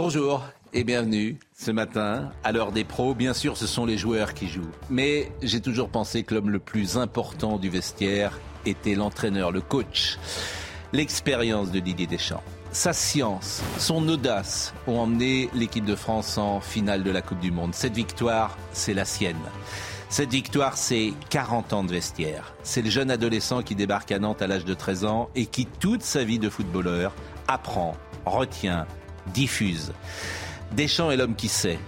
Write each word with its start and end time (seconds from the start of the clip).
Bonjour 0.00 0.44
et 0.72 0.84
bienvenue 0.84 1.40
ce 1.58 1.72
matin 1.72 2.30
à 2.44 2.52
l'heure 2.52 2.70
des 2.70 2.84
pros. 2.84 3.14
Bien 3.14 3.34
sûr, 3.34 3.56
ce 3.56 3.66
sont 3.66 3.84
les 3.84 3.98
joueurs 3.98 4.32
qui 4.32 4.46
jouent. 4.46 4.70
Mais 4.90 5.32
j'ai 5.42 5.60
toujours 5.60 5.88
pensé 5.88 6.22
que 6.22 6.36
l'homme 6.36 6.50
le 6.50 6.60
plus 6.60 6.96
important 6.96 7.58
du 7.58 7.68
vestiaire 7.68 8.38
était 8.64 8.94
l'entraîneur, 8.94 9.50
le 9.50 9.60
coach. 9.60 10.16
L'expérience 10.92 11.72
de 11.72 11.80
Didier 11.80 12.06
Deschamps, 12.06 12.44
sa 12.70 12.92
science, 12.92 13.60
son 13.76 14.08
audace 14.08 14.72
ont 14.86 15.00
emmené 15.00 15.50
l'équipe 15.52 15.84
de 15.84 15.96
France 15.96 16.38
en 16.38 16.60
finale 16.60 17.02
de 17.02 17.10
la 17.10 17.20
Coupe 17.20 17.40
du 17.40 17.50
Monde. 17.50 17.74
Cette 17.74 17.94
victoire, 17.94 18.56
c'est 18.70 18.94
la 18.94 19.04
sienne. 19.04 19.34
Cette 20.10 20.30
victoire, 20.30 20.76
c'est 20.76 21.12
40 21.30 21.72
ans 21.72 21.82
de 21.82 21.90
vestiaire. 21.90 22.54
C'est 22.62 22.82
le 22.82 22.90
jeune 22.90 23.10
adolescent 23.10 23.64
qui 23.64 23.74
débarque 23.74 24.12
à 24.12 24.20
Nantes 24.20 24.42
à 24.42 24.46
l'âge 24.46 24.64
de 24.64 24.74
13 24.74 25.06
ans 25.06 25.28
et 25.34 25.46
qui, 25.46 25.66
toute 25.66 26.02
sa 26.02 26.22
vie 26.22 26.38
de 26.38 26.48
footballeur, 26.48 27.12
apprend, 27.48 27.96
retient, 28.24 28.86
diffuse. 29.28 29.92
Deschamps 30.72 31.10
est 31.10 31.16
l'homme 31.16 31.34
qui 31.34 31.48
sait. 31.48 31.78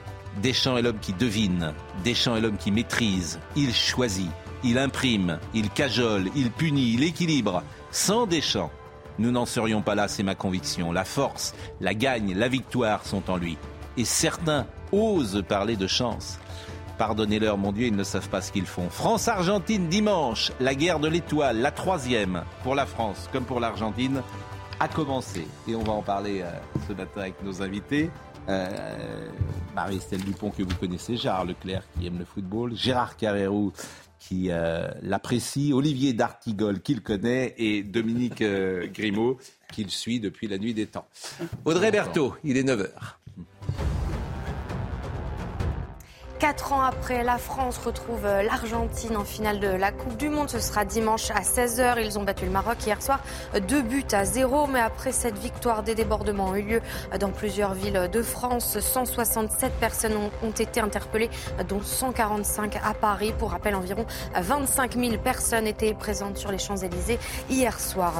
Deschamps 0.43 0.77
est 0.77 0.83
l'homme 0.83 1.01
qui 1.01 1.13
devine. 1.13 1.75
Deschamps 2.05 2.37
est 2.37 2.41
l'homme 2.41 2.57
qui 2.57 2.71
maîtrise. 2.71 3.39
Il 3.57 3.75
choisit. 3.75 4.31
Il 4.63 4.79
imprime. 4.79 5.39
Il 5.55 5.71
cajole. 5.71 6.31
Il 6.35 6.51
punit. 6.51 6.95
Il 6.95 7.03
équilibre. 7.03 7.63
Sans 7.91 8.27
Deschamps, 8.27 8.71
nous 9.19 9.31
n'en 9.31 9.47
serions 9.47 9.83
pas 9.83 9.95
là, 9.95 10.09
c'est 10.09 10.23
ma 10.23 10.35
conviction. 10.35 10.93
La 10.93 11.05
force, 11.05 11.55
la 11.81 11.93
gagne, 11.93 12.35
la 12.35 12.49
victoire 12.49 13.05
sont 13.05 13.31
en 13.31 13.37
lui. 13.37 13.59
Et 13.97 14.05
certains 14.05 14.67
osent 14.93 15.43
parler 15.47 15.77
de 15.77 15.87
chance. 15.87 16.39
Pardonnez-leur, 16.97 17.59
mon 17.59 17.73
Dieu, 17.73 17.87
ils 17.87 17.97
ne 17.97 18.05
savent 18.05 18.29
pas 18.29 18.41
ce 18.41 18.53
qu'ils 18.53 18.67
font. 18.67 18.89
France-Argentine 18.91 19.89
dimanche, 19.89 20.53
la 20.61 20.75
guerre 20.75 21.01
de 21.01 21.09
l'étoile, 21.09 21.59
la 21.59 21.71
troisième 21.71 22.45
pour 22.63 22.75
la 22.75 22.87
France 22.87 23.29
comme 23.33 23.45
pour 23.45 23.59
l'Argentine, 23.59 24.23
a 24.81 24.89
commencé. 24.89 25.47
Et 25.69 25.75
on 25.75 25.83
va 25.83 25.93
en 25.93 26.03
parler 26.03 26.41
euh, 26.41 26.51
ce 26.89 26.95
matin 26.95 27.21
avec 27.21 27.43
nos 27.45 27.63
invités. 27.63 28.11
Euh, 28.49 29.29
Marie-Estelle 29.75 30.25
Dupont 30.25 30.51
que 30.51 30.63
vous 30.63 30.75
connaissez, 30.75 31.17
Gérard 31.17 31.45
Leclerc 31.45 31.85
qui 31.99 32.07
aime 32.07 32.19
le 32.19 32.25
football, 32.25 32.75
Gérard 32.75 33.17
Carrérou 33.17 33.73
qui 34.19 34.49
euh, 34.51 34.89
l'apprécie, 35.03 35.73
Olivier 35.73 36.15
D'Artigol 36.15 36.81
qui 36.81 36.95
le 36.95 37.01
connaît 37.01 37.55
et 37.59 37.83
Dominique 37.83 38.43
Grimaud 38.43 39.39
qui 39.71 39.85
le 39.85 39.91
suit 39.91 40.19
depuis 40.19 40.49
la 40.49 40.59
nuit 40.59 40.75
des 40.75 40.87
temps. 40.87 41.07
Audrey 41.65 41.93
Berthaud, 41.93 42.35
il 42.43 42.57
est 42.57 42.65
9h. 42.65 42.89
Quatre 46.41 46.73
ans 46.73 46.81
après, 46.81 47.23
la 47.23 47.37
France 47.37 47.77
retrouve 47.77 48.25
euh, 48.25 48.43
l'Argentine 48.43 49.15
en 49.19 49.25
finale 49.25 49.61
de 49.61 49.69
la 49.69 49.93
Coupe 49.93 50.17
du 50.17 50.31
Monde. 50.31 50.49
Ce 50.49 50.59
sera 50.59 50.87
dimanche 50.87 51.31
à 51.33 51.43
16h. 51.43 52.03
Ils 52.03 52.19
ont 52.19 52.23
battu 52.23 52.47
le 52.47 52.51
Maroc 52.51 52.79
hier 52.87 53.03
soir, 53.03 53.21
deux 53.69 53.83
buts 53.83 54.07
à 54.13 54.25
zéro. 54.25 54.67
Mais 54.67 54.81
après 54.81 55.13
cette 55.13 55.37
victoire, 55.37 55.83
des 55.83 55.95
débordements 55.95 56.47
ont 56.47 56.55
eu 56.55 56.63
lieu 56.63 56.81
dans 57.19 57.29
plusieurs 57.29 57.75
villes 57.75 58.09
de 58.11 58.23
France. 58.23 58.81
167 58.81 59.71
personnes 59.75 60.15
ont, 60.43 60.51
été 60.51 60.81
interpellées, 60.81 61.29
dont 61.69 61.83
145 61.83 62.77
à 62.77 62.95
Paris. 62.95 63.35
Pour 63.39 63.51
rappel, 63.51 63.75
environ 63.75 64.07
25 64.35 64.97
000 64.97 65.19
personnes 65.19 65.67
étaient 65.67 65.93
présentes 65.93 66.39
sur 66.39 66.51
les 66.51 66.59
Champs-Élysées 66.59 67.19
hier 67.51 67.79
soir. 67.79 68.15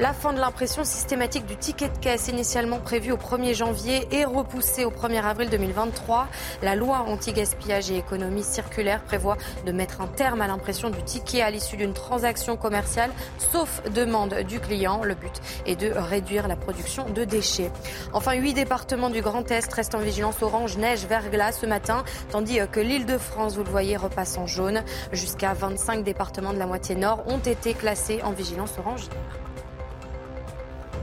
La 0.00 0.14
fin 0.14 0.32
de 0.32 0.38
l'impression 0.38 0.84
systématique 0.84 1.44
du 1.44 1.56
ticket 1.56 1.90
de 1.90 1.98
caisse, 1.98 2.28
initialement 2.28 2.78
prévue 2.78 3.12
au 3.12 3.18
1er 3.18 3.54
janvier, 3.54 4.08
est 4.10 4.24
repoussée 4.24 4.86
au 4.86 4.90
1er 4.90 5.22
avril 5.22 5.50
2023. 5.50 6.28
La 6.62 6.74
loi 6.74 7.04
anti-gaspillage 7.06 7.57
gaspillage 7.58 7.90
et 7.90 7.98
économie 7.98 8.42
circulaire 8.42 9.02
prévoit 9.02 9.36
de 9.66 9.72
mettre 9.72 10.00
un 10.00 10.06
terme 10.06 10.40
à 10.40 10.46
l'impression 10.46 10.90
du 10.90 11.02
ticket 11.02 11.42
à 11.42 11.50
l'issue 11.50 11.76
d'une 11.76 11.92
transaction 11.92 12.56
commerciale, 12.56 13.10
sauf 13.52 13.82
demande 13.92 14.34
du 14.46 14.60
client. 14.60 15.02
Le 15.02 15.14
but 15.14 15.40
est 15.66 15.76
de 15.76 15.90
réduire 15.90 16.48
la 16.48 16.56
production 16.56 17.08
de 17.08 17.24
déchets. 17.24 17.70
Enfin, 18.12 18.34
huit 18.34 18.54
départements 18.54 19.10
du 19.10 19.22
Grand 19.22 19.50
Est 19.50 19.72
restent 19.72 19.94
en 19.94 20.00
vigilance 20.00 20.42
orange, 20.42 20.76
neige, 20.76 21.06
verglas 21.06 21.52
ce 21.52 21.66
matin, 21.66 22.04
tandis 22.30 22.58
que 22.70 22.80
l'île 22.80 23.06
de 23.06 23.18
France, 23.18 23.56
vous 23.56 23.64
le 23.64 23.70
voyez, 23.70 23.96
repasse 23.96 24.38
en 24.38 24.46
jaune. 24.46 24.82
Jusqu'à 25.12 25.54
25 25.54 26.04
départements 26.04 26.52
de 26.52 26.58
la 26.58 26.66
moitié 26.66 26.94
nord 26.94 27.24
ont 27.26 27.38
été 27.38 27.74
classés 27.74 28.20
en 28.22 28.32
vigilance 28.32 28.78
orange. 28.78 29.08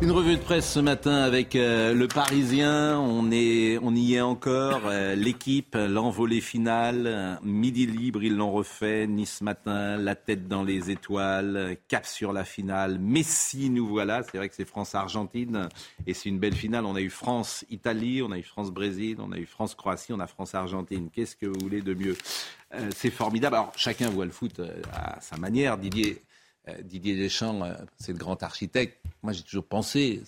Une 0.01 0.11
revue 0.11 0.35
de 0.35 0.41
presse 0.41 0.71
ce 0.71 0.79
matin 0.79 1.15
avec 1.15 1.55
euh, 1.55 1.93
le 1.93 2.07
Parisien. 2.07 2.99
On, 2.99 3.31
est, 3.31 3.79
on 3.81 3.95
y 3.95 4.15
est 4.15 4.21
encore. 4.21 4.81
Euh, 4.85 5.15
L'équipe, 5.15 5.75
l'envolée 5.75 6.41
finale. 6.41 7.39
Midi 7.41 7.87
libre, 7.87 8.21
ils 8.21 8.35
l'ont 8.35 8.51
refait. 8.51 9.07
Nice 9.07 9.41
matin, 9.41 9.97
la 9.97 10.13
tête 10.15 10.47
dans 10.47 10.63
les 10.63 10.91
étoiles. 10.91 11.77
Cap 11.87 12.05
sur 12.05 12.33
la 12.33 12.43
finale. 12.43 12.99
Messi, 12.99 13.69
nous 13.69 13.87
voilà. 13.87 14.21
C'est 14.23 14.37
vrai 14.37 14.49
que 14.49 14.55
c'est 14.55 14.65
France-Argentine. 14.65 15.69
Et 16.05 16.13
c'est 16.13 16.29
une 16.29 16.39
belle 16.39 16.55
finale. 16.55 16.85
On 16.85 16.95
a 16.95 17.01
eu 17.01 17.09
France-Italie, 17.09 18.21
on 18.21 18.31
a 18.31 18.37
eu 18.37 18.43
France-Brésil, 18.43 19.17
on 19.19 19.31
a 19.31 19.37
eu 19.37 19.45
France-Croatie, 19.45 20.11
on 20.13 20.19
a 20.19 20.27
France-Argentine. 20.27 21.09
Qu'est-ce 21.11 21.37
que 21.37 21.45
vous 21.47 21.59
voulez 21.59 21.81
de 21.81 21.93
mieux? 21.93 22.17
Euh, 22.75 22.89
C'est 22.93 23.11
formidable. 23.11 23.55
Alors, 23.55 23.71
chacun 23.75 24.09
voit 24.09 24.25
le 24.25 24.31
foot 24.31 24.61
à 24.93 25.19
sa 25.21 25.37
manière. 25.37 25.77
Didier. 25.77 26.21
Euh, 26.67 26.81
Didier 26.81 27.15
Deschamps, 27.15 27.63
euh, 27.63 27.75
c'est 27.99 28.11
le 28.11 28.17
grand 28.17 28.41
architecte. 28.43 28.99
Moi, 29.23 29.33
j'ai 29.33 29.43
toujours 29.43 29.65
pensé 29.65 30.21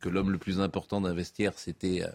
que 0.00 0.08
l'homme 0.08 0.30
le 0.30 0.38
plus 0.38 0.60
important 0.60 1.00
d'un 1.00 1.14
vestiaire, 1.14 1.52
c'était, 1.56 2.02
euh, 2.02 2.10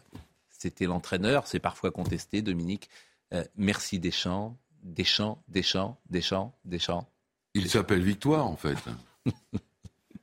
c'était 0.50 0.86
l'entraîneur. 0.86 1.48
C'est 1.48 1.60
parfois 1.60 1.92
contesté, 1.92 2.42
Dominique. 2.42 2.90
Euh, 3.34 3.44
merci 3.56 4.00
Deschamps, 4.00 4.58
Deschamps, 4.84 5.42
Deschamps, 5.48 5.98
Deschamps, 6.10 6.54
Deschamps. 6.66 7.08
Il 7.54 7.70
s'appelle 7.70 8.02
Victoire, 8.02 8.46
en 8.46 8.56
fait. 8.56 8.78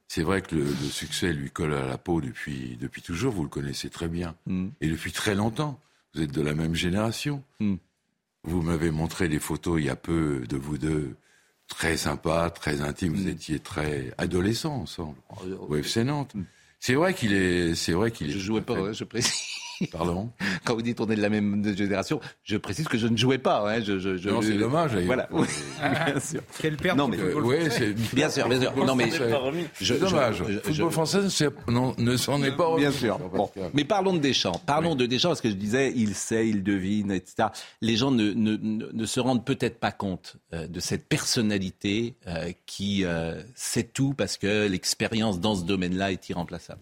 C'est 0.09 0.23
vrai 0.23 0.43
que 0.43 0.55
le, 0.55 0.65
le 0.65 0.89
succès 0.91 1.33
lui 1.33 1.51
colle 1.51 1.73
à 1.73 1.87
la 1.87 1.97
peau 1.97 2.21
depuis, 2.21 2.77
depuis 2.77 3.01
toujours, 3.01 3.33
vous 3.33 3.45
le 3.45 3.49
connaissez 3.49 3.89
très 3.89 4.09
bien. 4.09 4.35
Mm. 4.45 4.69
Et 4.83 4.89
depuis 4.89 5.11
très 5.13 5.35
longtemps. 5.35 5.81
Vous 6.15 6.21
êtes 6.21 6.33
de 6.33 6.43
la 6.43 6.55
même 6.55 6.75
génération. 6.75 7.43
Mm. 7.61 7.77
Vous 8.45 8.61
m'avez 8.61 8.91
montré 8.91 9.29
des 9.29 9.39
photos 9.39 9.81
il 9.81 9.87
y 9.87 9.89
a 9.89 9.97
peu 9.97 10.45
de 10.47 10.57
vous 10.57 10.77
deux, 10.77 11.17
très 11.75 11.97
sympas, 11.97 12.51
très 12.51 12.81
intimes. 12.81 13.15
Vous 13.15 13.25
Mm. 13.25 13.29
étiez 13.29 13.59
très 13.59 14.13
adolescents 14.19 14.77
ensemble, 14.77 15.17
Euh, 15.47 15.57
au 15.69 15.77
FC 15.77 16.05
Nantes. 16.05 16.33
C'est 16.79 16.95
vrai 16.95 17.15
qu'il 17.15 17.33
est, 17.33 17.75
c'est 17.75 17.93
vrai 17.93 18.11
qu'il 18.11 18.29
est. 18.31 18.33
Je 18.33 18.39
jouais 18.39 18.61
pas, 18.61 18.93
je 18.93 19.05
précise. 19.05 19.33
Pardon. 19.91 20.31
Quand 20.65 20.75
vous 20.75 20.83
dites 20.83 21.01
on 21.01 21.09
est 21.11 21.17
de 21.17 21.23
la 21.23 21.29
même 21.29 21.65
génération, 21.77 22.21
je 22.45 22.57
précise 22.57 22.87
que 22.89 22.99
je 22.99 23.07
ne 23.07 23.17
jouais 23.17 23.39
pas. 23.39 23.69
hein. 23.69 23.81
Je, 23.83 23.99
je, 23.99 24.17
je- 24.17 24.29
Non, 24.29 24.43
c'est 24.43 24.53
dommage. 24.57 24.97
Voilà. 25.07 25.29
Oui, 25.33 25.47
bien 26.07 26.21
sûr. 26.21 26.43
Quelle 26.61 26.77
perte 26.77 26.97
Non, 26.97 27.09
mais- 27.09 27.19
Euh, 27.19 27.41
ouais, 27.41 27.69
Bien 28.13 28.29
sûr, 28.29 28.49
bien 28.49 28.61
sûr. 28.61 28.77
Non, 28.77 28.95
mais 28.95 29.11
C'est 29.11 29.19
je- 29.81 29.85
je- 29.85 29.95
dommage. 29.95 30.41
Le 30.43 30.47
je- 30.55 30.59
football 30.61 30.75
je- 30.75 30.89
français 30.93 31.31
c'est- 31.31 31.69
non, 31.69 31.95
ne 31.99 32.17
s'en 32.17 32.43
est 32.43 32.51
pas 32.53 32.77
Bien 32.77 32.89
remis, 32.89 32.99
sûr. 32.99 33.19
Bon. 33.19 33.51
Mais 33.75 33.85
parlons 33.85 34.13
de 34.15 34.19
Deschamps. 34.19 34.61
Parlons 34.67 34.95
de 34.95 35.07
Deschamps 35.07 35.29
parce 35.31 35.41
que 35.41 35.51
je 35.51 35.55
disais, 35.55 35.93
il 35.97 36.15
sait, 36.15 36.49
il 36.49 36.63
devine, 36.63 37.11
etc. 37.11 37.49
Les 37.81 37.97
gens 37.97 38.11
ne, 38.11 38.33
ne- 38.33 38.57
ne- 38.57 38.91
ne 38.93 39.07
se 39.07 39.21
rendent 39.21 39.45
peut-être 39.45 39.79
pas 39.81 39.93
compte 39.93 40.37
euh, 40.55 40.67
de 40.67 40.81
cette 40.81 41.09
personnalité 41.09 42.15
euh, 42.27 42.53
qui 42.67 43.05
euh, 43.05 43.41
sait 43.55 43.83
tout 43.85 44.15
parce 44.15 44.37
que 44.37 44.67
l'expérience 44.69 45.41
dans 45.41 45.55
ce 45.55 45.65
domaine-là 45.65 46.13
est 46.13 46.29
irremplaçable. 46.29 46.81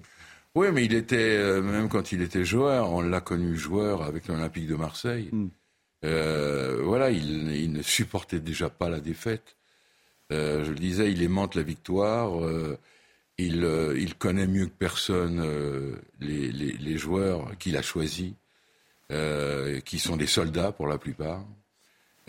Oui, 0.56 0.68
mais 0.72 0.84
il 0.84 0.94
était, 0.94 1.36
euh, 1.36 1.62
même 1.62 1.88
quand 1.88 2.10
il 2.12 2.22
était 2.22 2.44
joueur, 2.44 2.90
on 2.90 3.00
l'a 3.02 3.20
connu 3.20 3.56
joueur 3.56 4.02
avec 4.02 4.26
l'Olympique 4.28 4.66
de 4.66 4.74
Marseille. 4.74 5.28
Mm. 5.32 5.46
Euh, 6.04 6.80
voilà, 6.82 7.10
il, 7.10 7.52
il 7.54 7.72
ne 7.72 7.82
supportait 7.82 8.40
déjà 8.40 8.68
pas 8.70 8.88
la 8.88 9.00
défaite. 9.00 9.56
Euh, 10.32 10.64
je 10.64 10.70
le 10.70 10.78
disais, 10.78 11.12
il 11.12 11.22
aimante 11.22 11.54
la 11.54 11.62
victoire. 11.62 12.32
il, 13.38 13.64
il 13.96 14.14
connaît 14.16 14.46
mieux 14.46 14.66
que 14.66 14.76
personne 14.78 15.40
les, 16.20 16.50
les- 16.52 16.72
les 16.76 16.98
joueurs 16.98 17.56
qu'il 17.58 17.76
a 17.76 17.82
choisis, 17.82 18.32
qui 19.84 19.98
sont 19.98 20.16
des 20.16 20.26
soldats 20.26 20.72
pour 20.72 20.86
la 20.86 20.98
plupart. 20.98 21.44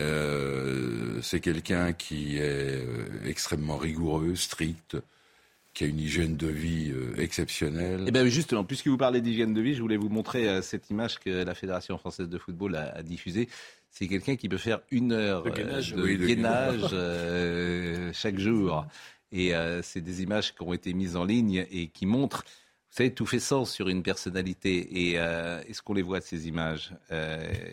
C'est 0.00 1.40
quelqu'un 1.40 1.92
qui 1.92 2.38
est 2.38 2.84
extrêmement 3.24 3.76
rigoureux, 3.76 4.34
strict, 4.34 4.96
qui 5.74 5.84
a 5.84 5.86
une 5.86 5.98
hygiène 6.00 6.36
de 6.36 6.48
vie 6.48 6.90
euh, 6.90 7.14
exceptionnelle. 7.18 8.04
Eh 8.06 8.10
bien 8.10 8.26
justement, 8.26 8.62
puisque 8.64 8.88
vous 8.88 8.98
parlez 8.98 9.20
d'hygiène 9.20 9.54
de 9.54 9.60
vie, 9.60 9.74
je 9.74 9.80
voulais 9.80 9.96
vous 9.96 10.10
montrer 10.10 10.48
euh, 10.48 10.60
cette 10.62 10.90
image 10.90 11.18
que 11.18 11.30
la 11.30 11.54
Fédération 11.54 11.96
française 11.98 12.28
de 12.28 12.38
football 12.38 12.76
a, 12.76 12.92
a 12.94 13.02
diffusée. 13.02 13.48
C'est 13.90 14.06
quelqu'un 14.06 14.36
qui 14.36 14.48
peut 14.48 14.58
faire 14.58 14.80
une 14.90 15.12
heure 15.12 15.42
De 15.44 15.50
gainage. 15.50 15.92
euh, 15.92 15.96
de 15.96 16.02
Oui, 16.02 16.18
de 16.18 16.26
gainage 16.26 16.82
euh, 16.92 18.10
chaque 18.12 18.38
jour. 18.38 18.86
Et 19.34 19.52
c'est 19.82 20.02
des 20.02 20.22
images 20.22 20.54
qui 20.54 20.62
ont 20.62 20.74
été 20.74 20.92
mises 20.92 21.16
en 21.16 21.24
ligne 21.24 21.66
et 21.70 21.88
qui 21.88 22.04
montrent 22.04 22.44
vous 22.44 22.96
savez, 22.96 23.14
tout 23.14 23.24
fait 23.24 23.40
sens 23.40 23.72
sur 23.72 23.88
une 23.88 24.02
personnalité. 24.02 24.76
Et 25.08 25.12
est-ce 25.14 25.80
qu'on 25.80 25.94
les 25.94 26.02
voit, 26.02 26.20
ces 26.20 26.48
images 26.48 26.92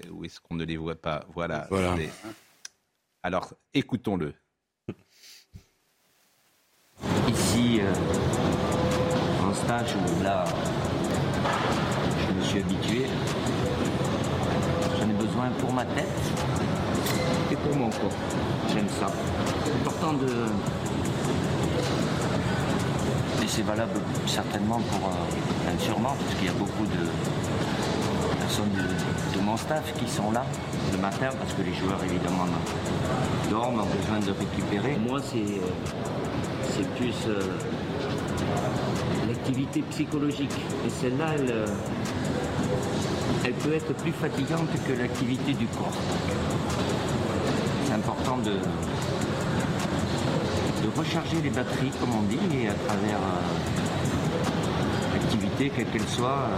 Ou 0.10 0.24
est-ce 0.24 0.40
qu'on 0.40 0.56
ne 0.56 0.64
les 0.64 0.78
voit 0.78 0.96
pas? 0.96 1.26
Voilà. 1.34 1.68
voilà. 1.70 1.98
Alors, 3.24 3.54
écoutons-le. 3.74 4.34
Ici, 7.28 7.82
en 9.48 9.54
stage, 9.54 9.96
où 9.96 10.24
là, 10.24 10.46
je 12.28 12.34
me 12.34 12.42
suis 12.42 12.60
habitué, 12.60 13.06
j'en 15.00 15.10
ai 15.10 15.14
besoin 15.14 15.50
pour 15.60 15.74
ma 15.74 15.86
tête 15.86 16.08
et 17.52 17.56
pour 17.56 17.76
mon 17.76 17.90
corps. 17.90 18.12
J'aime 18.74 18.88
ça. 18.90 19.08
C'est 19.66 19.74
important 19.74 20.14
de. 20.14 20.28
Et 23.44 23.48
c'est 23.48 23.62
valable 23.64 24.00
certainement 24.28 24.80
pour. 24.92 25.10
Euh, 25.10 25.80
sûrement, 25.80 26.16
parce 26.20 26.36
qu'il 26.36 26.48
y 26.48 26.50
a 26.50 26.54
beaucoup 26.54 26.86
de 26.86 28.40
personnes 28.40 28.72
de, 28.72 29.42
mon 29.42 29.56
staff 29.56 29.94
qui 29.98 30.10
sont 30.10 30.32
là 30.32 30.44
le 30.92 30.98
matin, 30.98 31.30
parce 31.40 31.54
que 31.54 31.62
les 31.62 31.74
joueurs 31.74 32.04
évidemment 32.04 32.46
dorment, 33.50 33.82
ont 33.82 33.86
besoin 33.86 34.20
de 34.20 34.38
récupérer. 34.38 34.98
Moi, 34.98 35.20
c'est. 35.24 35.38
Euh, 35.38 36.00
c'est 36.80 36.90
plus. 36.96 37.16
Euh, 37.28 37.42
l'activité 39.28 39.84
psychologique. 39.92 40.56
Et 40.86 40.90
celle-là, 40.90 41.36
elle, 41.36 41.54
elle 43.46 43.54
peut 43.54 43.74
être 43.74 43.94
plus 43.96 44.12
fatigante 44.12 44.70
que 44.88 44.94
l'activité 44.94 45.54
du 45.54 45.68
corps. 45.68 45.98
C'est 47.86 47.94
important 47.94 48.38
de, 48.38 48.54
recharger 50.96 51.42
les 51.42 51.50
batteries, 51.50 51.92
comme 52.00 52.14
on 52.16 52.24
dit, 52.24 52.40
et 52.62 52.68
à 52.68 52.74
travers 52.74 53.18
euh, 53.18 53.42
l'activité, 55.14 55.72
quelle 55.76 55.86
qu'elle 55.88 56.08
soit, 56.08 56.50
euh, 56.50 56.58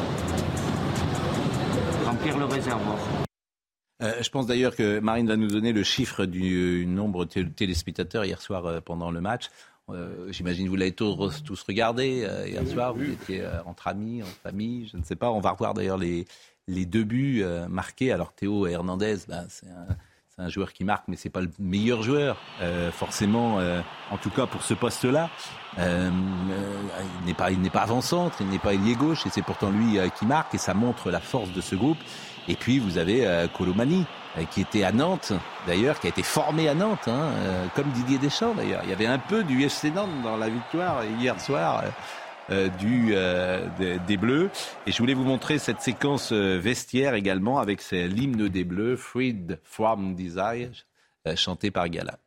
remplir 2.07 2.37
le 2.37 2.45
réservoir. 2.45 2.97
Euh, 4.01 4.13
je 4.21 4.29
pense 4.29 4.47
d'ailleurs 4.47 4.75
que 4.75 4.99
Marine 4.99 5.27
va 5.27 5.35
nous 5.37 5.47
donner 5.47 5.73
le 5.73 5.83
chiffre 5.83 6.25
du 6.25 6.85
nombre 6.87 7.25
de 7.25 7.43
téléspectateurs 7.43 8.25
hier 8.25 8.41
soir 8.41 8.81
pendant 8.81 9.11
le 9.11 9.21
match. 9.21 9.49
J'imagine 10.29 10.65
que 10.65 10.69
vous 10.69 10.75
l'avez 10.75 10.91
tous, 10.91 11.43
tous 11.43 11.63
regardé 11.63 12.27
hier 12.47 12.67
soir. 12.67 12.93
Vous 12.93 13.03
étiez 13.03 13.43
entre 13.65 13.87
amis, 13.87 14.23
en 14.23 14.25
famille, 14.43 14.87
je 14.91 14.97
ne 14.97 15.03
sais 15.03 15.15
pas. 15.15 15.29
On 15.31 15.39
va 15.39 15.51
revoir 15.51 15.73
d'ailleurs 15.73 15.97
les, 15.97 16.25
les 16.67 16.85
deux 16.85 17.03
buts 17.03 17.41
euh, 17.43 17.67
marqués. 17.67 18.11
Alors 18.11 18.33
Théo 18.33 18.67
Hernandez, 18.67 19.17
ben, 19.27 19.45
c'est 19.49 19.67
un, 19.67 20.49
joueur 20.49 20.73
qui 20.73 20.83
marque, 20.83 21.07
mais 21.07 21.17
c'est 21.17 21.29
pas 21.29 21.41
le 21.41 21.51
meilleur 21.59 22.01
joueur, 22.01 22.35
euh, 22.61 22.91
forcément, 22.91 23.59
euh, 23.59 23.79
en 24.09 24.17
tout 24.17 24.31
cas 24.31 24.47
pour 24.47 24.63
ce 24.63 24.73
poste-là. 24.73 25.29
il 25.77 26.11
n'est 27.27 27.35
pas, 27.35 27.51
il 27.51 27.61
n'est 27.61 27.69
pas 27.69 27.81
avant-centre, 27.81 28.37
il 28.39 28.47
n'est 28.47 28.57
pas 28.57 28.73
ailier 28.73 28.95
gauche, 28.95 29.27
et 29.27 29.29
c'est 29.29 29.43
pourtant 29.43 29.69
lui 29.69 29.99
qui 30.17 30.25
marque, 30.25 30.55
et 30.55 30.57
ça 30.57 30.73
montre 30.73 31.11
la 31.11 31.19
force 31.19 31.51
de 31.51 31.61
ce 31.61 31.75
groupe. 31.75 31.99
Et 32.47 32.55
puis 32.55 32.79
vous 32.79 32.97
avez 32.97 33.45
Colomani, 33.55 34.07
qui 34.51 34.61
était 34.61 34.83
à 34.83 34.91
Nantes, 34.91 35.33
d'ailleurs, 35.67 35.99
qui 35.99 36.07
a 36.07 36.09
été 36.09 36.23
formé 36.23 36.69
à 36.69 36.73
Nantes, 36.73 37.07
hein, 37.07 37.31
comme 37.75 37.89
Didier 37.91 38.17
Deschamps 38.17 38.55
d'ailleurs. 38.55 38.81
Il 38.83 38.89
y 38.89 38.93
avait 38.93 39.05
un 39.05 39.19
peu 39.19 39.43
du 39.43 39.63
FC 39.63 39.91
Nantes 39.91 40.21
dans 40.23 40.37
la 40.37 40.49
victoire 40.49 41.03
hier 41.19 41.39
soir. 41.39 41.83
Euh, 42.51 42.67
du, 42.67 43.11
euh, 43.13 43.67
des, 44.07 44.17
Bleus. 44.17 44.49
Et 44.85 44.91
je 44.91 44.97
voulais 44.97 45.13
vous 45.13 45.23
montrer 45.23 45.57
cette 45.57 45.79
séquence 45.79 46.33
euh, 46.33 46.57
vestiaire 46.57 47.13
également 47.13 47.59
avec 47.59 47.81
l'hymne 47.91 48.49
des 48.49 48.65
Bleus, 48.65 48.97
Freed 48.97 49.59
from 49.63 50.15
Desire, 50.15 50.71
chanté 51.35 51.71
par 51.71 51.87
Gala. 51.87 52.19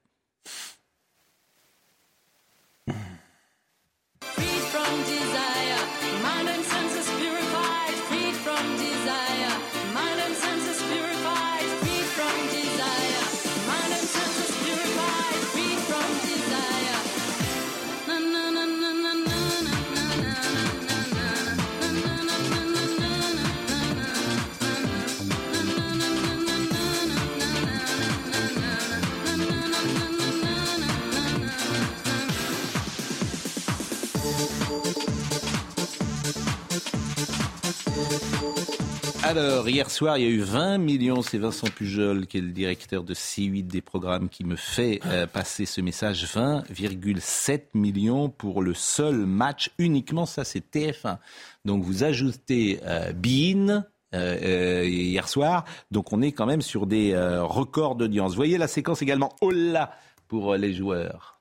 Alors, 39.37 39.69
hier 39.69 39.91
soir, 39.91 40.17
il 40.17 40.25
y 40.25 40.27
a 40.29 40.31
eu 40.31 40.43
20 40.43 40.79
millions, 40.79 41.21
c'est 41.21 41.39
Vincent 41.39 41.67
Pujol, 41.67 42.29
qui 42.29 42.39
est 42.39 42.41
le 42.41 42.53
directeur 42.53 43.03
de 43.03 43.15
C8 43.15 43.67
des 43.67 43.81
programmes, 43.81 44.29
qui 44.29 44.45
me 44.45 44.55
fait 44.55 45.01
euh, 45.07 45.27
passer 45.27 45.67
ce 45.67 45.81
message. 45.81 46.25
20,7 46.25 47.63
millions 47.75 48.29
pour 48.29 48.63
le 48.63 48.75
seul 48.75 49.27
match, 49.27 49.71
uniquement 49.79 50.25
ça, 50.25 50.45
c'est 50.45 50.63
TF1. 50.65 51.19
Donc, 51.65 51.83
vous 51.83 52.05
ajoutez 52.05 52.79
euh, 52.85 53.13
Bean, 53.13 53.83
euh, 54.15 54.85
hier 54.87 55.27
soir. 55.27 55.65
Donc 55.91 56.13
on 56.13 56.23
est 56.23 56.31
quand 56.31 56.47
même 56.47 56.63
sur 56.63 56.87
des 56.87 57.17
records 57.17 57.97
d'audience. 57.97 58.37
Voyez 58.37 58.57
la 58.57 58.69
séquence 58.69 59.03
également 59.03 59.35
Hola 59.41 59.91
pour 60.29 60.55
les 60.55 60.73
joueurs. 60.73 61.34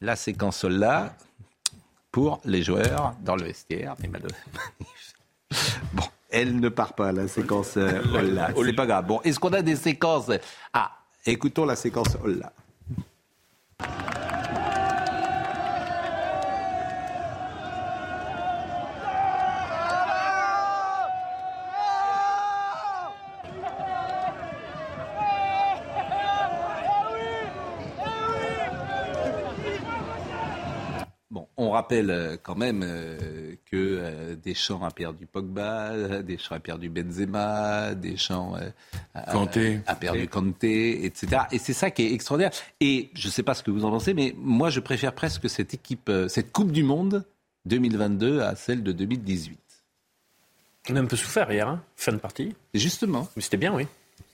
La 0.00 0.16
séquence 0.16 0.64
là 0.64 1.14
pour 2.10 2.40
les 2.44 2.62
joueurs 2.62 3.14
dans 3.20 3.36
le 3.36 3.44
vestiaire. 3.44 3.94
bon, 5.92 6.02
elle 6.30 6.58
ne 6.58 6.68
part 6.68 6.94
pas, 6.94 7.12
la 7.12 7.28
séquence 7.28 7.76
euh, 7.76 8.00
là. 8.34 8.50
C'est 8.56 8.72
pas 8.72 8.86
grave. 8.86 9.06
Bon, 9.06 9.20
est-ce 9.22 9.38
qu'on 9.38 9.52
a 9.52 9.62
des 9.62 9.76
séquences? 9.76 10.30
Ah, 10.72 10.90
écoutons 11.26 11.64
la 11.64 11.76
séquence 11.76 12.16
là. 12.24 12.52
On 31.70 31.74
rappelle 31.74 32.10
euh, 32.10 32.36
quand 32.42 32.56
même 32.56 32.82
euh, 32.84 33.54
que 33.70 33.76
euh, 33.76 34.34
Deschamps 34.34 34.82
a 34.82 34.90
perdu 34.90 35.26
Pogba, 35.26 36.20
Deschamps 36.22 36.56
a 36.56 36.58
perdu 36.58 36.88
Benzema, 36.88 37.94
Deschamps 37.94 38.56
a, 39.14 39.94
perdu 39.94 40.26
Kanté, 40.26 41.04
etc. 41.04 41.42
Et 41.52 41.58
c'est 41.58 41.72
ça 41.72 41.92
qui 41.92 42.02
est 42.02 42.12
extraordinaire. 42.12 42.50
Et 42.80 43.10
je 43.14 43.28
ne 43.28 43.32
sais 43.32 43.44
pas 43.44 43.54
ce 43.54 43.62
que 43.62 43.70
vous 43.70 43.84
en 43.84 43.90
pensez, 43.90 44.14
mais 44.14 44.34
moi 44.36 44.70
je 44.70 44.80
préfère 44.80 45.12
presque 45.12 45.48
cette 45.48 45.72
équipe, 45.72 46.10
cette 46.28 46.50
Coupe 46.50 46.72
du 46.72 46.82
Monde 46.82 47.24
2022 47.66 48.40
à 48.40 48.56
celle 48.56 48.82
de 48.82 48.90
2018. 48.90 49.58
On 50.90 50.96
a 50.96 51.00
un 51.00 51.06
peu 51.06 51.16
souffert 51.16 51.52
hier, 51.52 51.68
hein 51.68 51.80
fin 51.94 52.12
de 52.12 52.18
partie. 52.18 52.56
Justement. 52.74 53.28
Mais 53.36 53.42
c'était 53.42 53.58
bien, 53.58 53.72
oui. 53.72 53.86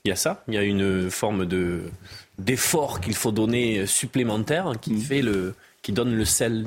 Il 0.05 0.09
y 0.09 0.11
a 0.11 0.15
ça, 0.15 0.43
il 0.47 0.55
y 0.55 0.57
a 0.57 0.63
une 0.63 1.11
forme 1.11 1.45
de 1.45 1.91
d'effort 2.39 2.99
qu'il 2.99 3.13
faut 3.13 3.31
donner 3.31 3.85
supplémentaire 3.85 4.71
qui 4.81 4.93
mm. 4.93 5.01
fait 5.01 5.21
le 5.21 5.53
qui 5.83 5.91
donne 5.91 6.15
le 6.15 6.25
sel 6.25 6.65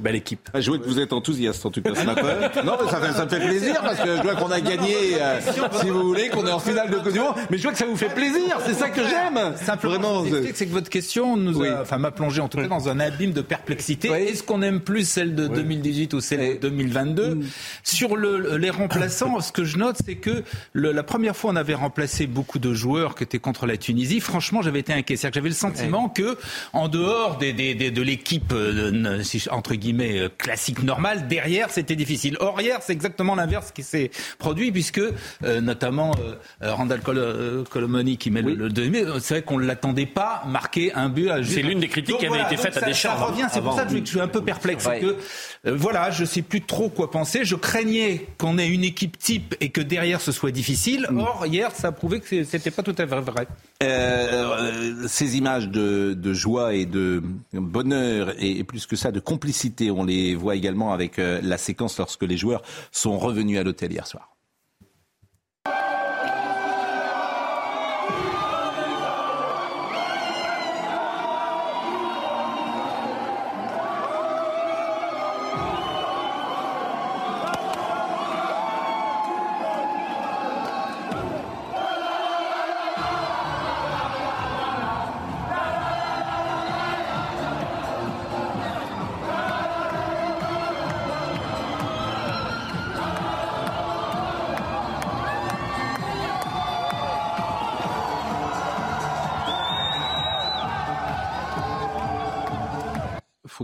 Belle 0.00 0.14
équipe. 0.14 0.48
Ah, 0.54 0.60
je 0.60 0.70
vois 0.70 0.78
que 0.78 0.84
vous 0.84 1.00
êtes 1.00 1.12
enthousiaste 1.12 1.66
en 1.66 1.72
tout 1.72 1.82
cas 1.82 1.92
ce 1.92 2.04
matin. 2.04 2.22
non, 2.64 2.78
ça, 2.88 3.00
fait, 3.00 3.12
ça 3.12 3.24
me 3.24 3.30
fait 3.30 3.40
plaisir 3.40 3.80
parce 3.82 3.98
que 3.98 4.16
je 4.16 4.22
vois 4.22 4.36
qu'on 4.36 4.52
a 4.52 4.60
gagné, 4.60 5.20
euh, 5.20 5.40
si 5.80 5.88
vous 5.88 6.04
voulez, 6.04 6.28
qu'on 6.28 6.46
est 6.46 6.52
en 6.52 6.60
finale 6.60 6.88
de 6.88 6.98
Coupe 6.98 7.18
Mais 7.50 7.58
je 7.58 7.64
vois 7.64 7.72
que 7.72 7.78
ça 7.78 7.86
vous 7.86 7.96
fait 7.96 8.14
plaisir, 8.14 8.60
c'est 8.64 8.74
ça 8.74 8.90
que 8.90 9.02
j'aime. 9.02 9.56
Simplement, 9.56 10.24
c'est 10.54 10.66
que 10.66 10.72
votre 10.72 10.88
question 10.88 11.36
nous 11.36 11.64
a, 11.64 11.82
enfin, 11.82 11.98
m'a 11.98 12.12
plongé 12.12 12.40
en 12.40 12.48
tout 12.48 12.58
cas 12.58 12.68
dans 12.68 12.88
un 12.88 13.00
abîme 13.00 13.32
de 13.32 13.40
perplexité. 13.40 14.08
Est-ce 14.08 14.44
qu'on 14.44 14.62
aime 14.62 14.78
plus 14.78 15.08
celle 15.08 15.34
de 15.34 15.48
2018 15.48 16.14
ou 16.14 16.20
celle 16.20 16.60
de 16.60 16.68
2022 16.68 17.34
mm. 17.34 17.44
Sur 17.82 18.16
le, 18.16 18.56
les 18.56 18.70
remplaçants, 18.70 19.40
ce 19.40 19.50
que 19.50 19.64
je 19.64 19.78
note, 19.78 19.96
c'est 20.06 20.14
que 20.14 20.44
le, 20.74 20.92
la 20.92 21.02
première 21.02 21.36
fois 21.36 21.50
on 21.50 21.56
avait 21.56 21.74
remplacé 21.74 22.28
beaucoup 22.28 22.60
de 22.60 22.72
joueurs 22.72 23.16
qui 23.16 23.24
étaient 23.24 23.40
contre 23.40 23.66
la 23.66 23.76
Tunisie. 23.76 24.20
Franchement, 24.20 24.62
j'avais 24.62 24.78
été 24.78 24.92
inquiet. 24.92 25.16
C'est-à-dire 25.16 25.32
que 25.32 25.34
j'avais 25.40 25.48
le 25.48 25.54
sentiment 25.56 26.08
que, 26.08 26.38
en 26.72 26.86
dehors 26.86 27.38
des, 27.38 27.52
des, 27.52 27.74
des, 27.74 27.90
de 27.90 28.02
l'équipe, 28.02 28.52
euh, 28.52 29.22
entre 29.50 29.74
guillemets, 29.74 29.87
guillemets 29.88 30.18
euh, 30.18 30.28
classique 30.36 30.82
normal, 30.82 31.28
derrière 31.28 31.70
c'était 31.70 31.96
difficile. 31.96 32.36
Or 32.40 32.60
hier 32.60 32.78
c'est 32.82 32.92
exactement 32.92 33.34
l'inverse 33.34 33.72
qui 33.72 33.82
s'est 33.82 34.10
produit 34.38 34.70
puisque 34.72 34.98
euh, 34.98 35.60
notamment 35.60 36.14
euh, 36.62 36.74
Randall 36.74 37.00
Colomoni 37.00 38.16
qui 38.18 38.30
met 38.30 38.42
le, 38.42 38.68
demi, 38.68 38.98
c'est 39.20 39.34
vrai 39.34 39.42
qu'on 39.42 39.58
ne 39.58 39.64
l'attendait 39.64 40.06
pas 40.06 40.42
marquer 40.46 40.92
un 40.94 41.08
but 41.08 41.30
à 41.30 41.42
C'est 41.42 41.62
l'une 41.62 41.80
des 41.80 41.88
critiques 41.88 42.18
qui 42.18 42.26
avait 42.26 42.42
été 42.42 42.56
faite 42.56 42.76
à 42.76 42.82
Deschamps. 42.82 43.16
Ça 43.16 43.24
revient, 43.24 43.46
c'est 43.52 43.60
pour 43.60 43.74
ça 43.74 43.84
que 43.84 43.96
je 43.96 44.04
suis 44.04 44.20
un 44.20 44.28
peu 44.28 44.42
perplexe. 44.42 44.86
Que, 45.00 45.16
voilà, 45.70 46.10
je 46.10 46.24
sais 46.24 46.42
plus 46.42 46.62
trop 46.62 46.88
quoi 46.88 47.10
penser. 47.10 47.44
Je 47.44 47.54
craignais 47.54 48.26
qu'on 48.38 48.58
ait 48.58 48.68
une 48.68 48.84
équipe 48.84 49.18
type 49.18 49.54
et 49.60 49.70
que 49.70 49.80
derrière 49.80 50.20
ce 50.20 50.32
soit 50.32 50.50
difficile. 50.50 51.06
Mm. 51.10 51.18
Or 51.20 51.46
hier 51.46 51.70
ça 51.72 51.88
a 51.88 51.92
prouvé 51.92 52.20
que 52.20 52.44
c'était 52.44 52.70
pas 52.70 52.82
tout 52.82 52.94
à 52.98 53.06
fait 53.06 53.20
vrai. 53.20 53.46
ces 55.08 55.36
images 55.36 55.68
de, 55.68 56.14
de 56.14 56.32
joie 56.32 56.74
et 56.74 56.86
de 56.86 57.22
bonheur 57.52 58.34
et, 58.38 58.64
plus 58.64 58.86
que 58.86 58.96
ça 58.96 59.12
de 59.12 59.20
complicité. 59.20 59.77
On 59.90 60.04
les 60.04 60.34
voit 60.34 60.56
également 60.56 60.92
avec 60.92 61.18
euh, 61.18 61.40
la 61.42 61.58
séquence 61.58 61.98
lorsque 61.98 62.22
les 62.22 62.36
joueurs 62.36 62.62
sont 62.92 63.18
revenus 63.18 63.58
à 63.58 63.62
l'hôtel 63.62 63.92
hier 63.92 64.06
soir. 64.06 64.37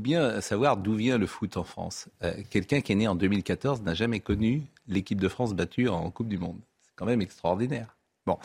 Bien 0.04 0.40
savoir 0.42 0.76
d'où 0.76 0.94
vient 0.94 1.18
le 1.18 1.26
foot 1.26 1.56
en 1.56 1.64
France. 1.64 2.08
Euh, 2.22 2.34
quelqu'un 2.50 2.82
qui 2.82 2.92
est 2.92 2.94
né 2.94 3.08
en 3.08 3.16
2014 3.16 3.82
n'a 3.82 3.94
jamais 3.94 4.20
connu 4.20 4.62
l'équipe 4.86 5.18
de 5.18 5.28
France 5.28 5.54
battue 5.54 5.88
en 5.88 6.10
Coupe 6.10 6.28
du 6.28 6.38
Monde. 6.38 6.58
C'est 6.82 6.92
quand 6.94 7.06
même 7.06 7.22
extraordinaire. 7.22 7.96
Bon, 8.26 8.38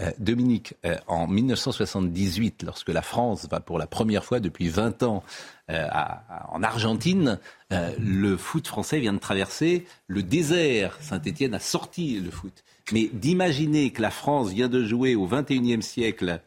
euh, 0.00 0.10
Dominique, 0.18 0.74
euh, 0.84 0.96
en 1.06 1.26
1978, 1.26 2.62
lorsque 2.64 2.88
la 2.88 3.02
France 3.02 3.46
va 3.50 3.60
pour 3.60 3.78
la 3.78 3.86
première 3.86 4.24
fois 4.24 4.40
depuis 4.40 4.68
20 4.68 5.02
ans 5.04 5.22
en 5.68 6.62
Argentine, 6.62 7.38
le 7.70 8.36
foot 8.36 8.66
français 8.66 9.00
vient 9.00 9.14
de 9.14 9.18
traverser 9.18 9.86
le 10.06 10.22
désert. 10.22 10.98
Saint-Étienne 11.00 11.54
a 11.54 11.58
sorti 11.60 12.20
le 12.20 12.30
foot. 12.30 12.62
Mais 12.92 13.08
d'imaginer 13.10 13.88
que 13.90 14.02
la 14.02 14.10
France 14.10 14.50
vient 14.50 14.68
de 14.68 14.84
jouer 14.84 15.14
au 15.14 15.26
21e 15.26 15.80
siècle 15.80 16.42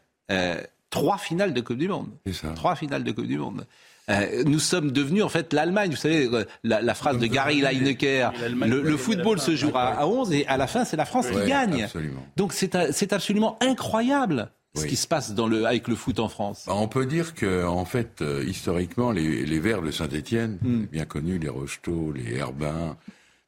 trois 0.91 1.17
finales 1.17 1.55
de 1.55 1.61
Coupe 1.61 1.77
du 1.77 1.87
Monde. 1.87 2.11
Trois 2.53 2.75
finales 2.75 3.03
de 3.03 3.11
Coupe 3.11 3.25
du 3.25 3.39
Monde. 3.39 3.65
Euh, 4.09 4.43
nous 4.45 4.59
sommes 4.59 4.91
devenus 4.91 5.23
en 5.23 5.29
fait 5.29 5.51
l'Allemagne. 5.53 5.91
Vous 5.91 5.97
savez, 5.97 6.27
euh, 6.31 6.45
la, 6.63 6.93
phrase 6.93 7.17
de 7.17 7.25
Gary 7.25 7.61
Lineker, 7.61 8.33
le, 8.51 8.97
football 8.97 9.39
se 9.39 9.55
jouera 9.55 9.93
à 9.99 10.05
11 10.05 10.31
et 10.31 10.45
à 10.47 10.57
la 10.57 10.67
fin, 10.67 10.85
c'est 10.85 10.97
la 10.97 11.05
France 11.05 11.27
qui 11.27 11.47
gagne. 11.47 11.87
Donc 12.35 12.53
c'est 12.53 13.13
absolument 13.13 13.57
incroyable. 13.61 14.49
Ce 14.75 14.85
qui 14.85 14.97
se 14.97 15.07
passe 15.07 15.33
dans 15.33 15.47
le, 15.47 15.65
avec 15.65 15.87
le 15.87 15.95
foot 15.95 16.19
en 16.19 16.27
France. 16.27 16.65
Bah, 16.67 16.73
on 16.75 16.89
peut 16.89 17.05
dire 17.05 17.33
que, 17.33 17.65
en 17.65 17.85
fait, 17.85 18.21
euh, 18.21 18.43
historiquement, 18.45 19.11
les, 19.11 19.45
les 19.45 19.59
Verts 19.59 19.81
de 19.81 19.89
Saint-Etienne, 19.89 20.57
hmm. 20.61 20.87
bien 20.91 21.05
connus, 21.05 21.39
les 21.39 21.47
Rocheteau, 21.47 22.11
les 22.11 22.35
Herbin, 22.35 22.97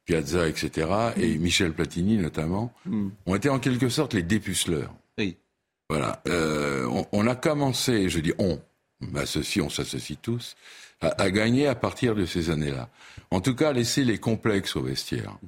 Piazza, 0.06 0.48
etc., 0.48 0.88
et 1.18 1.36
hmm. 1.36 1.42
Michel 1.42 1.72
Platini 1.74 2.16
notamment, 2.16 2.72
hmm. 2.86 3.08
ont 3.26 3.34
été 3.34 3.50
en 3.50 3.58
quelque 3.58 3.90
sorte 3.90 4.14
les 4.14 4.22
dépuceleurs. 4.22 4.94
Oui. 5.18 5.36
Voilà. 5.90 6.22
on, 6.26 7.04
on, 7.12 7.26
a 7.26 7.34
commencé, 7.34 8.08
je 8.08 8.20
dis 8.20 8.32
on, 8.38 8.58
m'associe, 9.00 9.64
on 9.64 9.70
s'associe 9.70 10.18
tous, 10.20 10.56
à, 11.00 11.30
gagner 11.30 11.66
à 11.66 11.74
partir 11.74 12.14
de 12.14 12.24
ces 12.24 12.50
années-là. 12.50 12.88
En 13.30 13.40
tout 13.40 13.54
cas, 13.54 13.72
laisser 13.72 14.04
les 14.04 14.18
complexes 14.18 14.76
au 14.76 14.82
vestiaire. 14.82 15.38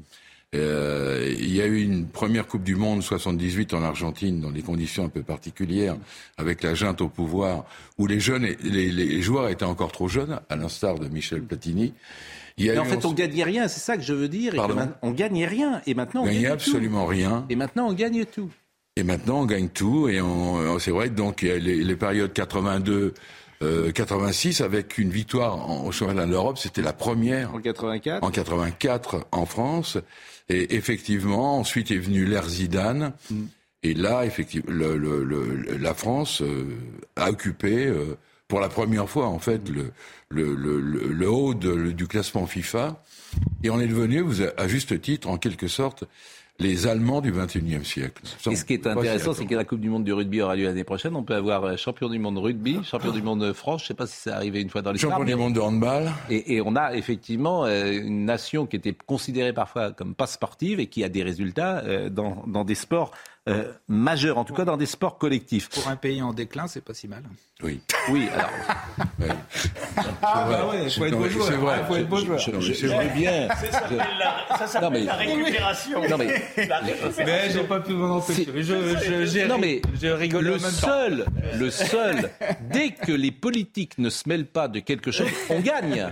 Euh, 0.54 1.32
il 1.38 1.54
y 1.54 1.60
a 1.60 1.66
eu 1.66 1.80
une 1.80 2.08
première 2.08 2.46
Coupe 2.46 2.64
du 2.64 2.74
Monde 2.74 3.02
78 3.02 3.72
en 3.72 3.82
Argentine 3.82 4.40
dans 4.40 4.50
des 4.50 4.62
conditions 4.62 5.04
un 5.04 5.08
peu 5.08 5.22
particulières, 5.22 5.96
avec 6.38 6.62
la 6.62 6.74
junte 6.74 7.00
au 7.00 7.08
pouvoir, 7.08 7.64
où 7.98 8.06
les 8.06 8.18
jeunes, 8.18 8.48
les, 8.62 8.90
les 8.90 9.22
joueurs 9.22 9.48
étaient 9.48 9.64
encore 9.64 9.92
trop 9.92 10.08
jeunes, 10.08 10.40
à 10.48 10.56
l'instar 10.56 10.98
de 10.98 11.08
Michel 11.08 11.42
Platini. 11.42 11.94
Il 12.60 12.78
en 12.78 12.84
fait, 12.84 13.04
on 13.04 13.12
gagnait 13.12 13.44
rien, 13.44 13.68
c'est 13.68 13.80
ça 13.80 13.96
que 13.96 14.02
je 14.02 14.12
veux 14.12 14.28
dire. 14.28 14.54
on 15.02 15.10
gagnait 15.12 15.46
rien, 15.46 15.80
et 15.86 15.94
maintenant 15.94 16.22
on 16.22 16.26
gagne 16.26 16.46
absolument 16.46 17.06
rien. 17.06 17.46
Et 17.48 17.56
maintenant 17.56 17.88
on 17.88 17.92
gagne 17.92 18.24
tout. 18.24 18.50
Et 19.00 19.02
maintenant 19.02 19.40
on 19.40 19.46
gagne 19.46 19.68
tout, 19.70 20.08
et 20.08 20.20
c'est 20.78 20.90
vrai. 20.90 21.08
Donc 21.08 21.40
les, 21.40 21.58
les 21.58 21.96
périodes 21.96 22.32
82. 22.32 23.14
86 23.94 24.60
euh, 24.60 24.64
avec 24.64 24.96
une 24.96 25.10
victoire 25.10 25.68
en, 25.68 25.84
au 25.84 25.92
championnat 25.92 26.26
d'Europe, 26.26 26.56
c'était 26.56 26.80
la 26.80 26.94
première. 26.94 27.54
En 27.54 27.60
84 27.60 28.24
En 28.24 28.30
84 28.30 29.26
en 29.32 29.44
France. 29.44 29.98
Et 30.48 30.76
effectivement, 30.76 31.58
ensuite 31.58 31.90
est 31.90 31.98
venu 31.98 32.24
l'ère 32.24 32.48
Zidane. 32.48 33.12
Mm. 33.30 33.42
Et 33.82 33.94
là, 33.94 34.24
effectivement, 34.24 34.70
le, 34.70 34.96
le, 34.96 35.76
la 35.78 35.94
France 35.94 36.40
euh, 36.42 36.74
a 37.16 37.30
occupé, 37.30 37.86
euh, 37.86 38.16
pour 38.48 38.60
la 38.60 38.68
première 38.68 39.08
fois, 39.08 39.26
en 39.26 39.38
fait, 39.38 39.60
le, 39.68 39.92
le 40.30 41.30
haut 41.30 41.54
du 41.54 42.06
classement 42.06 42.46
FIFA. 42.46 43.02
Et 43.62 43.70
on 43.70 43.78
est 43.78 43.86
devenu, 43.86 44.20
vous, 44.20 44.42
à 44.42 44.68
juste 44.68 45.00
titre, 45.00 45.28
en 45.28 45.36
quelque 45.36 45.68
sorte, 45.68 46.04
les 46.60 46.86
Allemands 46.86 47.20
du 47.20 47.32
XXIe 47.32 47.84
siècle. 47.84 48.22
Et 48.50 48.56
ce 48.56 48.64
qui 48.64 48.74
est 48.74 48.86
intéressant, 48.86 49.32
c'est 49.32 49.46
que 49.46 49.54
la 49.54 49.64
Coupe 49.64 49.80
du 49.80 49.88
Monde 49.88 50.04
du 50.04 50.12
rugby 50.12 50.42
aura 50.42 50.56
lieu 50.56 50.64
l'année 50.64 50.84
prochaine. 50.84 51.16
On 51.16 51.22
peut 51.22 51.34
avoir 51.34 51.64
euh, 51.64 51.76
champion 51.76 52.08
du 52.08 52.18
monde 52.18 52.38
rugby, 52.38 52.78
champion 52.84 53.12
du 53.12 53.22
monde 53.22 53.52
France. 53.52 53.80
Je 53.80 53.84
ne 53.84 53.88
sais 53.88 53.94
pas 53.94 54.06
si 54.06 54.16
c'est 54.16 54.30
arrivé 54.30 54.60
une 54.60 54.70
fois 54.70 54.82
dans 54.82 54.92
l'histoire. 54.92 55.18
Champion 55.18 55.36
du 55.36 55.40
monde 55.40 55.54
de 55.54 55.60
handball. 55.60 56.10
Et, 56.28 56.54
et, 56.54 56.62
on 56.64 56.76
a 56.76 56.94
effectivement 56.94 57.64
euh, 57.64 57.90
une 57.90 58.24
nation 58.24 58.66
qui 58.66 58.76
était 58.76 58.94
considérée 59.06 59.52
parfois 59.52 59.92
comme 59.92 60.14
pas 60.14 60.26
sportive 60.26 60.80
et 60.80 60.86
qui 60.86 61.02
a 61.02 61.08
des 61.08 61.22
résultats 61.22 61.78
euh, 61.84 62.10
dans, 62.10 62.44
dans 62.46 62.64
des 62.64 62.74
sports 62.74 63.12
euh, 63.48 63.72
majeur, 63.88 64.36
en 64.36 64.44
tout 64.44 64.52
cas 64.52 64.66
dans 64.66 64.76
des 64.76 64.86
sports 64.86 65.16
collectifs. 65.16 65.70
Pour 65.70 65.88
un 65.88 65.96
pays 65.96 66.20
en 66.20 66.34
déclin, 66.34 66.66
c'est 66.66 66.84
pas 66.84 66.92
si 66.92 67.08
mal. 67.08 67.22
Oui. 67.62 67.80
Oui, 68.10 68.28
alors. 68.32 68.50
Ah, 70.22 70.46
bah 70.48 70.68
ouais, 70.70 70.84
il 70.84 70.90
faut 70.90 71.04
être 71.06 71.16
beau 71.16 71.28
joueur. 71.28 71.46
C'est 71.46 71.56
vrai. 71.56 71.84
Faut 71.86 71.96
être 71.96 72.08
beau 72.08 72.16
joueur. 72.18 72.38
Je, 72.38 73.14
bien. 73.14 73.48
Ça 74.58 74.66
s'appelle 74.66 75.04
la, 75.04 75.14
récupération. 75.14 76.00
Non, 76.08 76.18
mais. 76.18 76.42
mais 77.18 77.50
j'ai 77.50 77.64
pas 77.64 77.80
pu 77.80 77.92
m'en 77.92 78.16
empêcher. 78.16 78.46
Je, 78.54 79.46
non, 79.46 79.58
mais. 79.58 79.82
Je 80.00 80.08
rigole 80.08 80.44
le 80.44 80.58
seul, 80.58 81.26
le 81.58 81.70
seul, 81.70 82.30
dès 82.70 82.90
que 82.90 83.12
les 83.12 83.30
politiques 83.30 83.98
ne 83.98 84.10
se 84.10 84.28
mêlent 84.28 84.46
pas 84.46 84.68
de 84.68 84.80
quelque 84.80 85.10
chose, 85.10 85.28
on 85.48 85.60
gagne. 85.60 86.08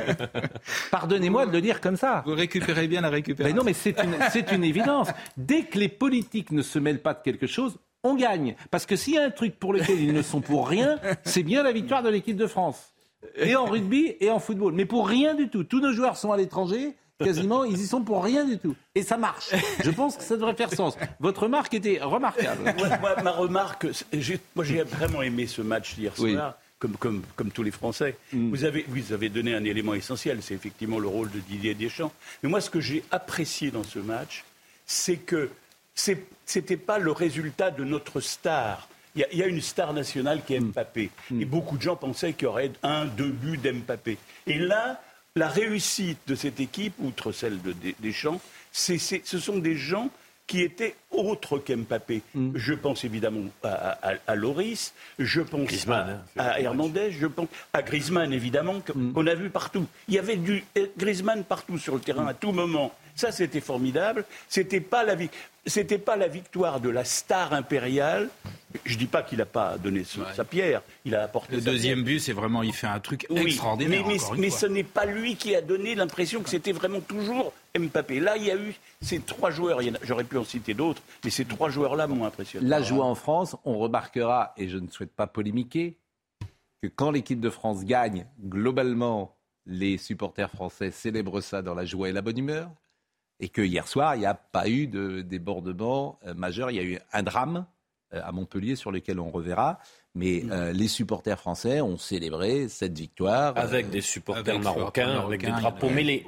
Pardonnez-moi 0.91 1.47
de 1.47 1.53
le 1.53 1.61
dire 1.61 1.81
comme 1.81 1.97
ça. 1.97 2.23
Vous 2.27 2.35
récupérez 2.35 2.89
bien 2.89 3.01
la 3.01 3.11
récupération. 3.11 3.55
Mais 3.55 3.59
non, 3.59 3.65
mais 3.65 3.75
c'est 3.75 3.97
une, 4.03 4.55
une 4.55 4.65
évidence. 4.65 5.09
Dès 5.37 5.63
que 5.63 5.79
les 5.79 5.89
politiques 5.89 6.51
ne 6.51 6.63
se 6.63 6.79
mêlent 6.79 7.03
pas 7.03 7.15
quelque 7.23 7.47
chose, 7.47 7.79
on 8.03 8.15
gagne. 8.15 8.55
Parce 8.71 8.87
que 8.87 8.97
s'il 8.97 9.15
y 9.15 9.19
a 9.19 9.25
un 9.25 9.31
truc 9.31 9.59
pour 9.59 9.73
lequel 9.73 10.01
ils 10.01 10.13
ne 10.13 10.23
sont 10.23 10.41
pour 10.41 10.69
rien, 10.69 10.99
c'est 11.25 11.43
bien 11.43 11.63
la 11.63 11.73
victoire 11.73 12.03
de 12.03 12.09
l'équipe 12.09 12.37
de 12.37 12.47
France. 12.47 12.95
Et 13.37 13.57
en 13.57 13.65
rugby 13.65 14.15
et 14.21 14.31
en 14.31 14.39
football. 14.39 14.73
Mais 14.73 14.85
pour 14.85 15.09
rien 15.09 15.35
du 15.35 15.49
tout. 15.49 15.65
Tous 15.65 15.81
nos 15.81 15.93
joueurs 15.93 16.17
sont 16.17 16.33
à 16.33 16.37
l'étranger. 16.37 16.95
Quasiment, 17.23 17.65
ils 17.65 17.81
y 17.81 17.87
sont 17.87 18.03
pour 18.03 18.23
rien 18.23 18.45
du 18.45 18.59
tout. 18.59 18.77
Et 18.95 19.03
ça 19.03 19.17
marche. 19.17 19.51
Je 19.83 19.91
pense 19.91 20.17
que 20.17 20.23
ça 20.23 20.37
devrait 20.37 20.55
faire 20.55 20.73
sens. 20.73 20.97
Votre 21.19 21.45
remarque 21.45 21.75
était 21.75 21.99
remarquable. 22.01 22.73
ma 23.25 23.33
remarque, 23.33 23.87
moi 24.55 24.65
j'ai 24.65 24.83
vraiment 24.85 25.23
aimé 25.23 25.47
ce 25.47 25.63
match 25.63 25.97
hier 25.99 26.17
soir. 26.17 26.57
Comme, 26.79 26.97
comme, 26.97 27.23
comme, 27.35 27.51
tous 27.51 27.65
les 27.65 27.73
Français. 27.73 28.17
Mm. 28.33 28.51
Vous, 28.51 28.63
avez, 28.63 28.85
vous 28.87 29.13
avez 29.13 29.31
donné 29.31 29.53
un 29.53 29.65
élément 29.65 29.95
essentiel, 29.95 30.39
c'est 30.43 30.55
effectivement 30.55 31.01
le 31.01 31.09
rôle 31.09 31.29
de 31.29 31.41
Didier 31.41 31.75
Deschamps. 31.75 32.13
Mais 32.41 32.49
moi, 32.49 32.61
ce 32.61 32.71
que 32.71 32.79
j'ai 32.79 33.03
apprécié 33.11 33.73
dans 33.73 33.83
ce 33.83 33.99
match, 33.99 34.45
c'est 34.87 35.17
que 35.17 35.51
ce 35.99 36.13
n'était 36.55 36.77
pas 36.77 36.99
le 36.99 37.13
résultat 37.13 37.71
de 37.71 37.85
notre 37.85 38.21
star. 38.21 38.89
Il 39.17 39.27
y, 39.33 39.43
a 39.43 39.47
une 39.47 39.61
star 39.61 39.93
nationale 39.93 40.43
qui 40.47 40.55
est 40.55 40.61
mm. 40.61 40.71
Mbappé. 40.71 41.11
Mm. 41.31 41.43
Et 41.43 41.45
beaucoup 41.45 41.77
de 41.77 41.83
gens 41.83 41.97
pensaient 41.97 42.35
qu'il 42.35 42.45
y 42.45 42.47
aurait 42.47 42.71
un, 42.85 43.05
deux 43.05 43.31
buts 43.31 43.59
d'Mbappé. 43.59 44.17
Et 44.47 44.59
là, 44.59 45.03
la 45.35 45.49
réussite 45.49 46.19
de 46.29 46.37
cette 46.37 46.61
équipe, 46.61 46.95
outre 47.01 47.33
celle 47.33 47.61
de 47.63 47.75
Deschamps, 47.99 48.41
ce 48.73 49.39
sont 49.39 49.59
des 49.59 49.77
gens 49.77 50.11
qui 50.47 50.63
étaient 50.63 50.95
autres 51.11 51.59
qu'Mbappé. 51.59 52.23
Mm. 52.35 52.53
Je 52.55 52.75
pense 52.75 53.05
évidemment 53.05 53.51
à, 53.63 54.35
Loris, 54.35 54.95
je 55.19 55.41
pense 55.41 55.89
hein, 55.89 56.21
à, 56.37 56.61
Hernandez, 56.61 57.13
je 57.13 57.27
pense 57.27 57.49
à 57.73 57.83
Griezmann 57.83 58.33
évidemment, 58.33 58.81
qu'on 58.81 59.27
a 59.27 59.35
vu 59.35 59.51
partout. 59.51 59.87
Il 60.09 60.15
y 60.15 60.19
avait 60.19 60.37
du 60.37 60.65
Griezmann 60.97 61.45
partout 61.45 61.79
sur 61.79 61.95
le 61.95 62.01
terrain 62.01 62.27
à 62.27 62.35
tout 62.35 62.53
moment. 62.53 62.93
Ça, 63.19 63.33
c'était 63.33 63.61
formidable. 63.61 64.25
C'était 64.49 64.81
pas 64.81 65.03
la 65.03 65.17
pas 66.05 66.17
la 66.17 66.29
victoire 66.29 66.81
de 66.81 66.89
la 66.89 67.05
star 67.05 67.53
impériale 67.53 68.29
Je 68.85 68.95
ne 68.95 68.99
dis 68.99 69.07
pas 69.07 69.23
qu'il 69.23 69.39
n'a 69.39 69.45
pas 69.45 69.77
donné 69.77 70.05
sa 70.37 70.45
pierre, 70.45 70.83
il 71.05 71.17
a 71.17 71.25
apporté. 71.25 71.57
Le 71.57 71.63
deuxième 71.63 72.05
but, 72.05 72.21
c'est 72.21 72.33
vraiment, 72.33 72.63
il 72.63 72.73
fait 72.73 72.87
un 72.87 73.01
truc 73.01 73.27
extraordinaire. 73.35 74.05
Mais, 74.07 74.19
mais 74.39 74.51
ce 74.51 74.67
n'est 74.67 74.85
pas 74.85 75.05
lui 75.05 75.35
qui 75.35 75.57
a 75.57 75.61
donné 75.63 75.97
l'impression 75.97 76.43
que 76.43 76.49
c'était 76.49 76.73
vraiment 76.73 77.01
toujours 77.01 77.53
Mbappé. 77.77 78.21
Là, 78.21 78.37
il 78.37 78.45
y 78.45 78.51
a 78.51 78.57
eu 78.57 78.75
ces 79.03 79.19
trois 79.21 79.51
joueurs, 79.51 79.81
j'aurais 80.03 80.25
pu 80.25 80.39
en 80.39 80.45
citer 80.45 80.75
d'autres, 80.75 80.98
mais 81.25 81.31
ces 81.31 81.45
trois 81.45 81.71
joueurs-là 81.71 82.07
m'ont 82.07 82.25
impressionné. 82.25 82.67
La 82.67 82.83
joie 82.83 83.05
en 83.05 83.15
France, 83.15 83.57
on 83.65 83.79
remarquera, 83.79 84.53
et 84.57 84.69
je 84.69 84.79
ne 84.79 84.89
souhaite 84.89 85.13
pas 85.13 85.27
polémiquer, 85.27 85.99
que 86.83 86.89
quand 86.89 87.11
l'équipe 87.11 87.41
de 87.41 87.51
France 87.51 87.85
gagne, 87.85 88.27
globalement, 88.41 89.37
les 89.67 89.99
supporters 89.99 90.51
français 90.51 90.91
célèbrent 90.91 91.41
ça 91.41 91.63
dans 91.63 91.75
la 91.75 91.85
joie 91.85 92.09
et 92.09 92.13
la 92.13 92.23
bonne 92.23 92.39
humeur. 92.39 92.71
Et 93.41 93.49
que 93.49 93.63
hier 93.63 93.87
soir, 93.87 94.17
il 94.17 94.21
n'y 94.21 94.27
a 94.27 94.35
pas 94.35 94.69
eu 94.69 94.89
de 94.89 95.23
débordement 95.23 96.19
euh, 96.27 96.35
majeur. 96.35 96.71
Il 96.71 96.77
y 96.77 96.81
a 96.81 96.83
eu 96.83 96.99
un 97.13 97.23
drame 97.23 97.67
euh, 98.13 98.21
à 98.25 98.33
Montpellier 98.33 98.75
sur 98.75 98.91
lequel 98.91 99.21
on 99.21 99.31
reverra. 99.31 99.79
Mais 100.15 100.43
euh, 100.51 100.73
les 100.73 100.89
supporters 100.89 101.39
français 101.39 101.81
ont 101.81 101.99
célébré 101.99 102.69
cette 102.69 102.99
victoire. 102.99 103.57
Avec 103.57 103.91
des 103.91 104.01
supporters 104.01 104.59
marocains, 104.59 105.21
avec 105.21 105.43
des 105.43 105.53
drapeaux 105.53 105.91
mêlés. 105.91 106.27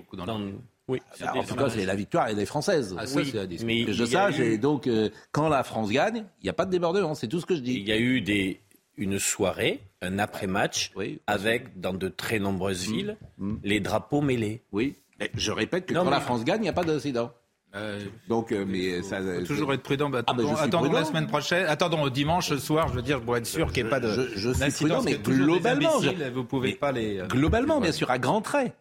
Oui, 0.91 1.01
ah, 1.23 1.37
en 1.37 1.45
tout 1.45 1.55
cas, 1.55 1.71
c'est 1.71 1.87
la 1.87 1.95
victoire 1.95 2.29
et 2.29 2.35
des 2.35 2.47
françaises. 2.47 2.97
Ah, 2.99 3.05
oui, 3.15 3.33
mais 3.65 3.85
que 3.85 3.93
je 3.93 4.05
sache. 4.05 4.41
Et 4.41 4.59
donc, 4.59 4.89
quand 5.31 5.49
la 5.49 5.63
France 5.63 5.91
gagne, 5.91 6.25
il 6.41 6.45
n'y 6.45 6.51
a 6.51 6.53
pas 6.53 6.67
de 6.67 6.71
débordement. 6.71 7.15
C'est 7.15 7.29
tout 7.29 7.41
ce 7.41 7.47
que 7.47 7.55
je 7.55 7.61
dis. 7.61 7.75
Il 7.75 7.89
y 7.89 7.93
a 7.93 7.99
eu 7.99 8.21
des, 8.21 8.61
une 8.97 9.19
soirée, 9.19 9.81
un 10.03 10.19
après-match, 10.19 10.93
avec, 11.27 11.81
dans 11.81 11.95
de 11.95 12.09
très 12.09 12.39
nombreuses 12.39 12.89
mm. 12.89 12.93
villes, 12.93 13.17
mm. 13.39 13.55
les 13.65 13.81
drapeaux 13.81 14.21
mêlés. 14.21 14.63
Oui, 14.73 14.97
mais 15.19 15.31
je 15.35 15.53
répète 15.53 15.87
que 15.87 15.95
quand 15.95 16.09
la 16.09 16.21
France 16.21 16.45
gagne, 16.45 16.61
il 16.61 16.65
n'y 16.65 16.69
a 16.69 16.75
pas 16.75 16.85
d'incident. 16.85 17.33
Euh, 17.77 18.01
Donc, 18.29 18.51
euh, 18.51 18.65
mais 18.67 19.01
ça, 19.03 19.21
faut 19.23 19.45
toujours 19.45 19.73
être 19.73 19.83
prudent. 19.83 20.11
Bah, 20.11 20.23
ah, 20.27 20.33
attendons, 20.61 20.91
la 20.91 21.05
semaine 21.05 21.29
prochaine. 21.29 21.67
Attendons 21.67 22.09
dimanche 22.09 22.53
soir. 22.57 22.89
Je 22.89 22.95
veux 22.95 23.03
dire, 23.03 23.21
pour 23.21 23.37
être 23.37 23.47
sûr 23.47 23.73
qu'il 23.73 23.85
n'y 23.85 23.89
ait 23.89 23.91
pas 23.91 24.01
de. 24.01 24.09
Je, 24.09 24.23
je 24.37 24.53
suis 24.53 24.87
prudent, 24.87 25.03
mais 25.03 25.19
globalement, 25.19 26.01
vous 26.35 26.45
pouvez 26.45 26.73
pas 26.73 26.91
les. 26.91 27.21
Euh, 27.21 27.27
globalement, 27.27 27.81
bien 27.81 27.93
sûr, 27.93 28.11
à 28.11 28.19
grands 28.19 28.41
traits. 28.41 28.75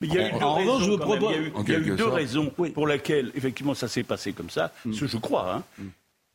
Mais 0.00 0.06
il 0.06 0.14
y 0.14 0.18
a 0.18 0.28
eu 0.28 0.32
deux 0.32 0.46
raisons, 0.46 0.80
je 0.80 0.96
propose, 0.96 1.34
il 1.66 1.72
y 1.72 1.74
a 1.74 1.78
eu, 1.78 1.90
deux 1.90 2.08
raisons 2.08 2.46
pour 2.74 2.86
lesquelles, 2.86 3.30
effectivement, 3.34 3.74
ça 3.74 3.88
s'est 3.88 4.02
passé 4.02 4.32
comme 4.32 4.50
ça. 4.50 4.72
Mm. 4.84 4.92
Ce, 4.94 5.06
je 5.06 5.18
crois. 5.18 5.54
Hein. 5.54 5.62
Mm. 5.78 5.88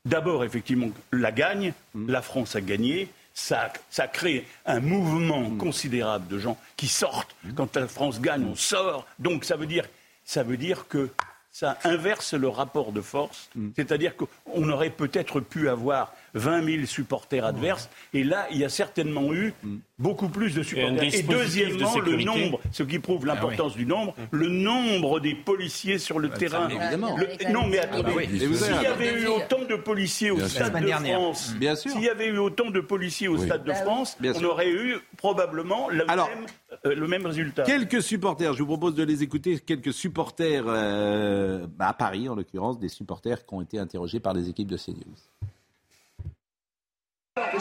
D'abord, 0.05 0.43
effectivement, 0.43 0.89
la 1.11 1.31
gagne. 1.31 1.73
Mm. 1.93 2.09
La 2.09 2.21
France 2.21 2.55
a 2.55 2.61
gagné. 2.61 3.09
Ça, 3.33 3.73
ça, 3.89 4.07
crée 4.07 4.45
un 4.65 4.79
mouvement 4.79 5.49
considérable 5.57 6.27
de 6.27 6.39
gens 6.39 6.57
qui 6.77 6.87
sortent. 6.87 7.35
Quand 7.55 7.75
la 7.75 7.87
France 7.87 8.21
gagne, 8.21 8.45
on 8.45 8.55
sort. 8.55 9.05
Donc 9.19 9.43
ça 9.43 9.57
veut 9.57 9.65
dire, 9.65 9.85
ça 10.23 10.43
veut 10.43 10.57
dire 10.57 10.87
que 10.87 11.09
ça 11.51 11.77
inverse 11.83 12.33
le 12.33 12.47
rapport 12.47 12.91
de 12.91 13.01
force. 13.01 13.49
Mm. 13.55 13.69
C'est-à-dire 13.75 14.13
qu'on 14.15 14.69
aurait 14.69 14.89
peut-être 14.89 15.39
pu 15.39 15.69
avoir 15.69 16.13
20 16.35 16.63
000 16.63 16.85
supporters 16.85 17.45
adverses. 17.45 17.89
Et 18.13 18.23
là, 18.23 18.47
il 18.51 18.57
y 18.57 18.65
a 18.65 18.69
certainement 18.69 19.33
eu 19.33 19.53
beaucoup 19.97 20.29
plus 20.29 20.53
de 20.53 20.61
supporters. 20.63 21.15
Et, 21.15 21.23
deuxièmement, 21.23 21.97
le 21.99 22.23
nombre, 22.23 22.59
ce 22.71 22.83
qui 22.83 22.99
prouve 22.99 23.21
ah 23.23 23.33
l'importance 23.33 23.75
du 23.75 23.85
nombre, 23.85 24.13
mm. 24.17 24.37
le 24.37 24.49
nombre 24.49 25.19
des 25.19 25.33
policiers 25.33 25.97
sur 25.97 26.19
le 26.19 26.27
bah, 26.27 26.37
terrain. 26.37 26.69
Évidemment. 26.69 27.17
non, 27.49 27.67
mais 27.67 27.79
attendez, 27.79 28.27
ah 28.29 28.55
s'il 28.55 28.81
y 28.81 28.85
avait 28.85 29.13
eu 29.13 29.27
autant 29.27 29.63
de 29.67 29.75
policiers 29.75 30.31
au 30.31 30.39
Stade 30.39 30.81
de 30.81 30.91
France, 30.91 31.55
s'il 31.75 32.01
y 32.01 32.09
avait 32.09 32.27
eu 32.27 32.37
autant 32.37 32.69
de 32.69 32.81
policiers 32.81 33.27
au 33.27 33.37
Stade 33.37 33.63
de 33.63 33.71
bah 33.71 33.75
France, 33.75 34.17
on 34.23 34.43
aurait 34.43 34.71
eu 34.71 34.97
probablement 35.17 35.89
le 35.89 36.05
même 36.05 36.45
euh, 36.85 36.95
le 36.95 37.07
même 37.07 37.25
résultat. 37.25 37.63
Quelques 37.63 38.01
supporters, 38.01 38.53
je 38.53 38.59
vous 38.59 38.67
propose 38.67 38.95
de 38.95 39.03
les 39.03 39.23
écouter, 39.23 39.59
quelques 39.59 39.93
supporters 39.93 40.65
euh, 40.67 41.65
bah, 41.77 41.87
à 41.89 41.93
Paris 41.93 42.27
en 42.27 42.35
l'occurrence, 42.35 42.79
des 42.79 42.89
supporters 42.89 43.45
qui 43.45 43.53
ont 43.53 43.61
été 43.61 43.79
interrogés 43.79 44.19
par 44.19 44.33
les 44.33 44.49
équipes 44.49 44.67
de 44.67 44.77
CNews. 44.77 45.15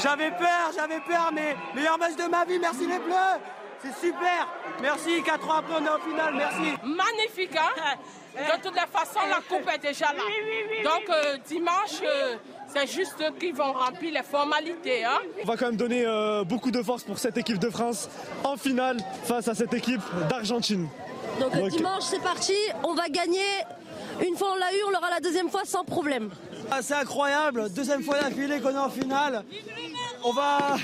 J'avais 0.01 0.31
peur, 0.31 0.71
j'avais 0.73 1.01
peur, 1.01 1.33
mais 1.35 1.57
meilleur 1.75 1.99
match 1.99 2.15
de 2.15 2.31
ma 2.31 2.45
vie, 2.45 2.61
merci 2.61 2.87
les 2.87 3.01
Bleus 3.01 3.41
C'est 3.83 4.07
super 4.07 4.47
Merci, 4.81 5.21
4 5.21 5.51
ans 5.51 5.55
après 5.55 5.75
on 5.81 5.85
est 5.85 5.89
en 5.89 5.99
finale, 5.99 6.35
merci 6.37 6.75
Magnifique, 6.85 7.57
hein? 7.57 7.97
De 8.37 8.63
toute 8.63 8.77
façon, 8.93 9.19
la 9.29 9.41
coupe 9.49 9.69
est 9.69 9.79
déjà 9.79 10.13
là. 10.13 10.23
Donc 10.85 11.11
euh, 11.11 11.39
dimanche, 11.49 12.03
c'est 12.69 12.87
juste 12.87 13.17
qu'ils 13.41 13.55
vont 13.57 13.73
remplir 13.73 14.13
les 14.15 14.23
formalités. 14.23 15.05
Hein? 15.05 15.19
On 15.43 15.47
va 15.47 15.57
quand 15.57 15.67
même 15.67 15.77
donner 15.77 16.05
euh, 16.07 16.45
beaucoup 16.45 16.71
de 16.71 16.81
force 16.81 17.03
pour 17.03 17.19
cette 17.19 17.37
équipe 17.37 17.59
de 17.59 17.71
France 17.71 18.09
en 18.45 18.57
finale 18.57 18.99
face 19.25 19.49
à 19.49 19.57
cette 19.57 19.75
équipe 19.75 20.03
d'Argentine. 20.29 20.89
Donc, 21.41 21.53
dimanche, 21.69 22.03
c'est 22.03 22.23
parti. 22.23 22.55
On 22.85 22.95
va 22.95 23.09
gagner. 23.09 23.41
Une 24.25 24.37
fois 24.37 24.53
on 24.53 24.57
l'a 24.57 24.73
eu, 24.73 24.85
on 24.87 24.91
l'aura 24.91 25.11
la 25.11 25.21
deuxième 25.21 25.51
fois 25.51 25.63
sans 25.65 25.83
problème. 25.83 26.31
Ah, 26.71 26.83
c'est 26.83 26.95
incroyable. 26.95 27.71
Deuxième 27.75 28.03
fois 28.03 28.21
d'affilée 28.21 28.61
qu'on 28.61 28.71
est 28.71 28.79
en 28.79 28.91
finale. 28.91 29.45
On 30.25 30.33
va, 30.33 30.77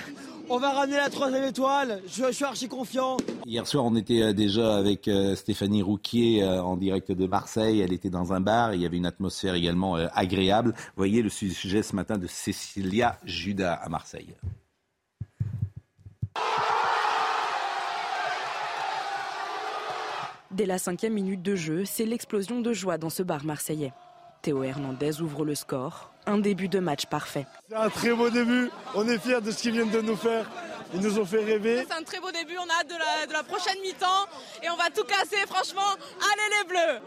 on 0.49 0.59
va 0.59 0.71
ramener 0.71 0.97
la 0.97 1.11
troisième 1.11 1.45
étoile. 1.45 2.03
Je, 2.07 2.31
suis 2.33 2.45
archi 2.45 2.69
confiant. 2.69 3.17
Hier 3.47 3.67
soir, 3.67 3.85
on 3.85 3.97
était 3.97 4.23
euh, 4.23 4.33
déjà 4.33 4.77
avec 4.77 5.09
euh, 5.09 5.35
Stéphanie 5.35 5.83
Rouquier 5.83 6.43
euh, 6.43 6.63
en 6.63 6.77
direct 6.77 7.13
de 7.13 7.27
Marseille. 7.27 7.81
Elle 7.81 7.93
était 7.93 8.11
dans 8.11 8.33
un 8.33 8.41
bar. 8.41 8.75
Il 8.75 8.83
y 8.83 8.87
avait 8.87 8.97
une 8.97 9.07
atmosphère 9.07 9.55
également 9.55 9.95
agréable. 9.95 10.73
Vous 10.77 10.93
voyez 10.97 11.23
le 11.23 11.29
sujet 11.29 11.83
ce 11.83 11.97
matin 11.97 12.19
de 12.19 12.27
Cécilia 12.27 13.19
Judas 13.25 13.75
à 13.75 13.89
Marseille. 13.89 14.35
Dès 20.51 20.67
la 20.67 20.79
cinquième 20.79 21.13
minute 21.13 21.43
de 21.43 21.55
jeu, 21.55 21.85
c'est 21.85 22.07
l'explosion 22.07 22.61
de 22.61 22.73
joie 22.73 22.99
dans 22.99 23.11
ce 23.11 23.23
bar 23.23 23.45
marseillais. 23.45 23.93
Théo 24.43 24.65
Hernandez 24.65 25.21
ouvre 25.21 25.45
le 25.45 25.55
score. 25.55 26.11
Un 26.27 26.39
début 26.39 26.69
de 26.69 26.79
match 26.79 27.07
parfait. 27.07 27.47
C'est 27.69 27.77
un 27.77 27.91
très 27.91 28.15
beau 28.15 28.31
début. 28.31 28.71
On 28.95 29.07
est 29.07 29.19
fiers 29.19 29.41
de 29.41 29.51
ce 29.51 29.63
qu'ils 29.63 29.73
viennent 29.73 29.91
de 29.91 30.01
nous 30.01 30.17
faire. 30.17 30.51
Ils 30.95 31.01
nous 31.01 31.19
ont 31.19 31.25
fait 31.25 31.45
rêver. 31.45 31.85
C'est 31.87 31.95
un 31.95 32.03
très 32.03 32.21
beau 32.21 32.31
début. 32.31 32.57
On 32.59 32.69
a 32.69 32.81
hâte 32.81 32.89
de 33.29 33.33
la, 33.33 33.43
prochaine 33.43 33.81
mi-temps. 33.83 34.27
Et 34.63 34.71
on 34.71 34.77
va 34.77 34.91
tout 34.91 35.05
casser. 35.05 35.45
Franchement, 35.47 35.93
allez 36.21 36.57
les 36.59 36.69
Bleus 36.69 37.01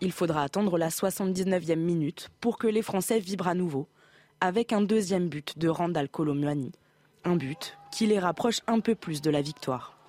Il 0.00 0.12
faudra 0.12 0.42
attendre 0.42 0.76
la 0.76 0.88
79e 0.88 1.76
minute 1.76 2.28
pour 2.40 2.58
que 2.58 2.66
les 2.66 2.82
Français 2.82 3.18
vibrent 3.18 3.48
à 3.48 3.54
nouveau. 3.54 3.88
Avec 4.40 4.72
un 4.72 4.82
deuxième 4.82 5.28
but 5.28 5.58
de 5.58 5.68
Randall 5.68 6.08
Colomuani. 6.08 6.72
Un 7.24 7.36
but 7.36 7.76
qui 7.92 8.06
les 8.06 8.18
rapproche 8.18 8.60
un 8.66 8.80
peu 8.80 8.94
plus 8.94 9.20
de 9.20 9.30
la 9.30 9.42
victoire. 9.42 9.99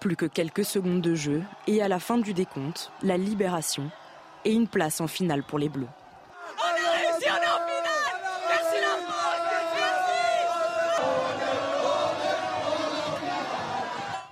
Plus 0.00 0.16
que 0.16 0.24
quelques 0.24 0.64
secondes 0.64 1.02
de 1.02 1.14
jeu 1.14 1.42
et 1.66 1.82
à 1.82 1.88
la 1.88 2.00
fin 2.00 2.16
du 2.16 2.32
décompte, 2.32 2.90
la 3.02 3.18
libération 3.18 3.90
et 4.46 4.52
une 4.52 4.66
place 4.66 5.02
en 5.02 5.06
finale 5.06 5.42
pour 5.42 5.58
les 5.58 5.68
Bleus. 5.68 5.86
On 6.56 6.62
a 6.62 6.90
réussi, 6.96 7.26
on 7.28 7.34
est 7.34 7.46
en 7.46 7.60
finale 7.66 8.16
Merci 8.48 8.76
la 8.80 8.96
France 9.06 9.34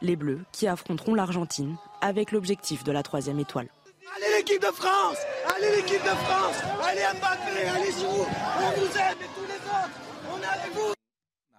Les 0.01 0.17
Bleus 0.17 0.41
qui 0.53 0.67
affronteront 0.67 1.15
l'Argentine 1.15 1.77
avec 2.01 2.33
l'objectif 2.33 2.83
de 2.83 2.93
la 2.93 3.03
troisième 3.03 3.39
étoile. 3.39 3.69
Allez 4.17 4.39
l'équipe 4.39 4.63
de 4.63 4.69
France 4.69 5.19
Allez 5.55 5.77
l'équipe 5.77 6.03
de 6.03 6.09
France 6.09 6.57
Allez 6.83 7.03
Mbappé, 7.21 7.69
allez 7.69 7.91
vous 7.91 8.07
On 8.07 8.71
vous 8.71 8.97
aime 8.97 9.19
les 9.21 9.27
autres 9.27 9.91
On 10.33 10.41
est 10.41 10.47
avec 10.47 10.75
vous 10.75 10.95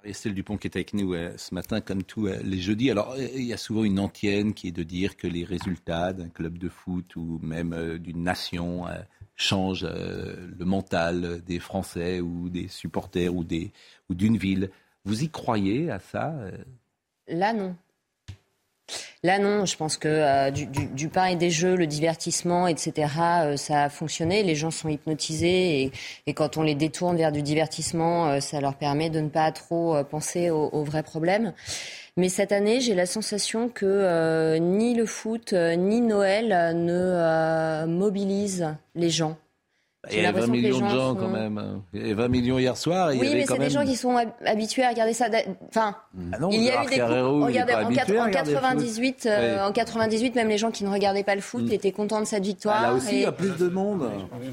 Estelle 0.04 0.34
Dupont 0.34 0.58
qui 0.58 0.68
est 0.68 0.76
avec 0.76 0.94
nous 0.94 1.14
euh, 1.14 1.34
ce 1.38 1.54
matin, 1.54 1.82
comme 1.82 2.04
tous 2.04 2.28
euh, 2.28 2.40
les 2.44 2.60
jeudis. 2.60 2.92
Alors, 2.92 3.12
euh, 3.12 3.28
il 3.36 3.44
y 3.44 3.54
a 3.54 3.58
souvent 3.58 3.84
une 3.84 4.00
antienne 4.00 4.54
qui 4.54 4.68
est 4.68 4.72
de 4.72 4.84
dire 4.84 5.18
que 5.18 5.28
les 5.28 5.44
résultats 5.44 6.14
d'un 6.14 6.30
club 6.30 6.58
de 6.58 6.70
foot 6.70 7.16
ou 7.16 7.40
même 7.42 7.98
d'une 7.98 8.24
nation 8.24 8.86
changent 9.36 9.88
le 9.88 10.66
mental 10.66 11.42
des 11.46 11.60
Français 11.60 12.20
ou 12.20 12.50
des 12.50 12.68
supporters 12.68 13.34
ou 13.34 13.44
d'une 13.44 13.72
ou 14.10 14.38
ville. 14.38 14.70
Vous 15.06 15.24
y 15.24 15.30
croyez 15.30 15.90
à 15.92 16.00
ça 16.00 16.34
Là, 17.28 17.54
non. 17.54 17.76
Là, 19.24 19.38
non, 19.38 19.66
je 19.66 19.76
pense 19.76 19.98
que 19.98 20.08
euh, 20.08 20.52
du, 20.52 21.10
pain 21.10 21.26
et 21.26 21.36
des 21.36 21.50
jeux, 21.50 21.76
le 21.76 21.88
divertissement, 21.88 22.68
etc., 22.68 23.12
euh, 23.20 23.58
ça 23.58 23.84
a 23.84 23.90
fonctionné. 23.90 24.44
Les 24.44 24.56
gens 24.56 24.72
sont 24.72 24.88
hypnotisés 24.88 25.92
et, 26.26 26.34
quand 26.34 26.58
on 26.58 26.62
les 26.62 26.76
détourne 26.76 27.18
vers 27.18 27.32
du 27.32 27.42
divertissement, 27.42 28.28
euh, 28.28 28.40
ça 28.40 28.62
leur 28.62 28.76
permet 28.76 29.10
de 29.10 29.20
ne 29.20 29.30
pas 29.30 29.52
trop 29.52 30.02
penser 30.06 30.50
aux, 30.50 30.84
vrais 30.84 31.04
problèmes. 31.04 31.54
Mais 32.16 32.30
cette 32.30 32.52
année, 32.52 32.80
j'ai 32.80 32.96
la 32.96 33.06
sensation 33.06 33.70
que 33.70 34.58
ni 34.58 34.94
le 34.96 35.06
foot 35.06 35.54
ni 35.54 36.02
Noël 36.02 36.76
ne 36.76 37.86
mobilisent 37.86 38.76
les 38.96 39.10
gens. 39.10 39.38
Il 40.12 40.22
y 40.22 40.26
a 40.26 40.32
20 40.32 40.48
millions 40.48 40.80
de 40.80 40.88
gens 40.88 41.16
quand 41.16 41.28
même. 41.28 41.82
Il 41.94 42.08
y 42.08 42.12
a 42.12 42.16
20 42.16 42.28
millions 42.30 42.58
hier 42.58 42.78
soir. 42.78 43.10
oui, 43.12 43.20
mais 43.22 43.46
c'est 43.46 43.58
des 43.58 43.70
gens 43.70 43.86
qui 43.86 43.96
sont 43.96 44.16
habitués 44.46 44.84
à 44.84 44.90
regarder 44.90 45.14
ça. 45.14 45.28
Enfin, 45.68 45.96
ah 46.32 46.38
il 46.52 46.64
y 46.64 46.70
a 46.70 46.84
eu 46.84 46.88
des 46.88 47.02
Regardez, 47.02 47.74
en, 47.74 48.30
98, 48.30 49.26
euh, 49.26 49.68
en 49.68 49.72
98, 49.72 50.36
même 50.36 50.48
les 50.48 50.58
gens 50.58 50.72
qui 50.72 50.84
ne 50.84 50.90
regardaient 50.90 51.24
pas 51.24 51.36
le 51.36 51.42
foot 51.42 51.64
mm. 51.64 51.72
étaient 51.72 51.92
contents 51.92 52.22
de 52.22 52.26
cette 52.26 52.44
victoire. 52.44 52.78
Ah, 52.80 52.88
là 52.88 52.94
aussi, 52.94 53.16
il 53.16 53.22
y 53.22 53.26
a 53.26 53.32
plus 53.32 53.58
de 53.58 53.68
monde. 53.68 54.10
Oui, 54.40 54.48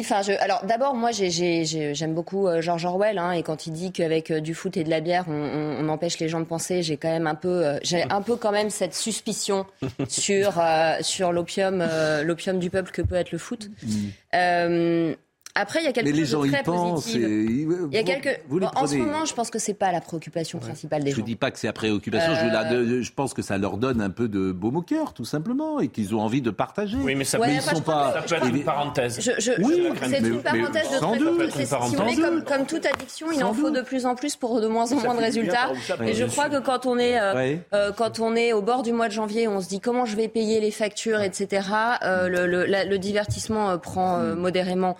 enfin, 0.00 0.22
je... 0.22 0.32
alors 0.32 0.64
d'abord, 0.64 0.94
moi, 0.94 1.10
j'aime 1.12 2.14
beaucoup 2.14 2.46
euh, 2.46 2.60
George 2.60 2.84
Orwell, 2.84 3.18
hein, 3.18 3.32
et 3.32 3.42
quand 3.42 3.66
il 3.66 3.72
dit 3.72 3.92
qu'avec 3.92 4.30
euh, 4.30 4.40
du 4.40 4.54
foot 4.54 4.76
et 4.76 4.84
de 4.84 4.90
la 4.90 5.00
bière, 5.00 5.24
on, 5.28 5.32
on, 5.32 5.88
empêche 5.88 6.18
les 6.18 6.28
gens 6.28 6.40
de 6.40 6.44
penser, 6.44 6.82
j'ai 6.82 6.96
quand 6.96 7.08
même 7.08 7.26
un 7.26 7.34
peu, 7.34 7.66
euh, 7.66 7.78
j'ai 7.82 8.04
un 8.10 8.22
peu 8.22 8.36
quand 8.36 8.52
même 8.52 8.70
cette 8.70 8.94
suspicion 8.94 9.66
sur 10.08 10.62
sur 11.00 11.32
l'opium, 11.32 11.86
l'opium 12.22 12.58
du 12.58 12.70
peuple 12.70 12.90
que 12.90 13.02
peut 13.02 13.16
être 13.16 13.32
le 13.32 13.38
foot. 13.38 13.70
Mm. 13.82 15.14
Après, 15.58 15.80
il 15.80 15.86
y 15.86 15.88
a 15.88 15.92
quelque 15.92 16.24
chose 16.24 16.46
de 16.46 16.52
très 16.52 16.62
positif. 16.62 17.16
Il 17.16 17.94
y 17.94 17.96
a 17.96 18.02
quelques... 18.02 18.40
en 18.74 18.86
ce 18.86 18.96
moment, 18.96 19.24
je 19.24 19.32
pense 19.32 19.50
que 19.50 19.58
c'est 19.58 19.74
pas 19.74 19.90
la 19.90 20.02
préoccupation 20.02 20.58
principale 20.58 21.02
des 21.02 21.10
gens. 21.10 21.16
Je 21.16 21.20
ne 21.22 21.26
dis 21.26 21.36
pas 21.36 21.50
que 21.50 21.58
c'est 21.58 21.66
la 21.66 21.72
préoccupation. 21.72 22.32
Euh, 22.32 23.02
je, 23.02 23.12
pense 23.12 23.32
que 23.32 23.40
ça 23.40 23.56
leur 23.56 23.78
donne 23.78 24.02
un 24.02 24.10
peu 24.10 24.28
de 24.28 24.52
baume 24.52 24.76
au 24.76 24.82
cœur, 24.82 25.14
tout 25.14 25.24
simplement, 25.24 25.80
et 25.80 25.88
qu'ils 25.88 26.14
ont 26.14 26.20
envie 26.20 26.42
de 26.42 26.50
partager. 26.50 26.98
Oui, 26.98 27.14
mais 27.14 27.24
ça, 27.24 27.38
peut, 27.38 27.44
sont 27.60 27.80
pas... 27.80 28.12
ça 28.12 28.22
peut 28.22 28.34
être 28.34 28.54
une 28.54 28.64
parenthèse. 28.64 29.16
oui, 29.62 29.88
c'est 30.02 30.18
une 30.18 30.42
parenthèse 30.42 30.90
de 30.90 30.98
très 30.98 31.18
doute. 31.18 31.50
Si 31.52 32.20
comme, 32.20 32.44
comme, 32.44 32.66
toute 32.66 32.84
addiction, 32.84 33.28
il 33.32 33.42
en 33.42 33.54
faut 33.54 33.70
de 33.70 33.80
plus 33.80 34.04
en 34.04 34.14
plus 34.14 34.36
pour 34.36 34.60
de 34.60 34.66
moins 34.66 34.92
en 34.92 34.96
moins 34.96 35.14
de 35.14 35.20
résultats. 35.20 35.70
Et 36.04 36.12
je 36.12 36.24
crois 36.24 36.50
que 36.50 36.58
quand 36.58 36.84
on 36.84 36.98
est 36.98 37.18
euh, 37.18 37.56
euh, 37.72 37.92
quand 37.92 38.20
on 38.20 38.36
est 38.36 38.52
au 38.52 38.60
bord 38.60 38.82
du 38.82 38.92
mois 38.92 39.08
de 39.08 39.12
janvier, 39.12 39.48
on 39.48 39.60
se 39.60 39.68
dit 39.68 39.80
comment 39.80 40.04
je 40.04 40.16
vais 40.16 40.28
payer 40.28 40.60
les 40.60 40.70
factures, 40.70 41.22
etc. 41.22 41.66
Le 42.02 42.96
divertissement 42.96 43.78
prend 43.78 44.18
modérément. 44.34 44.96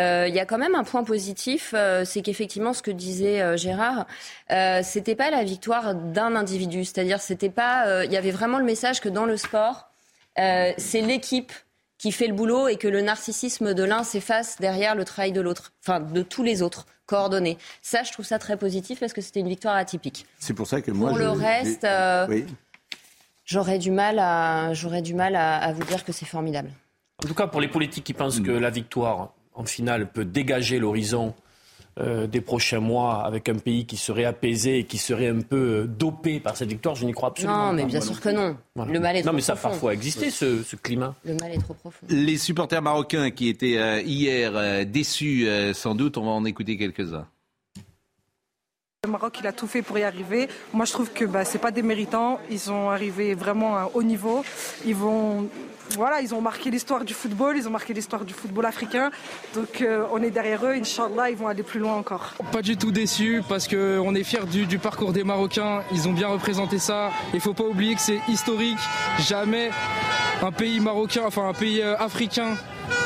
Euh, 0.00 0.26
il 0.28 0.34
y 0.34 0.40
a 0.40 0.46
quand 0.46 0.58
même 0.58 0.74
un 0.74 0.84
point 0.84 1.04
positif, 1.04 1.74
euh, 1.76 2.04
c'est 2.04 2.22
qu'effectivement, 2.22 2.72
ce 2.72 2.82
que 2.82 2.90
disait 2.90 3.40
euh, 3.42 3.56
Gérard, 3.56 4.06
c'était 4.82 5.14
pas 5.14 5.30
la 5.30 5.44
victoire 5.44 5.94
d'un 5.94 6.34
individu. 6.34 6.84
C'est-à-dire, 6.84 7.20
c'était 7.20 7.50
pas, 7.50 8.04
il 8.04 8.12
y 8.12 8.16
avait 8.16 8.30
vraiment 8.30 8.58
le 8.58 8.64
message 8.64 9.00
que 9.00 9.08
dans 9.08 9.26
le 9.26 9.36
sport, 9.36 9.90
c'est 10.36 11.02
l'équipe 11.02 11.52
qui 11.98 12.12
fait 12.12 12.26
le 12.26 12.34
boulot 12.34 12.68
et 12.68 12.76
que 12.76 12.88
le 12.88 13.02
narcissisme 13.02 13.74
de 13.74 13.84
l'un 13.84 14.04
s'efface 14.04 14.56
derrière 14.58 14.94
le 14.94 15.04
travail 15.04 15.32
de 15.32 15.40
l'autre, 15.40 15.72
enfin 15.84 16.00
de 16.00 16.22
tous 16.22 16.42
les 16.42 16.62
autres 16.62 16.86
coordonnés. 17.04 17.58
Ça, 17.82 18.02
je 18.04 18.12
trouve 18.12 18.24
ça 18.24 18.38
très 18.38 18.56
positif 18.56 19.00
parce 19.00 19.12
que 19.12 19.20
c'était 19.20 19.40
une 19.40 19.48
victoire 19.48 19.76
atypique. 19.76 20.24
C'est 20.38 20.54
pour 20.54 20.66
ça 20.66 20.80
que 20.80 20.90
moi, 20.90 21.10
pour 21.10 21.18
le 21.18 21.28
reste, 21.28 21.86
j'aurais 23.44 23.78
du 23.78 23.90
mal 23.90 24.18
à, 24.18 24.72
j'aurais 24.72 25.02
du 25.02 25.14
mal 25.14 25.36
à, 25.36 25.72
vous 25.72 25.84
dire 25.84 26.04
que 26.04 26.12
c'est 26.12 26.26
formidable. 26.26 26.70
En 27.22 27.28
tout 27.28 27.34
cas, 27.34 27.46
pour 27.46 27.60
les 27.60 27.68
politiques 27.68 28.04
qui 28.04 28.14
pensent 28.14 28.40
que 28.40 28.50
la 28.50 28.70
victoire 28.70 29.34
en 29.54 29.64
finale, 29.64 30.10
peut 30.10 30.24
dégager 30.24 30.78
l'horizon 30.78 31.34
euh, 31.98 32.26
des 32.28 32.40
prochains 32.40 32.78
mois 32.78 33.24
avec 33.24 33.48
un 33.48 33.56
pays 33.56 33.84
qui 33.84 33.96
serait 33.96 34.24
apaisé 34.24 34.78
et 34.78 34.84
qui 34.84 34.96
serait 34.96 35.28
un 35.28 35.40
peu 35.40 35.56
euh, 35.56 35.86
dopé 35.86 36.38
par 36.38 36.56
cette 36.56 36.68
victoire, 36.68 36.94
je 36.94 37.04
n'y 37.04 37.12
crois 37.12 37.30
absolument 37.30 37.58
pas. 37.58 37.66
Non, 37.66 37.72
mais 37.72 37.84
bien 37.84 38.00
sûr 38.00 38.20
que 38.20 38.28
non. 38.28 38.56
Le 38.86 39.00
mal 39.00 39.16
est 39.16 39.24
non, 39.24 39.32
mais 39.32 39.40
ça 39.40 39.54
a 39.54 39.56
parfois 39.56 39.92
existé, 39.92 40.30
ce, 40.30 40.76
climat. 40.76 41.14
Le 41.24 41.34
mal 41.34 41.52
est 41.52 41.58
trop 41.58 41.74
profond. 41.74 42.06
Les 42.08 42.38
supporters 42.38 42.80
marocains 42.80 43.30
qui 43.32 43.48
étaient 43.48 43.76
euh, 43.76 44.00
hier 44.02 44.86
déçus, 44.86 45.48
sans 45.74 45.96
doute, 45.96 46.16
on 46.16 46.24
va 46.24 46.30
en 46.30 46.44
écouter 46.44 46.78
quelques-uns. 46.78 47.26
Le 49.04 49.10
Maroc, 49.10 49.38
il 49.40 49.46
a 49.46 49.52
tout 49.52 49.66
fait 49.66 49.82
pour 49.82 49.98
y 49.98 50.02
arriver. 50.02 50.46
Moi, 50.72 50.84
je 50.84 50.92
trouve 50.92 51.10
que 51.10 51.24
bah, 51.24 51.44
c'est 51.44 51.58
pas 51.58 51.70
des 51.70 51.82
méritants. 51.82 52.38
Ils 52.50 52.60
sont 52.60 52.90
arrivés 52.90 53.34
vraiment 53.34 53.76
à 53.76 53.80
un 53.80 53.88
haut 53.94 54.02
niveau. 54.02 54.44
Ils 54.84 54.94
vont 54.94 55.48
voilà, 55.96 56.20
ils 56.20 56.34
ont 56.34 56.40
marqué 56.40 56.70
l'histoire 56.70 57.04
du 57.04 57.14
football, 57.14 57.56
ils 57.56 57.66
ont 57.66 57.70
marqué 57.70 57.92
l'histoire 57.92 58.24
du 58.24 58.34
football 58.34 58.66
africain. 58.66 59.10
Donc 59.54 59.80
euh, 59.80 60.04
on 60.12 60.22
est 60.22 60.30
derrière 60.30 60.64
eux, 60.64 60.74
Inch'Allah, 60.74 61.30
ils 61.30 61.36
vont 61.36 61.48
aller 61.48 61.62
plus 61.62 61.80
loin 61.80 61.94
encore. 61.94 62.34
Pas 62.52 62.62
du 62.62 62.76
tout 62.76 62.90
déçu 62.90 63.42
parce 63.48 63.68
qu'on 63.68 64.14
est 64.14 64.24
fiers 64.24 64.46
du, 64.46 64.78
parcours 64.78 65.12
des 65.12 65.24
Marocains. 65.24 65.82
Ils 65.92 66.08
ont 66.08 66.12
bien 66.12 66.28
représenté 66.28 66.78
ça. 66.78 67.10
Il 67.34 67.40
faut 67.40 67.54
pas 67.54 67.64
oublier 67.64 67.94
que 67.94 68.00
c'est 68.00 68.20
historique. 68.28 68.78
Jamais 69.18 69.70
un 70.42 70.52
pays 70.52 70.80
marocain, 70.80 71.22
enfin 71.26 71.48
un 71.48 71.52
pays 71.52 71.82
euh, 71.82 71.96
africain 71.98 72.56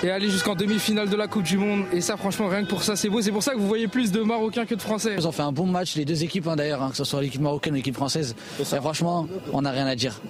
est 0.03 0.11
allé 0.11 0.31
jusqu'en 0.31 0.55
demi-finale 0.55 1.09
de 1.09 1.17
la 1.17 1.27
Coupe 1.27 1.43
du 1.43 1.59
Monde. 1.59 1.85
Et 1.93 2.01
ça, 2.01 2.17
franchement, 2.17 2.49
rien 2.49 2.65
que 2.65 2.69
pour 2.69 2.83
ça, 2.83 2.97
c'est 2.97 3.09
beau. 3.09 3.21
C'est 3.21 3.33
pour 3.33 3.43
ça 3.43 3.53
que 3.53 3.59
vous 3.59 3.67
voyez 3.67 3.89
plus 3.89 4.13
de 4.13 4.21
Marocains 4.21 4.67
que 4.67 4.75
de 4.75 4.83
Français. 4.83 5.15
Ils 5.17 5.27
ont 5.27 5.33
fait 5.33 5.43
un 5.43 5.53
bon 5.53 5.67
match, 5.67 5.97
les 5.97 6.05
deux 6.05 6.23
équipes 6.25 6.47
hein, 6.49 6.57
d'ailleurs, 6.57 6.83
hein, 6.83 6.91
que 6.91 6.97
ce 6.97 7.05
soit 7.05 7.21
l'équipe 7.21 7.41
marocaine 7.41 7.73
ou 7.73 7.77
l'équipe 7.77 7.95
française. 7.95 8.35
Et 8.61 8.65
franchement, 8.65 9.27
on 9.53 9.63
n'a 9.63 9.71
rien 9.71 9.87
à 9.87 9.95
dire. 9.95 10.21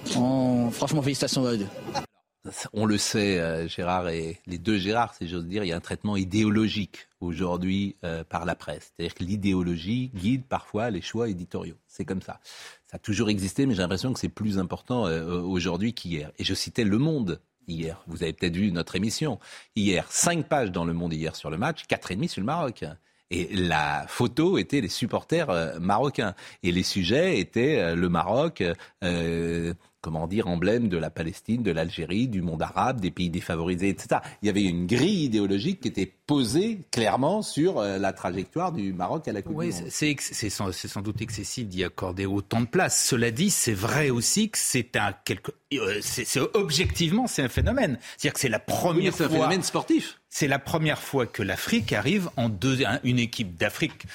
Franchement, 0.71 1.01
félicitations 1.01 1.45
à 1.45 1.51
eux 1.51 1.57
deux 1.57 2.04
on 2.73 2.85
le 2.85 2.97
sait, 2.97 3.39
euh, 3.39 3.67
Gérard 3.67 4.09
et 4.09 4.39
les 4.45 4.57
deux 4.57 4.77
Gérard, 4.77 5.13
si 5.15 5.27
j'ose 5.27 5.45
dire, 5.45 5.63
il 5.63 5.67
y 5.67 5.71
a 5.71 5.75
un 5.75 5.81
traitement 5.81 6.15
idéologique 6.15 7.07
aujourd'hui 7.19 7.95
euh, 8.03 8.23
par 8.23 8.45
la 8.45 8.55
presse. 8.55 8.93
C'est-à-dire 8.95 9.15
que 9.15 9.23
l'idéologie 9.23 10.11
guide 10.13 10.45
parfois 10.45 10.89
les 10.89 11.01
choix 11.01 11.29
éditoriaux. 11.29 11.77
C'est 11.87 12.05
comme 12.05 12.21
ça. 12.21 12.39
Ça 12.87 12.97
a 12.97 12.99
toujours 12.99 13.29
existé, 13.29 13.65
mais 13.65 13.73
j'ai 13.73 13.81
l'impression 13.81 14.13
que 14.13 14.19
c'est 14.19 14.29
plus 14.29 14.59
important 14.59 15.07
euh, 15.07 15.41
aujourd'hui 15.41 15.93
qu'hier. 15.93 16.31
Et 16.37 16.43
je 16.43 16.53
citais 16.53 16.83
Le 16.83 16.97
Monde 16.97 17.41
hier. 17.67 18.03
Vous 18.07 18.21
avez 18.21 18.33
peut-être 18.33 18.55
vu 18.55 18.71
notre 18.71 18.95
émission. 18.95 19.39
Hier, 19.75 20.05
cinq 20.11 20.47
pages 20.47 20.71
dans 20.71 20.85
Le 20.85 20.93
Monde 20.93 21.13
hier 21.13 21.35
sur 21.35 21.49
le 21.49 21.57
match, 21.57 21.85
quatre 21.87 22.11
et 22.11 22.15
demi 22.15 22.27
sur 22.27 22.41
le 22.41 22.45
Maroc. 22.45 22.85
Et 23.31 23.55
la 23.55 24.05
photo 24.07 24.59
était 24.59 24.81
les 24.81 24.87
supporters 24.87 25.79
marocains. 25.79 26.35
Et 26.61 26.71
les 26.71 26.83
sujets 26.83 27.39
étaient 27.39 27.95
le 27.95 28.07
Maroc, 28.07 28.63
comment 30.05 30.27
dire, 30.27 30.47
emblème 30.47 30.87
de 30.87 30.97
la 30.97 31.09
Palestine, 31.09 31.63
de 31.63 31.71
l'Algérie, 31.71 32.27
du 32.27 32.43
monde 32.43 32.61
arabe, 32.61 33.01
des 33.01 33.09
pays 33.09 33.31
défavorisés, 33.31 33.89
etc. 33.89 34.21
Il 34.43 34.45
y 34.45 34.49
avait 34.49 34.61
une 34.61 34.85
grille 34.85 35.23
idéologique 35.23 35.81
qui 35.81 35.87
était 35.87 36.05
posée 36.27 36.81
clairement 36.91 37.41
sur 37.41 37.79
euh, 37.79 37.97
la 37.97 38.13
trajectoire 38.13 38.71
du 38.71 38.93
Maroc 38.93 39.27
à 39.27 39.33
la 39.33 39.41
Coupe 39.41 39.55
oui, 39.55 39.69
du 39.73 39.81
Monde. 39.81 39.89
C'est 39.89 40.49
sans, 40.51 40.71
sans, 40.71 41.01
doute 41.01 41.23
excessif 41.23 41.65
d'y 41.67 41.83
accorder 41.83 42.27
autant 42.27 42.61
de 42.61 42.67
place. 42.67 43.03
Cela 43.03 43.31
dit, 43.31 43.49
c'est 43.49 43.73
vrai 43.73 44.11
aussi 44.11 44.51
que 44.51 44.59
c'est 44.59 44.95
un 44.95 45.11
quelque, 45.25 45.51
euh, 45.73 45.97
c'est 46.01 46.39
objectivement 46.53 47.25
c'est 47.25 47.41
un 47.41 47.49
phénomène. 47.49 47.97
C'est-à-dire 48.17 48.33
que 48.33 48.39
c'est 48.41 48.49
la 48.49 48.59
première 48.59 49.11
oui, 49.11 49.17
fois. 49.17 49.27
C'est 49.27 49.33
un 49.33 49.37
phénomène 49.37 49.63
sportif. 49.63 50.21
C'est 50.29 50.47
la 50.47 50.59
première 50.59 51.01
fois 51.01 51.25
que 51.25 51.41
l'Afrique 51.41 51.93
arrive 51.93 52.29
en 52.37 52.49
deux, 52.49 52.83
une 53.03 53.17
équipe 53.17 53.55
d'Afrique 53.55 54.05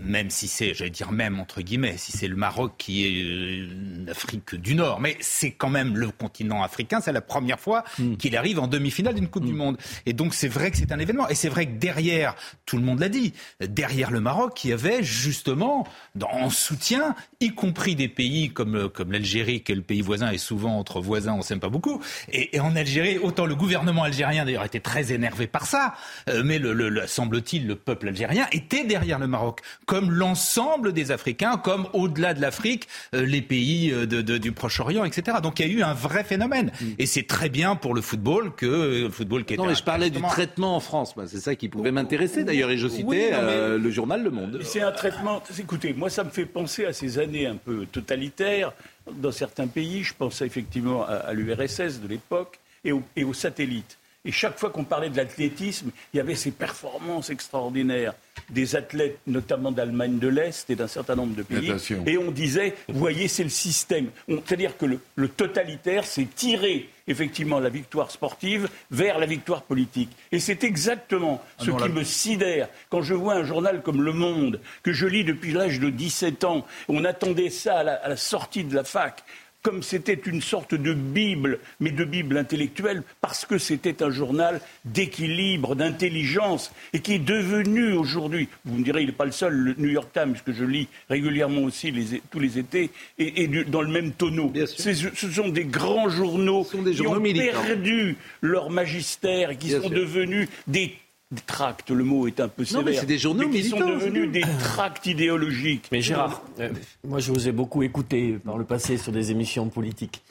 même 0.00 0.30
si 0.30 0.48
c'est, 0.48 0.74
j'allais 0.74 0.90
dire 0.90 1.12
même 1.12 1.40
entre 1.40 1.60
guillemets, 1.60 1.96
si 1.96 2.12
c'est 2.12 2.28
le 2.28 2.36
Maroc 2.36 2.72
qui 2.78 3.06
est 3.06 3.22
euh, 3.22 3.68
l'Afrique 4.06 4.54
du 4.54 4.74
Nord, 4.74 5.00
mais 5.00 5.16
c'est 5.20 5.52
quand 5.52 5.70
même 5.70 5.96
le 5.96 6.10
continent 6.10 6.62
africain, 6.62 7.00
c'est 7.00 7.12
la 7.12 7.20
première 7.20 7.60
fois 7.60 7.84
mm. 7.98 8.16
qu'il 8.16 8.36
arrive 8.36 8.58
en 8.58 8.66
demi-finale 8.66 9.14
d'une 9.14 9.28
Coupe 9.28 9.44
du 9.44 9.52
mm. 9.52 9.56
Monde. 9.56 9.78
Et 10.06 10.12
donc 10.12 10.34
c'est 10.34 10.48
vrai 10.48 10.70
que 10.70 10.76
c'est 10.76 10.92
un 10.92 10.98
événement. 10.98 11.28
Et 11.28 11.34
c'est 11.34 11.48
vrai 11.48 11.66
que 11.66 11.72
derrière, 11.72 12.34
tout 12.66 12.76
le 12.76 12.82
monde 12.82 13.00
l'a 13.00 13.08
dit, 13.08 13.32
derrière 13.60 14.10
le 14.10 14.20
Maroc, 14.20 14.64
il 14.64 14.70
y 14.70 14.72
avait 14.72 15.02
justement 15.02 15.86
en 16.20 16.50
soutien, 16.50 17.14
y 17.40 17.50
compris 17.50 17.94
des 17.94 18.08
pays 18.08 18.50
comme, 18.50 18.88
comme 18.88 19.12
l'Algérie, 19.12 19.62
qui 19.62 19.72
est 19.72 19.76
le 19.76 19.82
pays 19.82 20.02
voisin, 20.02 20.30
et 20.30 20.38
souvent 20.38 20.78
entre 20.78 21.00
voisins 21.00 21.34
on 21.34 21.42
s'aime 21.42 21.60
pas 21.60 21.68
beaucoup. 21.68 22.00
Et, 22.32 22.58
en 22.60 22.76
Algérie, 22.76 23.18
autant 23.18 23.46
le 23.46 23.54
gouvernement 23.54 24.04
algérien 24.04 24.44
d'ailleurs 24.44 24.64
était 24.64 24.80
très 24.80 25.12
énervé 25.12 25.46
par 25.46 25.66
ça, 25.66 25.94
euh, 26.28 26.42
mais 26.44 26.58
le, 26.58 27.06
semble-t-il 27.06 27.66
le 27.66 27.76
peuple 27.76 28.08
algérien 28.08 28.46
était 28.52 28.84
derrière 28.84 29.18
le 29.18 29.26
Maroc 29.26 29.60
comme 29.90 30.12
l'ensemble 30.12 30.92
des 30.92 31.10
Africains, 31.10 31.56
comme 31.56 31.88
au-delà 31.94 32.32
de 32.32 32.40
l'Afrique, 32.40 32.86
euh, 33.12 33.26
les 33.26 33.42
pays 33.42 33.90
euh, 33.90 34.06
de, 34.06 34.38
du 34.38 34.52
Proche-Orient, 34.52 35.04
etc. 35.04 35.38
Donc 35.42 35.58
il 35.58 35.66
y 35.66 35.68
a 35.68 35.72
eu 35.72 35.82
un 35.82 35.94
vrai 35.94 36.22
phénomène. 36.22 36.70
Mm. 36.80 36.86
Et 37.00 37.06
c'est 37.06 37.26
très 37.26 37.48
bien 37.48 37.74
pour 37.74 37.92
le 37.92 38.00
football 38.00 38.54
que 38.54 38.66
euh, 38.66 39.02
le 39.02 39.10
football 39.10 39.44
qui 39.44 39.54
est. 39.54 39.56
Non, 39.56 39.66
mais 39.66 39.74
je 39.74 39.82
parlais 39.82 40.10
du 40.10 40.22
traitement 40.22 40.76
en 40.76 40.80
France. 40.80 41.16
C'est 41.26 41.40
ça 41.40 41.56
qui 41.56 41.68
pouvait 41.68 41.90
m'intéresser 41.90 42.44
d'ailleurs. 42.44 42.70
Et 42.70 42.78
je 42.78 42.86
citais 42.86 43.32
le 43.32 43.90
journal 43.90 44.22
Le 44.22 44.30
Monde. 44.30 44.60
C'est 44.62 44.80
un 44.80 44.92
traitement. 44.92 45.42
Écoutez, 45.58 45.92
moi 45.92 46.08
ça 46.08 46.22
me 46.22 46.30
fait 46.30 46.46
penser 46.46 46.84
à 46.84 46.92
ces 46.92 47.18
années 47.18 47.46
un 47.48 47.56
peu 47.56 47.84
totalitaires 47.86 48.72
dans 49.10 49.32
certains 49.32 49.66
pays. 49.66 50.04
Je 50.04 50.14
pense 50.14 50.40
effectivement 50.40 51.04
à, 51.04 51.32
l'URSS 51.32 52.00
de 52.00 52.06
l'époque 52.06 52.60
et, 52.84 52.92
et 53.16 53.24
aux 53.24 53.34
satellites. 53.34 53.98
Et 54.26 54.32
chaque 54.32 54.58
fois 54.58 54.68
qu'on 54.68 54.84
parlait 54.84 55.08
de 55.08 55.16
l'athlétisme, 55.16 55.90
il 56.12 56.18
y 56.18 56.20
avait 56.20 56.34
ces 56.34 56.50
performances 56.50 57.30
extraordinaires 57.30 58.12
des 58.50 58.76
athlètes, 58.76 59.18
notamment 59.26 59.72
d'Allemagne 59.72 60.18
de 60.18 60.28
l'Est 60.28 60.68
et 60.68 60.76
d'un 60.76 60.88
certain 60.88 61.16
nombre 61.16 61.34
de 61.34 61.42
pays. 61.42 61.72
Et 62.06 62.18
on 62.18 62.30
disait, 62.30 62.74
vous 62.88 62.98
voyez, 62.98 63.28
c'est 63.28 63.44
le 63.44 63.48
système. 63.48 64.08
C'est-à-dire 64.28 64.76
que 64.76 64.84
le, 65.14 65.28
totalitaire, 65.28 66.04
c'est 66.04 66.26
tirer 66.34 66.90
effectivement 67.08 67.60
la 67.60 67.70
victoire 67.70 68.10
sportive 68.10 68.68
vers 68.90 69.18
la 69.18 69.26
victoire 69.26 69.62
politique. 69.62 70.10
Et 70.32 70.38
c'est 70.38 70.64
exactement 70.64 71.42
ah 71.58 71.64
ce 71.64 71.70
qui 71.70 71.88
me 71.88 72.04
sidère 72.04 72.68
quand 72.90 73.02
je 73.02 73.14
vois 73.14 73.34
un 73.34 73.44
journal 73.44 73.80
comme 73.82 74.02
Le 74.02 74.12
Monde, 74.12 74.60
que 74.82 74.92
je 74.92 75.06
lis 75.06 75.24
depuis 75.24 75.52
l'âge 75.52 75.80
de 75.80 75.88
17 75.88 76.44
ans. 76.44 76.66
On 76.88 77.04
attendait 77.04 77.50
ça 77.50 77.78
à 77.78 78.08
la 78.08 78.16
sortie 78.16 78.64
de 78.64 78.74
la 78.74 78.84
fac 78.84 79.24
comme 79.62 79.82
c'était 79.82 80.14
une 80.14 80.40
sorte 80.40 80.74
de 80.74 80.94
Bible, 80.94 81.58
mais 81.80 81.90
de 81.90 82.04
Bible 82.04 82.38
intellectuelle, 82.38 83.02
parce 83.20 83.44
que 83.44 83.58
c'était 83.58 84.02
un 84.02 84.10
journal 84.10 84.60
d'équilibre, 84.84 85.74
d'intelligence, 85.74 86.72
et 86.92 87.00
qui 87.00 87.14
est 87.14 87.18
devenu 87.18 87.92
aujourd'hui, 87.92 88.48
vous 88.64 88.78
me 88.78 88.84
direz, 88.84 89.02
il 89.02 89.06
n'est 89.06 89.12
pas 89.12 89.24
le 89.24 89.32
seul, 89.32 89.54
le 89.54 89.74
New 89.76 89.90
York 89.90 90.10
Times, 90.12 90.36
que 90.44 90.52
je 90.52 90.64
lis 90.64 90.88
régulièrement 91.08 91.62
aussi 91.62 91.92
tous 92.30 92.40
les 92.40 92.58
étés, 92.58 92.90
et, 93.18 93.48
dans 93.64 93.82
le 93.82 93.90
même 93.90 94.12
tonneau. 94.12 94.52
Ce 94.66 95.30
sont 95.30 95.48
des 95.48 95.64
grands 95.64 96.08
journaux 96.08 96.64
qui 96.64 97.06
ont 97.06 97.20
perdu 97.20 98.16
leur 98.40 98.70
magistère, 98.70 99.56
qui 99.58 99.70
sont 99.70 99.88
devenus 99.88 100.48
des 100.66 100.94
des 101.30 101.42
tracts, 101.42 101.90
le 101.90 102.02
mot 102.02 102.26
est 102.26 102.40
un 102.40 102.48
peu 102.48 102.64
sévère. 102.64 103.00
c'est 103.00 103.06
des 103.06 103.18
journaux 103.18 103.46
mais 103.48 103.60
qui 103.60 103.68
sont 103.68 103.78
devenus 103.78 104.30
des 104.30 104.40
tracts 104.40 105.06
idéologiques. 105.06 105.88
Mais 105.92 106.00
Gérard, 106.00 106.42
euh, 106.58 106.70
moi 107.04 107.20
je 107.20 107.30
vous 107.30 107.48
ai 107.48 107.52
beaucoup 107.52 107.82
écouté 107.82 108.38
par 108.44 108.58
le 108.58 108.64
passé 108.64 108.98
sur 108.98 109.12
des 109.12 109.30
émissions 109.30 109.68
politiques. 109.68 110.22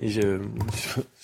Et 0.00 0.08
je, 0.08 0.38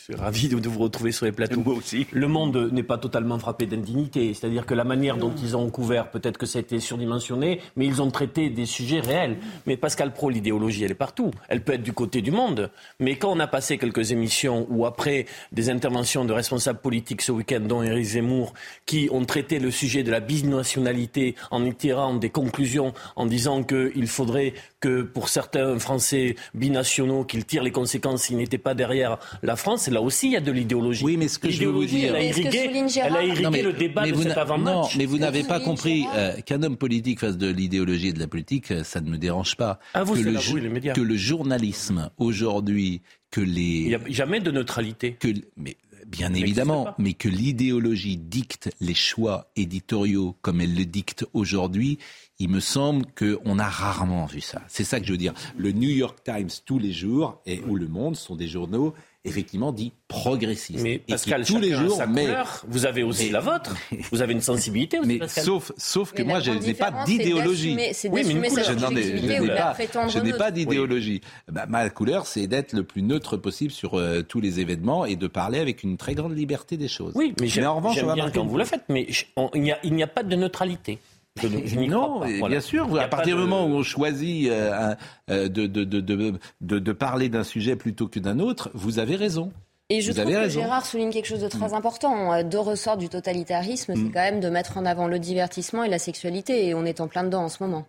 suis 0.05 0.15
ravi 0.17 0.49
de, 0.49 0.69
vous 0.69 0.81
retrouver 0.81 1.13
sur 1.13 1.25
les 1.25 1.33
plateaux. 1.33 1.63
moi 1.65 1.73
aussi. 1.73 2.07
Le 2.13 2.29
monde 2.29 2.69
n'est 2.73 2.83
pas 2.83 2.99
totalement 2.99 3.39
frappé 3.39 3.65
d'indignité. 3.65 4.35
C'est-à-dire 4.35 4.67
que 4.67 4.75
la 4.75 4.85
manière 4.85 5.17
dont 5.17 5.33
ils 5.43 5.57
ont 5.57 5.71
couvert, 5.71 6.11
peut-être 6.11 6.37
que 6.37 6.45
ça 6.45 6.59
a 6.59 6.61
été 6.61 6.79
surdimensionné, 6.79 7.63
mais 7.77 7.87
ils 7.87 8.03
ont 8.03 8.11
traité 8.11 8.51
des 8.51 8.67
sujets 8.67 9.01
réels. 9.01 9.39
Mais 9.67 9.79
Pascal 9.79 10.13
Pro, 10.13 10.29
l'idéologie, 10.29 10.85
elle 10.85 10.91
est 10.91 10.95
partout. 10.95 11.31
Elle 11.49 11.65
peut 11.65 11.73
être 11.73 11.83
du 11.83 11.95
côté 11.95 12.21
du 12.21 12.33
monde. 12.33 12.71
Mais 13.01 13.17
quand 13.17 13.33
on 13.33 13.41
a 13.41 13.47
passé 13.47 13.79
quelques 13.79 14.13
émissions 14.13 14.67
ou 14.69 14.85
après 14.85 15.25
des 15.53 15.71
interventions 15.71 16.27
de 16.27 16.35
responsables 16.35 16.81
politiques 16.81 17.23
ce 17.23 17.33
week-end, 17.33 17.61
dont 17.61 17.83
Éric 17.83 18.05
Zemmour, 18.05 18.53
qui 18.85 19.09
ont 19.11 19.25
traité 19.25 19.59
le 19.59 19.71
sujet 19.71 20.03
de 20.03 20.11
la 20.11 20.21
binationalité 20.21 21.35
en 21.51 21.65
y 21.65 21.75
tirant 21.75 22.13
des 22.13 22.29
conclusions 22.29 22.93
en 23.17 23.25
disant 23.25 23.63
qu'il 23.63 24.07
faudrait 24.07 24.53
que 24.81 25.01
pour 25.01 25.31
certains 25.31 25.79
Français 25.79 26.37
binationaux, 26.53 27.25
qu'ils 27.25 27.47
tirent 27.47 27.63
les 27.63 27.73
conséquences 27.73 28.25
s'ils 28.25 28.37
n'étaient 28.37 28.59
pas 28.59 28.75
derrière 28.75 29.17
la 29.43 29.57
France, 29.57 29.89
là 29.95 30.03
aussi 30.03 30.27
il 30.27 30.33
y 30.33 30.37
a 30.37 30.41
de 30.41 30.53
l'idéologie. 30.53 31.05
Oui, 31.05 31.17
mais 31.17 31.29
ce 31.29 31.39
que 31.39 31.51
je 31.51 31.65
veux 31.65 31.71
vous 31.71 31.85
dire, 31.85 32.15
elle 32.15 32.17
a 32.17 32.23
irrigué, 32.23 32.71
elle 33.03 33.17
a 33.17 33.25
irrigué 33.25 33.63
le 33.63 33.73
débat 33.73 34.03
mais 34.03 34.11
de 34.11 34.17
vous 34.17 34.23
cet 34.25 34.37
avant-match. 34.37 34.75
Non, 34.75 34.89
mais 34.99 35.07
vous 35.07 35.19
n'avez 35.19 35.43
pas 35.43 35.61
compris 35.61 36.05
euh, 36.15 36.41
qu'un 36.43 36.63
homme 36.63 36.77
politique 36.77 37.21
fasse 37.21 37.39
de 37.39 37.49
l'idéologie 37.49 38.09
et 38.09 38.13
de 38.13 38.21
la 38.21 38.27
politique, 38.27 38.71
euh, 38.71 38.85
ça 38.85 39.01
ne 39.01 39.11
me 39.11 39.17
dérange 39.17 39.57
pas. 39.57 39.79
Ah, 39.95 40.05
vous, 40.05 40.15
que, 40.15 40.19
c'est 40.19 40.31
le, 40.31 40.55
oui, 40.55 40.61
les 40.61 40.69
médias. 40.69 40.93
que 40.93 41.01
le 41.01 41.17
journalisme 41.17 42.11
aujourd'hui, 42.19 43.01
que 43.31 43.41
les 43.41 43.63
Il 43.63 43.89
n'y 43.89 43.95
a 43.95 44.01
jamais 44.09 44.41
de 44.41 44.51
neutralité. 44.51 45.15
que, 45.19 45.29
mais 45.57 45.77
bien 46.07 46.35
évidemment, 46.35 46.95
mais 46.99 47.15
que 47.15 47.29
l'idéologie 47.29 48.17
dicte 48.17 48.71
les 48.81 48.95
choix 48.95 49.51
éditoriaux 49.57 50.37
comme 50.43 50.61
elle 50.61 50.75
le 50.75 50.85
dicte 50.85 51.27
aujourd'hui, 51.33 51.99
il 52.39 52.49
me 52.49 52.61
semble 52.61 53.07
qu'on 53.17 53.59
a 53.59 53.69
rarement 53.69 54.27
vu 54.27 54.41
ça. 54.41 54.63
C'est 54.69 54.85
ça 54.85 55.01
que 55.01 55.07
je 55.07 55.13
veux 55.13 55.19
dire. 55.19 55.35
Le 55.57 55.73
New 55.73 55.91
York 55.91 56.19
Times 56.25 56.51
tous 56.65 56.79
les 56.79 56.93
jours 56.93 57.41
et 57.47 57.61
ou 57.69 57.77
Le 57.77 57.89
Monde 57.89 58.17
sont 58.17 58.37
des 58.37 58.49
journaux 58.49 58.95
effectivement 59.25 59.73
dits 59.73 59.93
progressistes. 60.09 60.83
Mais 60.83 60.95
Et 60.95 60.99
qui, 61.01 61.13
Pascal, 61.13 61.45
tous 61.45 61.59
les 61.59 61.73
jours, 61.73 61.97
sa 61.97 62.07
mais 62.07 62.27
couleur. 62.27 62.65
Vous 62.69 62.87
avez 62.87 63.03
aussi 63.03 63.27
Mais- 63.27 63.33
la 63.33 63.41
vôtre. 63.41 63.75
Vous 64.13 64.21
avez 64.23 64.33
une 64.35 64.41
sensibilité 64.43 64.99
aussi, 64.99 65.09
mais 65.09 65.19
Pascal. 65.19 65.45
sauf, 65.45 65.73
sauf 65.77 66.13
que 66.13 66.19
Mais 66.23 66.29
moi, 66.29 66.35
la 66.39 66.41
je 66.45 66.51
n'ai 66.53 66.75
pas 66.75 66.93
d'idéologie. 67.07 67.71
Oui, 68.11 68.23
mais 68.25 68.31
une 68.31 68.43
couleur. 68.43 68.65
Je 68.67 68.73
n'en 68.75 68.91
ai- 68.91 68.95
je 68.97 69.01
subjectivité 69.03 69.41
n'ai 69.41 69.47
la 69.47 69.57
pas- 69.57 69.71
prétendre 69.75 70.11
Je 70.11 70.19
n'ai 70.19 70.25
neutre. 70.27 70.39
pas 70.39 70.51
d'idéologie. 70.51 71.21
Bah, 71.51 71.65
ma 71.69 71.89
couleur, 71.91 72.27
c'est 72.27 72.47
d'être 72.47 72.73
le 72.75 72.85
plus 72.85 73.03
neutre 73.03 73.37
possible 73.37 73.73
sur 73.73 73.95
euh, 73.99 74.23
tous 74.23 74.41
les 74.41 74.61
événements 74.61 75.05
et 75.07 75.17
de 75.17 75.27
parler 75.27 75.59
avec 75.59 75.83
une 75.83 75.97
très 75.97 76.15
grande 76.15 76.37
liberté 76.37 76.77
des 76.77 76.89
choses. 76.89 77.13
Oui, 77.15 77.35
mais 77.41 77.67
en 77.67 77.77
revanche, 77.77 77.95
j'aime 77.95 78.13
bien 78.13 78.31
quand 78.31 78.45
vous 78.45 78.59
le 78.59 78.65
faites, 78.65 78.85
mais 78.89 79.07
je- 79.09 79.25
on- 79.37 79.51
il 79.55 79.63
n'y 79.63 79.73
a, 79.73 79.79
il 79.85 79.95
n'y 79.95 80.03
a 80.03 80.07
pas 80.07 80.23
de 80.23 80.37
neutralité. 80.37 80.99
Je, 81.43 81.49
je 81.65 81.81
non, 81.81 82.21
pas. 82.21 82.27
Voilà. 82.39 82.49
bien 82.57 82.61
sûr. 82.61 82.99
À 83.01 83.09
partir 83.09 83.37
du 83.37 83.43
de- 83.43 83.47
moment 83.47 83.67
où 83.67 83.71
on 83.77 83.83
choisit 83.83 84.49
euh, 84.51 84.95
euh, 85.31 85.49
de, 85.49 85.67
de, 85.67 85.85
de, 85.85 86.01
de, 86.01 86.35
de- 86.61 86.79
de 86.79 86.93
parler 86.93 87.29
d'un 87.29 87.45
sujet 87.45 87.77
plutôt 87.77 88.09
que 88.09 88.21
d'un 88.21 88.39
autre, 88.39 88.71
vous 88.75 88.99
avez 88.99 89.17
raison. 89.17 89.53
Et 89.91 90.01
je 90.01 90.09
vous 90.13 90.15
trouve 90.19 90.27
avez 90.29 90.35
que 90.35 90.41
raison. 90.41 90.61
Gérard 90.63 90.87
souligne 90.87 91.11
quelque 91.11 91.27
chose 91.27 91.43
de 91.43 91.49
très 91.49 91.75
important. 91.75 92.33
Euh, 92.33 92.43
Deux 92.43 92.59
ressorts 92.61 92.97
du 92.97 93.09
totalitarisme, 93.09 93.93
Mm. 93.93 93.97
c'est 93.97 94.13
quand 94.13 94.21
même 94.21 94.41
de 94.41 94.49
mettre 94.49 94.79
en 94.79 94.87
avant 94.87 95.09
le 95.09 95.19
divertissement 95.19 95.85
et 95.85 95.89
la 95.89 95.99
sexualité. 95.99 96.67
Et 96.69 96.75
on 96.75 96.85
est 96.87 97.01
en 97.01 97.09
plein 97.09 97.25
dedans 97.25 97.43
en 97.45 97.49
ce 97.49 97.63
moment. 97.63 97.87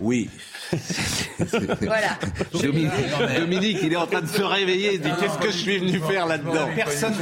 Oui. 0.00 0.30
Voilà. 1.82 2.18
Dominique, 2.52 2.90
Dominique, 3.38 3.78
il 3.82 3.92
est 3.92 3.96
en 3.96 4.06
train 4.06 4.22
de 4.22 4.26
se 4.26 4.42
réveiller. 4.42 4.94
Il 4.94 5.00
dit 5.00 5.10
Qu'est-ce 5.20 5.38
que 5.38 5.50
je 5.50 5.56
suis 5.56 5.78
venu 5.78 5.98
faire 6.00 6.26
là-dedans 6.26 6.68
Personne. 6.74 7.14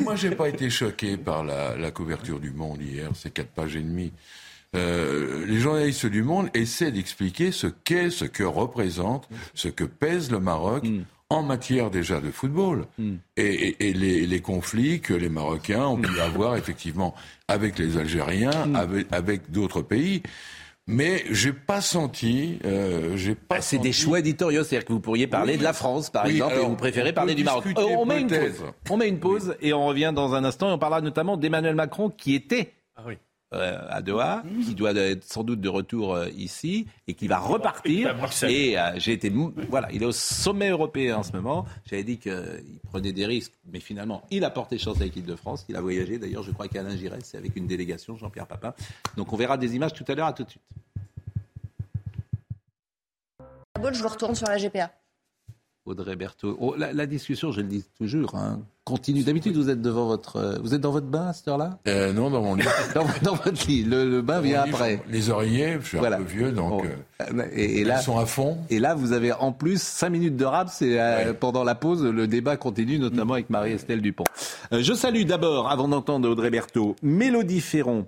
Moi, 0.00 0.16
j'ai 0.16 0.30
pas 0.30 0.48
été 0.48 0.68
choqué 0.68 1.16
par 1.16 1.44
la, 1.44 1.76
la 1.76 1.90
couverture 1.90 2.40
du 2.40 2.50
Monde 2.50 2.82
hier, 2.82 3.10
ces 3.14 3.30
quatre 3.30 3.48
pages 3.50 3.76
et 3.76 3.80
demie. 3.82 4.12
Euh, 4.74 5.44
les 5.46 5.58
journalistes 5.58 6.06
du 6.06 6.22
Monde 6.22 6.48
essaient 6.54 6.90
d'expliquer 6.92 7.52
ce 7.52 7.66
qu'est, 7.66 8.10
ce 8.10 8.24
que 8.24 8.42
représente, 8.42 9.28
ce 9.54 9.68
que 9.68 9.84
pèse 9.84 10.30
le 10.30 10.40
Maroc 10.40 10.84
en 11.28 11.42
matière 11.42 11.90
déjà 11.90 12.20
de 12.20 12.30
football 12.30 12.84
et, 13.36 13.42
et- 13.46 13.88
et 13.88 13.92
les, 13.94 14.26
les 14.26 14.40
conflits 14.40 15.00
que 15.00 15.14
les 15.14 15.28
Marocains 15.28 15.86
ont 15.86 15.96
pu 15.96 16.20
avoir 16.20 16.56
effectivement 16.56 17.14
avec 17.48 17.78
les 17.78 17.96
Algériens, 17.96 18.74
avec, 18.74 19.06
avec 19.12 19.50
d'autres 19.50 19.82
pays. 19.82 20.22
Mais 20.88 21.24
j'ai 21.32 21.52
pas 21.52 21.80
senti, 21.80 22.60
euh, 22.64 23.16
j'ai 23.16 23.34
pas. 23.34 23.56
Bah, 23.56 23.60
C'est 23.60 23.78
des 23.78 23.90
choix 23.92 24.20
éditoriaux, 24.20 24.62
c'est-à-dire 24.62 24.86
que 24.86 24.92
vous 24.92 25.00
pourriez 25.00 25.26
parler 25.26 25.54
Oui. 25.54 25.58
de 25.58 25.64
la 25.64 25.72
France, 25.72 26.10
par 26.10 26.26
Oui, 26.26 26.34
exemple, 26.34 26.54
et 26.54 26.64
vous 26.64 26.76
préférez 26.76 27.12
parler 27.12 27.34
du 27.34 27.42
Maroc. 27.42 27.64
Euh, 27.66 27.82
on 27.98 28.04
met 28.06 28.20
une 28.20 28.28
pause. 28.28 28.62
On 28.90 28.96
met 28.96 29.08
une 29.08 29.18
pause 29.18 29.56
et 29.60 29.72
on 29.72 29.84
revient 29.86 30.12
dans 30.14 30.34
un 30.34 30.44
instant 30.44 30.68
et 30.70 30.72
on 30.74 30.78
parlera 30.78 31.00
notamment 31.00 31.36
d'Emmanuel 31.36 31.74
Macron 31.74 32.08
qui 32.08 32.36
était 32.36 32.72
Ah 32.94 33.02
oui. 33.04 33.14
Euh, 33.56 33.78
à 33.88 34.02
Doha, 34.02 34.42
qui 34.64 34.74
doit 34.74 34.92
être 34.94 35.24
sans 35.24 35.42
doute 35.44 35.60
de 35.60 35.68
retour 35.68 36.14
euh, 36.14 36.28
ici 36.36 36.86
et 37.08 37.14
qui 37.14 37.26
va 37.28 37.38
repartir. 37.38 38.08
Et 38.50 38.78
euh, 38.78 38.92
j'ai 38.96 39.12
été, 39.12 39.30
mou- 39.30 39.52
voilà, 39.68 39.88
il 39.92 40.02
est 40.02 40.06
au 40.06 40.12
sommet 40.12 40.68
européen 40.68 41.16
en 41.18 41.22
ce 41.22 41.32
moment. 41.32 41.64
J'avais 41.84 42.04
dit 42.04 42.18
qu'il 42.18 42.78
prenait 42.90 43.12
des 43.12 43.26
risques, 43.26 43.52
mais 43.72 43.80
finalement, 43.80 44.22
il 44.30 44.44
a 44.44 44.50
porté 44.50 44.78
chance 44.78 45.00
à 45.00 45.04
l'équipe 45.04 45.26
de 45.26 45.36
France. 45.36 45.64
Il 45.68 45.76
a 45.76 45.80
voyagé. 45.80 46.18
D'ailleurs, 46.18 46.42
je 46.42 46.50
crois 46.52 46.68
qu'Alain 46.68 46.96
Giresse, 46.96 47.24
c'est 47.30 47.38
avec 47.38 47.56
une 47.56 47.66
délégation, 47.66 48.16
Jean-Pierre 48.16 48.46
Papin. 48.46 48.74
Donc, 49.16 49.32
on 49.32 49.36
verra 49.36 49.56
des 49.56 49.74
images 49.74 49.92
tout 49.94 50.04
à 50.08 50.14
l'heure. 50.14 50.26
À 50.26 50.32
tout 50.32 50.44
de 50.44 50.50
suite. 50.50 50.62
Je 53.92 54.02
vous 54.02 54.08
retourne 54.08 54.34
sur 54.34 54.48
la 54.48 54.58
GPA. 54.58 54.90
Audrey 55.86 56.16
Berthaud. 56.16 56.56
Oh, 56.60 56.74
la, 56.76 56.92
la 56.92 57.06
discussion, 57.06 57.52
je 57.52 57.60
le 57.60 57.66
dis 57.68 57.84
toujours, 57.98 58.34
hein, 58.34 58.60
continue. 58.84 59.22
D'habitude, 59.22 59.56
vous 59.56 59.70
êtes 59.70 59.80
devant 59.80 60.06
votre, 60.06 60.36
euh, 60.36 60.58
vous 60.62 60.74
êtes 60.74 60.80
dans 60.80 60.90
votre 60.90 61.06
bain 61.06 61.28
à 61.28 61.32
cette 61.32 61.48
heure-là? 61.48 61.78
Euh, 61.88 62.12
non, 62.12 62.30
dans 62.30 62.42
mon 62.42 62.54
lit. 62.56 62.64
dans, 62.94 63.06
dans 63.22 63.34
votre 63.36 63.66
lit. 63.66 63.84
Le, 63.84 64.08
le 64.08 64.22
bain 64.22 64.40
vient 64.40 64.64
lit, 64.64 64.70
après. 64.70 65.02
Les 65.08 65.30
oreillers, 65.30 65.78
je 65.80 65.86
suis 65.86 65.98
Voilà. 65.98 66.16
un 66.16 66.22
peu 66.22 66.24
vieux, 66.24 66.52
donc 66.52 66.82
Bon. 66.84 66.88
euh, 67.22 67.42
Et, 67.52 67.64
et 67.64 67.80
ils 67.80 67.86
là, 67.86 68.00
sont 68.00 68.18
à 68.18 68.26
fond. 68.26 68.58
et 68.68 68.78
là, 68.78 68.94
vous 68.94 69.12
avez 69.12 69.32
en 69.32 69.52
plus 69.52 69.80
5 69.80 70.10
minutes 70.10 70.36
de 70.36 70.44
rap. 70.44 70.68
C'est 70.70 71.00
euh, 71.00 71.32
pendant 71.32 71.64
la 71.64 71.74
pause, 71.74 72.02
le 72.04 72.26
débat 72.26 72.56
continue, 72.56 72.98
notamment 72.98 73.34
avec 73.34 73.48
Marie-Estelle 73.50 74.02
Dupont. 74.02 74.24
Euh, 74.72 74.82
je 74.82 74.92
salue 74.92 75.22
d'abord, 75.24 75.70
avant 75.70 75.88
d'entendre 75.88 76.28
Audrey 76.28 76.50
Berthaud, 76.50 76.96
Mélodie 77.02 77.60
Ferron, 77.60 78.06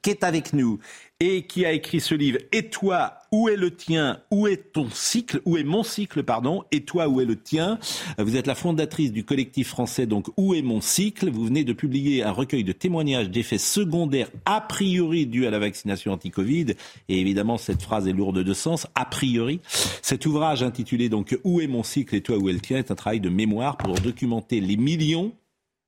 qui 0.00 0.10
est 0.10 0.24
avec 0.24 0.52
nous 0.52 0.78
et 1.20 1.46
qui 1.46 1.64
a 1.64 1.72
écrit 1.72 2.00
ce 2.00 2.14
livre. 2.16 2.38
Et 2.50 2.68
toi, 2.70 3.14
où 3.32 3.48
est 3.48 3.56
le 3.56 3.74
tien 3.74 4.20
Où 4.30 4.46
est 4.46 4.72
ton 4.72 4.88
cycle 4.90 5.40
Où 5.46 5.56
est 5.56 5.64
mon 5.64 5.82
cycle, 5.82 6.22
pardon 6.22 6.64
Et 6.70 6.82
toi, 6.82 7.08
où 7.08 7.20
est 7.20 7.24
le 7.24 7.36
tien 7.36 7.78
Vous 8.18 8.36
êtes 8.36 8.46
la 8.46 8.54
fondatrice 8.54 9.10
du 9.10 9.24
collectif 9.24 9.68
français, 9.68 10.06
donc 10.06 10.26
Où 10.36 10.54
est 10.54 10.60
mon 10.60 10.82
cycle 10.82 11.30
Vous 11.30 11.46
venez 11.46 11.64
de 11.64 11.72
publier 11.72 12.22
un 12.22 12.30
recueil 12.30 12.62
de 12.62 12.72
témoignages 12.72 13.30
d'effets 13.30 13.56
secondaires 13.56 14.28
a 14.44 14.60
priori 14.60 15.26
dus 15.26 15.46
à 15.46 15.50
la 15.50 15.58
vaccination 15.58 16.12
anti-Covid. 16.12 16.74
Et 17.08 17.20
évidemment, 17.20 17.56
cette 17.56 17.82
phrase 17.82 18.06
est 18.06 18.12
lourde 18.12 18.44
de 18.44 18.54
sens, 18.54 18.86
a 18.94 19.06
priori. 19.06 19.60
Cet 20.02 20.26
ouvrage 20.26 20.62
intitulé 20.62 21.08
donc 21.08 21.38
Où 21.42 21.62
est 21.62 21.66
mon 21.66 21.82
cycle 21.82 22.14
et 22.14 22.20
toi, 22.20 22.36
où 22.36 22.50
est 22.50 22.52
le 22.52 22.60
tien 22.60 22.76
est 22.76 22.90
un 22.90 22.94
travail 22.94 23.20
de 23.20 23.30
mémoire 23.30 23.78
pour 23.78 23.94
documenter 23.94 24.60
les 24.60 24.76
millions 24.76 25.32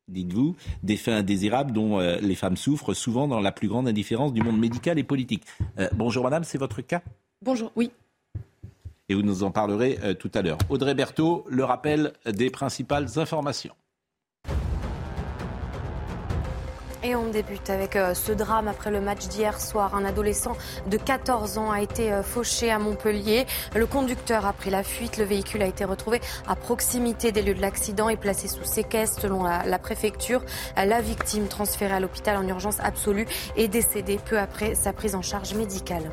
dites-vous, 0.08 0.54
des 0.82 0.98
faits 0.98 1.14
indésirables 1.14 1.72
dont 1.72 1.98
euh, 1.98 2.18
les 2.20 2.34
femmes 2.34 2.58
souffrent 2.58 2.92
souvent 2.92 3.26
dans 3.26 3.40
la 3.40 3.52
plus 3.52 3.68
grande 3.68 3.88
indifférence 3.88 4.34
du 4.34 4.42
monde 4.42 4.58
médical 4.58 4.98
et 4.98 5.02
politique. 5.02 5.44
Euh, 5.78 5.88
bonjour 5.94 6.24
madame, 6.24 6.44
c'est 6.44 6.58
votre 6.58 6.82
cas 6.82 7.00
Bonjour, 7.44 7.70
oui. 7.76 7.90
Et 9.10 9.14
vous 9.14 9.20
nous 9.20 9.42
en 9.42 9.50
parlerez 9.50 9.98
euh, 10.02 10.14
tout 10.14 10.30
à 10.32 10.40
l'heure. 10.40 10.56
Audrey 10.70 10.94
Berthaud, 10.94 11.44
le 11.46 11.62
rappel 11.62 12.14
des 12.24 12.48
principales 12.48 13.06
informations. 13.18 13.74
Et 17.06 17.14
on 17.14 17.28
débute 17.28 17.68
avec 17.68 17.96
euh, 17.96 18.14
ce 18.14 18.32
drame 18.32 18.66
après 18.66 18.90
le 18.90 18.98
match 18.98 19.28
d'hier 19.28 19.60
soir. 19.60 19.94
Un 19.94 20.06
adolescent 20.06 20.56
de 20.86 20.96
14 20.96 21.58
ans 21.58 21.70
a 21.70 21.82
été 21.82 22.10
euh, 22.10 22.22
fauché 22.22 22.70
à 22.70 22.78
Montpellier. 22.78 23.44
Le 23.76 23.84
conducteur 23.84 24.46
a 24.46 24.54
pris 24.54 24.70
la 24.70 24.82
fuite. 24.82 25.18
Le 25.18 25.24
véhicule 25.24 25.60
a 25.60 25.66
été 25.66 25.84
retrouvé 25.84 26.22
à 26.48 26.56
proximité 26.56 27.30
des 27.30 27.42
lieux 27.42 27.52
de 27.52 27.60
l'accident 27.60 28.08
et 28.08 28.16
placé 28.16 28.48
sous 28.48 28.64
séquestre 28.64 29.20
selon 29.20 29.42
la, 29.42 29.66
la 29.66 29.78
préfecture. 29.78 30.42
La 30.78 31.02
victime 31.02 31.46
transférée 31.46 31.92
à 31.92 32.00
l'hôpital 32.00 32.38
en 32.38 32.48
urgence 32.48 32.80
absolue 32.80 33.26
est 33.54 33.68
décédée 33.68 34.18
peu 34.18 34.38
après 34.38 34.74
sa 34.74 34.94
prise 34.94 35.14
en 35.14 35.20
charge 35.22 35.52
médicale. 35.52 36.10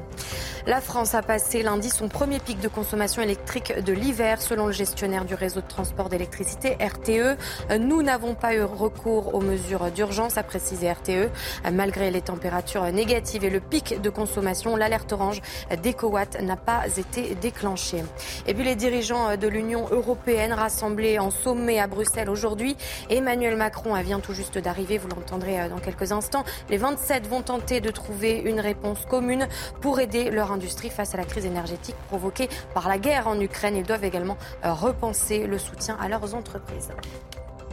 La 0.68 0.82
France 0.82 1.16
a 1.16 1.22
passé 1.22 1.64
lundi 1.64 1.90
son 1.90 2.10
premier 2.10 2.40
pic 2.40 2.60
de 2.60 2.68
consommation 2.68 3.22
électrique 3.22 3.74
de 3.80 3.94
l'hiver 3.94 4.42
selon 4.42 4.68
le 4.68 4.74
gestionnaire 4.74 5.24
du 5.24 5.36
réseau 5.36 5.62
de 5.62 5.68
transport 5.68 6.10
d'électricité 6.10 6.78
RTE. 6.80 7.38
Nous 7.80 8.04
n'avons 8.04 8.36
pas 8.36 8.54
eu 8.56 8.62
recours 8.62 9.34
aux 9.34 9.42
mesures 9.42 9.90
d'urgence, 9.90 10.38
a 10.38 10.44
précisé 10.44 10.81
RTE. 10.90 11.30
Malgré 11.72 12.12
les 12.12 12.22
températures 12.22 12.84
négatives 12.92 13.44
et 13.44 13.50
le 13.50 13.60
pic 13.60 14.02
de 14.02 14.10
consommation, 14.10 14.76
l'alerte 14.76 15.12
orange 15.14 15.42
d'EcoWatt 15.84 16.42
n'a 16.42 16.56
pas 16.56 16.84
été 16.98 17.36
déclenchée. 17.36 18.04
Et 18.48 18.54
puis 18.54 18.64
les 18.64 18.76
dirigeants 18.76 19.38
de 19.38 19.48
l'Union 19.48 19.88
européenne 19.92 20.54
rassemblés 20.54 21.20
en 21.20 21.32
sommet 21.32 21.80
à 21.80 21.88
Bruxelles 21.88 22.30
aujourd'hui. 22.30 22.76
Emmanuel 23.10 23.56
Macron 23.56 23.94
vient 24.02 24.20
tout 24.20 24.34
juste 24.34 24.58
d'arriver, 24.58 24.98
vous 24.98 25.08
l'entendrez 25.08 25.70
dans 25.70 25.80
quelques 25.80 26.12
instants. 26.12 26.44
Les 26.70 26.78
27 26.78 27.28
vont 27.28 27.42
tenter 27.42 27.82
de 27.82 27.90
trouver 27.90 28.38
une 28.38 28.60
réponse 28.60 29.06
commune 29.06 29.48
pour 29.82 30.00
aider 30.00 30.30
leur 30.30 30.52
industrie 30.52 30.90
face 30.90 31.14
à 31.14 31.18
la 31.18 31.26
crise 31.26 31.46
énergétique 31.46 31.96
provoquée 32.08 32.50
par 32.74 32.88
la 32.88 32.98
guerre 32.98 33.28
en 33.28 33.40
Ukraine. 33.40 33.76
Ils 33.76 33.84
doivent 33.84 34.06
également 34.06 34.38
repenser 34.64 35.46
le 35.46 35.58
soutien 35.58 35.98
à 36.00 36.08
leurs 36.10 36.36
entreprises. 36.36 36.90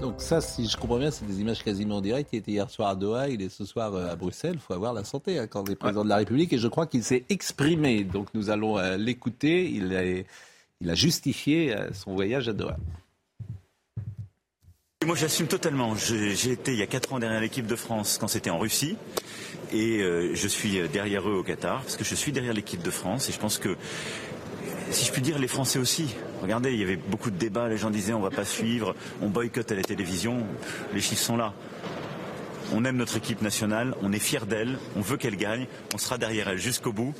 Donc 0.01 0.21
ça, 0.21 0.41
si 0.41 0.69
je 0.69 0.77
comprends 0.77 0.99
bien, 0.99 1.11
c'est 1.11 1.27
des 1.27 1.41
images 1.41 1.63
quasiment 1.65 1.97
en 1.97 2.01
direct. 2.01 2.31
Il 2.33 2.39
était 2.39 2.53
hier 2.53 2.71
soir 2.71 2.91
à 2.91 2.95
Doha, 2.95 3.29
il 3.29 3.43
est 3.43 3.49
ce 3.49 3.65
soir 3.65 3.95
euh, 3.95 4.13
à 4.13 4.17
Bruxelles. 4.17 4.55
Il 4.55 4.61
faut 4.61 4.75
avoir 4.75 4.93
la 4.93 5.03
santé 5.03 5.39
hein, 5.39 5.49
quand 5.49 5.69
on 5.69 5.73
est 5.73 5.75
président 5.75 6.05
de 6.05 6.09
la 6.09 6.17
République. 6.17 6.53
Et 6.53 6.59
je 6.59 6.69
crois 6.69 6.87
qu'il 6.87 7.03
s'est 7.03 7.25
exprimé. 7.29 8.05
Donc 8.05 8.29
nous 8.33 8.51
allons 8.51 8.79
euh, 8.79 8.97
l'écouter. 8.97 9.69
Il 9.69 9.97
a, 9.97 10.05
il 10.05 10.91
a 10.91 10.95
justifié 10.95 11.77
euh, 11.77 11.93
son 11.93 12.15
voyage 12.15 12.49
à 12.49 12.53
Doha. 12.53 12.77
moi 15.05 15.17
j'assume 15.17 15.49
totalement. 15.49 15.97
J'ai 15.97 16.53
été 16.53 16.73
il 16.73 16.79
y 16.79 16.83
a 16.83 16.87
4 16.87 17.15
ans 17.15 17.19
derrière 17.19 17.41
l'équipe 17.41 17.67
de 17.67 17.77
France 17.77 18.19
quand 18.21 18.29
c'était 18.29 18.51
en 18.51 18.59
Russie. 18.59 18.97
Et 19.73 20.01
euh, 20.01 20.35
je 20.35 20.49
suis 20.49 20.81
derrière 20.89 21.29
eux 21.29 21.35
au 21.35 21.43
Qatar, 21.43 21.83
parce 21.83 21.97
que 21.97 22.05
je 22.05 22.15
suis 22.15 22.33
derrière 22.33 22.55
l'équipe 22.55 22.83
de 22.83 22.91
France. 22.91 23.29
Et 23.29 23.33
je 23.33 23.39
pense 23.39 23.59
que, 23.59 23.77
si 24.91 25.05
je 25.05 25.13
puis 25.13 25.23
dire, 25.23 25.39
les 25.39 25.49
Français 25.49 25.79
aussi. 25.79 26.15
Regardez, 26.43 26.73
il 26.73 26.79
y 26.79 26.83
avait 26.83 26.97
beaucoup 26.97 27.31
de 27.31 27.37
débats, 27.37 27.69
les 27.69 27.79
gens 27.79 27.91
disaient 27.91 28.13
on 28.13 28.21
va 28.21 28.31
pas 28.31 28.45
suivre, 28.45 28.95
on 29.21 29.29
boycotte 29.29 29.71
à 29.73 29.75
la 29.75 29.83
télévision. 29.83 30.47
Les 30.95 31.01
chiffres 31.01 31.23
sont 31.23 31.37
là. 31.37 31.55
On 32.73 32.85
aime 32.85 32.97
notre 32.97 33.17
équipe 33.17 33.41
nationale, 33.41 33.95
on 34.03 34.13
est 34.13 34.19
fiers 34.19 34.47
d'elle, 34.47 34.79
on 34.95 35.01
veut 35.01 35.17
qu'elle 35.17 35.37
gagne, 35.37 35.67
on 35.95 35.99
sera 35.99 36.19
derrière 36.19 36.49
elle 36.49 36.59
jusqu'au 36.59 36.93
bout. 36.93 37.15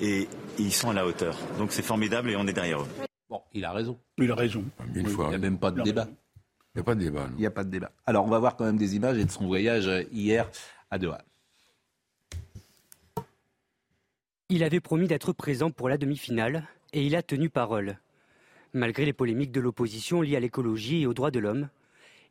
Et, 0.00 0.28
ils 0.58 0.72
sont 0.72 0.90
à 0.90 0.92
la 0.92 1.06
hauteur. 1.06 1.36
Donc 1.58 1.72
c'est 1.72 1.82
formidable 1.82 2.30
et 2.30 2.36
on 2.36 2.46
est 2.46 2.52
derrière 2.52 2.80
eux. 2.80 2.88
Bon, 3.28 3.42
il 3.52 3.64
a 3.64 3.72
raison. 3.72 3.98
Il 4.18 4.30
a 4.30 4.34
raison. 4.34 4.64
Mille 4.94 5.08
fois. 5.08 5.26
Il 5.26 5.30
n'y 5.30 5.34
a 5.34 5.38
même 5.38 5.58
pas 5.58 5.72
de 5.72 5.82
débat. 5.82 6.06
Il 6.74 6.78
n'y 6.78 6.80
a 6.80 6.84
pas 6.84 6.94
de 6.94 7.00
débat. 7.00 7.28
Il 7.36 7.40
n'y 7.40 7.46
a 7.46 7.50
pas 7.50 7.64
de 7.64 7.70
débat. 7.70 7.90
Alors, 8.06 8.24
on 8.24 8.28
va 8.28 8.38
voir 8.38 8.56
quand 8.56 8.64
même 8.64 8.76
des 8.76 8.94
images 8.94 9.18
et 9.18 9.24
de 9.24 9.30
son 9.30 9.46
voyage 9.46 9.90
hier 10.12 10.48
à 10.90 10.98
Doha. 10.98 11.22
Il 14.48 14.62
avait 14.62 14.80
promis 14.80 15.08
d'être 15.08 15.32
présent 15.32 15.70
pour 15.70 15.88
la 15.88 15.98
demi-finale 15.98 16.68
et 16.94 17.04
il 17.04 17.16
a 17.16 17.22
tenu 17.22 17.50
parole. 17.50 17.98
Malgré 18.72 19.04
les 19.04 19.12
polémiques 19.12 19.52
de 19.52 19.60
l'opposition 19.60 20.22
liées 20.22 20.36
à 20.36 20.40
l'écologie 20.40 21.02
et 21.02 21.06
aux 21.06 21.14
droits 21.14 21.32
de 21.32 21.40
l'homme, 21.40 21.68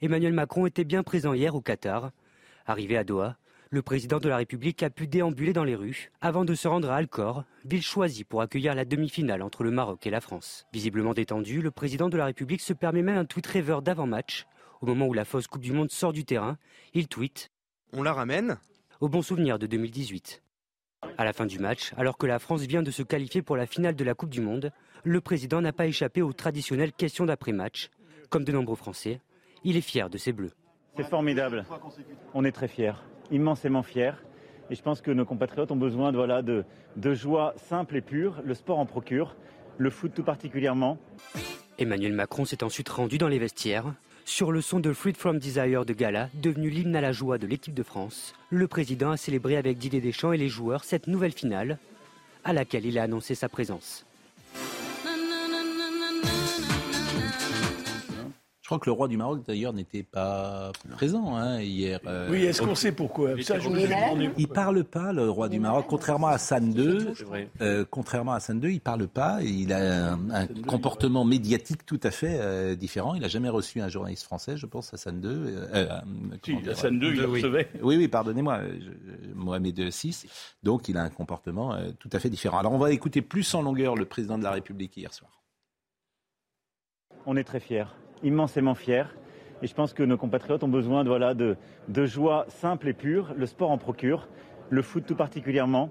Emmanuel 0.01 0.33
Macron 0.33 0.65
était 0.65 0.85
bien 0.85 1.03
présent 1.03 1.33
hier 1.33 1.53
au 1.53 1.61
Qatar. 1.61 2.11
Arrivé 2.65 2.97
à 2.97 3.03
Doha, 3.03 3.37
le 3.69 3.81
président 3.81 4.19
de 4.19 4.29
la 4.29 4.37
République 4.37 4.81
a 4.81 4.89
pu 4.89 5.05
déambuler 5.05 5.51
dans 5.51 5.65
les 5.65 5.75
rues 5.75 6.11
avant 6.21 6.45
de 6.45 6.55
se 6.55 6.67
rendre 6.67 6.89
à 6.89 6.95
Alcor, 6.95 7.43
ville 7.65 7.83
choisie 7.83 8.23
pour 8.23 8.41
accueillir 8.41 8.73
la 8.73 8.85
demi-finale 8.85 9.41
entre 9.41 9.63
le 9.63 9.71
Maroc 9.71 10.07
et 10.07 10.11
la 10.11 10.21
France. 10.21 10.65
Visiblement 10.71 11.13
détendu, 11.13 11.61
le 11.61 11.71
président 11.71 12.07
de 12.07 12.17
la 12.17 12.25
République 12.25 12.61
se 12.61 12.73
permet 12.73 13.01
même 13.01 13.17
un 13.17 13.25
tweet 13.25 13.47
rêveur 13.47 13.81
d'avant-match. 13.81 14.45
Au 14.79 14.85
moment 14.85 15.07
où 15.07 15.13
la 15.13 15.25
fausse 15.25 15.47
Coupe 15.47 15.61
du 15.61 15.73
Monde 15.73 15.91
sort 15.91 16.13
du 16.13 16.23
terrain, 16.23 16.57
il 16.93 17.07
tweet 17.07 17.51
On 17.91 18.03
la 18.03 18.13
ramène? 18.13 18.57
Au 19.01 19.09
bon 19.09 19.21
souvenir 19.21 19.59
de 19.59 19.67
2018. 19.67 20.41
À 21.17 21.25
la 21.25 21.33
fin 21.33 21.45
du 21.45 21.59
match, 21.59 21.91
alors 21.97 22.17
que 22.17 22.25
la 22.25 22.39
France 22.39 22.61
vient 22.61 22.83
de 22.83 22.91
se 22.91 23.03
qualifier 23.03 23.41
pour 23.41 23.57
la 23.57 23.65
finale 23.65 23.95
de 23.95 24.03
la 24.03 24.13
Coupe 24.13 24.29
du 24.29 24.41
Monde, 24.41 24.71
le 25.03 25.21
président 25.21 25.61
n'a 25.61 25.73
pas 25.73 25.85
échappé 25.85 26.21
aux 26.21 26.33
traditionnelles 26.33 26.93
questions 26.93 27.25
d'après-match. 27.25 27.89
Comme 28.29 28.43
de 28.43 28.51
nombreux 28.51 28.75
Français, 28.75 29.19
il 29.63 29.77
est 29.77 29.81
fier 29.81 30.09
de 30.09 30.17
ses 30.17 30.31
Bleus. 30.31 30.51
C'est 30.95 31.07
formidable. 31.07 31.65
On 32.33 32.45
est 32.45 32.51
très 32.51 32.67
fiers, 32.67 32.93
immensément 33.31 33.83
fiers. 33.83 34.13
Et 34.69 34.75
je 34.75 34.81
pense 34.81 35.01
que 35.01 35.11
nos 35.11 35.25
compatriotes 35.25 35.71
ont 35.71 35.75
besoin 35.75 36.11
de, 36.11 36.17
voilà, 36.17 36.41
de, 36.41 36.63
de 36.95 37.13
joie 37.13 37.53
simple 37.57 37.97
et 37.97 38.01
pure. 38.01 38.41
Le 38.45 38.53
sport 38.53 38.79
en 38.79 38.85
procure, 38.85 39.35
le 39.77 39.89
foot 39.89 40.13
tout 40.13 40.23
particulièrement. 40.23 40.97
Emmanuel 41.77 42.13
Macron 42.13 42.45
s'est 42.45 42.63
ensuite 42.63 42.89
rendu 42.89 43.17
dans 43.17 43.27
les 43.27 43.39
vestiaires. 43.39 43.93
Sur 44.25 44.51
le 44.51 44.61
son 44.61 44.79
de 44.79 44.93
Freed 44.93 45.17
from 45.17 45.37
Desire 45.37 45.85
de 45.85 45.93
Gala, 45.93 46.29
devenu 46.33 46.69
l'hymne 46.69 46.95
à 46.95 47.01
la 47.01 47.11
joie 47.11 47.37
de 47.37 47.45
l'équipe 47.45 47.73
de 47.73 47.83
France, 47.83 48.33
le 48.49 48.67
président 48.67 49.11
a 49.11 49.17
célébré 49.17 49.57
avec 49.57 49.77
Didier 49.77 49.99
Deschamps 49.99 50.31
et 50.31 50.37
les 50.37 50.47
joueurs 50.47 50.85
cette 50.85 51.07
nouvelle 51.07 51.33
finale, 51.33 51.77
à 52.43 52.53
laquelle 52.53 52.85
il 52.85 52.97
a 52.97 53.03
annoncé 53.03 53.35
sa 53.35 53.49
présence. 53.49 54.05
Crois 58.73 58.79
que 58.79 58.89
le 58.89 58.93
roi 58.93 59.07
du 59.07 59.17
Maroc, 59.17 59.41
d'ailleurs, 59.47 59.73
n'était 59.73 60.03
pas 60.03 60.71
présent 60.91 61.35
hein, 61.35 61.61
hier. 61.61 61.99
euh, 62.07 62.27
Oui, 62.31 62.43
est-ce 62.43 62.61
qu'on 62.61 62.73
sait 62.75 62.91
pourquoi? 62.91 63.41
Ça, 63.43 63.59
je. 63.59 63.69
Il 64.37 64.47
parle 64.47 64.83
pas, 64.83 65.13
le 65.13 65.29
roi 65.29 65.49
du 65.49 65.59
Maroc, 65.59 65.85
contrairement 65.87 66.27
à 66.27 66.33
Hassan 66.33 66.73
II. 66.75 67.13
Euh, 67.61 67.85
contrairement 67.89 68.33
à 68.33 68.37
Hassan 68.37 68.59
II, 68.63 68.73
il 68.73 68.79
parle 68.81 69.07
pas. 69.07 69.41
Il 69.43 69.71
a 69.73 70.13
un, 70.13 70.29
un 70.31 70.47
comportement 70.47 71.23
médiatique 71.25 71.85
tout 71.85 71.99
à 72.03 72.11
fait 72.11 72.37
euh, 72.39 72.75
différent. 72.75 73.13
Il 73.15 73.21
n'a 73.21 73.27
jamais 73.27 73.49
reçu 73.49 73.79
un 73.81 73.89
journaliste 73.89 74.23
français, 74.23 74.57
je 74.57 74.65
pense, 74.65 74.93
Hassan 74.93 75.21
II. 75.23 75.29
euh, 75.29 75.67
euh, 75.73 75.87
Si, 76.43 76.55
dire, 76.57 76.71
Hassan 76.71 76.95
II, 76.95 77.09
il 77.09 77.15
le 77.17 77.27
oui. 77.29 77.41
recevait. 77.41 77.69
Oui, 77.81 77.97
oui, 77.97 78.07
pardonnez-moi, 78.07 78.59
Mohamed 79.35 79.79
VI. 79.79 80.23
Donc, 80.63 80.89
il 80.89 80.97
a 80.97 81.03
un 81.03 81.09
comportement 81.09 81.73
euh, 81.75 81.91
tout 81.99 82.09
à 82.13 82.19
fait 82.19 82.29
différent. 82.29 82.57
Alors, 82.57 82.73
on 82.73 82.77
va 82.79 82.91
écouter 82.91 83.21
plus 83.21 83.53
en 83.53 83.61
longueur 83.61 83.95
le 83.95 84.05
président 84.05 84.37
de 84.37 84.43
la 84.43 84.51
République 84.51 84.97
hier 84.97 85.13
soir. 85.13 85.29
On 87.25 87.37
est 87.37 87.43
très 87.45 87.59
fiers, 87.61 87.85
immensément 88.23 88.75
fiers. 88.75 89.05
Et 89.61 89.67
je 89.67 89.73
pense 89.73 89.93
que 89.93 90.03
nos 90.03 90.17
compatriotes 90.17 90.63
ont 90.63 90.69
besoin 90.69 91.03
de, 91.03 91.09
voilà, 91.09 91.33
de, 91.33 91.55
de 91.87 92.05
joie 92.05 92.45
simple 92.49 92.89
et 92.89 92.93
pure. 92.93 93.33
Le 93.37 93.45
sport 93.45 93.71
en 93.71 93.77
procure, 93.77 94.27
le 94.69 94.81
foot 94.81 95.05
tout 95.05 95.15
particulièrement. 95.15 95.89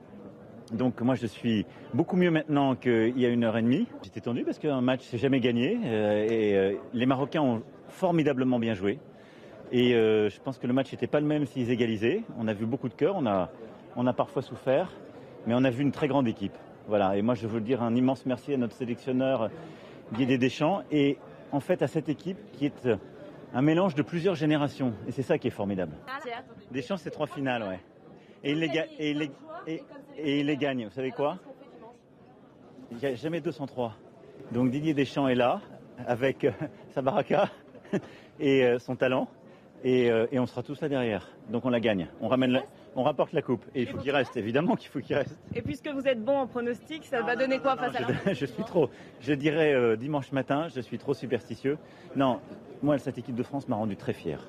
Donc 0.73 1.01
moi 1.03 1.15
je 1.15 1.27
suis 1.27 1.67
beaucoup 1.93 2.17
mieux 2.17 2.31
maintenant 2.31 2.75
qu'il 2.75 3.19
y 3.19 3.27
a 3.27 3.29
une 3.29 3.45
heure 3.45 3.57
et 3.57 3.63
demie. 3.63 3.87
J'étais 4.03 4.21
tendu 4.21 4.45
parce 4.45 4.59
qu'un 4.59 4.81
match 4.81 5.01
c'est 5.03 5.19
jamais 5.19 5.41
gagné 5.41 5.79
euh, 5.85 6.27
et 6.29 6.57
euh, 6.57 6.75
les 6.95 7.05
Marocains 7.05 7.43
ont 7.43 7.63
formidablement 7.89 8.59
bien 8.59 8.75
joué. 8.75 8.99
Et 9.71 9.95
euh, 9.95 10.29
je 10.29 10.41
pense 10.41 10.59
que 10.59 10.67
le 10.67 10.73
match 10.73 10.93
n'était 10.93 11.07
pas 11.07 11.21
le 11.21 11.27
même 11.27 11.47
s'ils 11.47 11.71
égalisaient. 11.71 12.23
On 12.39 12.49
a 12.49 12.55
vu 12.55 12.67
beaucoup 12.67 12.89
de 12.89 12.95
cœur, 12.95 13.17
on 13.17 13.27
a, 13.27 13.51
on 13.97 14.07
a 14.07 14.13
parfois 14.13 14.43
souffert, 14.43 14.91
mais 15.47 15.55
on 15.55 15.65
a 15.65 15.71
vu 15.71 15.83
une 15.83 15.93
très 15.93 16.09
grande 16.09 16.29
équipe. 16.29 16.57
Voilà. 16.89 17.17
Et 17.17 17.23
moi 17.23 17.35
je 17.35 17.47
veux 17.47 17.61
dire 17.61 17.83
un 17.83 17.95
immense 17.95 18.25
merci 18.25 18.55
à 18.55 18.57
notre 18.57 18.75
sélectionneur 18.75 19.51
Guy 20.15 20.39
Deschamps 20.39 20.83
et 20.91 21.19
en 21.53 21.61
fait 21.61 21.83
à 21.83 21.87
cette 21.89 22.09
équipe 22.09 22.39
qui 22.53 22.67
est 22.67 22.87
euh, 22.87 22.97
un 23.55 23.63
mélange 23.63 23.95
de 23.95 24.03
plusieurs 24.03 24.35
générations. 24.35 24.95
Et 25.07 25.13
c'est 25.13 25.23
ça 25.23 25.39
qui 25.39 25.49
est 25.49 25.53
formidable. 25.53 25.93
Deschamps, 26.71 26.97
c'est 26.97 27.11
trois 27.11 27.27
finales, 27.27 27.63
ouais. 27.63 27.81
Et 28.45 28.53
il 28.53 28.59
les, 28.59 28.69
ga- 28.69 28.87
et 28.99 29.11
il 29.11 29.19
les- 29.19 29.83
et- 30.19 30.43
les 30.43 30.57
gagne. 30.57 30.85
Vous 30.87 30.91
savez 30.93 31.11
quoi? 31.13 31.39
Il 32.91 32.97
n'y 32.99 33.07
a 33.07 33.15
jamais 33.15 33.41
203. 33.41 33.95
Donc 34.51 34.71
Didier 34.71 34.95
Deschamps 34.95 35.29
est 35.29 35.35
là, 35.35 35.61
avec 36.07 36.45
euh, 36.45 36.51
sa 36.95 37.03
baraka 37.03 37.49
et 38.41 38.65
euh, 38.65 38.79
son 38.79 38.97
talent. 38.97 39.29
Et, 39.85 40.07
et 40.31 40.39
on 40.39 40.47
sera 40.47 40.63
tous 40.63 40.81
là 40.81 40.89
derrière. 40.89 41.29
Donc 41.51 41.65
on 41.65 41.71
la 41.71 41.81
gagne. 41.81 42.07
On, 42.21 42.29
ramène 42.29 42.53
la- 42.53 42.63
on 42.95 43.03
rapporte 43.03 43.33
la 43.33 43.43
coupe. 43.43 43.65
Et 43.75 43.83
il 43.83 43.89
faut 43.89 43.99
qu'il 43.99 44.11
reste, 44.11 44.37
évidemment 44.37 44.77
qu'il 44.77 44.89
faut 44.89 45.01
qu'il 45.01 45.17
reste. 45.17 45.37
Et 45.55 45.63
puisque 45.63 45.89
vous 45.89 46.07
êtes 46.07 46.23
bon 46.23 46.39
en 46.39 46.47
pronostic, 46.47 47.05
ça 47.05 47.23
va 47.23 47.37
donner 47.37 47.59
quoi 47.59 47.77
face 47.77 47.95
à 47.97 48.01
la 48.01 48.33
Je 48.35 48.47
suis 48.47 48.65
trop, 48.65 48.91
je 49.21 49.33
dirais 49.35 49.75
euh, 49.75 49.97
dimanche 49.97 50.33
matin, 50.33 50.69
je 50.75 50.81
suis 50.81 50.99
trop 50.99 51.15
superstitieux. 51.15 51.79
Non, 52.17 52.41
moi, 52.83 52.99
cette 52.99 53.19
équipe 53.19 53.35
de 53.35 53.43
France 53.43 53.69
m'a 53.69 53.77
rendu 53.77 53.97
très 53.97 54.13
fier. 54.13 54.49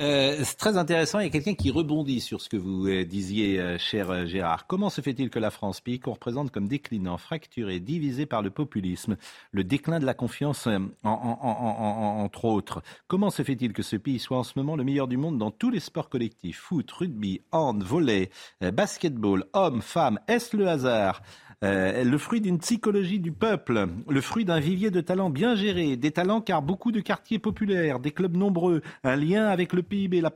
Euh, 0.00 0.36
c'est 0.44 0.56
très 0.56 0.76
intéressant. 0.76 1.18
Il 1.18 1.24
y 1.24 1.26
a 1.26 1.30
quelqu'un 1.30 1.54
qui 1.54 1.72
rebondit 1.72 2.20
sur 2.20 2.40
ce 2.40 2.48
que 2.48 2.56
vous 2.56 2.86
euh, 2.86 3.04
disiez, 3.04 3.58
euh, 3.58 3.78
cher 3.78 4.10
euh, 4.10 4.26
Gérard. 4.26 4.68
Comment 4.68 4.90
se 4.90 5.00
fait-il 5.00 5.28
que 5.28 5.40
la 5.40 5.50
France, 5.50 5.80
pays 5.80 5.98
qu'on 5.98 6.12
représente 6.12 6.52
comme 6.52 6.68
déclinant, 6.68 7.18
fracturé, 7.18 7.80
divisé 7.80 8.24
par 8.24 8.40
le 8.42 8.50
populisme, 8.50 9.16
le 9.50 9.64
déclin 9.64 9.98
de 9.98 10.06
la 10.06 10.14
confiance, 10.14 10.68
en- 10.68 10.90
en- 11.02 11.10
en- 11.10 11.38
en- 11.42 12.20
en- 12.20 12.22
entre 12.22 12.44
autres, 12.44 12.80
comment 13.08 13.30
se 13.30 13.42
fait-il 13.42 13.72
que 13.72 13.82
ce 13.82 13.96
pays 13.96 14.20
soit 14.20 14.38
en 14.38 14.44
ce 14.44 14.52
moment 14.56 14.76
le 14.76 14.84
meilleur 14.84 15.08
du 15.08 15.16
monde 15.16 15.36
dans 15.36 15.50
tous 15.50 15.70
les 15.70 15.80
sports 15.80 16.08
collectifs? 16.08 16.58
Foot, 16.60 16.88
rugby, 16.92 17.40
hand, 17.50 17.82
volley, 17.82 18.30
basketball, 18.60 19.46
hommes, 19.52 19.82
femmes 19.82 20.20
Est-ce 20.28 20.56
le 20.56 20.68
hasard? 20.68 21.22
Euh, 21.64 22.04
le 22.04 22.18
fruit 22.18 22.40
d'une 22.40 22.58
psychologie 22.58 23.18
du 23.18 23.32
peuple, 23.32 23.88
le 24.08 24.20
fruit 24.20 24.44
d'un 24.44 24.60
vivier 24.60 24.90
de 24.90 25.00
talents 25.00 25.30
bien 25.30 25.56
géré, 25.56 25.96
des 25.96 26.10
talents 26.12 26.40
car 26.40 26.62
beaucoup 26.62 26.92
de 26.92 27.00
quartiers 27.00 27.38
populaires, 27.38 27.98
des 27.98 28.12
clubs 28.12 28.36
nombreux, 28.36 28.82
un 29.02 29.16
lien 29.16 29.46
avec 29.48 29.72
le 29.72 29.82
PIB, 29.82 30.20
la, 30.20 30.30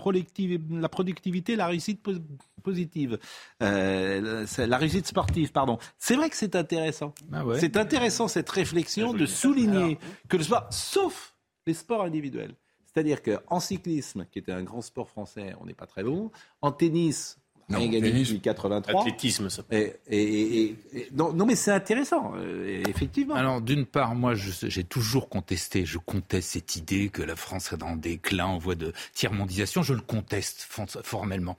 la 0.70 0.88
productivité, 0.88 1.54
la 1.56 1.66
réussite 1.68 2.02
pos- 2.02 2.18
positive, 2.62 3.18
euh, 3.62 4.46
la 4.58 4.76
réussite 4.76 5.06
sportive, 5.06 5.52
pardon. 5.52 5.78
C'est 5.98 6.14
vrai 6.16 6.30
que 6.30 6.36
c'est 6.36 6.56
intéressant. 6.56 7.14
Ah 7.32 7.44
ouais. 7.44 7.58
C'est 7.60 7.76
intéressant 7.76 8.28
cette 8.28 8.50
réflexion 8.50 9.12
de 9.12 9.26
souligner 9.26 9.98
que 10.28 10.36
le 10.36 10.42
sport, 10.42 10.66
sauf 10.70 11.34
les 11.66 11.74
sports 11.74 12.02
individuels. 12.02 12.54
C'est-à-dire 12.86 13.22
qu'en 13.22 13.58
cyclisme, 13.58 14.26
qui 14.30 14.38
était 14.38 14.52
un 14.52 14.62
grand 14.62 14.82
sport 14.82 15.08
français, 15.08 15.54
on 15.60 15.66
n'est 15.66 15.74
pas 15.74 15.86
très 15.86 16.04
bon. 16.04 16.30
En 16.60 16.72
tennis, 16.72 17.38
on 17.68 17.74
a 17.74 17.76
Non, 17.78 17.82
rien 17.84 17.92
gagné 17.92 18.10
tennis. 18.12 18.28
depuis 18.28 18.40
83. 18.40 19.00
Athlétisme, 19.00 19.48
ça. 19.50 19.62
Et, 19.70 19.92
et- 20.08 20.56
et- 20.62 20.76
et- 20.94 21.08
non, 21.14 21.32
non, 21.32 21.46
mais 21.46 21.54
c'est 21.54 21.70
intéressant, 21.70 22.32
euh, 22.36 22.82
effectivement. 22.88 23.34
Alors, 23.34 23.60
d'une 23.60 23.86
part, 23.86 24.14
moi, 24.14 24.34
j'ai 24.34 24.84
toujours 24.84 25.28
contesté, 25.28 25.84
je 25.86 25.98
conteste 25.98 26.50
cette 26.50 26.76
idée 26.76 27.08
que 27.08 27.22
la 27.22 27.36
France 27.36 27.72
est 27.72 27.76
dans 27.76 27.96
déclin 27.96 28.46
en 28.46 28.58
voie 28.58 28.74
de 28.74 28.92
tiers-mondisation. 29.14 29.82
Je 29.82 29.94
le 29.94 30.00
conteste 30.00 30.66
formellement. 31.04 31.56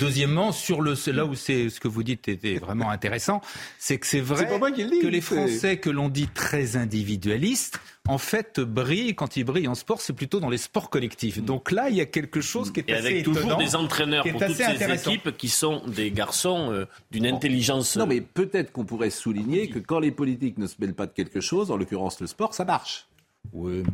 Deuxièmement, 0.00 0.52
sur 0.52 0.80
le, 0.82 0.94
là 1.12 1.24
où 1.24 1.34
c'est 1.34 1.70
ce 1.70 1.80
que 1.80 1.88
vous 1.88 2.02
dites 2.02 2.28
était 2.28 2.56
vraiment 2.56 2.90
intéressant, 2.90 3.40
c'est 3.78 3.98
que 3.98 4.06
c'est 4.06 4.20
vrai 4.20 4.46
que 4.46 5.06
les 5.06 5.20
Français 5.20 5.78
que 5.78 5.90
l'on 5.90 6.08
dit 6.08 6.28
très 6.28 6.76
individualistes, 6.76 7.78
en 8.06 8.18
fait, 8.18 8.60
brillent 8.60 9.14
quand 9.14 9.36
ils 9.36 9.44
brillent 9.44 9.68
en 9.68 9.74
sport, 9.74 10.00
c'est 10.00 10.12
plutôt 10.12 10.38
dans 10.38 10.50
les 10.50 10.58
sports 10.58 10.90
collectifs. 10.90 11.42
Donc 11.42 11.70
là, 11.70 11.88
il 11.88 11.96
y 11.96 12.02
a 12.02 12.06
quelque 12.06 12.42
chose 12.42 12.70
qui 12.70 12.80
est 12.80 12.90
Et 12.90 12.94
assez 12.94 13.06
avec 13.06 13.24
toujours 13.24 13.56
des 13.56 13.74
entraîneurs 13.76 14.24
pour 14.24 14.44
toutes 14.44 14.56
ces 14.56 14.92
équipes 14.92 15.36
qui 15.36 15.48
sont 15.48 15.82
des 15.86 16.10
garçons 16.10 16.70
euh, 16.70 16.84
d'une 17.10 17.26
intelligence. 17.26 17.96
Non, 17.96 18.06
mais 18.06 18.20
peut-être 18.20 18.72
qu'on 18.72 18.84
pourrait 18.84 19.10
souligner 19.10 19.68
que 19.68 19.78
quand 19.78 20.00
les 20.00 20.10
politiques 20.10 20.58
ne 20.58 20.66
se 20.66 20.74
mêlent 20.78 20.94
pas 20.94 21.06
de 21.06 21.12
quelque 21.12 21.40
chose, 21.40 21.70
en 21.70 21.76
l'occurrence 21.76 22.20
le 22.20 22.26
sport, 22.26 22.52
ça 22.52 22.66
marche. 22.66 23.06
Oui, 23.52 23.82
mais 23.84 23.90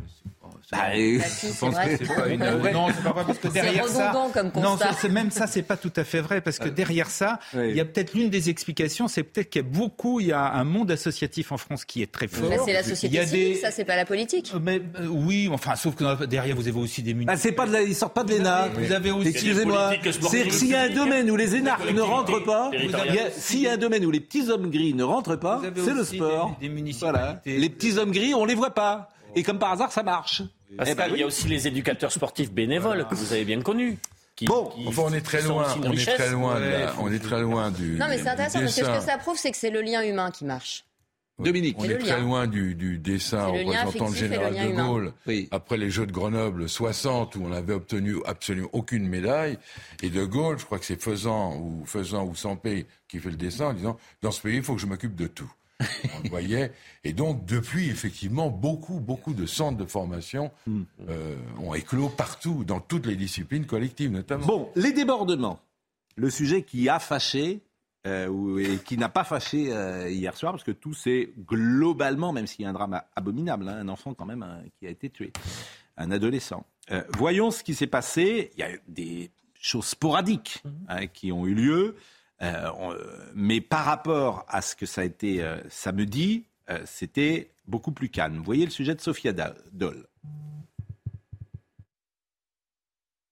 bah, 0.71 0.93
je 0.95 1.59
pense 1.59 1.75
que 1.75 1.97
c'est 1.97 2.15
pas 2.15 2.27
une... 2.27 2.39
Non, 2.71 2.87
c'est 2.87 3.03
pas 3.03 3.13
parce 3.13 3.37
que 3.37 3.47
derrière 3.49 3.87
ça. 3.87 4.13
Comme 4.33 4.51
non, 4.55 4.77
c'est 4.99 5.09
même 5.09 5.29
ça, 5.29 5.47
c'est 5.47 5.61
pas 5.63 5.77
tout 5.77 5.91
à 5.95 6.03
fait 6.03 6.21
vrai 6.21 6.41
parce 6.41 6.59
que 6.59 6.69
derrière 6.69 7.09
ça, 7.09 7.39
oui. 7.53 7.69
il 7.69 7.75
y 7.75 7.79
a 7.79 7.85
peut-être 7.85 8.13
l'une 8.13 8.29
des 8.29 8.49
explications, 8.49 9.07
c'est 9.07 9.23
peut-être 9.23 9.49
qu'il 9.49 9.61
y 9.61 9.65
a 9.65 9.67
beaucoup, 9.67 10.19
il 10.19 10.27
y 10.27 10.31
a 10.31 10.53
un 10.53 10.63
monde 10.63 10.89
associatif 10.91 11.51
en 11.51 11.57
France 11.57 11.83
qui 11.85 12.01
est 12.01 12.11
très 12.11 12.27
fort. 12.27 12.49
Bah, 12.49 12.55
c'est 12.63 12.73
la 12.73 12.83
société 12.83 13.15
il 13.15 13.21
y 13.21 13.27
civile, 13.27 13.53
des... 13.53 13.59
ça 13.59 13.71
c'est 13.71 13.85
pas 13.85 13.95
la 13.95 14.05
politique. 14.05 14.53
Mais 14.61 14.81
euh, 14.99 15.07
oui, 15.07 15.49
enfin, 15.51 15.75
sauf 15.75 15.95
que 15.95 16.25
derrière 16.25 16.55
vous 16.55 16.67
avez 16.67 16.79
aussi 16.79 17.03
des 17.03 17.13
municipalités. 17.13 17.49
Bah, 17.49 17.49
c'est 17.49 17.55
pas 17.55 17.67
de 17.67 17.73
la... 17.73 17.81
ils 17.81 17.95
sortent 17.95 18.13
pas 18.13 18.23
de 18.23 18.33
l'ENA. 18.33 18.69
Vous 18.69 18.91
avez 18.91 19.11
aussi. 19.11 19.29
Excusez-moi. 19.29 19.93
C'est 20.29 20.49
s'il 20.51 20.69
y 20.69 20.75
a 20.75 20.83
un 20.83 20.89
domaine 20.89 21.29
où 21.29 21.35
les 21.35 21.55
énarques 21.55 21.91
ne 21.91 22.01
rentrent 22.01 22.43
pas, 22.43 22.71
s'il 23.37 23.61
y 23.61 23.67
a 23.67 23.73
un 23.73 23.77
domaine 23.77 24.05
où 24.05 24.11
les 24.11 24.21
petits 24.21 24.49
hommes 24.49 24.69
gris 24.69 24.93
ne 24.93 25.03
rentrent 25.03 25.37
pas, 25.37 25.61
c'est 25.75 25.93
le 25.93 26.03
sport. 26.03 26.57
Voilà. 27.01 27.41
Les 27.45 27.69
petits 27.69 27.97
hommes 27.97 28.11
gris, 28.11 28.33
on 28.33 28.45
les 28.45 28.55
voit 28.55 28.73
pas. 28.73 29.09
Et 29.35 29.43
comme 29.43 29.59
par 29.59 29.71
hasard, 29.71 29.91
ça 29.91 30.03
marche. 30.03 30.43
Parce 30.77 30.89
eh 30.89 30.95
ben, 30.95 31.07
il 31.11 31.19
y 31.19 31.23
a 31.23 31.25
aussi 31.25 31.47
les 31.47 31.67
éducateurs 31.67 32.11
sportifs 32.11 32.51
bénévoles 32.51 33.07
que 33.07 33.15
vous 33.15 33.33
avez 33.33 33.45
bien 33.45 33.61
connus. 33.61 33.97
Qui, 34.35 34.45
bon, 34.45 34.65
qui, 34.67 34.87
enfin, 34.87 35.03
on 35.07 35.13
est 35.13 35.21
très 35.21 35.41
loin, 35.41 35.67
on 35.83 35.91
est 35.91 36.05
très 36.05 36.31
loin, 36.31 36.59
ouais, 36.59 36.85
on 36.99 37.11
est 37.11 37.19
très 37.19 37.41
loin 37.41 37.69
du. 37.69 37.97
Non, 37.97 38.07
mais 38.07 38.17
c'est 38.17 38.29
intéressant 38.29 38.59
parce 38.59 38.75
que 38.75 38.85
ce 38.85 38.99
que 38.99 39.03
ça 39.03 39.17
prouve, 39.17 39.37
c'est 39.37 39.51
que 39.51 39.57
c'est 39.57 39.69
le 39.69 39.81
lien 39.81 40.01
humain 40.01 40.31
qui 40.31 40.45
marche. 40.45 40.85
Dominique. 41.41 41.75
On 41.79 41.85
est, 41.85 41.97
très 41.97 42.21
loin 42.21 42.47
du, 42.47 42.75
du 42.75 42.97
dessin 42.97 43.47
représentant 43.47 44.09
le 44.09 44.15
général 44.15 44.53
de 44.53 44.75
Gaulle. 44.75 45.13
Oui. 45.27 45.47
Après 45.51 45.77
les 45.77 45.89
Jeux 45.89 46.05
de 46.05 46.11
Grenoble 46.11 46.69
60, 46.69 47.35
où 47.35 47.43
on 47.43 47.49
n'avait 47.49 47.73
obtenu 47.73 48.17
absolument 48.25 48.69
aucune 48.73 49.07
médaille, 49.07 49.57
et 50.03 50.09
de 50.09 50.23
Gaulle, 50.23 50.59
je 50.59 50.65
crois 50.65 50.79
que 50.79 50.85
c'est 50.85 51.01
Faisan 51.01 51.57
ou 51.57 51.83
Faisan 51.85 52.25
ou 52.25 52.35
Sampé 52.35 52.85
qui 53.07 53.19
fait 53.19 53.29
le 53.29 53.37
dessin 53.37 53.67
en 53.67 53.73
disant 53.73 53.97
dans 54.21 54.31
ce 54.31 54.41
pays, 54.41 54.57
il 54.57 54.63
faut 54.63 54.75
que 54.75 54.81
je 54.81 54.85
m'occupe 54.85 55.15
de 55.15 55.27
tout. 55.27 55.51
On 56.15 56.23
le 56.23 56.29
voyait. 56.29 56.71
Et 57.03 57.13
donc, 57.13 57.45
depuis, 57.45 57.89
effectivement, 57.89 58.49
beaucoup, 58.49 58.99
beaucoup 58.99 59.33
de 59.33 59.45
centres 59.45 59.77
de 59.77 59.85
formation 59.85 60.51
hmm. 60.67 60.81
euh, 61.09 61.35
ont 61.59 61.73
éclos 61.73 62.09
partout, 62.09 62.63
dans 62.63 62.79
toutes 62.79 63.05
les 63.05 63.15
disciplines 63.15 63.65
collectives, 63.65 64.11
notamment. 64.11 64.45
Bon, 64.45 64.69
les 64.75 64.93
débordements. 64.93 65.59
Le 66.15 66.29
sujet 66.29 66.63
qui 66.63 66.89
a 66.89 66.99
fâché, 66.99 67.61
euh, 68.07 68.57
et 68.57 68.77
qui 68.79 68.97
n'a 68.97 69.09
pas 69.09 69.23
fâché 69.23 69.71
euh, 69.71 70.09
hier 70.09 70.35
soir, 70.35 70.53
parce 70.53 70.63
que 70.63 70.71
tout 70.71 70.93
c'est 70.93 71.29
globalement, 71.45 72.33
même 72.33 72.47
s'il 72.47 72.63
y 72.63 72.65
a 72.65 72.69
un 72.69 72.73
drame 72.73 72.99
abominable, 73.15 73.69
hein, 73.69 73.77
un 73.77 73.87
enfant 73.89 74.15
quand 74.15 74.25
même 74.25 74.41
hein, 74.41 74.63
qui 74.79 74.87
a 74.87 74.89
été 74.89 75.09
tué, 75.09 75.31
un 75.97 76.09
adolescent. 76.09 76.65
Euh, 76.89 77.03
voyons 77.17 77.51
ce 77.51 77.63
qui 77.63 77.75
s'est 77.75 77.87
passé. 77.87 78.51
Il 78.55 78.59
y 78.59 78.63
a 78.63 78.69
des 78.87 79.29
choses 79.59 79.85
sporadiques 79.85 80.61
mhm. 80.65 80.71
hein, 80.89 81.07
qui 81.07 81.31
ont 81.31 81.45
eu 81.45 81.53
lieu. 81.53 81.95
Euh, 82.41 82.97
mais 83.35 83.61
par 83.61 83.85
rapport 83.85 84.45
à 84.47 84.61
ce 84.61 84.75
que 84.75 84.85
ça 84.85 85.01
a 85.01 85.03
été 85.03 85.43
euh, 85.43 85.57
samedi, 85.69 86.45
euh, 86.69 86.79
c'était 86.85 87.51
beaucoup 87.67 87.91
plus 87.91 88.09
calme. 88.09 88.37
Vous 88.37 88.43
voyez 88.43 88.65
le 88.65 88.71
sujet 88.71 88.95
de 88.95 89.01
Sophia 89.01 89.33
Doll. 89.71 90.07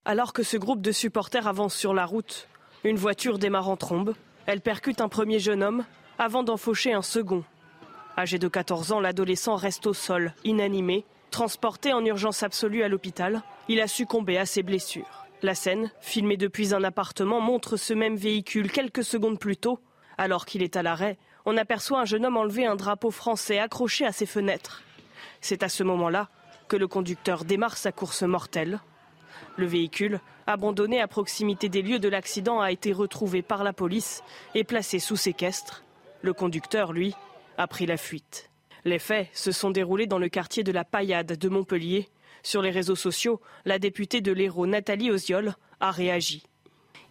Alors 0.05 0.34
que 0.34 0.43
ce 0.43 0.57
groupe 0.57 0.82
de 0.82 0.91
supporters 0.91 1.47
avance 1.47 1.76
sur 1.76 1.93
la 1.93 2.05
route, 2.05 2.47
une 2.84 2.97
voiture 2.97 3.39
démarre 3.39 3.70
en 3.70 3.78
trombe. 3.78 4.16
Elle 4.45 4.62
percute 4.62 5.01
un 5.01 5.10
premier 5.10 5.39
jeune 5.39 5.64
homme 5.64 5.86
avant 6.18 6.43
d'en 6.43 6.57
faucher 6.57 6.93
un 6.93 7.01
second. 7.01 7.43
Âgé 8.18 8.39
de 8.39 8.47
14 8.47 8.91
ans, 8.91 8.99
l'adolescent 8.99 9.55
reste 9.55 9.88
au 9.88 9.93
sol, 9.93 10.34
inanimé. 10.43 11.05
Transporté 11.32 11.93
en 11.93 12.03
urgence 12.03 12.43
absolue 12.43 12.84
à 12.84 12.88
l'hôpital, 12.88 13.43
il 13.68 13.80
a 13.80 13.88
succombé 13.88 14.38
à 14.38 14.45
ses 14.45 14.64
blessures. 14.64 15.28
La 15.42 15.56
scène, 15.56 15.90
filmée 16.02 16.36
depuis 16.36 16.74
un 16.74 16.84
appartement, 16.84 17.40
montre 17.40 17.78
ce 17.78 17.94
même 17.94 18.18
véhicule 18.18 18.72
quelques 18.72 19.06
secondes 19.06 19.40
plus 19.40 19.56
tôt. 19.56 19.80
Alors 20.18 20.46
qu'il 20.46 20.62
est 20.62 20.76
à 20.76 20.84
l'arrêt, 20.84 21.18
on 21.46 21.56
aperçoit 21.56 22.02
un 22.02 22.06
jeune 22.06 22.26
homme 22.26 22.36
enlever 22.36 22.66
un 22.66 22.76
drapeau 22.76 23.10
français 23.10 23.58
accroché 23.58 24.06
à 24.06 24.12
ses 24.12 24.26
fenêtres. 24.26 24.84
C'est 25.40 25.64
à 25.64 25.70
ce 25.70 25.84
moment-là 25.84 26.28
que 26.68 26.76
le 26.76 26.90
conducteur 26.90 27.46
démarre 27.46 27.78
sa 27.78 27.94
course 27.94 28.24
mortelle. 28.24 28.82
Le 29.56 29.66
véhicule, 29.66 30.20
abandonné 30.46 31.00
à 31.00 31.08
proximité 31.08 31.70
des 31.70 31.82
lieux 31.82 32.00
de 32.00 32.10
l'accident, 32.10 32.60
a 32.60 32.72
été 32.72 32.92
retrouvé 32.92 33.42
par 33.42 33.64
la 33.64 33.72
police 33.72 34.24
et 34.56 34.66
placé 34.66 35.00
sous 35.00 35.16
séquestre. 35.16 35.86
Le 36.22 36.34
conducteur, 36.34 36.92
lui, 36.92 37.16
a 37.58 37.66
pris 37.68 37.86
la 37.86 37.98
fuite. 37.98 38.50
Les 38.84 39.00
faits 39.00 39.30
se 39.34 39.54
sont 39.54 39.72
déroulés 39.72 40.06
dans 40.06 40.20
le 40.20 40.30
quartier 40.30 40.64
de 40.64 40.72
la 40.74 40.84
Paillade 40.84 41.38
de 41.38 41.50
Montpellier, 41.50 42.10
sur 42.44 42.62
les 42.62 42.72
réseaux 42.72 42.96
sociaux, 42.96 43.42
la 43.66 43.80
députée 43.80 44.22
de 44.22 44.32
l'Hérault 44.32 44.68
Nathalie 44.68 45.12
Oziol 45.12 45.56
a 45.80 45.92
réagi. 45.92 46.44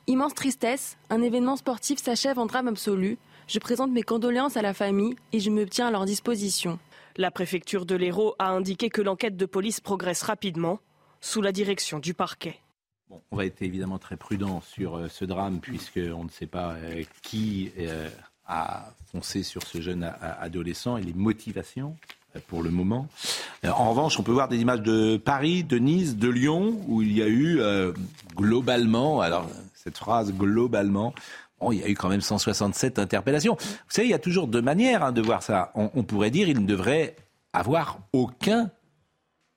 Immense 0.07 0.35
tristesse, 0.35 0.97
un 1.11 1.20
événement 1.20 1.57
sportif 1.57 1.99
s'achève 1.99 2.39
en 2.39 2.47
drame 2.47 2.68
absolu. 2.68 3.18
Je 3.47 3.59
présente 3.59 3.91
mes 3.91 4.03
condoléances 4.03 4.57
à 4.57 4.62
la 4.62 4.72
famille 4.72 5.16
et 5.33 5.41
je 5.41 5.51
me 5.51 5.66
tiens 5.66 5.89
à 5.89 5.91
leur 5.91 6.07
disposition. 6.07 6.79
La 7.16 7.31
préfecture 7.31 7.85
de 7.85 7.95
l'Hérault 7.95 8.35
a 8.39 8.51
indiqué 8.51 8.91
que 8.91 9.03
l'enquête 9.03 9.37
de 9.37 9.45
police 9.45 9.81
progresse 9.81 10.22
rapidement, 10.22 10.81
sous 11.20 11.43
la 11.43 11.53
direction 11.53 11.99
du 11.99 12.14
parquet. 12.14 12.61
on 13.11 13.37
va 13.37 13.45
être 13.45 13.61
évidemment 13.61 13.99
très 13.99 14.16
prudent 14.16 14.61
sur 14.61 14.97
euh, 14.97 15.09
ce 15.09 15.24
drame, 15.24 15.61
puisqu'on 15.61 16.24
ne 16.24 16.31
sait 16.31 16.47
pas 16.47 16.74
euh, 16.74 17.03
qui 17.22 17.72
euh, 17.79 18.09
a 18.47 18.93
foncé 19.11 19.43
sur 19.43 19.62
ce 19.62 19.81
jeune 19.81 20.05
adolescent 20.20 20.97
et 20.97 21.03
les 21.03 21.12
motivations 21.12 21.97
pour 22.47 22.62
le 22.62 22.70
moment. 22.70 23.09
Euh, 23.64 23.70
en 23.70 23.91
revanche, 23.91 24.18
on 24.18 24.22
peut 24.22 24.33
voir 24.33 24.49
des 24.49 24.59
images 24.59 24.83
de 24.83 25.16
Paris, 25.16 25.64
de 25.64 25.79
Nice, 25.79 26.16
de 26.16 26.29
Lyon, 26.29 26.81
où 26.87 27.03
il 27.03 27.12
y 27.12 27.22
a 27.22 27.26
eu 27.26 27.61
euh, 27.61 27.93
globalement, 28.37 29.20
alors 29.20 29.49
cette 29.74 29.99
phrase 29.99 30.33
globalement, 30.33 31.14
bon, 31.61 31.72
il 31.72 31.81
y 31.81 31.83
a 31.83 31.89
eu 31.89 31.95
quand 31.95 32.09
même 32.09 32.20
167 32.20 32.99
interpellations. 32.99 33.57
Vous 33.59 33.66
savez, 33.89 34.09
il 34.09 34.11
y 34.11 34.14
a 34.14 34.18
toujours 34.18 34.47
deux 34.47 34.62
manières 34.62 35.03
hein, 35.03 35.12
de 35.12 35.22
voir 35.22 35.43
ça. 35.43 35.72
On, 35.74 35.91
on, 35.95 36.03
pourrait 36.03 36.31
dire 36.31 36.49
il 36.49 36.61
ne 36.61 36.66
devrait 36.66 37.16
avoir 37.53 37.99
aucun 38.12 38.70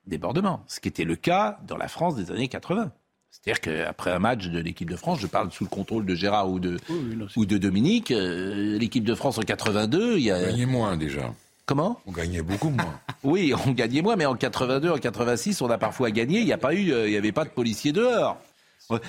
débordement, 0.06 0.64
ce 0.66 0.80
qui 0.80 0.88
était 0.88 1.04
le 1.04 1.16
cas 1.16 1.58
dans 1.66 1.76
la 1.76 1.88
France 1.88 2.16
des 2.16 2.30
années 2.30 2.48
80. 2.48 2.90
C'est-à-dire 3.32 3.60
qu'après 3.60 4.10
un 4.10 4.18
match 4.18 4.48
de 4.48 4.58
l'équipe 4.58 4.90
de 4.90 4.96
France, 4.96 5.20
je 5.20 5.26
parle 5.26 5.50
sous 5.50 5.64
le 5.64 5.70
contrôle 5.70 6.04
de 6.04 6.14
Gérard 6.14 6.50
ou 6.50 6.60
de, 6.60 6.76
oui, 6.90 7.16
non, 7.16 7.26
ou 7.34 7.46
de 7.46 7.56
Dominique, 7.56 8.10
euh, 8.10 8.78
l'équipe 8.78 9.04
de 9.04 9.14
France 9.14 9.38
en 9.38 9.42
82, 9.42 10.18
il 10.18 10.24
y 10.24 10.30
a... 10.30 10.42
Gagné 10.42 10.66
moins 10.66 10.98
déjà. 10.98 11.32
Comment 11.66 12.00
On 12.06 12.12
gagnait 12.12 12.42
beaucoup 12.42 12.70
moins. 12.70 13.00
oui, 13.22 13.54
on 13.66 13.70
gagnait 13.70 14.02
moins, 14.02 14.16
mais 14.16 14.26
en 14.26 14.34
82, 14.34 14.90
en 14.90 14.98
86, 14.98 15.62
on 15.62 15.70
a 15.70 15.78
parfois 15.78 16.10
gagné. 16.10 16.40
Il 16.40 16.44
n'y 16.44 16.52
a 16.52 16.58
pas 16.58 16.74
eu, 16.74 16.92
euh, 16.92 17.06
il 17.06 17.10
n'y 17.10 17.16
avait 17.16 17.32
pas 17.32 17.44
de 17.44 17.50
policiers 17.50 17.92
dehors. 17.92 18.38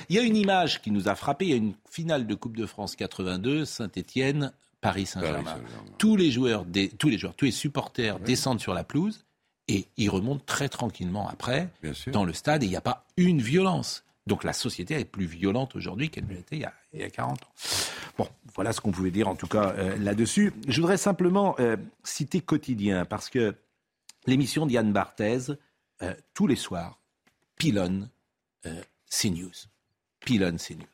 Il 0.10 0.16
y 0.16 0.20
a 0.20 0.22
une 0.22 0.38
image 0.38 0.82
qui 0.82 0.92
nous 0.92 1.10
a 1.10 1.16
frappé. 1.16 1.46
Il 1.46 1.52
y 1.52 1.54
a 1.54 1.58
une 1.58 1.74
finale 1.90 2.28
de 2.28 2.36
Coupe 2.36 2.56
de 2.56 2.66
France 2.66 2.96
82, 2.96 3.66
Saint-Étienne, 3.66 4.54
Paris 4.82 5.06
Saint-Germain. 5.06 5.56
tous 5.98 6.16
les 6.16 6.30
joueurs, 6.32 6.66
des, 6.66 6.90
tous 6.90 7.10
les 7.10 7.18
joueurs, 7.18 7.36
tous 7.36 7.46
les 7.46 7.52
supporters 7.52 8.20
descendent 8.20 8.60
sur 8.60 8.74
la 8.74 8.84
pelouse 8.84 9.26
et 9.68 9.88
ils 9.98 10.10
remontent 10.10 10.44
très 10.46 10.70
tranquillement 10.70 11.28
après 11.30 11.70
dans 12.08 12.26
le 12.26 12.34
stade 12.34 12.64
et 12.64 12.66
il 12.66 12.70
n'y 12.70 12.76
a 12.76 12.82
pas 12.82 13.06
une 13.18 13.42
violence. 13.42 14.04
Donc 14.26 14.44
la 14.44 14.54
société 14.54 14.96
est 14.96 15.06
plus 15.06 15.26
violente 15.26 15.76
aujourd'hui 15.76 16.10
qu'elle 16.10 16.26
ne 16.26 16.34
l'était 16.34 16.56
il, 16.56 17.00
y 17.00 17.04
a 17.04 17.10
40 17.10 17.44
ans. 17.44 17.48
Bon, 18.18 18.28
voilà 18.56 18.72
ce 18.72 18.80
qu'on 18.80 18.92
pouvait 18.92 19.12
dire 19.12 19.28
en 19.28 19.36
tout 19.36 19.48
cas 19.48 19.74
euh, 19.78 19.98
là-dessus. 19.98 20.54
Je 20.68 20.80
voudrais 20.80 20.98
simplement 20.98 21.56
euh, 21.60 21.76
citer 22.04 22.40
Quotidien 22.40 23.06
parce 23.06 23.30
que 23.30 23.56
l'émission 24.26 24.66
d'Yann 24.66 24.94
Barthez, 24.94 25.54
euh, 26.02 26.14
tous 26.34 26.48
les 26.48 26.56
soirs, 26.56 27.00
pilonne 27.58 28.10
CNews. 29.10 29.52
Pilonne 30.22 30.58
CNews. 30.58 30.88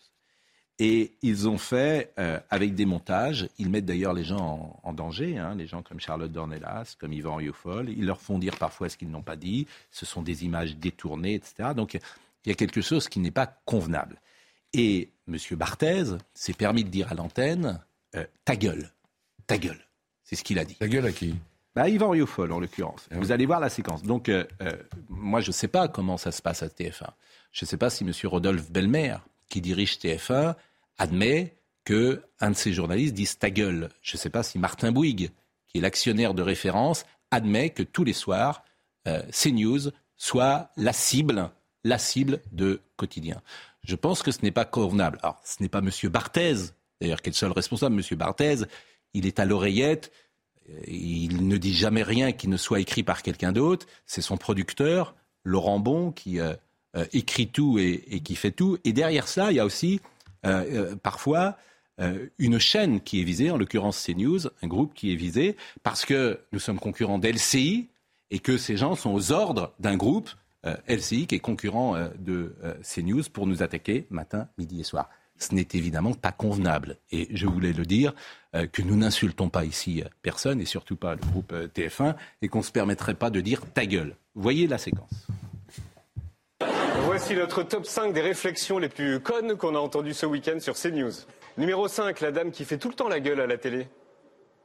Et 0.79 1.11
ils 1.21 1.47
ont 1.47 1.57
fait 1.57 2.13
avec 2.49 2.73
des 2.73 2.85
montages, 2.85 3.49
ils 3.57 3.69
mettent 3.69 3.85
d'ailleurs 3.85 4.13
les 4.13 4.23
gens 4.23 4.79
en, 4.81 4.93
danger, 4.93 5.37
hein, 5.37 5.53
les 5.55 5.67
gens 5.67 5.83
comme 5.83 5.99
Charlotte 5.99 6.31
Dornelas, 6.31 6.95
comme 6.97 7.11
Yvan 7.11 7.35
Rioufol, 7.35 7.89
ils 7.89 8.05
leur 8.05 8.21
font 8.21 8.39
dire 8.39 8.55
parfois 8.57 8.87
ce 8.87 8.95
qu'ils 8.97 9.11
n'ont 9.11 9.21
pas 9.21 9.35
dit, 9.35 9.67
ce 9.91 10.05
sont 10.05 10.21
des 10.21 10.45
images 10.45 10.77
détournées, 10.77 11.35
etc. 11.35 11.71
Donc 11.75 11.99
il 12.45 12.49
y 12.49 12.51
a 12.51 12.55
quelque 12.55 12.81
chose 12.81 13.09
qui 13.09 13.19
n'est 13.19 13.31
pas 13.31 13.47
convenable. 13.65 14.21
Et 14.73 15.11
M. 15.27 15.37
Barthez 15.51 16.03
s'est 16.33 16.53
permis 16.53 16.83
de 16.83 16.89
dire 16.89 17.11
à 17.11 17.15
l'antenne 17.15 17.81
euh, 18.15 18.25
ta 18.45 18.55
gueule, 18.55 18.91
ta 19.47 19.57
gueule. 19.57 19.79
C'est 20.23 20.35
ce 20.35 20.43
qu'il 20.43 20.59
a 20.59 20.65
dit. 20.65 20.75
Ta 20.75 20.87
gueule 20.87 21.05
à 21.05 21.11
qui? 21.11 21.35
Bah, 21.75 21.89
Yvan 21.89 22.09
Rioufol, 22.09 22.51
en 22.51 22.59
l'occurrence. 22.59 23.07
Ah 23.11 23.15
Vous 23.17 23.31
allez 23.31 23.45
voir 23.45 23.59
la 23.59 23.69
séquence. 23.69 24.03
Donc, 24.03 24.29
euh, 24.29 24.45
euh, 24.61 24.75
moi, 25.07 25.41
je 25.41 25.49
ne 25.49 25.53
sais 25.53 25.67
pas 25.67 25.87
comment 25.87 26.17
ça 26.17 26.31
se 26.31 26.41
passe 26.41 26.63
à 26.63 26.67
TF1. 26.67 27.09
Je 27.51 27.65
ne 27.65 27.67
sais 27.67 27.77
pas 27.77 27.89
si 27.89 28.03
M. 28.03 28.11
Rodolphe 28.25 28.71
Belmer, 28.71 29.17
qui 29.49 29.61
dirige 29.61 29.97
TF1, 29.97 30.55
admet 30.97 31.55
que 31.85 32.23
un 32.39 32.51
de 32.51 32.55
ses 32.55 32.73
journalistes 32.73 33.13
dise 33.13 33.37
ta 33.37 33.49
gueule. 33.49 33.89
Je 34.01 34.17
ne 34.17 34.19
sais 34.19 34.29
pas 34.29 34.43
si 34.43 34.59
Martin 34.59 34.91
Bouygues, 34.91 35.31
qui 35.67 35.79
est 35.79 35.81
l'actionnaire 35.81 36.33
de 36.33 36.41
référence, 36.41 37.05
admet 37.31 37.71
que 37.71 37.83
tous 37.83 38.03
les 38.03 38.13
soirs, 38.13 38.63
CNews 39.31 39.91
soit 40.17 40.69
la 40.75 40.93
cible 40.93 41.49
la 41.83 41.97
cible 41.97 42.41
de 42.51 42.81
quotidien. 42.97 43.41
Je 43.83 43.95
pense 43.95 44.23
que 44.23 44.31
ce 44.31 44.41
n'est 44.41 44.51
pas 44.51 44.65
convenable. 44.65 45.19
Alors, 45.23 45.41
ce 45.43 45.61
n'est 45.61 45.69
pas 45.69 45.79
M. 45.79 45.89
Barthez, 46.09 46.55
d'ailleurs, 46.99 47.21
qui 47.21 47.29
est 47.29 47.31
le 47.31 47.37
seul 47.37 47.51
responsable? 47.51 47.95
M. 47.95 48.17
Barthez, 48.17 48.65
il 49.13 49.25
est 49.25 49.39
à 49.39 49.45
l'oreillette, 49.45 50.11
il 50.87 51.47
ne 51.47 51.57
dit 51.57 51.73
jamais 51.73 52.03
rien 52.03 52.31
qui 52.31 52.47
ne 52.47 52.57
soit 52.57 52.79
écrit 52.79 53.03
par 53.03 53.23
quelqu'un 53.23 53.51
d'autre. 53.51 53.87
C'est 54.05 54.21
son 54.21 54.37
producteur, 54.37 55.15
Laurent 55.43 55.79
Bon, 55.79 56.11
qui 56.11 56.39
euh, 56.39 56.53
euh, 56.95 57.05
écrit 57.13 57.47
tout 57.47 57.79
et, 57.79 58.21
qui 58.21 58.35
fait 58.35 58.51
tout. 58.51 58.77
Et 58.83 58.93
derrière 58.93 59.27
cela, 59.27 59.51
il 59.51 59.55
y 59.55 59.59
a 59.59 59.65
aussi 59.65 60.01
euh, 60.45 60.95
parfois 60.95 61.57
une 62.37 62.59
chaîne 62.59 63.01
qui 63.01 63.19
est 63.19 63.25
visée, 63.25 63.51
en 63.51 63.57
l'occurrence 63.57 64.01
CNews, 64.01 64.47
un 64.61 64.67
groupe 64.67 64.93
qui 64.93 65.11
est 65.11 65.17
visé, 65.17 65.57
parce 65.83 66.05
que 66.05 66.39
nous 66.53 66.59
sommes 66.59 66.79
concurrents 66.79 67.19
d'LCI, 67.19 67.89
et 68.31 68.39
que 68.39 68.57
ces 68.57 68.77
gens 68.77 68.95
sont 68.95 69.13
aux 69.13 69.33
ordres 69.33 69.73
d'un 69.79 69.97
groupe 69.97 70.29
LCI 70.87 71.27
qui 71.27 71.35
est 71.35 71.39
concurrent 71.39 71.95
euh, 71.95 72.09
de 72.17 72.55
euh, 72.63 72.73
CNews 72.83 73.23
pour 73.31 73.47
nous 73.47 73.63
attaquer 73.63 74.07
matin, 74.09 74.47
midi 74.57 74.81
et 74.81 74.83
soir. 74.83 75.09
Ce 75.37 75.55
n'est 75.55 75.67
évidemment 75.73 76.13
pas 76.13 76.33
convenable. 76.33 76.97
Et 77.11 77.29
je 77.31 77.47
voulais 77.47 77.71
le 77.71 77.85
dire, 77.85 78.13
que 78.73 78.81
nous 78.81 78.97
n'insultons 78.97 79.47
pas 79.47 79.63
ici 79.63 80.03
personne, 80.21 80.59
et 80.59 80.65
surtout 80.65 80.97
pas 80.97 81.15
le 81.15 81.21
groupe 81.21 81.53
TF1, 81.53 82.15
et 82.41 82.49
qu'on 82.49 82.57
ne 82.57 82.63
se 82.63 82.73
permettrait 82.73 83.13
pas 83.13 83.29
de 83.29 83.39
dire 83.39 83.61
ta 83.73 83.85
gueule. 83.85 84.17
Voyez 84.35 84.67
la 84.67 84.77
séquence. 84.77 85.27
Voici 87.05 87.35
notre 87.35 87.63
top 87.63 87.85
5 87.85 88.11
des 88.11 88.19
réflexions 88.19 88.79
les 88.79 88.89
plus 88.89 89.21
connes 89.21 89.55
qu'on 89.55 89.75
a 89.75 89.79
entendues 89.79 90.13
ce 90.13 90.25
week-end 90.25 90.59
sur 90.59 90.75
CNews. 90.75 91.13
Numéro 91.57 91.87
5, 91.87 92.19
la 92.19 92.31
dame 92.31 92.51
qui 92.51 92.65
fait 92.65 92.77
tout 92.77 92.89
le 92.89 92.95
temps 92.95 93.07
la 93.07 93.21
gueule 93.21 93.39
à 93.39 93.47
la 93.47 93.57
télé. 93.57 93.87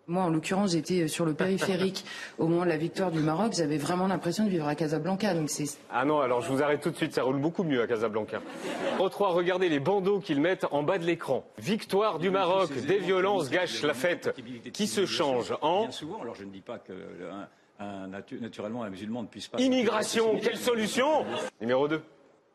Moi, 0.07 0.23
en 0.23 0.29
l'occurrence, 0.29 0.73
j'étais 0.73 1.09
sur 1.09 1.25
le 1.25 1.33
périphérique 1.33 2.05
au 2.39 2.47
moment 2.47 2.65
de 2.65 2.69
la 2.69 2.77
victoire 2.77 3.11
du 3.11 3.21
Maroc. 3.21 3.55
J'avais 3.57 3.79
vraiment 3.79 4.07
l'impression 4.07 4.45
de 4.45 4.51
vivre 4.51 4.69
à 4.69 4.75
Casablanca. 4.75 5.33
Donc 5.33 5.49
c'est... 5.49 5.65
Ah 5.91 6.05
non, 6.05 6.21
alors 6.21 6.43
je 6.43 6.53
vous 6.53 6.63
arrête 6.63 6.83
tout 6.83 6.91
de 6.91 6.97
suite, 6.97 7.15
ça 7.15 7.23
roule 7.23 7.39
beaucoup 7.39 7.63
mieux 7.65 7.81
à 7.81 7.87
Casablanca. 7.87 8.43
Au 8.99 9.09
3, 9.09 9.31
regardez 9.31 9.71
les 9.71 9.81
bandeaux 9.81 10.21
qu'ils 10.21 10.43
mettent 10.43 10.67
en 10.71 10.83
bas 10.83 10.99
de 10.99 11.05
l'écran. 11.05 11.45
Victoire 11.59 12.19
du 12.19 12.31
Maroc, 12.31 12.71
des 12.87 12.99
violences 12.99 13.49
gâchent 13.49 13.83
la 13.83 13.95
fête. 13.95 14.35
Qui 14.73 14.87
se 14.87 15.07
change 15.07 15.55
en... 15.63 15.83
Bien 15.83 15.91
souvent, 15.91 16.21
alors 16.21 16.35
je 16.35 16.45
ne 16.45 16.51
dis 16.51 16.61
pas 16.61 16.79
que... 16.79 16.93
Un, 17.81 18.09
naturellement, 18.41 18.85
un 18.85 18.91
musulman 18.91 19.23
ne 19.23 19.27
puisse 19.27 19.49
pas... 19.49 19.61
Immigration, 19.61 20.39
quelle 20.41 20.57
solution 20.57 21.25
Numéro 21.61 21.89
2. 21.89 22.01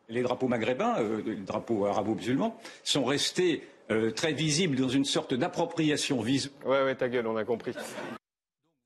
Les 0.08 0.24
drapeaux 0.24 0.48
maghrébins, 0.48 0.96
euh, 1.00 1.22
les 1.26 1.36
drapeaux 1.36 1.86
arabo-musulmans, 1.86 2.58
sont 2.84 3.04
restés 3.04 3.68
euh, 3.92 4.12
très 4.12 4.34
visible 4.34 4.76
dans 4.76 4.90
une 4.90 5.06
sorte 5.06 5.34
d'appropriation 5.34 6.22
visuelle. 6.22 6.54
Ouais, 6.66 6.84
ouais, 6.84 6.96
ta 6.96 7.10
gueule, 7.10 7.28
on 7.28 7.38
a 7.38 7.44
compris. 7.44 7.74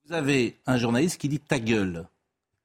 Vous 0.05 0.13
avez 0.13 0.57
un 0.65 0.77
journaliste 0.77 1.19
qui 1.19 1.29
dit 1.29 1.39
ta 1.39 1.59
gueule, 1.59 2.07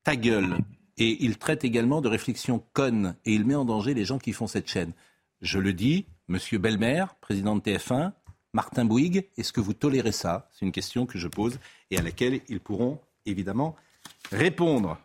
ta 0.05 0.16
gueule, 0.16 0.59
et 0.97 1.24
il 1.24 1.39
traite 1.39 1.64
également 1.64 2.01
de 2.01 2.09
réflexion 2.09 2.62
conne, 2.72 3.14
et 3.24 3.32
il 3.32 3.45
met 3.45 3.55
en 3.55 3.64
danger 3.64 3.95
les 3.95 4.05
gens 4.05 4.18
qui 4.18 4.32
font 4.32 4.47
cette 4.47 4.68
chaîne. 4.68 4.93
Je 5.41 5.59
le 5.59 5.72
dis, 5.72 6.07
Monsieur 6.26 6.59
Belmer, 6.59 7.05
président 7.20 7.55
de 7.57 7.61
TF1, 7.61 8.12
Martin 8.53 8.84
Bouygues, 8.84 9.28
est-ce 9.36 9.53
que 9.53 9.61
vous 9.61 9.74
tolérez 9.74 10.12
ça? 10.12 10.49
C'est 10.53 10.64
une 10.64 10.72
question 10.72 11.07
que 11.07 11.18
je 11.18 11.28
pose 11.28 11.59
et 11.91 11.99
à 11.99 12.03
laquelle 12.03 12.41
ils 12.49 12.61
pourront 12.61 12.99
évidemment 13.26 13.76
répondre. 14.32 14.99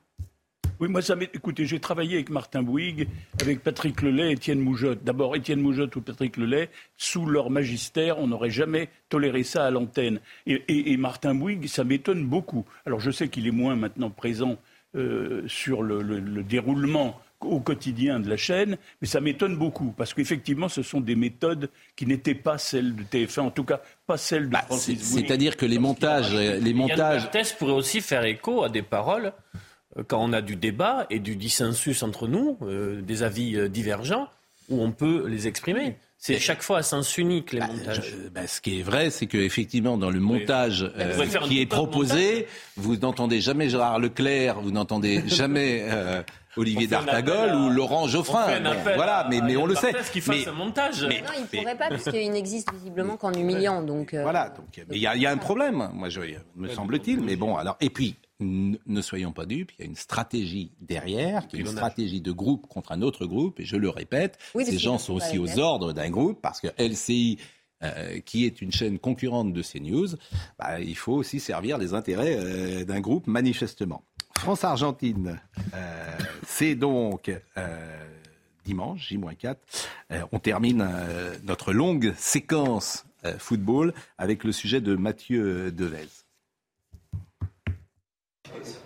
Oui, 0.80 0.89
moi, 0.89 1.01
ça 1.01 1.15
écoutez, 1.34 1.65
j'ai 1.65 1.80
travaillé 1.80 2.15
avec 2.15 2.30
Martin 2.30 2.63
Bouygues, 2.63 3.07
avec 3.41 3.61
Patrick 3.61 4.01
Lelay 4.01 4.32
Étienne 4.32 4.59
Moujotte. 4.59 5.03
D'abord, 5.03 5.36
Étienne 5.36 5.61
Moujotte 5.61 5.95
ou 5.95 6.01
Patrick 6.01 6.38
Lelay, 6.38 6.69
sous 6.97 7.26
leur 7.26 7.49
magistère, 7.49 8.19
on 8.19 8.28
n'aurait 8.28 8.49
jamais 8.49 8.89
toléré 9.09 9.43
ça 9.43 9.65
à 9.65 9.71
l'antenne. 9.71 10.19
Et, 10.47 10.97
Martin 10.97 11.36
Bouygues, 11.36 11.67
ça 11.67 11.84
m'étonne 11.84 12.26
beaucoup. 12.26 12.65
Alors, 12.86 12.99
je 12.99 13.11
sais 13.11 13.28
qu'il 13.28 13.47
est 13.47 13.51
moins 13.51 13.76
maintenant 13.76 14.09
présent 14.09 14.57
euh, 14.95 15.43
sur 15.47 15.84
le, 15.84 16.43
déroulement 16.43 17.19
au 17.41 17.59
quotidien 17.59 18.21
de 18.21 18.30
la 18.30 18.38
chaîne, 18.38 18.78
mais 19.01 19.07
ça 19.07 19.19
m'étonne 19.19 19.57
beaucoup, 19.57 19.93
parce 19.97 20.13
qu'effectivement, 20.13 20.69
ce 20.69 20.82
sont 20.82 21.01
des 21.01 21.15
méthodes 21.15 21.69
qui 21.97 22.05
n'étaient 22.05 22.36
pas 22.36 22.57
celles 22.57 22.95
de 22.95 23.03
TF1, 23.03 23.41
en 23.41 23.51
tout 23.51 23.65
cas 23.65 23.82
pas 24.07 24.15
celles 24.15 24.45
de 24.45 24.53
bah, 24.53 24.61
Francis 24.65 25.01
C'est-à-dire 25.01 25.57
que 25.57 25.65
les 25.65 25.78
montages... 25.78 26.34
Les 26.34 26.74
montages... 26.74 27.30
test 27.32 27.57
pourrait 27.57 27.74
aussi 27.74 27.99
faire 27.99 28.24
écho 28.24 28.63
à 28.63 28.69
des 28.69 28.82
paroles 28.82 29.34
quand 30.08 30.24
on 30.24 30.34
a 30.34 30.41
du 30.41 30.56
débat 30.56 31.06
et 31.10 31.20
du 31.20 31.36
dissensus 31.36 32.04
entre 32.04 32.28
nous, 32.28 32.58
euh, 32.64 33.02
des 33.02 33.24
avis 33.24 33.56
euh, 33.56 33.70
divergents, 33.70 34.28
où 34.70 34.82
on 34.82 34.91
peut 34.91 35.28
les 35.28 35.48
exprimer. 35.48 35.98
C'est 36.18 36.39
chaque 36.39 36.64
fois 36.64 36.78
à 36.78 36.84
sens 36.84 37.18
unique 37.18 37.52
les 37.52 37.60
bah, 37.60 37.68
montages. 37.68 38.16
Bah, 38.34 38.48
ce 38.48 38.62
qui 38.62 38.80
est 38.80 38.84
vrai, 38.84 39.10
c'est 39.10 39.28
qu'effectivement, 39.28 39.98
dans 39.98 40.10
le 40.10 40.22
montage 40.22 40.89
qui 41.48 41.60
est 41.60 41.66
proposé, 41.66 42.48
vous 42.78 42.96
n'entendez 42.96 43.41
jamais 43.41 43.70
Gérard 43.70 44.00
Leclerc, 44.00 44.62
vous 44.62 44.72
n'entendez 44.72 45.22
jamais 45.28 45.86
Olivier 46.56 46.88
D'Artagol 46.88 47.54
ou 47.54 47.70
Laurent 47.70 48.08
Geoffrin. 48.08 48.46
voilà, 48.96 49.28
mais, 49.30 49.41
mais 49.41 49.58
on 49.58 49.66
le 49.66 49.76
sait. 49.76 49.91
mais, 50.30 50.48
un 50.48 50.54
montage. 50.54 51.06
Mais, 51.10 51.20
non, 51.20 51.34
il 51.36 51.41
ne 51.41 51.62
pourrait 51.62 51.78
pas, 51.78 51.89
puisqu'il 51.89 52.32
n'existe 52.32 52.72
visiblement 52.74 53.18
qu'en 53.18 53.34
humiliant. 53.34 53.82
Donc, 53.82 54.16
Voilà, 54.16 54.48
donc 54.48 54.82
il 54.91 54.98
y, 54.98 55.02
y, 55.02 55.26
a 55.26 55.30
un 55.30 55.38
problème, 55.38 55.89
moi, 55.94 56.08
je, 56.08 56.22
me 56.56 56.70
semble-t-il. 56.70 57.20
Mais 57.20 57.36
bon, 57.36 57.58
alors, 57.58 57.76
et 57.82 57.89
puis, 57.89 58.16
ne 58.39 59.01
soyons 59.01 59.31
pas 59.31 59.45
dupes, 59.45 59.71
il 59.77 59.81
y 59.81 59.84
a 59.84 59.88
une 59.88 59.95
stratégie 59.95 60.71
derrière, 60.81 61.47
qui 61.47 61.57
est 61.57 61.59
une 61.59 61.67
stratégie 61.67 62.21
de 62.21 62.31
groupe 62.31 62.67
contre 62.67 62.91
un 62.91 63.01
autre 63.01 63.25
groupe, 63.25 63.59
et 63.59 63.65
je 63.65 63.75
le 63.75 63.89
répète, 63.89 64.38
ces 64.63 64.77
gens 64.77 64.97
sont 64.97 65.13
aussi 65.13 65.38
aux 65.38 65.59
ordres 65.59 65.93
d'un 65.93 66.09
groupe, 66.09 66.41
parce 66.41 66.59
que 66.59 66.67
LCI, 66.77 67.38
euh, 67.84 68.19
qui 68.21 68.45
est 68.45 68.61
une 68.61 68.71
chaîne 68.71 68.97
concurrente 68.97 69.51
de 69.51 69.61
CNews, 69.61 70.15
bah, 70.57 70.79
il 70.79 70.95
faut 70.95 71.13
aussi 71.13 71.39
servir 71.39 71.77
les 71.77 71.93
intérêts 71.93 72.38
euh, 72.38 72.86
d'un 72.86 73.01
groupe, 73.01 73.27
manifestement. 73.27 74.03
France-Argentine, 74.38 75.39
euh, 75.73 76.17
c'est 76.47 76.75
donc 76.75 77.31
dimanche, 78.63 79.09
J-4. 79.09 79.57
on 80.31 80.39
termine 80.39 80.88
notre 81.43 81.73
longue 81.73 82.13
séquence 82.17 83.05
football 83.38 83.93
avec 84.17 84.45
le 84.45 84.53
sujet 84.53 84.79
de 84.79 84.95
Mathieu 84.95 85.71
Devez. 85.71 86.22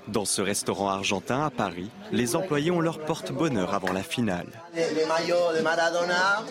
Dans 0.08 0.26
ce 0.26 0.42
restaurant 0.42 0.90
argentin 0.90 1.46
à 1.46 1.50
Paris, 1.50 1.90
les 2.12 2.36
employés 2.36 2.72
ont 2.72 2.80
leur 2.80 3.00
porte-bonheur 3.00 3.74
avant 3.74 3.92
la 3.92 4.04
finale. 4.04 4.48
Les, 4.74 5.06
maillots 5.06 5.56
de 5.58 5.62
Maradona, 5.62 6.44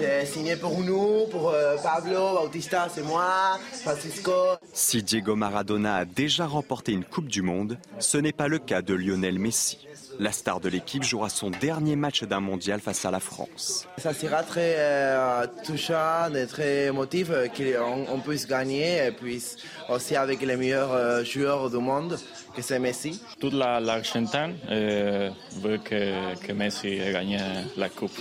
euh, 0.00 0.24
signés 0.24 0.56
pour 0.56 0.80
nous, 0.80 1.26
pour 1.30 1.50
euh, 1.50 1.76
Pablo, 1.82 2.40
Bautista, 2.40 2.88
c'est 2.92 3.02
moi, 3.02 3.58
Francisco. 3.82 4.32
Si 4.72 5.02
Diego 5.02 5.34
Maradona 5.34 5.96
a 5.96 6.04
déjà 6.04 6.46
remporté 6.46 6.92
une 6.92 7.04
Coupe 7.04 7.28
du 7.28 7.42
Monde, 7.42 7.78
ce 7.98 8.18
n'est 8.18 8.32
pas 8.32 8.48
le 8.48 8.58
cas 8.58 8.82
de 8.82 8.94
Lionel 8.94 9.38
Messi. 9.38 9.86
La 10.20 10.32
star 10.32 10.60
de 10.60 10.68
l'équipe 10.68 11.02
jouera 11.02 11.30
son 11.30 11.48
dernier 11.48 11.96
match 11.96 12.24
d'un 12.24 12.40
mondial 12.40 12.78
face 12.78 13.06
à 13.06 13.10
la 13.10 13.20
France. 13.20 13.88
Ça 13.96 14.12
sera 14.12 14.42
très 14.42 14.74
euh, 14.76 15.46
touchant 15.64 16.34
et 16.34 16.46
très 16.46 16.88
émotif 16.88 17.30
qu'on 17.56 18.20
puisse 18.20 18.46
gagner 18.46 19.06
et 19.06 19.12
puis 19.12 19.42
aussi 19.88 20.16
avec 20.16 20.42
les 20.42 20.56
meilleurs 20.56 20.92
euh, 20.92 21.24
joueurs 21.24 21.70
du 21.70 21.78
monde, 21.78 22.18
que 22.54 22.60
c'est 22.60 22.78
Messi. 22.78 23.22
Toute 23.40 23.54
l'Argentine 23.54 24.58
euh, 24.68 25.30
veut 25.62 25.78
que, 25.78 26.36
que 26.46 26.52
Messi 26.52 26.88
ait 26.88 27.12
gagné 27.12 27.38
la 27.78 27.88
Coupe. 27.88 28.20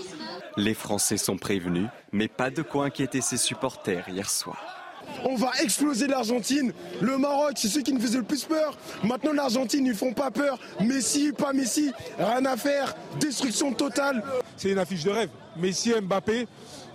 Les 0.55 0.75
Français 0.75 1.17
sont 1.17 1.37
prévenus, 1.37 1.89
mais 2.13 2.29
pas 2.29 2.49
de 2.49 2.61
quoi 2.61 2.85
inquiéter 2.85 3.19
ses 3.19 3.35
supporters 3.35 4.07
hier 4.07 4.29
soir. 4.29 4.78
On 5.25 5.35
va 5.35 5.51
exploser 5.61 6.07
l'Argentine. 6.07 6.73
Le 7.01 7.17
Maroc, 7.17 7.53
c'est 7.55 7.67
ceux 7.67 7.81
qui 7.81 7.93
nous 7.93 8.01
faisaient 8.01 8.17
le 8.17 8.23
plus 8.23 8.43
peur. 8.45 8.77
Maintenant, 9.03 9.33
l'Argentine, 9.33 9.85
ils 9.85 9.95
font 9.95 10.13
pas 10.13 10.31
peur. 10.31 10.59
Messi, 10.81 11.31
pas 11.31 11.53
Messi, 11.53 11.91
rien 12.17 12.45
à 12.45 12.57
faire. 12.57 12.95
Destruction 13.19 13.73
totale. 13.73 14.23
C'est 14.57 14.69
une 14.69 14.79
affiche 14.79 15.03
de 15.03 15.11
rêve. 15.11 15.29
Messi, 15.57 15.93
Mbappé, 16.01 16.47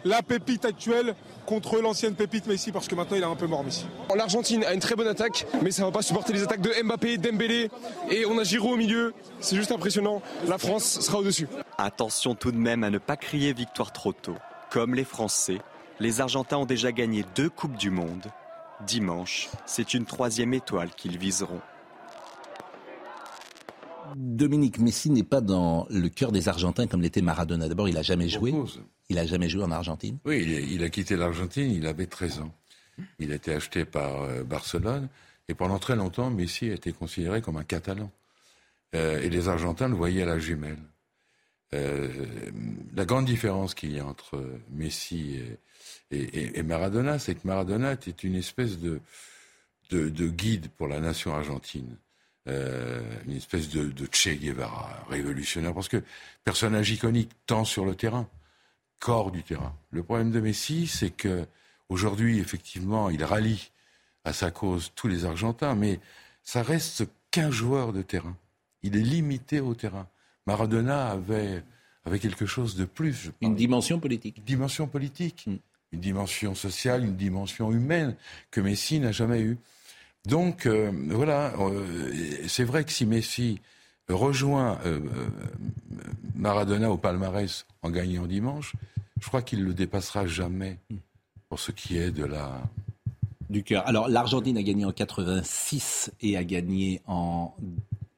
la 0.05 0.23
pépite 0.23 0.65
actuelle 0.65 1.15
contre 1.47 1.81
l'ancienne 1.81 2.15
pépite 2.15 2.47
Messi 2.47 2.73
parce 2.73 2.89
que 2.89 2.95
maintenant 2.95 3.17
il 3.17 3.23
est 3.23 3.27
un 3.27 3.37
peu 3.37 3.47
mort 3.47 3.65
Messi. 3.65 3.87
L'Argentine 4.15 4.65
a 4.65 4.73
une 4.73 4.81
très 4.81 4.95
bonne 4.95 5.09
attaque 5.09 5.47
mais 5.63 5.71
ça 5.71 5.85
va 5.85 5.91
pas 5.91 6.03
supporter 6.03 6.33
les 6.33 6.43
attaques 6.43 6.61
de 6.61 6.71
Mbappé, 6.83 7.19
Dembélé 7.19 7.71
et 8.11 8.25
on 8.27 8.39
a 8.39 8.45
Giroud 8.45 8.73
au 8.73 8.77
milieu. 8.77 9.15
C'est 9.41 9.57
juste 9.57 9.73
impressionnant. 9.73 10.23
La 10.49 10.59
France 10.59 11.01
sera 11.01 11.19
au-dessus. 11.19 11.49
Attention 11.79 12.35
tout 12.35 12.53
de 12.53 12.57
même 12.57 12.85
à 12.85 12.91
ne 12.91 12.99
pas 12.99 13.17
crier 13.17 13.53
victoire 13.53 13.93
trop 13.93 14.13
tôt. 14.13 14.37
Comme 14.71 14.95
les 14.95 15.05
Français, 15.05 15.59
les 16.01 16.21
Argentins 16.21 16.59
ont 16.59 16.67
déjà 16.67 16.93
gagné 16.93 17.25
deux 17.35 17.49
Coupes 17.49 17.77
du 17.77 17.91
Monde. 17.91 18.27
Dimanche, 18.87 19.49
c'est 19.67 19.95
une 19.95 20.05
troisième 20.05 20.53
étoile 20.55 20.91
qu'ils 20.95 21.19
viseront. 21.19 21.61
Dominique 24.17 24.79
Messi 24.79 25.11
n'est 25.11 25.23
pas 25.23 25.41
dans 25.41 25.87
le 25.91 26.09
cœur 26.09 26.33
des 26.33 26.49
Argentins 26.49 26.87
comme 26.87 27.03
l'était 27.03 27.23
Maradona. 27.23 27.69
D'abord, 27.69 27.89
il 27.89 27.95
n'a 27.95 28.03
jamais 28.03 28.29
joué. 28.29 28.53
Il 29.09 29.19
a 29.19 29.27
jamais 29.27 29.49
joué 29.49 29.63
en 29.63 29.71
Argentine. 29.71 30.19
Oui, 30.25 30.43
il 30.71 30.83
a, 30.83 30.89
quitté 30.89 31.17
l'Argentine, 31.17 31.71
il 31.71 31.87
avait 31.87 32.07
13 32.07 32.41
ans. 32.41 32.55
Il 33.19 33.33
a 33.33 33.35
été 33.35 33.53
acheté 33.53 33.85
par 33.85 34.23
euh, 34.23 34.45
Barcelone 34.45 35.09
et 35.49 35.55
pendant 35.55 35.79
très 35.79 35.97
longtemps, 35.97 36.31
Messi 36.31 36.71
a 36.71 36.75
été 36.75 36.93
considéré 36.93 37.43
comme 37.43 37.57
un 37.57 37.65
Catalan. 37.65 38.11
Euh, 38.95 39.21
et 39.21 39.29
les 39.29 39.49
Argentins 39.49 39.89
le 39.89 39.95
voyaient 39.95 40.23
à 40.23 40.27
la 40.27 40.39
jumelle. 40.39 40.79
Euh, 41.75 42.09
la 42.95 43.05
grande 43.05 43.25
différence 43.25 43.75
qu'il 43.75 43.93
y 43.93 43.99
a 43.99 44.07
entre 44.07 44.43
Messi 44.71 45.37
et, 45.37 45.59
et, 46.11 46.63
Maradona, 46.63 47.19
c'est 47.19 47.35
que 47.35 47.47
Maradona 47.47 47.93
était 47.93 48.11
une 48.11 48.35
espèce 48.35 48.79
de, 48.79 49.01
de, 49.91 50.29
guide 50.29 50.69
pour 50.69 50.89
la 50.89 51.01
nation 51.01 51.35
argentine. 51.35 51.97
Euh, 52.47 53.01
une 53.27 53.37
espèce 53.37 53.71
de, 53.71 53.87
de, 53.87 54.07
Che 54.11 54.39
Guevara 54.39 55.07
révolutionnaire, 55.09 55.73
parce 55.73 55.89
que 55.89 56.03
personnage 56.45 56.91
iconique 56.91 57.31
tant 57.47 57.65
sur 57.65 57.87
le 57.87 57.95
terrain 57.95 58.29
qu'hors 59.01 59.31
du 59.31 59.43
terrain. 59.43 59.75
Le 59.91 60.03
problème 60.03 60.31
de 60.31 60.41
Messi, 60.41 60.87
c'est 60.87 61.11
que 61.11 61.47
aujourd'hui, 61.89 62.39
effectivement, 62.39 63.09
il 63.09 63.25
rallie 63.25 63.71
à 64.25 64.33
sa 64.33 64.51
cause 64.51 64.93
tous 64.95 65.09
les 65.09 65.25
Argentins, 65.25 65.75
mais 65.75 66.01
ça 66.43 66.63
reste 66.63 67.07
qu'un 67.31 67.51
joueur 67.51 67.93
de 67.93 68.03
terrain. 68.03 68.37
Il 68.83 68.97
est 68.97 69.03
limité 69.03 69.61
au 69.61 69.75
terrain. 69.75 70.07
Maradona 70.47 71.09
avait, 71.09 71.63
avait 72.05 72.19
quelque 72.19 72.45
chose 72.45 72.77
de 72.77 72.85
plus. 72.85 73.31
Une 73.41 73.57
dimension 73.57 73.99
politique. 73.99 74.37
Une 74.39 74.45
dimension 74.45 74.87
politique. 74.87 75.45
Mm 75.47 75.57
une 75.95 76.01
dimension 76.01 76.55
sociale, 76.55 77.05
une 77.05 77.17
dimension 77.17 77.73
humaine 77.73 78.15
que 78.51 78.61
Messi 78.61 79.01
n'a 79.01 79.13
jamais 79.13 79.41
eue. 79.41 79.59
Donc 80.27 80.67
euh, 80.67 80.91
voilà, 81.09 81.55
c'est 82.47 82.65
vrai 82.65 82.85
que 82.85 82.93
si 82.93 83.07
Messi 83.07 83.61
rejoint 84.09 84.79
Maradona 86.35 86.91
au 86.91 86.97
palmarès 86.97 87.67
en 87.83 87.91
gagnant 87.91 88.27
dimanche, 88.27 88.75
je 89.21 89.27
crois 89.29 89.43
qu'il 89.43 89.65
le 89.65 89.73
dépassera 89.75 90.27
jamais 90.27 90.79
pour 91.49 91.59
ce 91.59 91.73
qui 91.73 91.97
est 91.97 92.11
de 92.11 92.25
la 92.25 92.63
du 93.51 93.63
cœur. 93.63 93.87
Alors 93.87 94.09
l'Argentine 94.09 94.57
a 94.59 94.63
gagné 94.63 94.85
en 94.85 94.93
86 94.93 96.13
et 96.21 96.37
a 96.37 96.45
gagné 96.45 97.01
en 97.07 97.55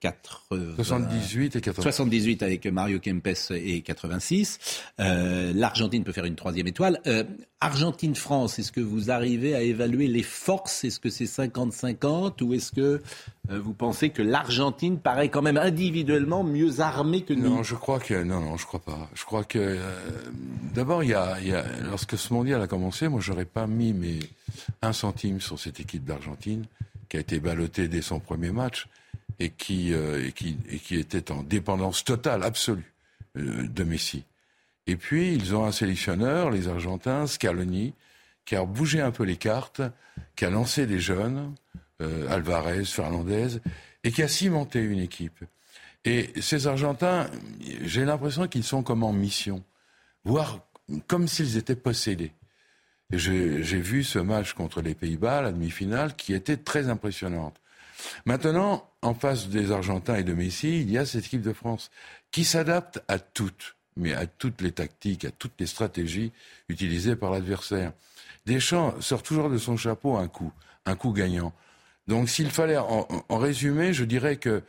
78 0.03 1.57
et 1.57 1.73
78 1.73 2.43
avec 2.43 2.67
Mario 2.67 3.01
Kempes 3.01 3.51
et 3.51 3.81
86. 3.81 4.59
Euh, 5.01 5.53
L'Argentine 5.55 6.05
peut 6.05 6.13
faire 6.13 6.27
une 6.27 6.37
troisième 6.37 6.67
étoile. 6.67 7.01
Euh, 7.07 7.25
Argentine-France, 7.61 8.59
est-ce 8.59 8.73
que 8.73 8.81
vous 8.81 9.11
arrivez 9.11 9.55
à 9.55 9.63
évaluer 9.63 10.07
les 10.07 10.23
forces? 10.23 10.85
Est-ce 10.85 11.01
que 11.01 11.09
c'est 11.09 11.25
50-50 11.25 12.43
ou 12.43 12.53
est-ce 12.53 12.73
que 12.73 13.03
euh, 13.51 13.59
vous 13.59 13.73
pensez 13.73 14.11
que 14.11 14.23
l'Argentine 14.23 14.99
paraît 14.99 15.31
quand 15.31 15.43
même 15.43 15.57
individuellement 15.57 16.45
mieux 16.45 16.81
armée 16.81 17.23
que 17.23 17.33
nous? 17.33 17.49
Non, 17.49 17.63
je 17.63 17.75
crois 17.75 17.99
que 17.99 18.23
non, 18.23 18.41
non, 18.41 18.57
je 18.59 18.67
crois 18.67 18.81
pas. 18.81 19.09
Je 19.15 19.25
crois 19.25 19.45
que 19.45 19.79
d'abord 20.75 21.03
il 21.03 21.11
y 21.11 21.15
a, 21.15 21.41
y 21.41 21.53
a, 21.53 21.65
lorsque 21.89 22.19
ce 22.19 22.33
mondial 22.35 22.61
a 22.61 22.67
commencé, 22.67 23.09
moi 23.09 23.21
j'aurais 23.21 23.47
pas 23.47 23.67
mis 23.67 23.95
mes 23.95 24.19
un 24.83 24.93
centime 24.93 25.41
sur 25.41 25.59
cette 25.59 25.81
équipe 25.81 26.05
d'Argentine 26.05 26.67
qui 27.09 27.17
a 27.17 27.21
été 27.21 27.41
ballottée 27.41 27.89
dès 27.89 28.03
son 28.03 28.21
premier 28.21 28.51
match 28.51 28.89
et 29.39 29.51
qui, 29.51 29.93
euh, 29.93 30.31
était 30.91 31.31
en 31.31 31.43
dépendance 31.43 32.05
totale, 32.05 32.43
absolue 32.43 32.93
euh, 33.37 33.67
de 33.67 33.85
Messi. 33.85 34.25
Et 34.87 34.97
puis, 34.97 35.35
ils 35.35 35.55
ont 35.55 35.65
un 35.65 35.73
sélectionneur, 35.73 36.51
les 36.51 36.69
Argentins, 36.69 37.27
Scaloni, 37.27 37.95
qui 38.45 38.57
a 38.57 38.65
bougé 38.65 39.01
un 39.01 39.11
peu 39.11 39.25
les 39.25 39.37
cartes, 39.37 39.83
qui 40.37 40.45
a 40.45 40.51
lancé 40.51 40.87
des 40.87 41.01
jeunes, 41.01 41.55
euh, 42.01 42.29
Alvarez, 42.31 42.85
Fernandez, 42.85 43.59
et 44.05 44.13
qui 44.13 44.23
a 44.23 44.29
cimenté 44.29 44.81
une 44.81 45.01
équipe. 45.01 45.45
Et 46.05 46.31
ces 46.41 46.69
Argentins, 46.69 47.29
j'ai 47.83 48.05
l'impression 48.05 48.47
qu'ils 48.47 48.63
sont 48.63 48.85
comme 48.85 49.03
en 49.03 49.13
mission, 49.13 49.65
voire 50.25 50.61
comme 51.09 51.27
s'ils 51.27 51.57
étaient 51.57 51.75
possédés. 51.75 52.33
J'ai 53.11 53.81
vu 53.81 54.05
ce 54.05 54.21
match 54.21 54.53
contre 54.53 54.83
les 54.83 54.95
Pays-Bas, 54.95 55.43
la 55.43 55.53
demi-finale, 55.53 56.15
qui 56.15 56.33
était 56.33 56.57
très 56.57 56.89
impressionnante. 56.89 57.61
Maintenant, 58.25 58.89
en 59.03 59.15
face 59.15 59.49
des 59.49 59.71
Argentins 59.71 60.17
et 60.17 60.25
de 60.25 60.35
Messi, 60.35 60.81
il 60.81 60.91
y 60.91 60.99
a 60.99 61.07
cette 61.07 61.27
équipe 61.27 61.43
de 61.43 61.53
France 61.53 61.91
qui 62.31 62.45
s'adapte 62.45 63.03
à 63.09 63.19
toutes, 63.19 63.77
mais 63.97 64.13
à 64.13 64.27
toutes 64.27 64.61
les 64.61 64.73
tactiques, 64.73 65.25
à 65.25 65.31
toutes 65.31 65.59
les 65.59 65.67
stratégies 65.67 66.33
utilisées 66.69 67.17
par 67.17 67.31
l'adversaire. 67.31 67.93
Deschamps 68.47 69.01
sort 69.01 69.23
toujours 69.23 69.51
de 69.51 69.59
son 69.59 69.77
chapeau 69.77 70.17
un 70.17 70.29
coup, 70.29 70.53
un 70.85 70.97
coup 70.97 71.13
gagnant. 71.13 71.53
Donc 72.07 72.29
s'il 72.29 72.51
fallait 72.51 72.77
en, 72.77 73.09
en, 73.29 73.39
résumer, 73.39 73.93
je 73.93 74.05
dirais 74.05 74.37
que 74.37 74.63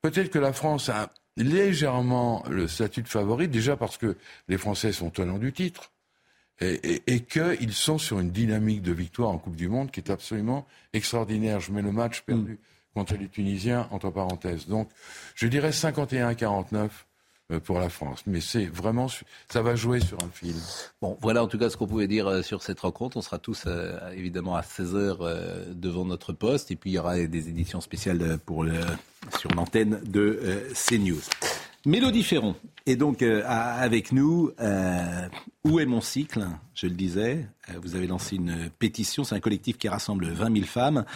peut-être 0.00 0.30
que 0.30 0.38
la 0.38 0.52
France 0.52 0.88
a 0.88 1.10
légèrement 1.36 2.44
le 2.48 2.66
statut 2.66 3.02
de 3.02 3.08
favori, 3.08 3.48
déjà 3.48 3.76
parce 3.76 3.98
que 3.98 4.16
les 4.48 4.58
Français 4.58 4.92
sont 4.92 5.10
tenants 5.10 5.38
du 5.38 5.52
titre, 5.52 5.92
et 6.60 7.20
qu'ils 7.20 7.72
sont 7.72 7.98
sur 7.98 8.18
une 8.18 8.30
dynamique 8.30 8.82
de 8.82 8.92
victoire 8.92 9.30
en 9.30 9.38
Coupe 9.38 9.54
du 9.54 9.68
Monde 9.68 9.90
qui 9.90 10.00
est 10.00 10.10
absolument 10.10 10.66
extraordinaire. 10.92 11.60
Je 11.60 11.70
mets 11.70 11.82
le 11.82 11.92
match 11.92 12.22
perdu 12.22 12.52
mm. 12.52 12.58
Contre 12.94 13.14
les 13.14 13.28
Tunisiens 13.28 13.88
entre 13.90 14.10
parenthèses. 14.10 14.66
Donc, 14.66 14.88
je 15.34 15.46
dirais 15.46 15.70
51-49 15.70 16.88
euh, 17.50 17.60
pour 17.60 17.78
la 17.78 17.88
France. 17.88 18.22
Mais 18.26 18.42
c'est 18.42 18.66
vraiment, 18.66 19.06
ça 19.48 19.62
va 19.62 19.74
jouer 19.74 20.00
sur 20.00 20.18
un 20.22 20.28
film. 20.28 20.60
Bon, 21.00 21.16
voilà 21.22 21.42
en 21.42 21.46
tout 21.46 21.58
cas 21.58 21.70
ce 21.70 21.78
qu'on 21.78 21.86
pouvait 21.86 22.06
dire 22.06 22.26
euh, 22.26 22.42
sur 22.42 22.62
cette 22.62 22.80
rencontre. 22.80 23.16
On 23.16 23.22
sera 23.22 23.38
tous 23.38 23.64
euh, 23.66 23.98
évidemment 24.12 24.54
à 24.54 24.60
16h 24.60 25.72
devant 25.72 26.04
notre 26.04 26.34
poste. 26.34 26.70
Et 26.70 26.76
puis 26.76 26.90
il 26.90 26.94
y 26.94 26.98
aura 26.98 27.16
des 27.18 27.48
éditions 27.48 27.80
spéciales 27.80 28.38
pour 28.44 28.64
le, 28.64 28.74
sur 29.38 29.50
l'antenne 29.54 30.00
de 30.04 30.68
CNews. 30.74 31.22
Mélodie 31.88 32.22
Ferron 32.22 32.54
est 32.84 32.96
donc 32.96 33.22
euh, 33.22 33.42
avec 33.46 34.12
nous. 34.12 34.50
Euh, 34.60 35.26
où 35.64 35.80
est 35.80 35.86
mon 35.86 36.02
cycle? 36.02 36.46
Je 36.74 36.86
le 36.86 36.92
disais, 36.92 37.48
euh, 37.70 37.78
vous 37.82 37.96
avez 37.96 38.06
lancé 38.06 38.36
une 38.36 38.68
pétition. 38.78 39.24
C'est 39.24 39.34
un 39.34 39.40
collectif 39.40 39.78
qui 39.78 39.88
rassemble 39.88 40.26
20 40.26 40.52
000 40.52 40.66
femmes. 40.66 41.06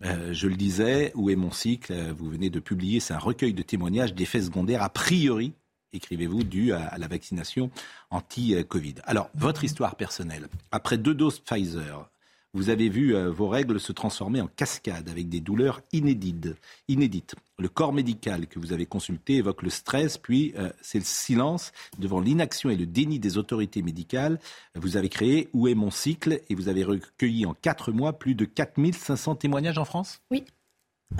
je 0.00 0.48
le 0.48 0.56
disais, 0.56 1.12
où 1.16 1.28
est 1.28 1.36
mon 1.36 1.50
cycle? 1.50 1.92
Vous 2.16 2.30
venez 2.30 2.48
de 2.48 2.60
publier, 2.60 2.98
c'est 2.98 3.12
un 3.12 3.18
recueil 3.18 3.52
de 3.52 3.60
témoignages 3.62 4.14
d'effets 4.14 4.40
secondaires 4.40 4.82
a 4.82 4.88
priori, 4.88 5.52
écrivez-vous, 5.92 6.40
à, 6.72 6.78
à 6.78 6.96
la 6.96 7.08
vaccination 7.08 7.70
anti-Covid. 8.08 8.94
Alors, 9.04 9.28
votre 9.34 9.64
histoire 9.64 9.96
personnelle. 9.96 10.48
Après 10.70 10.96
deux 10.96 11.14
doses 11.14 11.40
Pfizer, 11.40 12.08
vous 12.54 12.68
avez 12.68 12.88
vu 12.88 13.14
euh, 13.14 13.30
vos 13.30 13.48
règles 13.48 13.80
se 13.80 13.92
transformer 13.92 14.40
en 14.40 14.46
cascade 14.46 15.08
avec 15.08 15.28
des 15.28 15.40
douleurs 15.40 15.80
inédites. 15.92 16.48
inédites. 16.88 17.34
Le 17.58 17.68
corps 17.68 17.92
médical 17.92 18.46
que 18.46 18.58
vous 18.58 18.72
avez 18.72 18.86
consulté 18.86 19.36
évoque 19.36 19.62
le 19.62 19.70
stress, 19.70 20.18
puis 20.18 20.52
euh, 20.58 20.70
c'est 20.82 20.98
le 20.98 21.04
silence 21.04 21.72
devant 21.98 22.20
l'inaction 22.20 22.68
et 22.68 22.76
le 22.76 22.86
déni 22.86 23.18
des 23.18 23.38
autorités 23.38 23.82
médicales. 23.82 24.38
Vous 24.74 24.96
avez 24.96 25.08
créé 25.08 25.48
Où 25.54 25.68
est 25.68 25.74
mon 25.74 25.90
cycle 25.90 26.40
et 26.48 26.54
vous 26.54 26.68
avez 26.68 26.84
recueilli 26.84 27.46
en 27.46 27.54
quatre 27.54 27.90
mois 27.90 28.18
plus 28.18 28.34
de 28.34 28.44
4500 28.44 29.36
témoignages 29.36 29.78
en 29.78 29.84
France? 29.84 30.20
Oui. 30.30 30.44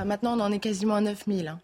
maintenant, 0.05 0.37
on 0.37 0.41
en 0.41 0.53
est 0.53 0.61
quasiment 0.61 0.97
à 0.97 1.01
9000. 1.01 1.49
Hein. 1.49 1.61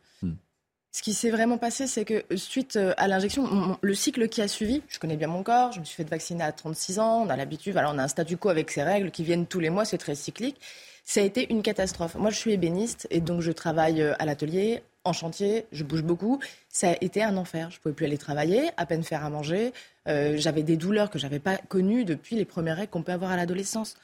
Ce 0.91 1.03
qui 1.03 1.13
s'est 1.13 1.31
vraiment 1.31 1.59
passé, 1.59 1.87
c'est 1.87 2.05
que 2.05 2.25
euh, 2.33 2.37
suite 2.37 2.77
euh, 2.77 2.95
à 2.97 3.09
l'injection, 3.09 3.79
le 3.81 3.95
cycle 3.95 4.29
qui 4.29 4.41
a 4.41 4.49
suivi, 4.49 4.83
je 4.89 4.99
connais 4.99 5.17
bien 5.17 5.29
mon 5.29 5.43
corps, 5.43 5.73
je 5.73 5.81
me 5.81 5.85
suis 5.85 5.97
fait 5.97 6.09
vacciner 6.09 6.43
à 6.43 6.53
36 6.53 6.99
ans, 6.99 7.23
on 7.27 7.29
a 7.29 7.37
l'habitude, 7.37 7.75
voilà, 7.75 7.91
on 7.93 7.99
a 7.99 8.03
un 8.03 8.09
statu 8.09 8.37
quo 8.39 8.49
avec 8.49 8.71
ces 8.71 8.83
règles 8.83 9.11
qui 9.11 9.23
viennent 9.23 9.47
tous 9.47 9.61
les 9.61 9.69
mois, 9.71 9.85
c'est 9.85 9.99
très 9.99 10.15
cyclique. 10.15 10.59
Ça 11.05 11.21
a 11.21 11.25
été 11.25 11.51
une 11.51 11.63
catastrophe. 11.63 12.17
Moi, 12.17 12.31
je 12.31 12.37
suis 12.37 12.53
ébéniste 12.53 13.07
et 13.11 13.21
donc 13.21 13.41
je 13.43 13.53
travaille 13.53 14.03
euh, 14.03 14.15
à 14.19 14.25
l'atelier, 14.25 14.83
en 15.05 15.13
chantier, 15.13 15.67
je 15.73 15.85
bouge 15.85 16.03
beaucoup. 16.03 16.39
Ça 16.69 16.91
a 16.91 16.95
été 17.01 17.23
un 17.23 17.37
enfer. 17.37 17.71
Je 17.71 17.81
pouvais 17.81 17.95
plus 17.95 18.07
aller 18.07 18.19
travailler, 18.19 18.71
à 18.77 18.85
peine 18.85 19.03
faire 19.03 19.25
à 19.25 19.31
manger. 19.31 19.73
j'avais 20.07 20.63
des 20.63 20.77
douleurs 20.77 21.09
que 21.09 21.19
j'avais 21.19 21.39
pas 21.39 21.57
connues 21.57 22.05
depuis 22.05 22.37
les 22.37 22.45
premières 22.45 22.77
règles 22.77 22.91
qu'on 22.91 23.03
peut 23.03 23.13
avoir 23.13 23.31
à 23.31 23.37
l'adolescence. 23.37 23.95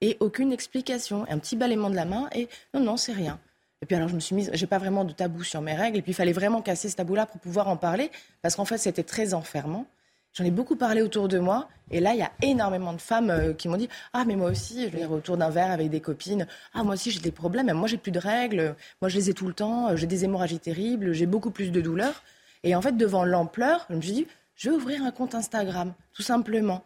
Et 0.00 0.16
aucune 0.20 0.52
explication. 0.52 1.26
Un 1.28 1.38
petit 1.38 1.56
balayement 1.56 1.90
de 1.90 1.96
la 1.96 2.06
main 2.06 2.30
et 2.34 2.48
non, 2.72 2.80
non, 2.80 2.96
c'est 2.96 3.12
rien. 3.12 3.38
Et 3.82 3.86
puis 3.86 3.94
alors 3.94 4.08
je 4.08 4.14
me 4.14 4.20
suis 4.20 4.34
mise, 4.34 4.50
j'ai 4.54 4.66
pas 4.66 4.78
vraiment 4.78 5.04
de 5.04 5.12
tabou 5.12 5.42
sur 5.42 5.60
mes 5.60 5.74
règles, 5.74 5.98
et 5.98 6.02
puis 6.02 6.12
il 6.12 6.14
fallait 6.14 6.32
vraiment 6.32 6.62
casser 6.62 6.88
ce 6.88 6.96
tabou-là 6.96 7.26
pour 7.26 7.40
pouvoir 7.40 7.68
en 7.68 7.76
parler, 7.76 8.10
parce 8.42 8.56
qu'en 8.56 8.64
fait 8.64 8.78
c'était 8.78 9.02
très 9.02 9.34
enfermant. 9.34 9.86
J'en 10.32 10.44
ai 10.44 10.50
beaucoup 10.50 10.76
parlé 10.76 11.02
autour 11.02 11.28
de 11.28 11.38
moi, 11.38 11.68
et 11.90 12.00
là 12.00 12.14
il 12.14 12.18
y 12.18 12.22
a 12.22 12.32
énormément 12.42 12.92
de 12.94 13.00
femmes 13.00 13.30
euh, 13.30 13.52
qui 13.52 13.68
m'ont 13.68 13.76
dit 13.76 13.88
ah 14.14 14.24
mais 14.26 14.34
moi 14.36 14.50
aussi, 14.50 14.84
je 14.84 14.88
veux 14.88 14.98
dire 14.98 15.12
autour 15.12 15.36
d'un 15.36 15.50
verre 15.50 15.70
avec 15.70 15.90
des 15.90 16.00
copines, 16.00 16.46
ah 16.72 16.84
moi 16.84 16.94
aussi 16.94 17.10
j'ai 17.10 17.20
des 17.20 17.32
problèmes, 17.32 17.70
moi 17.72 17.86
j'ai 17.86 17.98
plus 17.98 18.12
de 18.12 18.18
règles, 18.18 18.74
moi 19.02 19.10
je 19.10 19.16
les 19.16 19.30
ai 19.30 19.34
tout 19.34 19.46
le 19.46 19.54
temps, 19.54 19.94
j'ai 19.94 20.06
des 20.06 20.24
hémorragies 20.24 20.58
terribles, 20.58 21.12
j'ai 21.12 21.26
beaucoup 21.26 21.50
plus 21.50 21.70
de 21.70 21.80
douleurs. 21.80 22.22
Et 22.64 22.74
en 22.74 22.80
fait 22.80 22.96
devant 22.96 23.24
l'ampleur, 23.24 23.86
je 23.90 23.94
me 23.94 24.00
suis 24.00 24.12
dit 24.12 24.26
je 24.54 24.70
vais 24.70 24.76
ouvrir 24.76 25.04
un 25.04 25.10
compte 25.10 25.34
Instagram, 25.34 25.92
tout 26.14 26.22
simplement. 26.22 26.82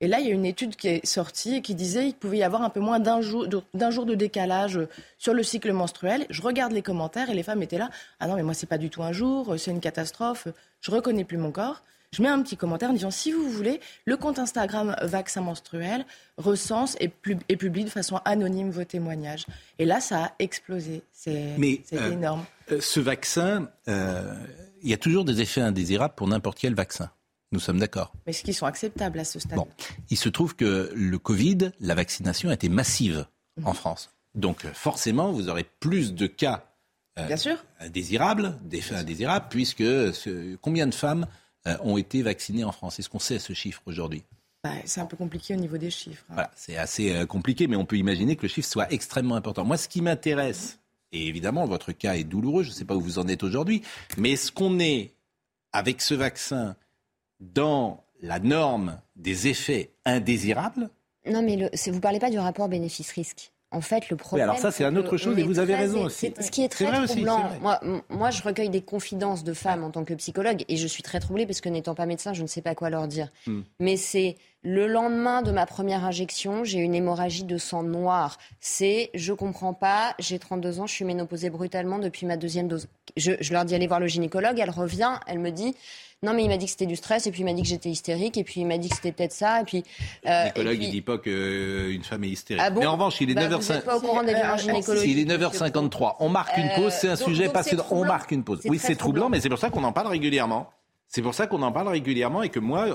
Et 0.00 0.08
là, 0.08 0.20
il 0.20 0.26
y 0.26 0.30
a 0.30 0.34
une 0.34 0.46
étude 0.46 0.76
qui 0.76 0.88
est 0.88 1.06
sortie 1.06 1.56
et 1.56 1.62
qui 1.62 1.74
disait 1.74 2.06
qu'il 2.06 2.14
pouvait 2.14 2.38
y 2.38 2.42
avoir 2.42 2.62
un 2.62 2.70
peu 2.70 2.80
moins 2.80 3.00
d'un 3.00 3.20
jour, 3.20 3.46
d'un 3.74 3.90
jour 3.90 4.06
de 4.06 4.14
décalage 4.14 4.80
sur 5.18 5.34
le 5.34 5.42
cycle 5.42 5.72
menstruel. 5.72 6.26
Je 6.30 6.40
regarde 6.40 6.72
les 6.72 6.82
commentaires 6.82 7.28
et 7.28 7.34
les 7.34 7.42
femmes 7.42 7.62
étaient 7.62 7.78
là. 7.78 7.90
Ah 8.18 8.26
non, 8.26 8.36
mais 8.36 8.42
moi, 8.42 8.54
c'est 8.54 8.66
pas 8.66 8.78
du 8.78 8.88
tout 8.88 9.02
un 9.02 9.12
jour, 9.12 9.54
c'est 9.58 9.70
une 9.70 9.80
catastrophe, 9.80 10.48
je 10.80 10.90
reconnais 10.90 11.24
plus 11.24 11.36
mon 11.36 11.52
corps. 11.52 11.82
Je 12.12 12.22
mets 12.22 12.28
un 12.28 12.42
petit 12.42 12.56
commentaire 12.56 12.90
en 12.90 12.92
disant 12.92 13.12
si 13.12 13.30
vous 13.30 13.48
voulez, 13.48 13.80
le 14.04 14.16
compte 14.16 14.40
Instagram 14.40 14.96
Vaccin 15.02 15.42
Menstruel 15.42 16.04
recense 16.38 16.96
et, 16.98 17.08
publie 17.08 17.84
de 17.84 17.90
façon 17.90 18.20
anonyme 18.24 18.70
vos 18.70 18.84
témoignages. 18.84 19.46
Et 19.78 19.84
là, 19.84 20.00
ça 20.00 20.24
a 20.24 20.32
explosé. 20.40 21.02
C'est 21.12 21.56
euh, 21.56 22.12
énorme. 22.12 22.44
Euh, 22.72 22.80
ce 22.80 22.98
vaccin, 22.98 23.68
euh, 23.86 24.34
il 24.82 24.90
y 24.90 24.92
a 24.92 24.96
toujours 24.96 25.24
des 25.24 25.40
effets 25.40 25.60
indésirables 25.60 26.14
pour 26.16 26.26
n'importe 26.26 26.58
quel 26.58 26.74
vaccin. 26.74 27.10
Nous 27.52 27.60
sommes 27.60 27.78
d'accord. 27.78 28.12
Mais 28.26 28.32
ce 28.32 28.42
qui 28.42 28.54
sont 28.54 28.66
acceptables 28.66 29.18
à 29.18 29.24
ce 29.24 29.40
stade? 29.40 29.56
Bon, 29.56 29.66
il 30.08 30.16
se 30.16 30.28
trouve 30.28 30.54
que 30.54 30.92
le 30.94 31.18
Covid, 31.18 31.72
la 31.80 31.94
vaccination 31.94 32.48
a 32.48 32.54
été 32.54 32.68
massive 32.68 33.26
mhm. 33.56 33.66
en 33.66 33.74
France. 33.74 34.10
Donc 34.34 34.64
forcément, 34.72 35.32
vous 35.32 35.48
aurez 35.48 35.64
plus 35.64 36.14
de 36.14 36.26
cas 36.26 36.64
euh, 37.18 37.26
Bien 37.26 37.36
sûr. 37.36 37.64
indésirables, 37.80 38.58
d'effets 38.62 38.94
indésirables, 38.94 39.46
puisque 39.50 39.84
combien 40.60 40.86
de 40.86 40.94
femmes 40.94 41.26
euh, 41.66 41.76
ont 41.82 41.96
été 41.96 42.22
vaccinées 42.22 42.64
en 42.64 42.72
France? 42.72 42.98
Est-ce 42.98 43.08
qu'on 43.08 43.18
sait 43.18 43.38
ce 43.38 43.52
chiffre 43.52 43.82
aujourd'hui? 43.86 44.22
Bah, 44.62 44.74
c'est 44.84 45.00
un 45.00 45.06
peu 45.06 45.16
compliqué 45.16 45.54
au 45.54 45.58
niveau 45.58 45.78
des 45.78 45.90
chiffres. 45.90 46.24
Hein. 46.28 46.34
Voilà, 46.34 46.50
c'est 46.54 46.76
assez 46.76 47.12
euh, 47.14 47.26
compliqué, 47.26 47.66
mais 47.66 47.76
on 47.76 47.86
peut 47.86 47.96
imaginer 47.96 48.36
que 48.36 48.42
le 48.42 48.48
chiffre 48.48 48.68
soit 48.68 48.92
extrêmement 48.92 49.34
important. 49.34 49.64
Moi, 49.64 49.76
ce 49.76 49.88
qui 49.88 50.02
m'intéresse, 50.02 50.78
et 51.12 51.26
évidemment, 51.26 51.64
votre 51.64 51.92
cas 51.92 52.14
est 52.14 52.24
douloureux, 52.24 52.62
je 52.62 52.68
ne 52.68 52.74
sais 52.74 52.84
pas 52.84 52.94
où 52.94 53.00
vous 53.00 53.18
en 53.18 53.26
êtes 53.26 53.42
aujourd'hui, 53.42 53.82
mais 54.18 54.32
est-ce 54.32 54.52
qu'on 54.52 54.78
est, 54.78 55.14
avec 55.72 56.02
ce 56.02 56.14
vaccin, 56.14 56.76
dans 57.40 58.04
la 58.22 58.38
norme 58.38 59.00
des 59.16 59.48
effets 59.48 59.90
indésirables. 60.04 60.90
Non, 61.26 61.42
mais 61.42 61.56
le, 61.56 61.70
vous 61.86 61.96
ne 61.96 62.00
parlez 62.00 62.18
pas 62.18 62.30
du 62.30 62.38
rapport 62.38 62.68
bénéfice-risque. 62.68 63.52
En 63.72 63.80
fait, 63.80 64.10
le 64.10 64.16
problème. 64.16 64.48
Oui, 64.48 64.50
alors 64.50 64.60
ça, 64.60 64.72
c'est 64.72 64.82
une 64.82 64.98
autre 64.98 65.16
chose 65.16 65.38
et 65.38 65.44
vous 65.44 65.60
avez 65.60 65.76
raison 65.76 66.04
aussi. 66.04 66.34
Ce 66.40 66.50
qui 66.50 66.64
est 66.64 66.68
très 66.68 67.06
troublant. 67.06 67.50
moi, 67.60 67.80
moi, 68.08 68.30
je 68.30 68.42
recueille 68.42 68.68
des 68.68 68.82
confidences 68.82 69.44
de 69.44 69.52
femmes 69.52 69.84
en 69.84 69.90
tant 69.90 70.04
que 70.04 70.14
psychologue 70.14 70.64
et 70.68 70.76
je 70.76 70.86
suis 70.88 71.04
très 71.04 71.20
troublée 71.20 71.46
parce 71.46 71.60
que 71.60 71.68
n'étant 71.68 71.94
pas 71.94 72.06
médecin, 72.06 72.32
je 72.32 72.42
ne 72.42 72.48
sais 72.48 72.62
pas 72.62 72.74
quoi 72.74 72.90
leur 72.90 73.06
dire. 73.06 73.30
Hmm. 73.46 73.60
Mais 73.78 73.96
c'est 73.96 74.36
Le 74.62 74.86
lendemain 74.86 75.40
de 75.40 75.52
ma 75.52 75.64
première 75.64 76.04
injection, 76.04 76.64
j'ai 76.64 76.80
une 76.80 76.94
hémorragie 76.94 77.44
de 77.44 77.56
sang 77.56 77.82
noir. 77.82 78.36
C'est, 78.60 79.08
je 79.14 79.32
comprends 79.32 79.72
pas, 79.72 80.14
j'ai 80.18 80.38
32 80.38 80.80
ans, 80.80 80.86
je 80.86 80.92
suis 80.92 81.04
ménopausée 81.06 81.48
brutalement 81.48 81.98
depuis 81.98 82.26
ma 82.26 82.36
deuxième 82.36 82.68
dose. 82.68 82.86
Je, 83.16 83.32
je 83.40 83.52
leur 83.54 83.64
dis 83.64 83.74
allez 83.74 83.86
voir 83.86 84.00
le 84.00 84.06
gynécologue, 84.06 84.58
elle 84.58 84.68
revient, 84.70 85.12
elle 85.26 85.38
me 85.38 85.50
dit 85.50 85.74
non 86.22 86.34
mais 86.34 86.44
il 86.44 86.48
m'a 86.48 86.58
dit 86.58 86.66
que 86.66 86.72
c'était 86.72 86.84
du 86.84 86.96
stress 86.96 87.26
et 87.26 87.30
puis 87.30 87.40
il 87.40 87.44
m'a 87.46 87.54
dit 87.54 87.62
que 87.62 87.68
j'étais 87.68 87.88
hystérique 87.88 88.36
et 88.36 88.44
puis 88.44 88.60
il 88.60 88.66
m'a 88.66 88.76
dit 88.76 88.90
que 88.90 88.96
c'était 88.96 89.12
peut-être 89.12 89.32
ça 89.32 89.62
et 89.62 89.64
puis 89.64 89.82
euh, 90.26 90.42
le 90.44 90.48
gynécologue 90.50 90.82
il 90.82 90.90
dit 90.90 91.00
pas 91.00 91.16
qu'une 91.16 92.04
femme 92.04 92.24
est 92.24 92.28
hystérique. 92.28 92.62
Ah 92.62 92.68
bon 92.68 92.80
mais 92.80 92.86
en 92.86 92.92
revanche, 92.92 93.18
il 93.22 93.30
est 93.30 93.34
Bah, 93.34 93.48
9h50. 93.48 93.56
vous 93.62 93.72
êtes 93.72 93.84
pas 93.86 93.96
au 93.96 94.00
courant 94.02 94.22
des 94.22 94.34
violences 94.34 94.60
gynécologiques. 94.60 95.10
Il 95.10 95.18
est 95.20 95.36
9h53. 95.38 96.16
On 96.20 96.28
marque 96.28 96.54
une 96.58 96.68
pause, 96.76 96.92
c'est 96.92 97.08
un 97.08 97.12
Euh, 97.12 97.16
donc- 97.16 97.28
sujet 97.28 97.44
donc 97.44 97.54
passionnant. 97.54 97.86
On 97.90 98.04
marque 98.04 98.30
une 98.32 98.44
pause. 98.44 98.60
Oui, 98.66 98.78
c'est 98.78 98.94
troublant, 98.96 99.22
troublant. 99.22 99.28
mais 99.30 99.40
c'est 99.40 99.48
pour 99.48 99.58
ça 99.58 99.70
qu'on 99.70 99.84
en 99.84 99.92
parle 99.92 100.08
régulièrement. 100.08 100.68
C'est 101.08 101.22
pour 101.22 101.32
ça 101.32 101.46
qu'on 101.46 101.62
en 101.62 101.72
parle 101.72 101.88
régulièrement 101.88 102.42
et 102.42 102.50
que 102.50 102.60
moi, 102.60 102.86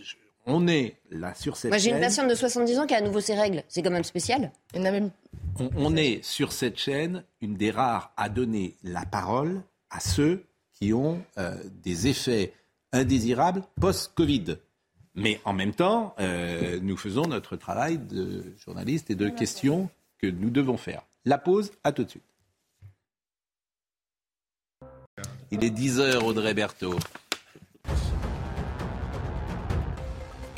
je- 0.00 0.14
on 0.48 0.66
est 0.66 0.96
là 1.10 1.34
sur 1.34 1.56
cette 1.56 1.70
Moi 1.70 1.78
j'ai 1.78 1.90
une 1.90 1.96
chaîne. 1.96 2.02
patiente 2.02 2.28
de 2.28 2.34
70 2.34 2.78
ans 2.78 2.86
qui 2.86 2.94
a 2.94 2.98
à 2.98 3.00
nouveau 3.00 3.20
ses 3.20 3.34
règles. 3.34 3.62
C'est 3.68 3.82
quand 3.82 3.90
même 3.90 4.04
spécial. 4.04 4.50
Il 4.74 4.80
y 4.80 4.82
en 4.82 4.86
a 4.86 4.90
même 4.90 5.10
On, 5.60 5.70
on 5.76 5.96
est 5.96 6.24
sur 6.24 6.52
cette 6.52 6.78
chaîne 6.78 7.24
une 7.40 7.54
des 7.54 7.70
rares 7.70 8.12
à 8.16 8.28
donner 8.28 8.74
la 8.82 9.04
parole 9.04 9.62
à 9.90 10.00
ceux 10.00 10.44
qui 10.72 10.92
ont 10.92 11.22
euh, 11.38 11.54
des 11.82 12.06
effets 12.08 12.52
indésirables 12.92 13.62
post-Covid. 13.80 14.56
Mais 15.14 15.40
en 15.44 15.52
même 15.52 15.74
temps, 15.74 16.14
euh, 16.20 16.78
nous 16.80 16.96
faisons 16.96 17.22
notre 17.26 17.56
travail 17.56 17.98
de 17.98 18.44
journaliste 18.64 19.10
et 19.10 19.16
de 19.16 19.28
questions 19.28 19.90
que 20.18 20.28
nous 20.28 20.50
devons 20.50 20.76
faire. 20.76 21.02
La 21.24 21.38
pause, 21.38 21.72
à 21.82 21.92
tout 21.92 22.04
de 22.04 22.10
suite. 22.10 22.22
Il 25.50 25.64
est 25.64 25.70
10h, 25.70 26.22
Audrey 26.22 26.54
Berthaud. 26.54 26.96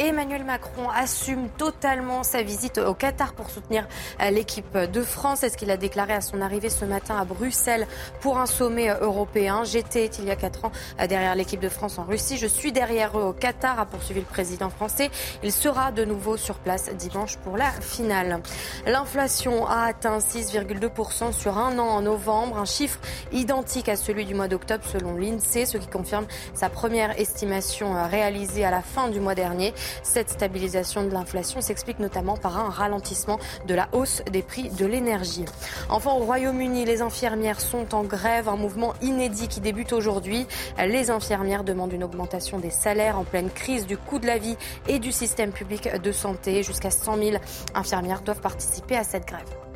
Emmanuel 0.01 0.45
Macron 0.45 0.89
assume 0.89 1.51
totalement 1.59 2.23
sa 2.23 2.43
visite 2.43 2.79
au 2.79 2.95
Qatar 2.95 3.35
pour 3.35 3.51
soutenir 3.51 3.87
euh, 4.23 4.31
l'équipe 4.31 4.75
de 4.75 5.03
France. 5.03 5.41
C'est 5.41 5.51
ce 5.51 5.59
qu'il 5.59 5.71
a 5.71 5.77
déclaré 5.77 6.15
à 6.15 6.23
son 6.23 6.41
arrivée 6.41 6.71
ce 6.71 6.87
matin 6.87 7.19
à 7.19 7.27
Bruxelles 7.27 7.87
pour 8.23 8.39
un 8.39 8.47
sommet 8.47 8.89
euh, 8.89 9.01
européen. 9.03 9.63
J'étais 9.63 10.07
il 10.07 10.25
y 10.25 10.31
a 10.31 10.37
quatre 10.37 10.65
ans 10.65 10.73
euh, 10.99 11.07
derrière 11.07 11.35
l'équipe 11.35 11.61
de 11.61 11.69
France 11.69 11.99
en 11.99 12.05
Russie. 12.05 12.39
Je 12.39 12.47
suis 12.47 12.73
derrière 12.73 13.19
eux 13.19 13.25
au 13.25 13.33
Qatar, 13.35 13.79
a 13.79 13.85
poursuivi 13.85 14.21
le 14.21 14.27
président 14.27 14.71
français. 14.71 15.11
Il 15.43 15.53
sera 15.53 15.93
de 15.93 16.07
nouveau 16.07 16.39
sur 16.39 16.55
place 16.55 16.89
dimanche 16.95 17.37
pour 17.37 17.59
la 17.59 17.71
finale. 17.71 18.41
L'inflation 18.87 19.67
a 19.67 19.83
atteint 19.83 20.17
6,2% 20.17 21.33
sur 21.35 21.59
un 21.59 21.79
an 21.79 21.89
en 21.89 22.01
novembre, 22.01 22.57
un 22.57 22.65
chiffre 22.65 23.01
identique 23.33 23.91
à 23.91 23.97
celui 23.97 24.25
du 24.25 24.35
mois 24.35 24.49
d'octobre 24.49 24.85
selon 24.91 25.15
l'INSEE, 25.15 25.67
ce 25.67 25.77
qui 25.77 25.89
confirme 25.89 26.27
sa 26.55 26.71
première 26.71 27.21
estimation 27.21 28.03
réalisée 28.09 28.65
à 28.65 28.71
la 28.71 28.81
fin 28.81 29.09
du 29.09 29.21
mois 29.21 29.35
dernier. 29.35 29.75
Cette 30.03 30.31
stabilisation 30.31 31.05
de 31.05 31.11
l'inflation 31.11 31.61
s'explique 31.61 31.99
notamment 31.99 32.37
par 32.37 32.59
un 32.59 32.69
ralentissement 32.69 33.39
de 33.67 33.75
la 33.75 33.89
hausse 33.93 34.23
des 34.31 34.43
prix 34.43 34.71
de 34.71 34.87
l'énergie. 34.87 35.45
Enfin, 35.89 36.13
au 36.13 36.25
Royaume-Uni, 36.25 36.85
les 36.85 37.03
infirmières 37.03 37.61
sont 37.61 37.95
en 37.95 38.05
grève, 38.05 38.49
un 38.49 38.57
mouvement 38.57 38.95
inédit 39.03 39.49
qui 39.49 39.61
débute 39.61 39.93
aujourd'hui. 39.93 40.47
Les 40.79 41.11
infirmières 41.11 41.65
demandent 41.65 41.93
une 41.93 42.05
augmentation 42.05 42.59
des 42.59 42.71
salaires 42.71 43.19
en 43.19 43.25
pleine 43.25 43.51
crise 43.51 43.87
du 43.87 43.97
coût 43.97 44.19
de 44.19 44.27
la 44.27 44.39
vie 44.39 44.57
et 44.89 44.99
du 44.99 45.13
système 45.13 45.53
public 45.53 45.89
de 46.03 46.13
santé. 46.13 46.63
Jusqu'à 46.63 46.91
100 46.91 47.17
000 47.17 47.37
infirmières 47.75 48.23
doivent 48.23 48.41
participer 48.41 48.97
à 48.97 49.05
cette 49.05 49.27
grève. 49.27 49.70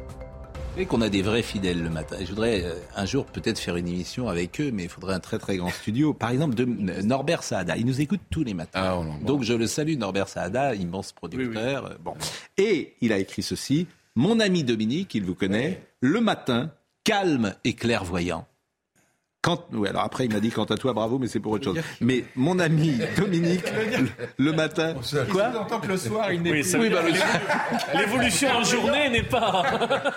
Savez 0.75 0.87
qu'on 0.87 1.03
a 1.03 1.09
des 1.09 1.22
vrais 1.22 1.43
fidèles 1.43 1.81
le 1.85 1.89
matin. 1.89 2.16
Je 2.20 2.27
voudrais 2.27 2.64
euh, 2.64 2.75
un 2.97 3.07
jour 3.07 3.27
peut-être 3.27 3.61
faire 3.61 3.77
une 3.77 3.87
émission 3.87 4.29
avec 4.29 4.61
eux, 4.61 4.70
mais 4.72 4.83
il 4.85 4.89
faudrait 4.89 5.14
un 5.14 5.20
très 5.20 5.39
très 5.39 5.57
grand 5.57 5.70
studio. 5.70 6.12
Par 6.12 6.31
exemple, 6.31 6.57
de 6.57 6.64
euh, 6.64 7.03
Norbert 7.03 7.45
Saada. 7.45 7.77
Il 7.77 7.87
nous 7.87 8.01
écoute 8.01 8.20
tous 8.29 8.43
les 8.43 8.55
matins. 8.55 8.81
Donc 9.25 9.45
je 9.45 9.53
le 9.55 9.68
salue, 9.68 9.97
Norbert 9.97 10.29
Saada, 10.29 10.75
immense 10.75 11.12
producteur. 11.12 11.87
euh, 11.87 11.95
Bon. 12.03 12.14
Et 12.59 12.95
il 13.01 13.12
a 13.12 13.18
écrit 13.18 13.43
ceci. 13.45 13.87
Mon 14.16 14.41
ami 14.41 14.64
Dominique, 14.64 15.14
il 15.14 15.22
vous 15.25 15.37
connaît, 15.37 15.81
le 16.01 16.20
matin, 16.20 16.72
calme 17.05 17.55
et 17.62 17.75
clairvoyant. 17.75 18.45
Quand, 19.45 19.66
oui, 19.74 19.86
alors 19.88 20.03
après, 20.05 20.24
il 20.24 20.32
m'a 20.32 20.40
dit 20.40 20.49
quant 20.51 20.64
à 20.64 20.76
toi, 20.78 20.95
bravo, 20.95 21.18
mais 21.18 21.26
c'est 21.28 21.38
pour 21.38 21.53
autre 21.53 21.64
chose. 21.64 21.78
Mais 22.01 22.24
mon 22.34 22.59
ami 22.59 22.99
Dominique, 23.18 23.62
le, 23.99 24.09
le 24.42 24.53
matin, 24.55 24.95
quoi 25.30 25.51
Il 25.53 25.59
entend 25.59 25.80
que 25.80 25.88
le 25.88 25.97
soir, 25.99 26.32
il 26.32 26.40
n'est 26.40 26.51
Oui, 26.51 26.62
plus. 26.62 26.78
dire 26.78 26.90
bah, 26.90 27.03
L'évolution 28.01 28.49
en 28.49 28.64
journée 28.64 29.11
n'est 29.11 29.22
pas. 29.22 29.62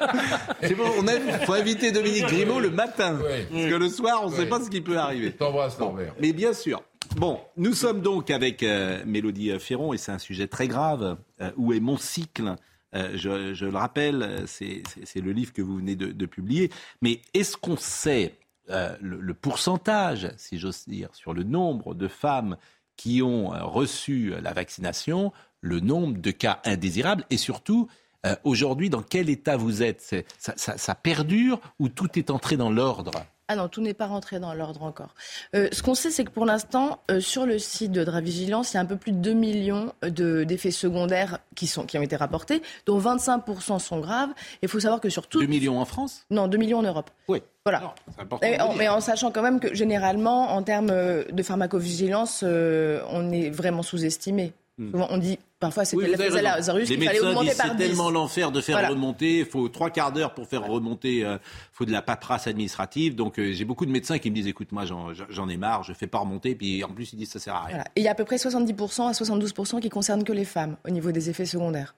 C'est 0.61 0.75
bon, 0.75 0.85
on 0.97 1.07
a, 1.07 1.19
faut 1.45 1.53
inviter 1.53 1.91
Dominique 1.91 2.25
Grimaud 2.27 2.59
le 2.61 2.69
matin. 2.69 3.19
Parce 3.51 3.65
que 3.65 3.75
le 3.75 3.89
soir, 3.89 4.21
on 4.23 4.29
ne 4.29 4.35
sait 4.35 4.45
pas 4.47 4.61
ce 4.61 4.69
qui 4.69 4.79
peut 4.81 4.97
arriver. 4.97 5.31
T'embrasses, 5.33 5.77
Bon, 5.77 5.87
Norbert. 5.87 6.13
mais 6.21 6.31
bien 6.31 6.53
sûr. 6.53 6.81
Bon, 7.17 7.39
nous 7.57 7.73
sommes 7.73 8.01
donc 8.01 8.31
avec 8.31 8.63
euh, 8.63 9.01
Mélodie 9.05 9.51
Ferron 9.59 9.93
et 9.93 9.97
c'est 9.97 10.11
un 10.11 10.19
sujet 10.19 10.47
très 10.47 10.67
grave. 10.67 11.17
Euh, 11.41 11.51
où 11.57 11.73
est 11.73 11.79
mon 11.79 11.97
cycle 11.97 12.55
Euh, 12.95 13.11
je, 13.15 13.53
je 13.53 13.65
le 13.65 13.77
rappelle, 13.77 14.23
euh, 14.23 14.43
c'est 14.47 14.81
c'est- 14.89 15.05
c'est 15.05 15.19
le 15.19 15.33
livre 15.33 15.51
que 15.51 15.61
vous 15.61 15.75
venez 15.75 15.95
de, 15.97 16.07
de 16.07 16.25
publier. 16.25 16.71
Mais 17.01 17.19
est-ce 17.33 17.57
qu'on 17.57 17.75
sait 17.75 18.33
euh, 18.69 18.95
le, 19.01 19.19
le 19.19 19.33
pourcentage, 19.33 20.29
si 20.37 20.57
j'ose 20.59 20.83
dire, 20.87 21.09
sur 21.13 21.33
le 21.33 21.43
nombre 21.43 21.93
de 21.93 22.07
femmes 22.07 22.57
qui 22.95 23.21
ont 23.21 23.53
euh, 23.53 23.63
reçu 23.63 24.33
la 24.41 24.53
vaccination, 24.53 25.31
le 25.61 25.79
nombre 25.79 26.17
de 26.19 26.31
cas 26.31 26.59
indésirables 26.65 27.25
et 27.29 27.37
surtout 27.37 27.87
euh, 28.25 28.35
aujourd'hui 28.43 28.89
dans 28.89 29.01
quel 29.03 29.29
état 29.29 29.57
vous 29.57 29.83
êtes? 29.83 30.01
Ça, 30.37 30.53
ça- 30.55 30.77
ça 30.77 30.95
perdure 30.95 31.59
ou 31.79 31.89
tout 31.89 32.17
est 32.17 32.29
entré 32.31 32.57
dans 32.57 32.69
l'ordre? 32.71 33.11
Ah 33.49 33.55
non, 33.55 33.69
tout 33.69 33.79
n'est 33.79 33.93
pas 33.93 34.07
rentré 34.07 34.41
dans 34.41 34.53
l'ordre 34.53 34.83
encore. 34.83 35.15
Euh, 35.55 35.69
ce 35.71 35.81
qu'on 35.81 35.95
sait, 35.95 36.11
c'est 36.11 36.25
que 36.25 36.31
pour 36.31 36.45
l'instant, 36.45 36.99
euh, 37.09 37.21
sur 37.21 37.45
le 37.45 37.59
site 37.59 37.93
de 37.93 38.03
Dravigilance, 38.03 38.73
il 38.73 38.75
y 38.75 38.77
a 38.77 38.81
un 38.81 38.85
peu 38.85 38.97
plus 38.97 39.13
de 39.13 39.19
2 39.19 39.31
millions 39.31 39.93
de- 40.01 40.43
d'effets 40.43 40.71
secondaires 40.71 41.39
qui, 41.55 41.65
sont, 41.65 41.85
qui 41.85 41.97
ont 41.97 42.01
été 42.01 42.17
rapportés, 42.17 42.61
dont 42.85 42.99
25% 42.99 43.79
sont 43.79 43.99
graves. 44.01 44.31
Il 44.63 44.67
faut 44.67 44.81
savoir 44.81 44.99
que 44.99 45.09
sur 45.09 45.27
tout... 45.27 45.39
2 45.39 45.45
millions 45.45 45.79
en 45.79 45.85
France? 45.85 46.25
Non, 46.29 46.49
2 46.49 46.57
millions 46.57 46.79
en 46.79 46.83
Europe. 46.83 47.09
Oui. 47.29 47.41
Voilà. 47.69 47.93
Mais 48.41 48.59
en, 48.61 48.67
dire. 48.69 48.77
mais 48.77 48.87
en 48.89 48.99
sachant 49.01 49.31
quand 49.31 49.41
même 49.41 49.59
que 49.59 49.73
généralement, 49.75 50.51
en 50.51 50.63
termes 50.63 50.89
euh, 50.91 51.23
de 51.31 51.43
pharmacovigilance, 51.43 52.41
euh, 52.43 53.01
on 53.09 53.31
est 53.31 53.49
vraiment 53.49 53.83
sous-estimé. 53.83 54.53
Hmm. 54.79 54.91
Souvent, 54.91 55.07
on 55.09 55.17
dit, 55.17 55.39
parfois, 55.59 55.85
c'était 55.85 56.03
Oui, 56.05 56.15
la. 56.31 56.41
Lazarus 56.57 56.87
qu'il 56.87 56.97
fallait 56.97 57.13
médecins 57.13 57.29
augmenter 57.29 57.47
disent 57.47 57.57
par 57.57 57.67
c'est 57.67 57.75
10. 57.77 57.87
tellement 57.87 58.09
l'enfer 58.11 58.51
de 58.51 58.61
faire 58.61 58.75
Voilà. 58.75 58.89
remonter. 58.89 59.39
Il 59.39 59.45
faut 59.45 59.67
trois 59.69 59.89
quarts 59.89 60.11
d'heure 60.11 60.35
pour 60.35 60.47
faire 60.47 60.63
remonter. 60.67 61.17
Il 61.21 61.39
faut 61.73 61.85
de 61.85 61.91
la 61.91 62.03
paperasse 62.03 62.45
administrative. 62.45 63.15
Donc 63.15 63.39
euh, 63.39 63.51
j'ai 63.53 63.65
beaucoup 63.65 63.87
de 63.87 63.91
médecins 63.91 64.19
qui 64.19 64.29
me 64.29 64.35
disent 64.35 64.45
écoute, 64.47 64.71
moi 64.71 64.85
j'en- 64.85 65.13
j'en 65.29 65.49
ai 65.49 65.57
marre, 65.57 65.81
je 65.83 65.93
fais 65.93 66.05
pas 66.05 66.19
remonter. 66.19 66.53
Puis 66.53 66.83
en 66.83 66.89
plus 66.89 67.11
ils 67.11 67.15
disent 67.15 67.31
ça 67.31 67.39
sert 67.39 67.55
à 67.55 67.61
rien. 67.61 67.69
Voilà. 67.69 67.85
Et 67.95 68.01
il 68.01 68.03
y 68.03 68.07
a 68.07 68.11
à 68.11 68.15
peu 68.15 68.23
près 68.23 68.37
70% 68.37 69.07
à 69.07 69.13
72% 69.13 69.79
qui 69.81 69.89
concernent 69.89 70.23
que 70.23 70.33
les 70.33 70.45
femmes 70.45 70.75
au 70.85 70.91
niveau 70.91 71.11
des 71.11 71.29
effets 71.31 71.45
secondaires. 71.47 71.95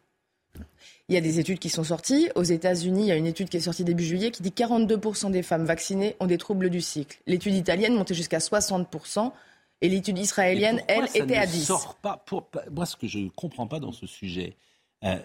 Il 1.10 1.16
y 1.16 1.18
a 1.18 1.22
des 1.22 1.39
études 1.39 1.57
qui 1.60 1.70
sont 1.70 1.84
sorties. 1.84 2.30
Aux 2.36 2.43
États-Unis, 2.43 3.01
il 3.01 3.07
y 3.07 3.12
a 3.12 3.16
une 3.16 3.26
étude 3.26 3.49
qui 3.49 3.57
est 3.57 3.62
sortie 3.62 3.84
début 3.84 4.03
juillet 4.05 4.30
qui 4.32 4.43
dit 4.43 4.51
que 4.51 4.62
42% 4.64 5.32
des 5.32 5.41
femmes 5.41 5.66
vaccinées 5.66 6.16
ont 6.20 6.28
des 6.28 6.38
troubles 6.38 6.70
du 6.70 6.82
cycle. 6.82 7.20
L'étude 7.26 7.55
italienne 7.55 7.95
montait 7.95 8.14
jusqu'à 8.14 8.38
60%. 8.38 9.32
Et 9.82 9.88
l'étude 9.89 10.18
israélienne, 10.20 10.82
elle, 10.88 11.07
ça 11.07 11.20
était 11.20 11.36
ne 11.38 11.41
à 11.41 11.45
10. 11.45 11.66
Sort 11.66 11.95
pas 11.95 12.22
pour- 12.26 12.47
moi, 12.70 12.86
ce 12.86 12.95
que 12.97 13.07
je 13.07 13.18
ne 13.20 13.30
comprends 13.30 13.66
pas 13.66 13.80
dans 13.80 13.93
ce 13.93 14.05
sujet, 14.07 14.55
euh, 15.05 15.18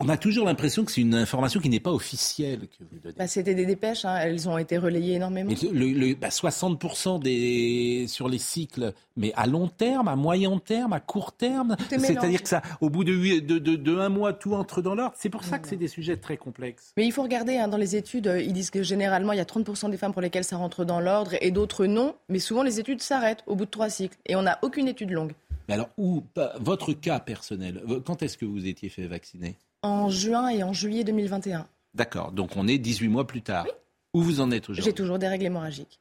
on 0.00 0.08
a 0.08 0.16
toujours 0.16 0.46
l'impression 0.46 0.84
que 0.84 0.90
c'est 0.92 1.00
une 1.02 1.14
information 1.14 1.60
qui 1.60 1.68
n'est 1.68 1.78
pas 1.80 1.92
officielle 1.92 2.60
que 2.60 2.84
vous 2.90 2.98
donnez. 3.02 3.14
Bah, 3.18 3.26
C'était 3.26 3.54
des 3.54 3.66
dépêches, 3.66 4.04
hein. 4.04 4.16
elles 4.16 4.48
ont 4.48 4.56
été 4.58 4.78
relayées 4.78 5.14
énormément. 5.16 5.50
Mais 5.50 5.68
le, 5.70 5.92
le- 5.92 6.14
bah, 6.14 6.28
60% 6.28 7.20
des, 7.20 8.06
sur 8.08 8.28
les 8.28 8.38
cycles, 8.38 8.92
mais 9.16 9.32
à 9.36 9.46
long 9.46 9.68
terme, 9.68 10.08
à 10.08 10.16
moyen 10.16 10.58
terme, 10.58 10.92
à 10.92 11.00
court 11.00 11.32
terme, 11.32 11.76
c'est-à-dire 11.90 12.42
que 12.42 12.48
ça, 12.48 12.62
au 12.80 12.88
bout 12.90 13.04
de, 13.04 13.12
huit- 13.12 13.42
de, 13.42 13.58
de, 13.58 13.76
de 13.76 13.96
un 13.98 14.08
mois, 14.08 14.32
tout 14.32 14.54
entre 14.54 14.82
dans 14.82 14.94
l'ordre. 14.94 15.14
C'est 15.18 15.28
pour 15.30 15.44
ça 15.44 15.58
que 15.58 15.68
c'est 15.68 15.76
des 15.76 15.88
sujets 15.88 16.16
très 16.16 16.36
complexes. 16.36 16.92
Mais 16.96 17.04
il 17.06 17.12
faut 17.12 17.22
regarder 17.22 17.56
hein, 17.56 17.68
dans 17.68 17.76
les 17.76 17.96
études, 17.96 18.26
euh, 18.28 18.40
ils 18.40 18.52
disent 18.52 18.70
que 18.70 18.82
généralement 18.82 19.32
il 19.32 19.36
y 19.36 19.40
a 19.40 19.44
30% 19.44 19.90
des 19.90 19.96
femmes 19.96 20.12
pour 20.12 20.22
lesquelles 20.22 20.44
ça 20.44 20.56
rentre 20.56 20.84
dans 20.84 21.00
l'ordre 21.00 21.32
et 21.40 21.50
d'autres 21.50 21.86
non. 21.86 22.14
Mais 22.28 22.38
souvent 22.38 22.62
les 22.62 22.80
études 22.80 23.02
s'arrêtent 23.02 23.42
au 23.46 23.54
bout 23.54 23.66
de 23.66 23.70
trois 23.70 23.90
cycles 23.90 24.16
et 24.26 24.36
on 24.36 24.42
n'a 24.42 24.58
aucune 24.62 24.88
étude 24.88 25.10
longue. 25.10 25.32
Mais 25.68 25.74
alors, 25.74 25.88
où, 25.98 26.22
bah, 26.34 26.52
votre 26.60 26.92
cas 26.92 27.20
personnel, 27.20 27.82
quand 28.04 28.22
est-ce 28.22 28.36
que 28.36 28.44
vous 28.44 28.66
étiez 28.66 28.88
fait 28.88 29.06
vacciner? 29.06 29.56
En 29.82 30.10
juin 30.10 30.48
et 30.48 30.62
en 30.62 30.72
juillet 30.72 31.04
2021, 31.04 31.66
D'accord, 31.94 32.30
donc 32.32 32.56
on 32.56 32.68
est 32.68 32.78
18 32.78 33.08
mois 33.08 33.26
plus 33.26 33.42
tard. 33.42 33.66
Où 34.14 34.22
vous 34.22 34.40
en 34.40 34.50
êtes 34.50 34.64
j'ai 34.66 34.72
aujourd'hui 34.72 34.94
toujours 34.94 35.18
des 35.18 35.26
règles 35.28 35.46
hémorragiques. 35.46 36.00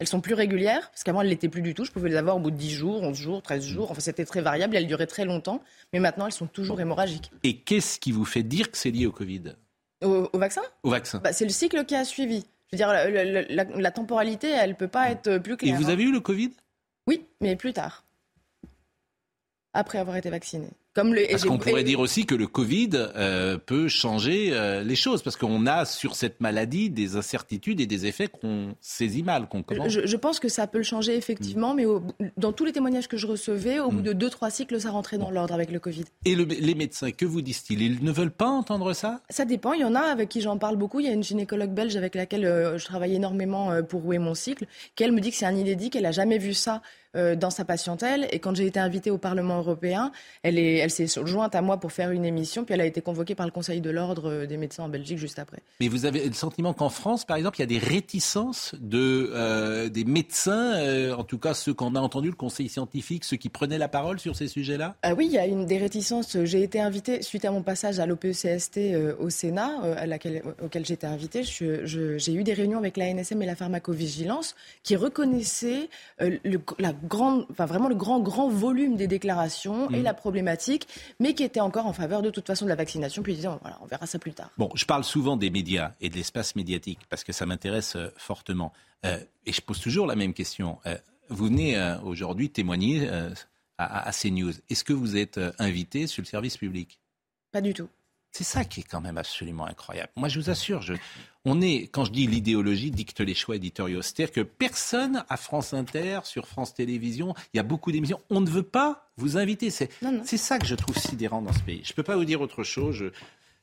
Elles 0.00 0.08
sont 0.08 0.20
plus 0.20 0.34
régulières, 0.34 0.90
parce 0.90 1.04
qu'avant 1.04 1.20
elles 1.22 1.28
l'étaient 1.28 1.48
plus 1.48 1.62
du 1.62 1.74
tout. 1.74 1.84
Je 1.84 1.92
pouvais 1.92 2.08
les 2.08 2.16
avoir 2.16 2.36
au 2.36 2.40
bout 2.40 2.50
de 2.50 2.56
10 2.56 2.70
jours, 2.70 3.02
11 3.02 3.16
jours, 3.16 3.42
13 3.42 3.64
jours. 3.64 3.90
Enfin, 3.90 4.00
c'était 4.00 4.24
très 4.24 4.40
variable, 4.40 4.74
elles 4.76 4.86
duraient 4.86 5.06
très 5.06 5.24
longtemps. 5.24 5.62
Mais 5.92 6.00
maintenant, 6.00 6.26
elles 6.26 6.32
sont 6.32 6.46
toujours 6.48 6.80
hémorragiques. 6.80 7.30
Et 7.44 7.58
qu'est-ce 7.58 8.00
qui 8.00 8.10
vous 8.10 8.24
fait 8.24 8.42
dire 8.42 8.70
que 8.70 8.76
c'est 8.76 8.90
lié 8.90 9.06
au 9.06 9.12
Covid? 9.12 9.54
Au, 10.02 10.28
au 10.32 10.38
vaccin? 10.38 10.62
Au 10.82 10.90
vaccin 10.90 11.18
Bah, 11.22 11.32
C'est 11.32 11.44
le 11.44 11.50
cycle 11.52 11.84
qui 11.84 11.94
a 11.94 12.04
suivi. 12.04 12.44
Je 12.66 12.76
veux 12.76 12.78
dire, 12.78 12.88
la, 12.88 13.08
la- 13.08 13.42
la- 13.42 13.64
la 13.64 13.90
temporalité, 13.92 14.48
elle 14.50 14.70
ne 14.70 14.74
peut 14.74 14.88
pas 14.88 15.10
être 15.10 15.38
plus 15.38 15.52
Et 15.54 15.56
claire. 15.58 15.76
vous 15.78 15.86
hein. 15.86 15.92
avez 15.92 16.02
eu 16.04 16.10
le 16.12 16.20
Covid? 16.20 16.50
Oui, 17.06 17.24
mais 17.40 17.54
plus 17.54 17.72
tard. 17.72 18.04
Après 19.74 19.98
avoir 19.98 20.16
été 20.16 20.30
vacciné. 20.30 20.68
Comme 20.94 21.14
le, 21.14 21.26
parce 21.30 21.44
qu'on 21.44 21.56
pourrait 21.56 21.84
dire 21.84 22.00
aussi 22.00 22.26
que 22.26 22.34
le 22.34 22.46
Covid 22.46 22.90
euh, 22.94 23.56
peut 23.56 23.88
changer 23.88 24.50
euh, 24.52 24.82
les 24.82 24.94
choses, 24.94 25.22
parce 25.22 25.36
qu'on 25.36 25.66
a 25.66 25.86
sur 25.86 26.14
cette 26.14 26.42
maladie 26.42 26.90
des 26.90 27.16
incertitudes 27.16 27.80
et 27.80 27.86
des 27.86 28.04
effets 28.04 28.28
qu'on 28.28 28.74
saisit 28.82 29.22
mal, 29.22 29.48
qu'on 29.48 29.62
commence. 29.62 29.88
Je, 29.88 30.06
je, 30.06 30.16
pense 30.18 30.38
que 30.38 30.50
ça 30.50 30.66
peut 30.66 30.76
le 30.76 30.84
changer 30.84 31.16
effectivement, 31.16 31.72
mm. 31.72 31.76
mais 31.76 31.86
au, 31.86 32.02
dans 32.36 32.52
tous 32.52 32.66
les 32.66 32.72
témoignages 32.72 33.08
que 33.08 33.16
je 33.16 33.26
recevais, 33.26 33.80
au 33.80 33.90
mm. 33.90 33.96
bout 33.96 34.02
de 34.02 34.12
deux 34.12 34.28
trois 34.28 34.50
cycles, 34.50 34.78
ça 34.78 34.90
rentrait 34.90 35.16
dans 35.16 35.30
l'ordre 35.30 35.54
avec 35.54 35.70
le 35.70 35.80
Covid. 35.80 36.04
Et 36.26 36.34
le, 36.34 36.44
les 36.44 36.74
médecins, 36.74 37.10
que 37.10 37.24
vous 37.24 37.40
disent-ils? 37.40 37.80
Ils 37.80 38.04
ne 38.04 38.12
veulent 38.12 38.30
pas 38.30 38.48
entendre 38.48 38.92
ça? 38.92 39.22
Ça 39.30 39.46
dépend. 39.46 39.72
Il 39.72 39.80
y 39.80 39.84
en 39.84 39.94
a 39.94 40.00
avec 40.00 40.28
qui 40.28 40.42
j'en 40.42 40.58
parle 40.58 40.76
beaucoup. 40.76 41.00
Il 41.00 41.06
y 41.06 41.08
a 41.08 41.12
une 41.12 41.22
gynécologue 41.22 41.72
belge 41.72 41.96
avec 41.96 42.14
laquelle 42.14 42.44
euh, 42.44 42.76
je 42.76 42.84
travaille 42.84 43.14
énormément 43.14 43.82
pour 43.88 44.02
rouer 44.02 44.18
mon 44.18 44.34
cycle, 44.34 44.66
qui 44.94 45.04
elle 45.04 45.12
me 45.12 45.20
dit 45.20 45.30
que 45.30 45.36
c'est 45.36 45.46
un 45.46 45.56
inédit, 45.56 45.88
qu'elle 45.88 46.04
a 46.04 46.12
jamais 46.12 46.36
vu 46.36 46.52
ça 46.52 46.82
euh, 47.16 47.36
dans 47.36 47.50
sa 47.50 47.64
patientèle. 47.64 48.28
Et 48.32 48.38
quand 48.38 48.54
j'ai 48.54 48.66
été 48.66 48.80
invitée 48.80 49.10
au 49.10 49.18
Parlement 49.18 49.58
européen, 49.58 50.12
elle, 50.42 50.58
est, 50.58 50.76
elle 50.76 50.90
s'est 50.90 51.06
jointe 51.24 51.54
à 51.54 51.62
moi 51.62 51.78
pour 51.78 51.92
faire 51.92 52.10
une 52.10 52.24
émission, 52.24 52.64
puis 52.64 52.74
elle 52.74 52.80
a 52.80 52.86
été 52.86 53.00
convoquée 53.00 53.34
par 53.34 53.46
le 53.46 53.52
Conseil 53.52 53.80
de 53.80 53.90
l'ordre 53.90 54.30
euh, 54.30 54.46
des 54.46 54.56
médecins 54.56 54.84
en 54.84 54.88
Belgique 54.88 55.18
juste 55.18 55.38
après. 55.38 55.58
Mais 55.80 55.88
vous 55.88 56.06
avez 56.06 56.26
le 56.26 56.32
sentiment 56.32 56.72
qu'en 56.72 56.88
France, 56.88 57.24
par 57.24 57.36
exemple, 57.36 57.58
il 57.58 57.60
y 57.60 57.64
a 57.64 57.66
des 57.66 57.78
réticences 57.78 58.74
de, 58.80 59.30
euh, 59.34 59.88
des 59.88 60.04
médecins, 60.04 60.74
euh, 60.76 61.14
en 61.14 61.24
tout 61.24 61.38
cas 61.38 61.54
ceux 61.54 61.74
qu'on 61.74 61.94
a 61.94 62.00
entendu, 62.00 62.28
le 62.28 62.34
Conseil 62.34 62.68
scientifique, 62.68 63.24
ceux 63.24 63.36
qui 63.36 63.48
prenaient 63.48 63.78
la 63.78 63.88
parole 63.88 64.18
sur 64.18 64.36
ces 64.36 64.48
sujets-là? 64.48 64.96
Ah 65.02 65.14
Oui, 65.14 65.26
il 65.26 65.32
y 65.32 65.38
a 65.38 65.46
une 65.46 65.66
des 65.66 65.78
réticences. 65.78 66.36
J'ai 66.44 66.62
été 66.62 66.80
invitée, 66.80 67.22
suite 67.22 67.44
à 67.44 67.50
mon 67.50 67.62
passage 67.62 67.98
à 67.98 68.06
l'OPECST 68.06 68.78
euh, 68.78 69.14
au 69.18 69.30
Sénat, 69.30 69.80
à 69.96 70.06
laquelle, 70.06 70.42
auquel 70.62 70.84
j'étais 70.86 71.06
invitée, 71.06 71.42
j'ai 71.42 72.34
eu 72.34 72.44
des 72.44 72.54
réunions 72.54 72.78
avec 72.78 72.96
la 72.96 73.12
NSM 73.12 73.42
et 73.42 73.46
la 73.46 73.56
pharmacovigilance 73.56 74.54
qui 74.82 74.96
reconnaissaient 74.96 75.88
le, 76.20 76.60
la 76.78 76.92
grande, 77.02 77.46
enfin 77.50 77.66
vraiment 77.66 77.88
le 77.88 77.94
grand, 77.94 78.20
grand 78.20 78.48
volume 78.48 78.96
des 78.96 79.06
déclarations 79.06 79.90
mmh. 79.90 79.94
et 79.94 80.02
la 80.02 80.14
problématique, 80.14 80.86
mais 81.20 81.34
qui 81.34 81.42
était 81.42 81.60
encore 81.60 81.86
en 81.86 81.92
faveur 81.92 82.22
de 82.22 82.30
toute 82.30 82.46
façon 82.46 82.64
de 82.64 82.70
la 82.70 82.76
vaccination, 82.76 83.22
puis 83.22 83.34
disant, 83.34 83.58
voilà, 83.62 83.78
on 83.82 83.86
verra 83.86 84.06
ça 84.06 84.18
plus 84.18 84.32
tard. 84.32 84.50
Bon, 84.58 84.70
je 84.74 84.84
parle 84.84 85.04
souvent 85.04 85.36
des 85.36 85.50
médias 85.50 85.92
et 86.00 86.08
de 86.08 86.16
l'espace 86.16 86.56
médiatique 86.56 87.00
parce 87.08 87.24
que 87.24 87.32
ça 87.32 87.46
m'intéresse 87.46 87.96
euh, 87.96 88.08
fortement. 88.16 88.72
Euh, 89.04 89.18
et 89.46 89.52
je 89.52 89.60
pose 89.60 89.80
toujours 89.80 90.06
la 90.06 90.16
même 90.16 90.34
question. 90.34 90.78
Euh, 90.86 90.96
vous 91.28 91.46
venez 91.46 91.78
aujourd'hui 92.04 92.50
témoigner 92.50 93.08
à, 93.78 94.08
à, 94.08 94.12
CNews. 94.12 94.52
Est-ce 94.68 94.84
que 94.84 94.92
vous 94.92 95.16
êtes 95.16 95.40
invité 95.58 96.06
sur 96.06 96.20
le 96.20 96.26
service 96.26 96.58
public? 96.58 97.00
Pas 97.52 97.62
du 97.62 97.72
tout. 97.72 97.88
C'est 98.32 98.44
ça 98.44 98.64
qui 98.64 98.80
est 98.80 98.84
quand 98.84 99.02
même 99.02 99.18
absolument 99.18 99.66
incroyable. 99.66 100.10
Moi, 100.16 100.28
je 100.28 100.40
vous 100.40 100.48
assure, 100.48 100.80
je, 100.80 100.94
on 101.44 101.60
est, 101.60 101.88
quand 101.92 102.06
je 102.06 102.12
dis 102.12 102.26
l'idéologie, 102.26 102.90
dicte 102.90 103.20
les 103.20 103.34
choix 103.34 103.56
éditoriaux. 103.56 104.00
C'est-à-dire 104.00 104.32
que 104.32 104.40
personne 104.40 105.22
à 105.28 105.36
France 105.36 105.74
Inter, 105.74 106.20
sur 106.24 106.48
France 106.48 106.72
Télévisions, 106.72 107.34
il 107.52 107.58
y 107.58 107.60
a 107.60 107.62
beaucoup 107.62 107.92
d'émissions, 107.92 108.20
on 108.30 108.40
ne 108.40 108.48
veut 108.48 108.62
pas 108.62 109.10
vous 109.18 109.36
inviter. 109.36 109.68
C'est, 109.68 109.90
c'est 110.24 110.38
ça 110.38 110.58
que 110.58 110.64
je 110.64 110.74
trouve 110.74 110.96
sidérant 110.96 111.42
dans 111.42 111.52
ce 111.52 111.60
pays. 111.60 111.82
Je 111.84 111.92
ne 111.92 111.94
peux 111.94 112.02
pas 112.02 112.16
vous 112.16 112.24
dire 112.24 112.40
autre 112.40 112.64
chose. 112.64 112.96
Je, 112.96 113.06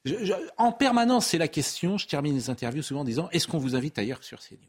je, 0.05 0.23
je, 0.23 0.33
en 0.57 0.71
permanence, 0.71 1.25
c'est 1.25 1.39
la 1.39 1.47
question. 1.47 1.97
Je 1.97 2.05
termine 2.05 2.35
les 2.35 2.51
interviews 2.51 2.83
souvent 2.83 3.01
en 3.01 3.05
disant 3.05 3.27
est-ce 3.31 3.47
qu'on 3.47 3.57
vous 3.57 3.75
invite 3.75 3.97
ailleurs 3.97 4.23
sur 4.23 4.39
CNews? 4.39 4.59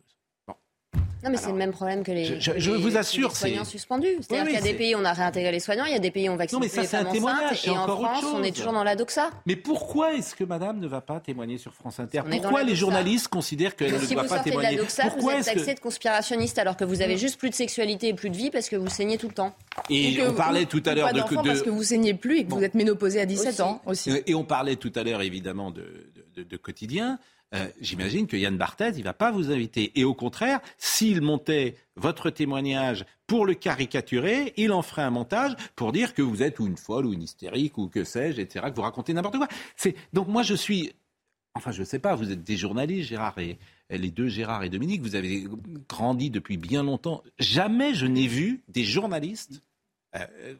Non, 1.22 1.30
mais 1.30 1.36
c'est 1.36 1.50
le 1.50 1.56
même 1.56 1.72
problème 1.72 2.02
que 2.02 2.12
les, 2.12 2.24
je, 2.24 2.34
je, 2.38 2.52
je 2.56 2.70
les, 2.70 2.78
vous 2.78 2.96
assure, 2.96 3.28
les 3.28 3.34
soignants 3.34 3.64
suspendus. 3.64 4.16
C'est-à-dire 4.20 4.44
oui, 4.44 4.56
qu'il 4.56 4.66
y 4.66 4.68
a 4.68 4.72
des 4.72 4.78
pays 4.78 4.94
où 4.94 4.98
on 4.98 5.04
a 5.04 5.12
réintégré 5.12 5.52
les 5.52 5.60
soignants, 5.60 5.84
il 5.84 5.92
y 5.92 5.96
a 5.96 5.98
des 5.98 6.10
pays 6.10 6.28
où 6.28 6.32
on 6.32 6.36
vaccine 6.36 6.58
non, 6.58 6.62
mais 6.62 6.68
ça, 6.68 6.80
les 6.80 6.86
femmes 6.88 7.06
un 7.06 7.12
témoignage, 7.12 7.66
et 7.66 7.70
en 7.70 7.86
France, 7.86 8.24
on 8.34 8.42
est 8.42 8.56
toujours 8.56 8.72
dans 8.72 8.84
la 8.84 8.96
doxa. 8.96 9.30
Mais 9.46 9.56
pourquoi 9.56 10.14
est-ce 10.14 10.34
que 10.34 10.44
madame 10.44 10.78
ne 10.78 10.86
va 10.86 11.00
pas 11.00 11.20
témoigner 11.20 11.58
sur 11.58 11.74
France 11.74 12.00
Inter 12.00 12.22
Pourquoi 12.30 12.62
les 12.62 12.74
journalistes 12.74 13.28
considèrent 13.28 13.76
qu'elle 13.76 13.92
ne 13.92 13.98
si 13.98 14.14
doit 14.14 14.24
pas 14.24 14.40
témoigner 14.40 14.76
de 14.76 14.76
la 14.76 14.82
doxa, 14.82 15.08
vous 15.18 15.30
êtes 15.30 15.44
taxé 15.44 15.74
de 15.74 15.80
conspirationniste 15.80 16.58
alors 16.58 16.76
que 16.76 16.84
vous 16.84 17.02
avez 17.02 17.18
juste 17.18 17.38
plus 17.38 17.50
de 17.50 17.54
sexualité 17.54 18.08
et 18.08 18.14
plus 18.14 18.30
de 18.30 18.36
vie 18.36 18.50
parce 18.50 18.68
que 18.68 18.76
vous 18.76 18.88
saignez 18.88 19.18
tout 19.18 19.28
le 19.28 19.34
temps. 19.34 19.54
Et, 19.88 20.18
on 20.22 20.34
parlait 20.34 20.66
tout 20.66 20.82
à 20.86 20.94
l'heure 20.94 21.12
de, 21.12 21.20
parce 21.20 21.62
que 21.62 21.70
vous 21.70 21.82
saignez 21.82 22.14
plus 22.14 22.38
et 22.38 22.44
que 22.44 22.50
vous 22.50 22.64
êtes 22.64 22.74
ménopausé 22.74 23.20
à 23.20 23.26
17 23.26 23.48
aussi. 23.48 23.62
ans 23.62 23.82
aussi. 23.86 24.10
Et 24.26 24.34
on 24.34 24.44
parlait 24.44 24.76
tout 24.76 24.92
à 24.94 25.02
l'heure 25.02 25.22
évidemment 25.22 25.70
de, 25.70 26.10
de, 26.36 26.42
de 26.42 26.56
quotidien. 26.56 27.18
Euh, 27.54 27.68
j'imagine 27.80 28.26
que 28.26 28.36
Yann 28.36 28.56
Barthès, 28.56 28.94
il 28.96 29.02
va 29.02 29.12
pas 29.12 29.32
vous 29.32 29.50
inviter. 29.50 29.92
Et 29.98 30.04
au 30.04 30.14
contraire, 30.14 30.60
s'il 30.78 31.20
montait 31.20 31.76
votre 31.96 32.30
témoignage 32.30 33.04
pour 33.26 33.44
le 33.44 33.54
caricaturer, 33.54 34.52
il 34.56 34.72
en 34.72 34.82
ferait 34.82 35.02
un 35.02 35.10
montage 35.10 35.56
pour 35.74 35.92
dire 35.92 36.14
que 36.14 36.22
vous 36.22 36.42
êtes 36.42 36.60
ou 36.60 36.66
une 36.66 36.76
folle 36.76 37.06
ou 37.06 37.12
une 37.12 37.22
hystérique 37.22 37.76
ou 37.78 37.88
que 37.88 38.04
sais-je, 38.04 38.40
etc., 38.40 38.66
que 38.70 38.76
vous 38.76 38.82
racontez 38.82 39.12
n'importe 39.12 39.38
quoi. 39.38 39.48
Donc 40.12 40.28
moi, 40.28 40.42
je 40.42 40.54
suis... 40.54 40.92
Enfin, 41.54 41.72
je 41.72 41.80
ne 41.80 41.84
sais 41.84 41.98
pas, 41.98 42.14
vous 42.14 42.30
êtes 42.30 42.44
des 42.44 42.56
journalistes, 42.56 43.08
Gérard 43.08 43.38
et 43.38 43.58
les 43.90 44.10
deux, 44.12 44.28
Gérard 44.28 44.62
et 44.62 44.68
Dominique, 44.68 45.02
vous 45.02 45.16
avez 45.16 45.48
grandi 45.88 46.30
depuis 46.30 46.56
bien 46.56 46.84
longtemps. 46.84 47.24
Jamais 47.40 47.94
je 47.94 48.06
n'ai 48.06 48.28
vu 48.28 48.62
des 48.68 48.84
journalistes, 48.84 49.60
euh, 50.14 50.54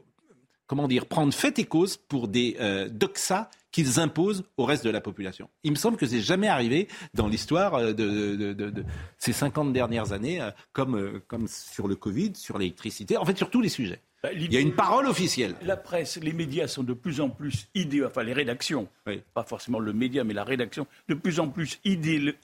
comment 0.70 0.86
dire, 0.86 1.06
prendre 1.06 1.34
fait 1.34 1.58
et 1.58 1.64
cause 1.64 1.96
pour 1.96 2.28
des 2.28 2.56
euh, 2.60 2.88
doxas 2.88 3.50
qu'ils 3.72 3.98
imposent 3.98 4.44
au 4.56 4.64
reste 4.64 4.84
de 4.84 4.90
la 4.90 5.00
population. 5.00 5.50
Il 5.64 5.72
me 5.72 5.76
semble 5.76 5.96
que 5.96 6.06
c'est 6.06 6.20
jamais 6.20 6.46
arrivé 6.46 6.86
dans 7.12 7.26
l'histoire 7.26 7.80
de, 7.80 7.92
de, 7.92 8.84
ces 9.18 9.32
50 9.32 9.72
dernières 9.72 10.12
années, 10.12 10.40
comme, 10.72 11.20
comme 11.26 11.48
sur 11.48 11.88
le 11.88 11.96
Covid, 11.96 12.34
sur 12.36 12.56
l'électricité, 12.56 13.16
en 13.16 13.24
fait 13.24 13.36
sur 13.36 13.50
tous 13.50 13.60
les 13.60 13.68
sujets. 13.68 14.00
Bah, 14.22 14.30
Il 14.34 14.52
y 14.52 14.56
a 14.56 14.60
une 14.60 14.72
parole 14.72 15.06
officielle. 15.06 15.54
La 15.62 15.76
presse, 15.76 16.18
les 16.22 16.32
médias 16.32 16.68
sont 16.68 16.82
de 16.82 16.92
plus 16.92 17.20
en 17.20 17.30
plus 17.30 17.68
idéaux, 17.74 18.06
enfin 18.06 18.22
les 18.22 18.34
rédactions, 18.34 18.86
oui. 19.06 19.22
pas 19.32 19.44
forcément 19.44 19.78
le 19.78 19.94
média, 19.94 20.24
mais 20.24 20.34
la 20.34 20.44
rédaction, 20.44 20.86
de 21.08 21.14
plus 21.14 21.40
en 21.40 21.48
plus 21.48 21.80
idé 21.84 22.34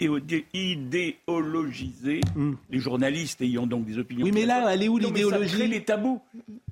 idéologisées. 0.54 2.20
Mm. 2.34 2.52
Les 2.70 2.78
journalistes 2.78 3.42
ayant 3.42 3.66
donc 3.66 3.84
des 3.84 3.98
opinions. 3.98 4.24
Oui, 4.24 4.32
mais 4.32 4.46
là, 4.46 4.72
elle 4.72 4.82
est 4.82 4.88
où 4.88 4.96
l'idéologie 4.96 5.68
les 5.68 5.84
tabous. 5.84 6.22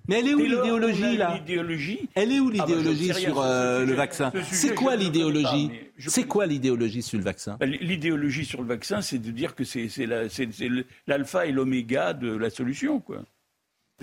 Mais 0.09 0.21
elle 0.21 0.29
est 0.29 0.35
où 0.35 0.39
l'idéologie 0.39 1.17
là 1.17 1.35
L'idéologie. 1.35 2.09
Elle 2.15 2.33
est 2.33 2.41
où 2.41 2.51
l'idéologie 2.51 3.11
ah 3.11 3.15
bah, 3.15 3.21
sur 3.21 3.41
euh, 3.41 3.85
le 3.85 3.95
vaccin 3.95 4.33
C'est 4.51 4.75
quoi 4.75 4.97
l'idéologie 4.97 5.71
C'est 5.99 6.25
quoi 6.25 6.47
l'idéologie 6.47 7.03
sur 7.03 7.19
le 7.19 7.25
vaccin 7.25 7.57
bah, 7.61 7.67
L'idéologie 7.67 8.45
sur 8.45 8.63
le 8.63 8.69
vaccin, 8.69 9.03
c'est 9.03 9.19
de 9.19 9.31
dire 9.31 9.55
que 9.55 9.65
c'est 9.65 9.89
l'alpha 11.07 11.47
et 11.47 11.53
l'oméga 11.53 12.13
de 12.15 12.35
la 12.35 12.51
solution, 12.51 13.01
quoi. 13.01 13.23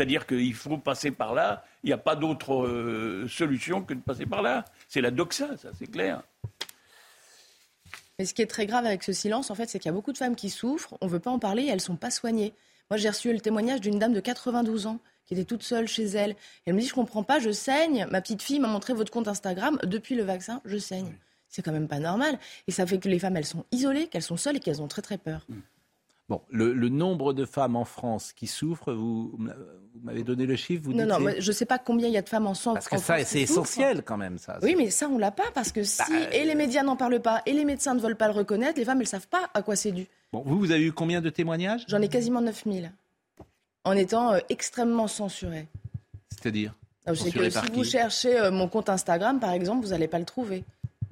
C'est-à-dire 0.01 0.25
qu'il 0.25 0.55
faut 0.55 0.79
passer 0.79 1.11
par 1.11 1.35
là. 1.35 1.63
Il 1.83 1.87
n'y 1.87 1.93
a 1.93 1.97
pas 1.99 2.15
d'autre 2.15 2.65
euh, 2.65 3.27
solution 3.27 3.83
que 3.83 3.93
de 3.93 3.99
passer 3.99 4.25
par 4.25 4.41
là. 4.41 4.65
C'est 4.87 4.99
la 4.99 5.11
doxa, 5.11 5.55
ça, 5.57 5.69
c'est 5.77 5.85
clair. 5.85 6.23
Mais 8.17 8.25
ce 8.25 8.33
qui 8.33 8.41
est 8.41 8.47
très 8.47 8.65
grave 8.65 8.87
avec 8.87 9.03
ce 9.03 9.13
silence, 9.13 9.51
en 9.51 9.55
fait, 9.55 9.69
c'est 9.69 9.77
qu'il 9.77 9.89
y 9.89 9.93
a 9.93 9.93
beaucoup 9.93 10.11
de 10.11 10.17
femmes 10.17 10.35
qui 10.35 10.49
souffrent. 10.49 10.97
On 11.01 11.05
ne 11.05 11.11
veut 11.11 11.19
pas 11.19 11.29
en 11.29 11.37
parler 11.37 11.61
et 11.61 11.67
elles 11.67 11.75
ne 11.75 11.81
sont 11.81 11.97
pas 11.97 12.09
soignées. 12.09 12.51
Moi, 12.89 12.97
j'ai 12.97 13.09
reçu 13.09 13.31
le 13.31 13.39
témoignage 13.39 13.79
d'une 13.79 13.99
dame 13.99 14.13
de 14.13 14.19
92 14.19 14.87
ans 14.87 14.97
qui 15.27 15.35
était 15.35 15.45
toute 15.45 15.61
seule 15.61 15.87
chez 15.87 16.05
elle. 16.05 16.35
Elle 16.65 16.73
me 16.73 16.79
dit, 16.79 16.87
je 16.87 16.95
comprends 16.95 17.21
pas, 17.21 17.37
je 17.37 17.51
saigne. 17.51 18.07
Ma 18.09 18.21
petite 18.21 18.41
fille 18.41 18.59
m'a 18.59 18.69
montré 18.69 18.93
votre 18.93 19.11
compte 19.11 19.27
Instagram. 19.27 19.77
Depuis 19.83 20.15
le 20.15 20.23
vaccin, 20.23 20.61
je 20.65 20.79
saigne. 20.79 21.09
Oui. 21.09 21.15
C'est 21.47 21.61
quand 21.61 21.73
même 21.73 21.87
pas 21.87 21.99
normal. 21.99 22.39
Et 22.67 22.71
ça 22.71 22.87
fait 22.87 22.97
que 22.97 23.07
les 23.07 23.19
femmes, 23.19 23.37
elles 23.37 23.45
sont 23.45 23.65
isolées, 23.71 24.07
qu'elles 24.07 24.23
sont 24.23 24.37
seules 24.37 24.57
et 24.57 24.59
qu'elles 24.59 24.81
ont 24.81 24.87
très 24.87 25.03
très 25.03 25.19
peur. 25.19 25.45
Mm. 25.47 25.59
Bon, 26.31 26.41
le, 26.49 26.71
le, 26.71 26.87
nombre 26.87 27.33
de 27.33 27.43
femmes 27.43 27.75
en 27.75 27.83
France 27.83 28.31
qui 28.31 28.47
souffrent, 28.47 28.93
vous, 28.93 29.37
vous 29.37 29.49
m'avez 30.01 30.23
donné 30.23 30.45
le 30.45 30.55
chiffre 30.55 30.81
vous 30.81 30.93
Non, 30.93 31.05
non, 31.05 31.19
je 31.37 31.45
ne 31.45 31.51
sais 31.51 31.65
pas 31.65 31.77
combien 31.77 32.07
il 32.07 32.13
y 32.13 32.17
a 32.17 32.21
de 32.21 32.29
femmes 32.29 32.47
en 32.47 32.53
France. 32.53 32.75
Parce 32.75 32.87
que 32.87 32.97
ça, 32.97 33.21
c'est 33.25 33.41
essentiel 33.41 34.01
quand 34.01 34.15
même, 34.15 34.37
ça. 34.37 34.57
Oui, 34.61 34.75
mais 34.77 34.91
ça, 34.91 35.09
on 35.09 35.17
l'a 35.17 35.31
pas, 35.31 35.51
parce 35.53 35.73
que 35.73 35.83
si 35.83 35.97
bah, 35.97 36.29
et 36.31 36.45
les 36.45 36.55
médias 36.55 36.83
n'en 36.83 36.95
parlent 36.95 37.19
pas, 37.19 37.41
et 37.45 37.51
les 37.51 37.65
médecins 37.65 37.95
ne 37.95 37.99
veulent 37.99 38.15
pas 38.15 38.29
le 38.29 38.33
reconnaître, 38.33 38.79
les 38.79 38.85
femmes, 38.85 38.99
elles 38.99 39.07
ne 39.07 39.07
savent 39.07 39.27
pas 39.27 39.49
à 39.53 39.61
quoi 39.61 39.75
c'est 39.75 39.91
dû. 39.91 40.07
Bon, 40.31 40.41
vous, 40.45 40.57
vous 40.57 40.71
avez 40.71 40.85
eu 40.85 40.93
combien 40.93 41.19
de 41.19 41.29
témoignages? 41.29 41.83
J'en 41.89 42.01
ai 42.01 42.07
quasiment 42.07 42.39
9000, 42.39 42.93
en 43.83 43.91
étant 43.91 44.31
euh, 44.31 44.39
extrêmement 44.47 45.09
censurée. 45.09 45.67
C'est-à-dire? 46.29 46.73
Sais 47.13 47.31
que 47.31 47.49
si 47.49 47.71
vous 47.73 47.83
cherchez 47.83 48.39
euh, 48.39 48.51
mon 48.51 48.69
compte 48.69 48.87
Instagram, 48.87 49.41
par 49.41 49.51
exemple, 49.51 49.83
vous 49.83 49.91
n'allez 49.91 50.07
pas 50.07 50.19
le 50.19 50.23
trouver. 50.23 50.63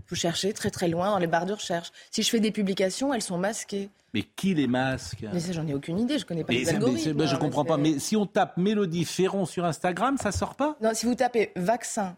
Vous 0.09 0.15
cherchez 0.15 0.53
très 0.53 0.71
très 0.71 0.87
loin 0.87 1.11
dans 1.11 1.19
les 1.19 1.27
barres 1.27 1.45
de 1.45 1.53
recherche. 1.53 1.91
Si 2.09 2.23
je 2.23 2.29
fais 2.29 2.39
des 2.39 2.51
publications, 2.51 3.13
elles 3.13 3.21
sont 3.21 3.37
masquées. 3.37 3.89
Mais 4.13 4.23
qui 4.23 4.55
les 4.55 4.65
masque? 4.65 5.23
Mais 5.31 5.39
ça, 5.39 5.51
j'en 5.51 5.67
ai 5.67 5.73
aucune 5.75 5.99
idée. 5.99 6.17
Je 6.17 6.25
connais 6.25 6.43
pas 6.43 6.51
mais 6.51 6.59
les 6.59 6.69
algorithmes. 6.69 7.13
Ben, 7.13 7.27
je 7.27 7.35
ne 7.35 7.39
comprends 7.39 7.63
pas. 7.63 7.77
Mais 7.77 7.99
si 7.99 8.15
on 8.15 8.25
tape 8.25 8.57
Mélodie 8.57 9.05
Ferron 9.05 9.45
sur 9.45 9.65
Instagram, 9.65 10.17
ça 10.17 10.31
sort 10.31 10.55
pas? 10.55 10.75
Non, 10.81 10.91
si 10.93 11.05
vous 11.05 11.13
tapez 11.13 11.51
vaccin 11.55 12.17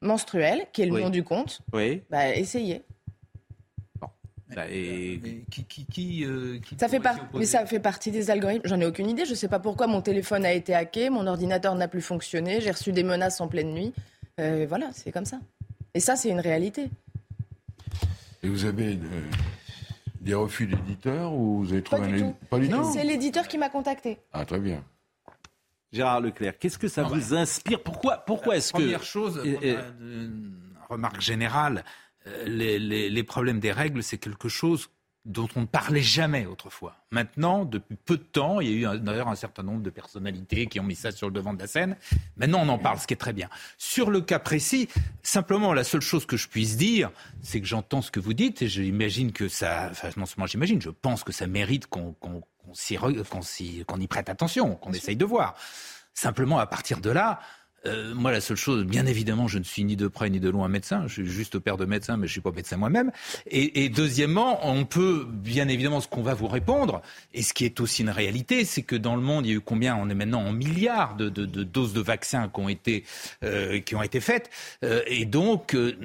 menstruel, 0.00 0.66
qui 0.72 0.82
est 0.82 0.86
le 0.86 0.92
oui. 0.92 1.02
nom 1.02 1.10
du 1.10 1.22
compte, 1.22 1.60
oui. 1.72 2.02
bah, 2.10 2.34
essayez. 2.34 2.82
Bon. 4.00 4.08
Et... 4.68 5.20
Mais 5.22 5.44
qui, 5.50 5.64
qui, 5.64 5.86
qui, 5.86 6.24
euh, 6.24 6.58
qui 6.58 6.74
ça 6.80 6.88
fait 6.88 6.98
par... 6.98 7.14
Mais 7.34 7.44
ça 7.44 7.64
fait 7.64 7.78
partie 7.78 8.10
des 8.10 8.30
algorithmes. 8.30 8.66
J'en 8.66 8.80
ai 8.80 8.86
aucune 8.86 9.08
idée. 9.08 9.24
Je 9.24 9.30
ne 9.30 9.36
sais 9.36 9.46
pas 9.46 9.60
pourquoi 9.60 9.86
mon 9.86 10.00
téléphone 10.00 10.44
a 10.44 10.52
été 10.52 10.74
hacké, 10.74 11.10
mon 11.10 11.28
ordinateur 11.28 11.76
n'a 11.76 11.86
plus 11.86 12.02
fonctionné, 12.02 12.60
j'ai 12.60 12.72
reçu 12.72 12.90
des 12.90 13.04
menaces 13.04 13.40
en 13.40 13.46
pleine 13.46 13.72
nuit. 13.72 13.92
Euh, 14.40 14.66
voilà, 14.68 14.88
c'est 14.94 15.12
comme 15.12 15.26
ça. 15.26 15.38
Et 15.94 16.00
ça, 16.00 16.16
c'est 16.16 16.30
une 16.30 16.40
réalité. 16.40 16.88
Et 18.42 18.48
vous 18.48 18.64
avez 18.64 18.94
euh, 18.94 19.22
des 20.20 20.34
refus 20.34 20.66
d'éditeurs 20.66 21.32
ou 21.32 21.64
vous 21.64 21.72
avez 21.72 21.82
trouvé 21.82 22.02
pas 22.02 22.14
un 22.14 22.18
tout. 22.18 22.36
Pas 22.48 22.58
du 22.58 22.68
tout. 22.68 22.92
C'est 22.92 23.04
l'éditeur 23.04 23.48
qui 23.48 23.58
m'a 23.58 23.68
contacté. 23.68 24.18
Ah 24.32 24.44
très 24.44 24.60
bien. 24.60 24.82
Gérard 25.92 26.20
Leclerc, 26.20 26.58
qu'est-ce 26.58 26.78
que 26.78 26.88
ça 26.88 27.02
ah 27.04 27.08
vous 27.08 27.34
bah. 27.34 27.40
inspire? 27.40 27.82
Pourquoi, 27.82 28.18
pourquoi 28.18 28.56
est-ce 28.56 28.72
que 28.72 28.78
première 28.78 29.02
chose, 29.02 29.40
et, 29.44 29.70
et... 29.70 29.76
remarque 30.88 31.20
générale, 31.20 31.84
euh, 32.26 32.44
les, 32.44 32.78
les, 32.78 33.10
les, 33.10 33.24
problèmes 33.24 33.58
des 33.58 33.72
règles, 33.72 34.02
c'est 34.02 34.18
quelque 34.18 34.48
chose 34.48 34.88
dont 35.26 35.48
on 35.54 35.62
ne 35.62 35.66
parlait 35.66 36.02
jamais 36.02 36.46
autrefois. 36.46 36.96
Maintenant, 37.10 37.64
depuis 37.64 37.96
peu 37.96 38.16
de 38.16 38.22
temps, 38.22 38.60
il 38.60 38.68
y 38.68 38.86
a 38.86 38.94
eu 38.94 38.98
d'ailleurs 39.00 39.28
un 39.28 39.34
certain 39.34 39.62
nombre 39.62 39.82
de 39.82 39.90
personnalités 39.90 40.66
qui 40.66 40.80
ont 40.80 40.82
mis 40.82 40.94
ça 40.94 41.12
sur 41.12 41.28
le 41.28 41.32
devant 41.34 41.52
de 41.52 41.58
la 41.58 41.66
scène. 41.66 41.96
Maintenant, 42.36 42.60
on 42.62 42.68
en 42.68 42.78
parle, 42.78 42.98
ce 42.98 43.06
qui 43.06 43.14
est 43.14 43.18
très 43.18 43.34
bien. 43.34 43.48
Sur 43.76 44.10
le 44.10 44.22
cas 44.22 44.38
précis, 44.38 44.88
simplement, 45.22 45.74
la 45.74 45.84
seule 45.84 46.00
chose 46.00 46.24
que 46.24 46.36
je 46.36 46.48
puisse 46.48 46.76
dire, 46.76 47.10
c'est 47.42 47.60
que 47.60 47.66
j'entends 47.66 48.00
ce 48.00 48.10
que 48.10 48.20
vous 48.20 48.32
dites 48.32 48.62
et 48.62 48.68
j'imagine 48.68 49.32
que 49.32 49.48
ça, 49.48 49.88
enfin, 49.90 50.08
non 50.16 50.24
seulement 50.24 50.46
j'imagine, 50.46 50.80
je 50.80 50.90
pense 50.90 51.22
que 51.22 51.32
ça 51.32 51.46
mérite 51.46 51.86
qu'on 51.86 52.14
y 53.98 54.06
prête 54.06 54.28
attention, 54.30 54.74
qu'on 54.76 54.92
essaye 54.92 55.16
de 55.16 55.24
voir. 55.26 55.54
Simplement, 56.14 56.58
à 56.58 56.66
partir 56.66 57.00
de 57.00 57.10
là, 57.10 57.40
euh, 57.86 58.14
moi, 58.14 58.30
la 58.30 58.40
seule 58.40 58.56
chose, 58.56 58.84
bien 58.84 59.06
évidemment, 59.06 59.48
je 59.48 59.58
ne 59.58 59.64
suis 59.64 59.84
ni 59.84 59.96
de 59.96 60.08
près 60.08 60.30
ni 60.30 60.40
de 60.40 60.48
loin 60.50 60.68
médecin. 60.68 61.04
Je 61.06 61.14
suis 61.14 61.26
juste 61.26 61.58
père 61.58 61.76
de 61.76 61.84
médecin, 61.84 62.16
mais 62.16 62.26
je 62.26 62.32
suis 62.32 62.40
pas 62.40 62.50
médecin 62.50 62.76
moi-même. 62.76 63.10
Et, 63.46 63.84
et, 63.84 63.88
deuxièmement, 63.88 64.66
on 64.68 64.84
peut, 64.84 65.26
bien 65.28 65.68
évidemment, 65.68 66.00
ce 66.00 66.08
qu'on 66.08 66.22
va 66.22 66.34
vous 66.34 66.48
répondre, 66.48 67.02
et 67.32 67.42
ce 67.42 67.54
qui 67.54 67.64
est 67.64 67.80
aussi 67.80 68.02
une 68.02 68.10
réalité, 68.10 68.64
c'est 68.64 68.82
que 68.82 68.96
dans 68.96 69.16
le 69.16 69.22
monde, 69.22 69.46
il 69.46 69.50
y 69.50 69.52
a 69.52 69.56
eu 69.56 69.60
combien? 69.60 69.96
On 69.96 70.08
est 70.10 70.14
maintenant 70.14 70.42
en 70.42 70.52
milliards 70.52 71.16
de, 71.16 71.28
de, 71.28 71.46
de 71.46 71.62
doses 71.62 71.92
de 71.92 72.00
vaccins 72.00 72.48
qui 72.48 72.60
ont 72.60 72.68
été, 72.68 73.04
euh, 73.44 73.80
qui 73.80 73.94
ont 73.94 74.02
été 74.02 74.20
faites. 74.20 74.50
Euh, 74.84 75.02
et 75.06 75.24
donc, 75.24 75.74
euh, 75.74 75.96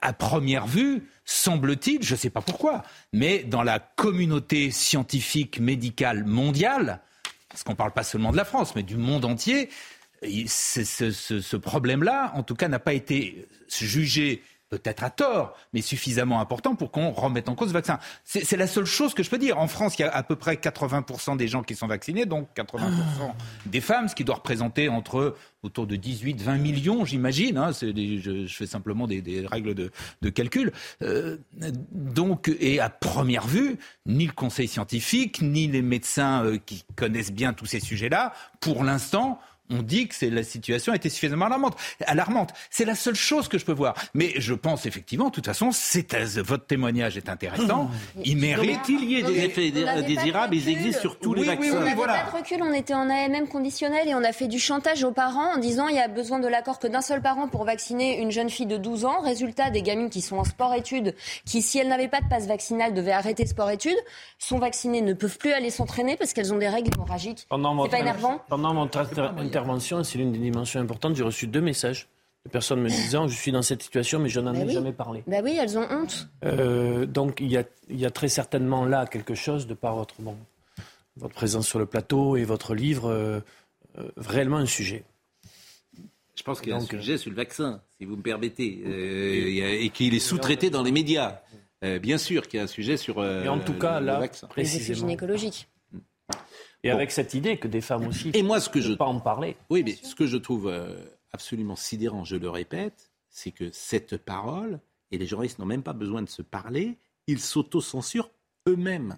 à 0.00 0.12
première 0.12 0.66
vue, 0.66 1.04
semble-t-il, 1.24 2.02
je 2.02 2.14
ne 2.14 2.18
sais 2.18 2.30
pas 2.30 2.40
pourquoi, 2.40 2.82
mais 3.12 3.44
dans 3.44 3.62
la 3.62 3.78
communauté 3.78 4.70
scientifique 4.70 5.60
médicale 5.60 6.24
mondiale, 6.24 7.00
parce 7.48 7.64
qu'on 7.64 7.72
ne 7.72 7.76
parle 7.76 7.92
pas 7.92 8.02
seulement 8.02 8.32
de 8.32 8.36
la 8.36 8.44
France, 8.44 8.74
mais 8.74 8.82
du 8.82 8.96
monde 8.96 9.24
entier, 9.24 9.68
ce, 10.46 10.84
ce, 10.84 11.10
ce 11.10 11.56
problème-là, 11.56 12.32
en 12.34 12.42
tout 12.42 12.54
cas, 12.54 12.68
n'a 12.68 12.78
pas 12.78 12.94
été 12.94 13.46
jugé 13.68 14.42
peut-être 14.72 15.04
à 15.04 15.10
tort, 15.10 15.54
mais 15.74 15.82
suffisamment 15.82 16.40
important 16.40 16.74
pour 16.74 16.90
qu'on 16.90 17.10
remette 17.10 17.50
en 17.50 17.54
cause 17.54 17.68
le 17.68 17.74
vaccin. 17.74 17.98
C'est 18.24 18.56
la 18.56 18.66
seule 18.66 18.86
chose 18.86 19.12
que 19.12 19.22
je 19.22 19.28
peux 19.28 19.36
dire. 19.36 19.58
En 19.58 19.68
France, 19.68 19.98
il 19.98 20.02
y 20.02 20.04
a 20.06 20.10
à 20.10 20.22
peu 20.22 20.34
près 20.34 20.54
80% 20.54 21.36
des 21.36 21.46
gens 21.46 21.62
qui 21.62 21.74
sont 21.74 21.86
vaccinés, 21.86 22.24
donc 22.24 22.48
80% 22.56 22.80
des 23.66 23.82
femmes, 23.82 24.08
ce 24.08 24.14
qui 24.14 24.24
doit 24.24 24.36
représenter 24.36 24.88
entre 24.88 25.36
autour 25.62 25.86
de 25.86 25.96
18-20 25.96 26.58
millions, 26.58 27.04
j'imagine. 27.04 27.58
Hein, 27.58 27.70
je, 27.72 28.46
je, 28.46 28.54
fais 28.54 28.66
simplement 28.66 29.06
des, 29.06 29.20
des 29.20 29.46
règles 29.46 29.74
de, 29.74 29.90
de 30.22 30.30
calcul. 30.30 30.72
Euh, 31.02 31.36
donc, 31.92 32.50
et 32.58 32.80
à 32.80 32.88
première 32.88 33.46
vue, 33.46 33.76
ni 34.06 34.26
le 34.26 34.32
conseil 34.32 34.68
scientifique, 34.68 35.42
ni 35.42 35.66
les 35.66 35.82
médecins 35.82 36.46
euh, 36.46 36.56
qui 36.56 36.84
connaissent 36.96 37.32
bien 37.32 37.52
tous 37.52 37.66
ces 37.66 37.80
sujets-là, 37.80 38.32
pour 38.60 38.84
l'instant, 38.84 39.38
on 39.72 39.82
dit 39.82 40.08
que 40.08 40.26
la 40.26 40.42
situation 40.42 40.94
était 40.94 41.08
suffisamment 41.08 41.46
alarmante. 41.46 41.76
alarmante. 42.06 42.52
C'est 42.70 42.84
la 42.84 42.94
seule 42.94 43.14
chose 43.14 43.48
que 43.48 43.58
je 43.58 43.64
peux 43.64 43.72
voir. 43.72 43.94
Mais 44.14 44.32
je 44.36 44.54
pense 44.54 44.86
effectivement, 44.86 45.26
de 45.26 45.32
toute 45.32 45.46
façon, 45.46 45.70
c'est, 45.72 46.12
votre 46.38 46.66
témoignage 46.66 47.16
est 47.16 47.28
intéressant. 47.28 47.90
Il 48.24 48.36
mérite. 48.36 48.82
qu'il 48.82 49.04
y 49.04 49.16
ait 49.16 49.22
des 49.22 49.44
effets 49.44 49.70
désirables, 49.70 50.54
ils 50.54 50.68
existent 50.68 51.00
sur 51.00 51.18
tous 51.18 51.34
les 51.34 51.44
vaccins. 51.44 51.76
on 51.76 51.80
n'avait 51.80 51.94
pas 51.94 52.30
de 52.30 52.36
recul, 52.36 52.62
on 52.62 52.72
était 52.72 52.94
en 52.94 53.08
AMM 53.08 53.48
conditionnel 53.48 54.08
et 54.08 54.14
on 54.14 54.24
a 54.24 54.32
fait 54.32 54.48
du 54.48 54.58
chantage 54.58 55.04
aux 55.04 55.12
parents 55.12 55.54
en 55.54 55.58
disant 55.58 55.88
il 55.88 55.96
y 55.96 56.00
a 56.00 56.08
besoin 56.08 56.40
de 56.40 56.48
l'accord 56.48 56.78
que 56.78 56.86
d'un 56.86 57.00
seul 57.00 57.22
parent 57.22 57.48
pour 57.48 57.64
vacciner 57.64 58.20
une 58.20 58.30
jeune 58.30 58.50
fille 58.50 58.66
de 58.66 58.76
12 58.76 59.04
ans. 59.04 59.20
Résultat, 59.20 59.70
des 59.70 59.82
gamines 59.82 60.10
qui 60.10 60.20
sont 60.20 60.36
en 60.36 60.44
sport-études, 60.44 61.14
qui 61.44 61.62
si 61.62 61.78
elles 61.78 61.88
n'avaient 61.88 62.08
pas 62.08 62.20
de 62.20 62.28
passe 62.28 62.46
vaccinale 62.46 62.94
devaient 62.94 63.12
arrêter 63.12 63.46
sport-études, 63.46 63.98
sont 64.38 64.58
vaccinées, 64.58 65.02
ne 65.02 65.12
peuvent 65.12 65.38
plus 65.38 65.52
aller 65.52 65.70
s'entraîner 65.70 66.16
parce 66.16 66.32
qu'elles 66.32 66.52
ont 66.52 66.58
des 66.58 66.68
règles 66.68 66.90
hémorragiques. 66.94 67.46
C'est 67.50 67.90
pas 67.90 67.98
énervant 67.98 68.40
Pendant 68.48 68.74
mon 68.74 68.86
intervention, 69.62 70.02
c'est 70.04 70.18
l'une 70.18 70.32
des 70.32 70.38
dimensions 70.38 70.80
importantes. 70.80 71.14
J'ai 71.14 71.22
reçu 71.22 71.46
deux 71.46 71.60
messages 71.60 72.08
de 72.44 72.50
personnes 72.50 72.80
me 72.80 72.88
disant 72.88 73.28
je 73.28 73.36
suis 73.36 73.52
dans 73.52 73.62
cette 73.62 73.82
situation, 73.82 74.18
mais 74.18 74.28
je 74.28 74.40
n'en 74.40 74.54
ai 74.54 74.68
jamais 74.68 74.92
parlé. 74.92 75.22
Bah 75.26 75.38
oui, 75.42 75.56
elles 75.60 75.78
ont 75.78 75.86
honte. 75.88 76.28
Euh, 76.44 77.06
donc 77.06 77.40
il 77.40 77.50
y, 77.50 77.56
a, 77.56 77.64
il 77.88 78.00
y, 78.00 78.06
a, 78.06 78.10
très 78.10 78.28
certainement 78.28 78.84
là 78.84 79.06
quelque 79.06 79.34
chose 79.34 79.66
de 79.66 79.74
par 79.74 79.94
votre, 79.94 80.20
bon, 80.20 80.36
votre 81.16 81.34
présence 81.34 81.68
sur 81.68 81.78
le 81.78 81.86
plateau 81.86 82.36
et 82.36 82.44
votre 82.44 82.74
livre, 82.74 83.08
euh, 83.08 83.40
euh, 83.98 84.08
réellement 84.16 84.56
un 84.56 84.66
sujet. 84.66 85.04
Je 86.34 86.42
pense 86.42 86.60
qu'il 86.60 86.70
y 86.70 86.72
a 86.72 86.76
un 86.76 86.80
sujet 86.80 87.18
sur 87.18 87.30
le 87.30 87.36
vaccin, 87.36 87.82
si 87.98 88.06
vous 88.06 88.16
me 88.16 88.22
permettez, 88.22 88.64
et, 88.64 89.84
et 89.84 89.90
qu'il 89.90 90.14
est 90.14 90.18
sous-traité 90.18 90.70
dans 90.70 90.82
les 90.82 90.90
médias. 90.90 91.40
bien 92.00 92.18
sûr 92.18 92.48
qu'il 92.48 92.56
y 92.56 92.60
a 92.60 92.64
un 92.64 92.68
sujet 92.68 92.96
sur. 92.96 93.22
et 93.22 93.48
en 93.48 93.60
tout 93.60 93.74
cas, 93.74 94.00
là, 94.00 94.20
précisément. 94.48 95.00
gynécologique. 95.00 95.68
Et 96.84 96.90
avec 96.90 97.12
cette 97.12 97.34
idée 97.34 97.58
que 97.58 97.68
des 97.68 97.80
femmes 97.80 98.06
aussi. 98.06 98.30
Et 98.34 98.42
moi, 98.42 98.60
ce 98.60 98.68
que 98.68 98.80
je 98.80 98.94
pas 98.94 99.04
en 99.04 99.20
parler. 99.20 99.56
Oui, 99.70 99.82
mais 99.84 99.92
ce 99.92 100.14
que 100.14 100.26
je 100.26 100.36
trouve 100.36 100.68
euh, 100.68 101.00
absolument 101.32 101.76
sidérant, 101.76 102.24
je 102.24 102.36
le 102.36 102.50
répète, 102.50 103.12
c'est 103.30 103.52
que 103.52 103.70
cette 103.72 104.16
parole 104.16 104.80
et 105.10 105.18
les 105.18 105.26
journalistes 105.26 105.58
n'ont 105.58 105.66
même 105.66 105.82
pas 105.82 105.92
besoin 105.92 106.22
de 106.22 106.28
se 106.28 106.42
parler, 106.42 106.98
ils 107.26 107.40
s'autocensurent 107.40 108.30
eux-mêmes. 108.68 109.16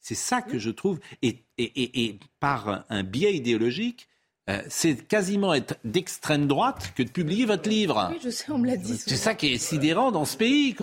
C'est 0.00 0.14
ça 0.14 0.42
que 0.42 0.58
je 0.58 0.70
trouve, 0.70 1.00
et, 1.22 1.44
et, 1.58 1.64
et, 1.64 2.04
et, 2.04 2.18
par 2.38 2.84
un 2.88 3.02
biais 3.02 3.34
idéologique, 3.34 4.08
euh, 4.50 4.60
c'est 4.68 4.96
quasiment 5.08 5.54
être 5.54 5.76
d'extrême 5.84 6.46
droite 6.46 6.92
que 6.94 7.02
de 7.02 7.08
publier 7.08 7.46
votre 7.46 7.66
livre. 7.68 8.10
Oui, 8.12 8.18
je 8.22 8.28
sais, 8.28 8.44
on 8.50 8.58
me 8.58 8.66
l'a 8.66 8.76
dit. 8.76 8.98
C'est 8.98 9.16
ça 9.16 9.34
qui 9.34 9.54
est 9.54 9.58
sidérant 9.58 10.12
dans 10.12 10.26
ce 10.26 10.36
pays. 10.36 10.76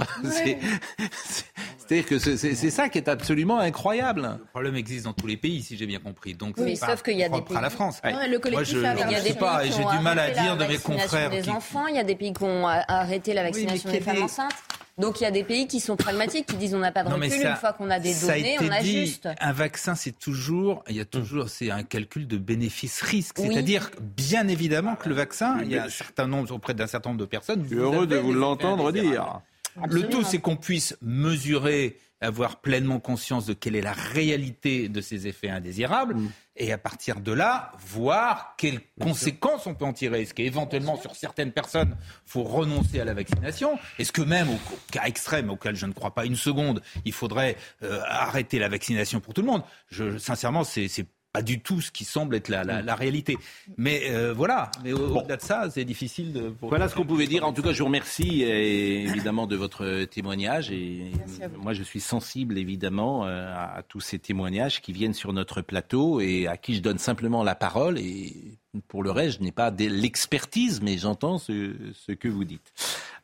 C'est-à-dire 1.78 2.06
que 2.08 2.18
c'est 2.18 2.70
ça 2.72 2.90
qui 2.90 2.98
est 2.98 3.08
absolument 3.08 3.60
incroyable. 3.60 4.40
Le 4.40 4.46
problème 4.46 4.76
existe 4.76 5.06
dans 5.06 5.14
tous 5.14 5.28
les 5.28 5.38
pays, 5.38 5.62
si 5.62 5.78
j'ai 5.78 5.86
bien 5.86 6.00
compris. 6.00 6.34
Donc, 6.34 6.56
oui, 6.58 6.76
sauf 6.76 7.04
qu'il 7.04 7.18
y 7.18 7.24
a 7.24 7.30
des 7.30 7.42
pays. 7.42 7.56
à 7.56 7.62
la 7.62 7.70
France. 7.70 8.02
le 8.04 8.38
collectif 8.40 8.78
Moi, 8.82 8.94
je, 8.94 9.04
il 9.08 9.12
y 9.12 9.16
a 9.16 9.22
des 9.22 9.30
sais 9.30 9.36
pas, 9.36 9.64
j'ai 9.66 9.98
du 9.98 10.00
mal 10.02 10.18
à 10.18 10.32
dire 10.32 10.58
de 10.58 10.66
mes 10.66 10.78
confrères. 10.78 11.30
Des 11.30 11.50
enfants, 11.50 11.86
il 11.86 11.96
y 11.96 12.00
a 12.00 12.04
des 12.04 12.16
pays 12.16 12.34
qui 12.34 12.44
ont 12.44 12.66
arrêté 12.66 13.34
la 13.34 13.44
vaccination 13.44 13.92
des 13.92 14.02
femmes 14.02 14.24
enceintes. 14.24 14.54
Donc 15.02 15.20
il 15.20 15.24
y 15.24 15.28
a 15.28 15.32
des 15.32 15.44
pays 15.44 15.68
qui 15.68 15.80
sont 15.80 15.96
pragmatiques, 15.96 16.46
qui 16.46 16.56
disent 16.56 16.76
on 16.76 16.80
n'a 16.80 16.92
pas 16.92 17.04
de 17.04 17.10
recul 17.10 17.34
une 17.34 17.56
fois 17.56 17.74
qu'on 17.74 17.90
a 17.90 18.00
des 18.00 18.14
données, 18.14 18.58
on 18.62 18.72
ajuste. 18.72 19.28
un 19.40 19.52
vaccin, 19.52 19.96
c'est 19.96 20.18
toujours, 20.18 20.84
il 20.88 20.96
y 20.96 21.02
a 21.02 21.06
toujours, 21.06 21.50
c'est 21.50 21.72
un 21.72 21.84
calcul 21.84 22.28
de 22.28 22.38
bénéfice-risque. 22.38 23.38
C'est-à-dire, 23.40 23.92
bien 24.00 24.48
évidemment, 24.48 24.96
que 24.96 25.10
le 25.10 25.16
vaccin, 25.16 25.58
il 25.64 25.72
y 25.72 25.78
a 25.78 25.86
un 25.86 25.90
certain 25.90 26.28
nombre 26.28 26.52
auprès 26.54 26.74
d'un 26.74 26.88
certain 26.88 27.10
nombre 27.10 27.22
de 27.22 27.26
personnes. 27.26 27.64
Je 27.64 27.70
suis 27.70 27.78
heureux 27.78 28.08
de 28.08 28.16
vous 28.16 28.34
l'entendre 28.34 28.92
dire. 28.92 29.42
Le 29.90 30.08
tout, 30.08 30.24
c'est 30.24 30.40
qu'on 30.40 30.58
puisse 30.58 30.98
mesurer 31.02 31.98
avoir 32.22 32.62
pleinement 32.62 33.00
conscience 33.00 33.48
de 33.48 33.54
quelle 33.54 33.76
est 33.76 33.82
la 33.82 33.94
réalité 33.94 34.90
de 34.90 35.02
ces 35.02 35.28
effets 35.28 35.50
indésirables, 35.50 36.16
mm. 36.16 36.30
Et 36.62 36.72
à 36.72 36.78
partir 36.78 37.20
de 37.22 37.32
là, 37.32 37.72
voir 37.80 38.54
quelles 38.56 38.82
conséquences 39.00 39.66
on 39.66 39.74
peut 39.74 39.84
en 39.84 39.94
tirer. 39.94 40.22
Est-ce 40.22 40.36
qu'éventuellement, 40.36 40.96
sur 40.96 41.16
certaines 41.16 41.52
personnes, 41.52 41.98
faut 42.26 42.44
renoncer 42.44 43.02
à 43.02 43.06
la 43.06 43.16
vaccination? 43.16 43.80
Est-ce 43.98 44.12
que 44.12 44.22
même, 44.22 44.48
au 44.48 44.60
cas 44.92 45.06
extrême, 45.06 45.50
auquel 45.50 45.76
je 45.76 45.88
ne 45.88 45.92
crois 45.92 46.14
pas 46.14 46.26
une 46.26 46.36
seconde, 46.36 46.84
il 47.04 47.14
faudrait 47.14 47.58
euh, 47.82 48.00
arrêter 48.06 48.60
la 48.60 48.70
vaccination 48.70 49.20
pour 49.20 49.34
tout 49.34 49.42
le 49.42 49.48
monde? 49.48 49.64
Je, 49.90 50.20
Sincèrement, 50.20 50.64
c'est 50.64 50.88
pas 51.34 51.42
du 51.42 51.62
tout 51.62 51.82
ce 51.82 51.92
qui 51.92 52.04
semble 52.04 52.36
être 52.36 52.50
la, 52.50 52.64
la, 52.64 52.82
la 52.82 52.96
réalité. 52.96 53.38
Mais 53.78 54.04
euh, 54.10 54.34
voilà, 54.34 54.70
mais 54.84 54.92
au-delà 54.92 55.38
de 55.38 55.42
ça, 55.42 55.70
c'est 55.70 55.86
difficile 55.86 56.34
de... 56.34 56.54
Voilà 56.62 56.90
ce 56.90 56.96
qu'on 56.96 57.06
pouvait 57.06 57.28
dire. 57.28 57.46
En 57.46 57.54
tout 57.54 57.62
cas, 57.62 57.72
je 57.72 57.80
vous 57.80 57.86
remercie 57.86 58.44
et, 58.44 59.04
évidemment 59.04 59.48
de 59.48 59.56
votre 59.56 60.04
témoignage. 60.06 60.72
Et 60.72 61.12
moi, 61.58 61.74
je 61.74 61.84
suis 61.84 62.02
sensible 62.02 62.58
évidemment 62.58 63.26
euh, 63.26 63.54
à, 63.56 63.82
tous 63.88 64.02
ces 64.02 64.20
témoignages 64.20 64.82
qui 64.82 64.92
viennent 64.92 65.14
sur 65.14 65.32
notre 65.34 65.62
plateau 65.62 66.20
et 66.20 66.48
à 66.48 66.58
qui 66.58 66.76
je 66.76 66.82
donne 66.82 66.98
simplement 66.98 67.44
la 67.44 67.56
parole. 67.56 67.98
Et 67.98 68.60
pour 68.88 69.04
le 69.04 69.12
reste, 69.12 69.40
je 69.40 69.44
n'ai 69.44 69.52
pas 69.52 69.70
l'expertise, 69.72 70.82
mais 70.82 70.98
j'entends 70.98 71.38
ce, 71.38 71.74
ce, 71.94 72.12
que 72.12 72.28
vous 72.28 72.44
dites. 72.44 72.74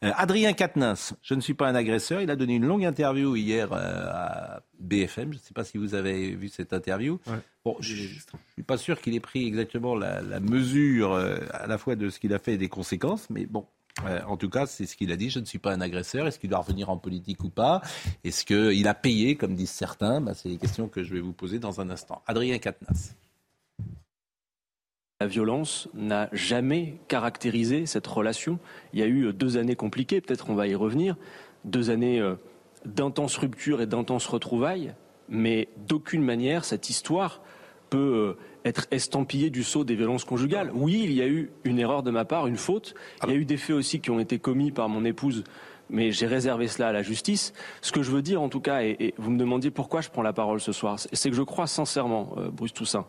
Euh, 0.03 0.11
Adrien 0.15 0.53
Quatennens, 0.53 1.13
je 1.21 1.33
ne 1.33 1.41
suis 1.41 1.53
pas 1.53 1.67
un 1.67 1.75
agresseur. 1.75 2.21
Il 2.21 2.29
a 2.29 2.35
donné 2.35 2.55
une 2.55 2.65
longue 2.65 2.85
interview 2.85 3.35
hier 3.35 3.71
euh, 3.71 4.09
à 4.11 4.61
BFM. 4.79 5.31
Je 5.31 5.37
ne 5.37 5.41
sais 5.41 5.53
pas 5.53 5.63
si 5.63 5.77
vous 5.77 5.95
avez 5.95 6.35
vu 6.35 6.49
cette 6.49 6.73
interview. 6.73 7.19
Bon, 7.63 7.75
je 7.79 7.93
ne 7.93 8.07
suis 8.07 8.63
pas 8.65 8.77
sûr 8.77 9.01
qu'il 9.01 9.15
ait 9.15 9.19
pris 9.19 9.45
exactement 9.47 9.95
la, 9.95 10.21
la 10.21 10.39
mesure 10.39 11.13
euh, 11.13 11.37
à 11.51 11.67
la 11.67 11.77
fois 11.77 11.95
de 11.95 12.09
ce 12.09 12.19
qu'il 12.19 12.33
a 12.33 12.39
fait 12.39 12.53
et 12.53 12.57
des 12.57 12.69
conséquences, 12.69 13.29
mais 13.29 13.45
bon, 13.45 13.65
euh, 14.05 14.21
en 14.27 14.37
tout 14.37 14.49
cas, 14.49 14.65
c'est 14.65 14.85
ce 14.85 14.95
qu'il 14.95 15.11
a 15.11 15.15
dit. 15.15 15.29
Je 15.29 15.39
ne 15.39 15.45
suis 15.45 15.59
pas 15.59 15.73
un 15.73 15.81
agresseur. 15.81 16.27
Est-ce 16.27 16.39
qu'il 16.39 16.49
doit 16.49 16.59
revenir 16.59 16.89
en 16.89 16.97
politique 16.97 17.43
ou 17.43 17.49
pas? 17.49 17.81
Est-ce 18.23 18.45
qu'il 18.45 18.87
a 18.87 18.93
payé, 18.93 19.35
comme 19.35 19.55
disent 19.55 19.71
certains? 19.71 20.21
Bah, 20.21 20.33
C'est 20.33 20.49
les 20.49 20.57
questions 20.57 20.87
que 20.87 21.03
je 21.03 21.13
vais 21.13 21.19
vous 21.19 21.33
poser 21.33 21.59
dans 21.59 21.81
un 21.81 21.89
instant. 21.89 22.21
Adrien 22.27 22.57
Quatennens. 22.59 23.15
La 25.19 25.25
violence 25.25 25.89
n'a 25.95 26.29
jamais 26.31 26.99
caractérisé 27.07 27.87
cette 27.87 28.05
relation. 28.05 28.59
Il 28.93 28.99
y 28.99 29.01
a 29.01 29.07
eu 29.07 29.33
deux 29.33 29.57
années 29.57 29.75
compliquées, 29.75 30.21
peut-être 30.21 30.51
on 30.51 30.53
va 30.53 30.67
y 30.67 30.75
revenir, 30.75 31.15
deux 31.65 31.89
années 31.89 32.19
euh, 32.19 32.35
d'intenses 32.85 33.35
ruptures 33.37 33.81
et 33.81 33.87
d'intenses 33.87 34.27
retrouvailles, 34.27 34.93
mais 35.27 35.69
d'aucune 35.87 36.21
manière 36.21 36.65
cette 36.65 36.91
histoire 36.91 37.41
peut 37.89 38.37
euh, 38.37 38.37
être 38.63 38.85
estampillée 38.91 39.49
du 39.49 39.63
sceau 39.63 39.83
des 39.83 39.95
violences 39.95 40.23
conjugales. 40.23 40.69
Oui, 40.75 41.01
il 41.05 41.13
y 41.13 41.23
a 41.23 41.27
eu 41.27 41.49
une 41.63 41.79
erreur 41.79 42.03
de 42.03 42.11
ma 42.11 42.23
part, 42.23 42.45
une 42.45 42.55
faute. 42.55 42.93
Il 43.23 43.29
y 43.29 43.33
a 43.33 43.37
eu 43.37 43.45
des 43.45 43.57
faits 43.57 43.75
aussi 43.75 43.99
qui 43.99 44.11
ont 44.11 44.19
été 44.19 44.37
commis 44.37 44.71
par 44.71 44.87
mon 44.87 45.03
épouse, 45.03 45.45
mais 45.89 46.11
j'ai 46.11 46.27
réservé 46.27 46.67
cela 46.67 46.89
à 46.89 46.91
la 46.91 47.01
justice. 47.01 47.53
Ce 47.81 47.91
que 47.91 48.03
je 48.03 48.11
veux 48.11 48.21
dire, 48.21 48.39
en 48.39 48.49
tout 48.49 48.61
cas, 48.61 48.83
et, 48.83 49.15
vous 49.17 49.31
me 49.31 49.39
demandiez 49.39 49.71
pourquoi 49.71 50.01
je 50.01 50.09
prends 50.11 50.21
la 50.21 50.33
parole 50.33 50.61
ce 50.61 50.73
soir, 50.73 50.99
c'est 50.99 51.31
que 51.31 51.35
je 51.35 51.41
crois 51.41 51.65
sincèrement, 51.65 52.35
euh, 52.37 52.51
Bruce 52.51 52.73
Toussaint, 52.73 53.07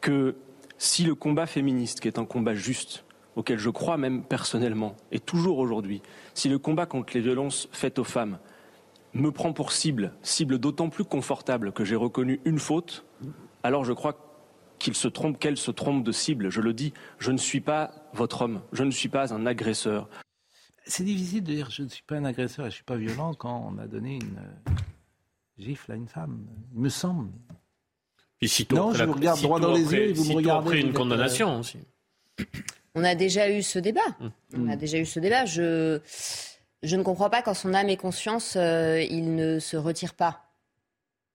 que 0.00 0.36
si 0.82 1.04
le 1.04 1.14
combat 1.14 1.46
féministe, 1.46 2.00
qui 2.00 2.08
est 2.08 2.18
un 2.18 2.24
combat 2.24 2.56
juste, 2.56 3.04
auquel 3.36 3.56
je 3.56 3.70
crois 3.70 3.96
même 3.96 4.24
personnellement, 4.24 4.96
et 5.12 5.20
toujours 5.20 5.58
aujourd'hui, 5.58 6.02
si 6.34 6.48
le 6.48 6.58
combat 6.58 6.86
contre 6.86 7.12
les 7.14 7.20
violences 7.20 7.68
faites 7.70 8.00
aux 8.00 8.04
femmes 8.04 8.40
me 9.14 9.30
prend 9.30 9.52
pour 9.52 9.70
cible, 9.70 10.12
cible 10.22 10.58
d'autant 10.58 10.88
plus 10.88 11.04
confortable 11.04 11.70
que 11.70 11.84
j'ai 11.84 11.94
reconnu 11.94 12.40
une 12.44 12.58
faute, 12.58 13.04
alors 13.62 13.84
je 13.84 13.92
crois 13.92 14.16
qu'il 14.80 14.96
se 14.96 15.06
trompe, 15.06 15.38
qu'elle 15.38 15.56
se 15.56 15.70
trompe 15.70 16.02
de 16.02 16.10
cible. 16.10 16.50
Je 16.50 16.60
le 16.60 16.72
dis, 16.72 16.92
je 17.20 17.30
ne 17.30 17.38
suis 17.38 17.60
pas 17.60 17.92
votre 18.12 18.42
homme, 18.42 18.60
je 18.72 18.82
ne 18.82 18.90
suis 18.90 19.08
pas 19.08 19.32
un 19.32 19.46
agresseur. 19.46 20.08
C'est 20.84 21.04
difficile 21.04 21.44
de 21.44 21.52
dire 21.52 21.70
je 21.70 21.84
ne 21.84 21.88
suis 21.88 22.02
pas 22.02 22.16
un 22.16 22.24
agresseur 22.24 22.66
et 22.66 22.70
je 22.70 22.74
ne 22.74 22.76
suis 22.76 22.84
pas 22.84 22.96
violent 22.96 23.34
quand 23.34 23.72
on 23.72 23.78
a 23.78 23.86
donné 23.86 24.16
une 24.16 24.40
gifle 25.58 25.92
à 25.92 25.94
une 25.94 26.08
femme, 26.08 26.44
il 26.74 26.80
me 26.80 26.88
semble. 26.88 27.30
Et 28.42 28.48
si 28.48 28.66
non, 28.72 28.92
je 28.92 29.04
vous 29.04 29.12
regarde 29.12 29.40
droit 29.40 29.60
dans 29.60 29.72
les 29.72 29.92
yeux 29.94 30.08
et 30.10 30.12
vous 30.12 30.24
me 30.24 30.34
regardez. 30.34 30.66
après 30.68 30.76
une 30.80 30.86
vous 30.86 30.90
êtes, 30.90 30.96
condamnation 30.96 31.56
euh, 31.56 31.60
aussi. 31.60 31.78
On 32.94 33.04
a 33.04 33.14
déjà 33.14 33.48
eu 33.50 33.62
ce 33.62 33.78
débat. 33.78 34.00
Hum. 34.20 34.30
On 34.58 34.68
a 34.68 34.76
déjà 34.76 34.98
eu 34.98 35.06
ce 35.06 35.20
débat. 35.20 35.44
Je, 35.46 36.00
je 36.82 36.96
ne 36.96 37.02
comprends 37.02 37.30
pas 37.30 37.40
qu'en 37.40 37.54
son 37.54 37.72
âme 37.72 37.88
et 37.88 37.96
conscience, 37.96 38.54
euh, 38.56 39.00
il 39.08 39.34
ne 39.36 39.58
se 39.60 39.76
retire 39.76 40.14
pas. 40.14 40.40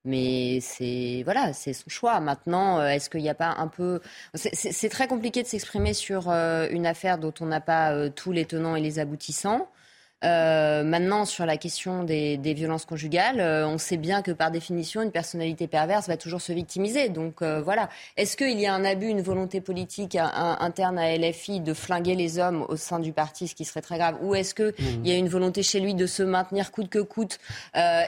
Mais 0.06 0.60
c'est 0.62 1.22
voilà, 1.26 1.52
c'est 1.54 1.74
son 1.74 1.90
choix. 1.90 2.20
Maintenant, 2.20 2.80
euh, 2.80 2.88
est-ce 2.90 3.10
qu'il 3.10 3.22
n'y 3.22 3.30
a 3.30 3.34
pas 3.36 3.56
un 3.58 3.68
peu 3.68 4.00
C'est- 4.36 4.90
très 4.90 5.08
compliqué 5.08 5.44
de 5.44 5.48
s'exprimer 5.48 5.94
sur 5.94 6.30
euh, 6.30 6.68
une 6.72 6.86
affaire 6.86 7.18
dont 7.18 7.34
on 7.42 7.46
n'a 7.46 7.60
pas 7.62 7.92
euh, 7.92 8.10
tous 8.10 8.32
les 8.32 8.46
tenants 8.46 8.76
et 8.76 8.82
les 8.82 9.00
aboutissants. 9.00 9.70
Euh, 10.24 10.84
maintenant, 10.84 11.26
sur 11.26 11.46
la 11.46 11.58
question 11.58 12.04
des, 12.04 12.38
des 12.38 12.56
violences 12.56 12.86
conjugales, 12.86 13.40
euh, 13.40 13.68
on 13.68 13.78
sait 13.78 13.98
bien 13.98 14.24
que 14.24 14.32
par 14.32 14.50
définition, 14.50 15.04
une 15.04 15.12
personnalité 15.12 15.68
perverse 15.68 16.08
va 16.08 16.18
toujours 16.18 16.42
se 16.42 16.52
victimiser. 16.54 17.10
Donc 17.10 17.42
euh, 17.44 17.62
voilà. 17.62 17.88
Est-ce 18.18 18.36
qu'il 18.36 18.60
y 18.60 18.66
a 18.66 18.74
un 18.74 18.84
abus, 18.84 19.08
une 19.10 19.22
volonté 19.22 19.62
politique 19.62 20.16
interne 20.16 20.98
à 20.98 21.16
LFI 21.16 21.60
de 21.60 21.74
flinguer 21.74 22.16
les 22.16 22.40
hommes 22.40 22.66
au 22.68 22.76
sein 22.78 23.00
du 23.00 23.14
parti, 23.14 23.48
ce 23.48 23.54
qui 23.54 23.64
serait 23.64 23.82
très 23.82 23.98
grave? 24.00 24.18
Ou 24.22 24.34
est-ce 24.34 24.56
qu'il 24.56 24.74
Mhm. 24.80 25.06
y 25.06 25.12
a 25.12 25.16
une 25.16 25.30
volonté 25.30 25.62
chez 25.62 25.80
lui 25.80 25.94
de 25.94 26.08
se 26.08 26.24
maintenir 26.24 26.72
coûte 26.72 26.90
que 26.90 27.00
coûte 27.00 27.38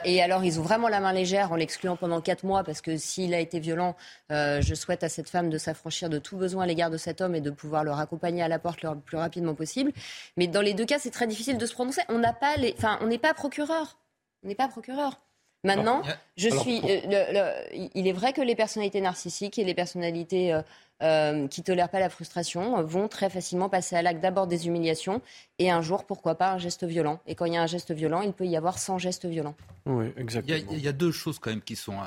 Et 0.04 0.20
alors, 0.22 0.44
ils 0.44 0.58
ont 0.58 0.62
vraiment 0.64 0.88
la 0.88 0.98
main 1.00 1.12
légère 1.12 1.52
en 1.52 1.56
l'excluant 1.56 1.96
pendant 1.96 2.20
quatre 2.20 2.42
mois 2.44 2.64
parce 2.64 2.80
que 2.80 2.96
s'il 2.96 3.34
a 3.34 3.38
été 3.38 3.60
violent, 3.60 3.94
je 4.30 4.74
souhaite 4.74 5.04
à 5.04 5.08
cette 5.08 5.28
femme 5.28 5.48
de 5.48 5.58
s'affranchir 5.58 6.08
de 6.08 6.18
tout 6.18 6.36
besoin 6.36 6.64
à 6.64 6.66
l'égard 6.66 6.90
de 6.90 6.96
cet 6.96 7.20
homme 7.20 7.34
et 7.36 7.40
de 7.40 7.50
pouvoir 7.50 7.84
le 7.84 7.92
raccompagner 7.92 8.42
à 8.42 8.48
la 8.48 8.58
porte 8.58 8.82
le 8.82 8.96
plus 8.96 9.16
rapidement 9.16 9.54
possible. 9.54 9.92
Mais 10.36 10.46
dans 10.48 10.60
les 10.60 10.74
deux 10.74 10.86
cas, 10.86 10.98
c'est 10.98 11.10
très 11.10 11.26
difficile 11.28 11.56
de 11.58 11.66
se 11.66 11.72
prononcer. 11.74 11.99
On 12.08 12.18
n'a 12.18 12.32
pas 12.32 12.56
les, 12.56 12.74
enfin, 12.76 12.98
on 13.02 13.06
n'est 13.06 13.18
pas 13.18 13.34
procureur. 13.34 13.98
On 14.44 14.48
n'est 14.48 14.54
pas 14.54 14.68
procureur. 14.68 15.20
Maintenant, 15.64 16.02
Alors, 16.02 16.16
je 16.36 16.48
alors, 16.48 16.62
suis. 16.62 16.80
pour- 16.80 16.88
euh, 16.90 17.00
le- 17.04 17.32
le- 17.34 17.90
il 17.94 18.06
est 18.08 18.12
vrai 18.12 18.32
que 18.32 18.40
les 18.40 18.54
personnalités 18.54 19.00
narcissiques 19.02 19.58
et 19.58 19.64
les 19.64 19.74
personnalités 19.74 20.54
euh, 21.02 21.48
qui 21.48 21.62
tolèrent 21.62 21.88
pas 21.88 22.00
la 22.00 22.10
frustration 22.10 22.82
vont 22.82 23.08
très 23.08 23.30
facilement 23.30 23.68
passer 23.68 23.96
à 23.96 24.02
l'acte 24.02 24.20
d'abord 24.20 24.46
des 24.46 24.66
humiliations 24.66 25.22
et 25.58 25.70
un 25.70 25.82
jour, 25.82 26.04
pourquoi 26.04 26.36
pas, 26.36 26.52
un 26.52 26.58
geste 26.58 26.84
violent. 26.84 27.20
Et 27.26 27.34
quand 27.34 27.44
il 27.44 27.54
y 27.54 27.56
a 27.56 27.62
un 27.62 27.66
geste 27.66 27.92
violent, 27.92 28.22
il 28.22 28.32
peut 28.32 28.46
y 28.46 28.56
avoir 28.56 28.78
100 28.78 28.98
gestes 28.98 29.26
violents. 29.26 29.54
Oui, 29.86 30.06
Il 30.06 30.14
y, 30.14 30.18
a, 30.18 30.20
exactement. 30.22 30.58
il 30.72 30.80
y 30.80 30.88
a 30.88 30.92
deux 30.92 31.12
choses 31.12 31.38
quand 31.38 31.50
même 31.50 31.60
qui 31.62 31.76
sont, 31.76 31.98
euh, 31.98 32.04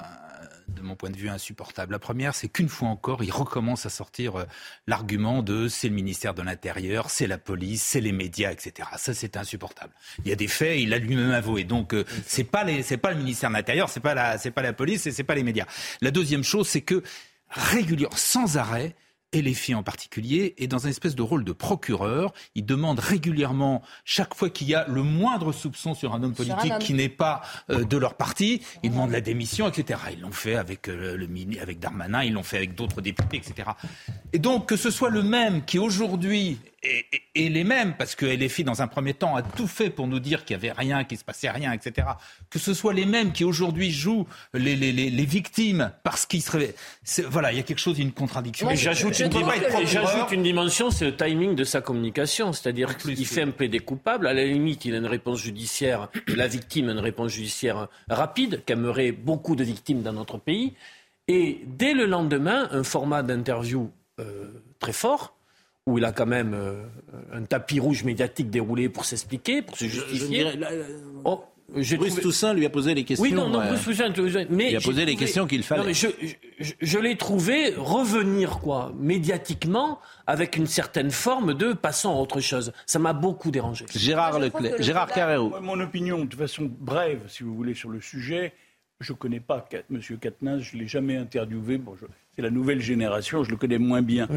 de 0.70 0.82
mon 0.82 0.96
point 0.96 1.10
de 1.10 1.18
vue, 1.18 1.30
insupportables. 1.30 1.91
La 1.91 2.00
première, 2.00 2.36
c'est 2.36 2.48
qu'une 2.50 2.70
fois 2.70 2.88
encore, 2.88 3.24
il 3.24 3.32
recommence 3.32 3.86
à 3.86 3.89
sortir 3.89 4.36
euh, 4.36 4.46
l'argument 4.88 5.44
de 5.44 5.68
c'est 5.68 5.89
le 5.89 5.96
ministère 5.96 6.34
de 6.34 6.41
l'Intérieur, 6.41 7.10
c'est 7.10 7.28
la 7.28 7.38
police, 7.38 7.84
c'est 7.84 8.02
les 8.02 8.12
médias, 8.12 8.52
etc. 8.52 8.89
Ça, 8.98 9.14
c'est 9.14 9.38
insupportable. 9.38 9.94
Il 10.24 10.30
y 10.30 10.32
a 10.32 10.36
des 10.36 10.48
faits, 10.48 10.80
il 10.80 10.89
l'a 10.89 10.98
lui-même 10.98 11.32
avoué. 11.32 11.64
Donc, 11.64 11.94
euh, 11.94 12.06
c'est 12.26 12.44
pas 12.44 12.64
les, 12.64 12.84
c'est 12.84 12.98
pas 12.98 13.12
le 13.12 13.18
ministère 13.18 13.50
de 13.50 13.56
l'Intérieur, 13.56 13.89
c'est 13.89 14.00
pas 14.00 14.14
la, 14.14 14.38
c'est 14.38 14.52
pas 14.52 14.62
la 14.62 14.74
police 14.74 15.06
et 15.08 15.12
c'est 15.12 15.24
pas 15.24 15.36
les 15.36 15.44
médias. 15.44 15.66
La 16.02 16.12
deuxième 16.12 16.44
chose, 16.44 16.68
c'est 16.68 16.82
que 16.82 17.04
régulièrement, 17.54 18.16
sans 18.18 18.58
arrêt, 18.58 18.95
et 19.34 19.41
les 19.41 19.54
filles 19.54 19.76
en 19.76 19.84
particulier, 19.84 20.54
est 20.58 20.68
dans 20.68 20.86
un 20.86 20.89
espèce 20.89 21.16
de 21.16 21.22
rôle 21.22 21.43
de 21.43 21.51
procureur. 21.51 22.34
Il 22.56 22.66
demande 22.66 22.99
régulièrement, 22.99 23.82
chaque 24.06 24.36
fois 24.36 24.49
qu'il 24.49 24.68
y 24.68 24.76
a 24.76 24.86
le 24.88 25.01
moindre 25.01 25.51
soupçon 25.51 25.95
sur 25.95 26.14
un 26.14 26.24
homme 26.24 26.32
un 26.32 26.36
politique 26.36 26.72
homme. 26.72 26.80
qui 26.80 26.93
n'est 26.93 27.10
pas 27.10 27.41
euh, 27.70 27.84
de 27.84 27.97
leur 27.97 28.14
parti, 28.14 28.62
ils 28.84 28.91
demandent 28.91 29.12
la 29.12 29.22
démission, 29.22 29.68
etc. 29.68 29.99
Ils 30.14 30.22
l'ont 30.22 30.32
fait 30.32 30.56
avec, 30.56 30.88
euh, 30.88 31.18
le, 31.18 31.28
avec 31.60 31.80
Darmanin, 31.80 32.24
ils 32.24 32.34
l'ont 32.34 32.43
fait 32.43 32.58
avec 32.58 32.76
d'autres 32.76 33.01
députés, 33.01 33.38
etc. 33.38 33.72
Et 34.32 34.39
donc, 34.39 34.70
que 34.70 34.78
ce 34.78 34.91
soit 34.91 35.10
le 35.10 35.24
même 35.24 35.66
qui 35.66 35.80
aujourd'hui 35.80 36.60
est 36.84 37.50
les 37.50 37.64
mêmes, 37.64 37.96
parce 37.98 38.16
que 38.16 38.26
LFI, 38.26 38.64
dans 38.64 38.82
un 38.82 38.88
premier 38.88 39.14
temps, 39.14 39.36
a 39.36 39.42
tout 39.42 39.68
fait 39.68 39.90
pour 39.90 40.08
nous 40.08 40.20
dire 40.20 40.44
qu'il 40.46 40.58
n'y 40.58 40.66
avait 40.68 40.72
rien, 40.78 41.04
qu'il 41.04 41.16
ne 41.16 41.20
se 41.20 41.24
passait 41.26 41.50
rien, 41.50 41.72
etc. 41.72 42.08
Que 42.50 42.60
ce 42.60 42.74
soit 42.74 42.94
les 42.94 43.06
mêmes 43.06 43.32
qui 43.32 43.44
aujourd'hui 43.44 43.92
jouent 43.92 44.28
les, 44.54 44.76
les, 44.76 44.92
les, 44.92 45.10
les 45.10 45.26
victimes 45.26 45.92
parce 46.04 46.26
qu'ils 46.26 46.42
seraient... 46.42 46.76
c'est- 47.04 47.22
Voilà, 47.24 47.52
il 47.52 47.58
y 47.58 47.60
a 47.60 47.64
quelque 47.64 47.80
chose, 47.80 48.00
une 48.00 48.12
contradiction. 48.12 48.70
Et 48.70 48.76
j'ajoute 48.76 49.18
une, 49.20 49.28
et 49.28 49.30
procureur. 49.30 49.86
j'ajoute 49.88 50.32
une 50.32 50.44
dimension, 50.44 50.92
c'est 50.92 51.06
le 51.06 51.16
timing 51.16 51.56
de 51.56 51.64
sa 51.64 51.82
communication. 51.82 52.52
C'est-à-dire 52.54 52.98
qu'il 52.98 53.26
fait 53.26 53.44
un 53.44 53.52
plaidé 53.52 53.80
coupable. 53.80 54.28
À 54.28 54.34
la 54.34 54.44
limite, 54.46 54.86
il 54.86 54.94
a 54.96 54.98
une 54.98 55.06
réponse 55.06 55.42
judiciaire, 55.42 56.10
la 56.28 56.48
victime 56.48 56.90
a 56.90 56.92
une 56.92 57.00
réponse 57.00 57.32
judiciaire 57.32 57.88
rapide, 58.10 58.62
qu'aimerait 58.66 59.12
beaucoup 59.14 59.56
de 59.56 59.64
victimes 59.64 60.02
dans 60.02 60.14
notre 60.14 60.38
pays. 60.38 60.74
Et 61.30 61.62
dès 61.66 61.94
le 61.94 62.06
lendemain, 62.06 62.68
un 62.72 62.84
format 62.84 63.24
d'interview 63.24 63.90
euh, 64.20 64.52
très 64.80 64.92
fort, 64.94 65.36
où 65.86 65.98
il 65.98 66.06
a 66.06 66.12
quand 66.12 66.26
même 66.26 66.54
euh, 66.54 66.84
un 67.34 67.44
tapis 67.44 67.80
rouge 67.80 68.04
médiatique 68.04 68.50
déroulé 68.50 68.90
pour 68.90 69.06
s'expliquer, 69.06 69.62
pour 69.62 69.78
se 69.78 69.86
justifier. 69.86 70.28
dirais, 70.28 70.56
là, 70.56 70.70
Oh, 71.26 71.44
Bruce 71.70 71.94
trouvé- 71.96 72.22
Toussaint 72.22 72.54
lui 72.54 72.66
a 72.66 72.70
posé 72.70 72.94
les 72.94 73.04
questions. 73.04 73.24
Oui, 73.24 73.34
non, 73.34 73.50
non, 73.50 73.60
euh, 73.60 73.70
Bruce 73.70 73.84
Toussaint, 73.86 74.14
mais 74.50 74.72
il 74.72 74.76
a 74.78 74.80
posé 74.82 75.06
les 75.06 75.14
trouvé- 75.14 75.26
questions 75.26 75.48
qu'il 75.48 75.64
fallait. 75.64 75.82
Non, 75.82 75.88
mais 75.88 75.94
je, 75.94 76.08
je, 76.60 76.74
je 76.80 77.00
l'ai 77.00 77.18
trouvé 77.18 77.74
revenir, 77.76 78.60
quoi, 78.60 78.94
médiatiquement, 78.98 80.00
avec 80.28 80.56
une 80.56 80.68
certaine 80.68 81.12
forme 81.12 81.54
de 81.54 81.74
passant 81.74 82.16
à 82.18 82.22
autre 82.22 82.40
chose. 82.42 82.72
Ça 82.86 83.00
m'a 83.00 83.14
beaucoup 83.14 83.50
dérangé. 83.52 83.86
Gérard 83.94 84.40
Leclerc, 84.40 84.82
Gérard 84.82 85.12
Carrero. 85.12 85.50
Moi, 85.50 85.62
mon 85.62 85.80
opinion, 85.80 86.24
de 86.26 86.36
façon 86.36 86.70
brève, 86.80 87.22
si 87.28 87.44
vous 87.44 87.56
voulez, 87.56 87.74
sur 87.74 87.90
le 87.90 88.00
sujet, 88.02 88.54
je 89.00 89.12
ne 89.12 89.18
connais 89.18 89.40
pas 89.42 89.68
M. 89.92 90.00
Katnas, 90.22 90.60
je 90.60 90.76
ne 90.78 90.82
l'ai 90.82 90.88
jamais 90.88 91.18
interviewé. 91.18 91.78
Bon, 91.78 91.96
je- 92.00 92.06
c'est 92.36 92.42
la 92.42 92.50
nouvelle 92.50 92.82
génération, 92.82 93.44
je 93.44 93.52
le 93.52 93.58
connais 93.58 93.78
moins 93.78 94.02
bien. 94.02 94.28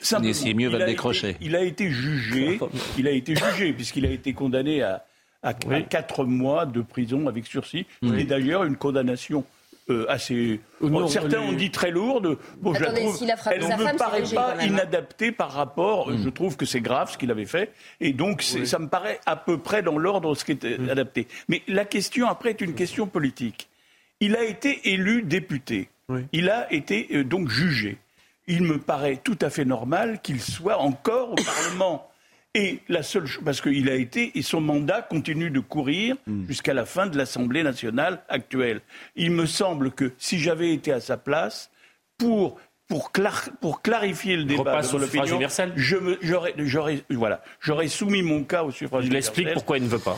Simplement, 0.00 0.28
Mais 0.28 0.32
c'est 0.34 0.54
mieux, 0.54 0.68
va 0.68 0.76
il 0.76 0.78
le 0.78 0.84
a 0.84 0.86
décrocher. 0.88 1.30
été- 1.30 1.38
il 1.44 1.56
a 1.56 1.62
été 1.62 1.90
jugé, 1.90 2.58
il 2.98 3.06
a 3.08 3.12
été 3.12 3.34
jugé, 3.36 3.72
puisqu'il 3.72 4.04
a 4.06 4.10
été 4.10 4.32
condamné 4.32 4.82
à, 4.82 5.04
à, 5.42 5.50
à 5.50 5.80
quatre 5.82 6.24
mois 6.24 6.66
de 6.66 6.80
prison 6.82 7.28
avec 7.28 7.46
sursis. 7.46 7.86
Oui. 8.02 8.20
Et 8.20 8.24
d'ailleurs, 8.24 8.64
une 8.64 8.76
condamnation. 8.76 9.44
euh, 9.88 10.04
assez. 10.08 10.58
Euh, 10.82 10.88
non, 10.90 11.06
certains 11.06 11.40
les- 11.42 11.46
ont 11.46 11.52
dit 11.52 11.70
très 11.70 11.92
lourde. 11.92 12.38
Bon, 12.60 12.74
je 12.74 12.82
la 12.82 12.90
trouve- 12.92 13.14
a 13.22 13.54
elle 13.54 13.62
ne 13.62 13.68
me 13.92 13.96
paraît 13.96 14.22
pas 14.34 14.56
hein. 14.58 14.66
inadaptée 14.66 15.30
par 15.30 15.52
rapport. 15.52 16.10
Mm. 16.10 16.24
Je 16.24 16.28
trouve 16.28 16.56
que 16.56 16.66
c'est 16.66 16.80
grave 16.80 17.12
ce 17.12 17.16
qu'il 17.16 17.30
avait 17.30 17.46
fait. 17.46 17.70
Et 18.00 18.12
donc, 18.12 18.42
ça 18.42 18.80
me 18.80 18.88
paraît 18.88 19.20
à 19.26 19.36
peu 19.36 19.58
près 19.58 19.82
dans 19.84 19.96
l'ordre 19.96 20.34
ce 20.34 20.44
qui 20.44 20.50
est 20.52 20.76
Mm. 20.80 20.88
adapté. 20.90 21.28
Mais 21.48 21.62
la 21.68 21.84
question 21.84 22.26
après 22.26 22.50
est 22.50 22.60
une 22.62 22.74
question 22.74 23.06
politique. 23.06 23.68
Il 24.18 24.34
a 24.34 24.42
été 24.42 24.90
élu 24.90 25.22
député. 25.22 25.88
Il 26.32 26.50
a 26.50 26.72
été 26.72 27.08
euh, 27.12 27.24
donc 27.24 27.48
jugé. 27.48 27.98
Il 28.46 28.62
me 28.62 28.78
paraît 28.78 29.20
tout 29.22 29.38
à 29.40 29.50
fait 29.50 29.64
normal 29.64 30.20
qu'il 30.22 30.40
soit 30.40 30.78
encore 30.78 31.32
au 31.32 31.36
Parlement. 31.36 32.08
Et 32.54 32.80
la 32.88 33.02
seule 33.02 33.26
chose, 33.26 33.44
parce 33.44 33.60
qu'il 33.60 33.90
a 33.90 33.96
été, 33.96 34.38
et 34.38 34.42
son 34.42 34.62
mandat 34.62 35.02
continue 35.02 35.50
de 35.50 35.60
courir 35.60 36.16
jusqu'à 36.48 36.72
la 36.72 36.86
fin 36.86 37.06
de 37.06 37.18
l'Assemblée 37.18 37.62
nationale 37.62 38.22
actuelle. 38.30 38.80
Il 39.14 39.32
me 39.32 39.44
semble 39.44 39.90
que 39.90 40.12
si 40.16 40.38
j'avais 40.38 40.72
été 40.72 40.90
à 40.90 41.00
sa 41.00 41.18
place, 41.18 41.70
pour, 42.16 42.58
pour, 42.88 43.10
clar- 43.10 43.48
pour 43.60 43.82
clarifier 43.82 44.36
le 44.36 44.44
débat 44.44 44.80
de 44.80 44.86
au 44.86 45.00
suffrage 45.00 45.30
universel. 45.30 45.72
je 45.74 45.96
me- 45.96 46.18
j'aurais, 46.22 46.54
j'aurais, 46.58 47.02
voilà, 47.10 47.42
j'aurais 47.60 47.88
soumis 47.88 48.22
mon 48.22 48.44
cas 48.44 48.62
au 48.62 48.70
suffrage 48.70 49.04
Il 49.06 49.16
explique 49.16 49.38
universel. 49.46 49.54
pourquoi 49.54 49.78
il 49.78 49.84
ne 49.84 49.88
veut 49.88 49.98
pas. 49.98 50.16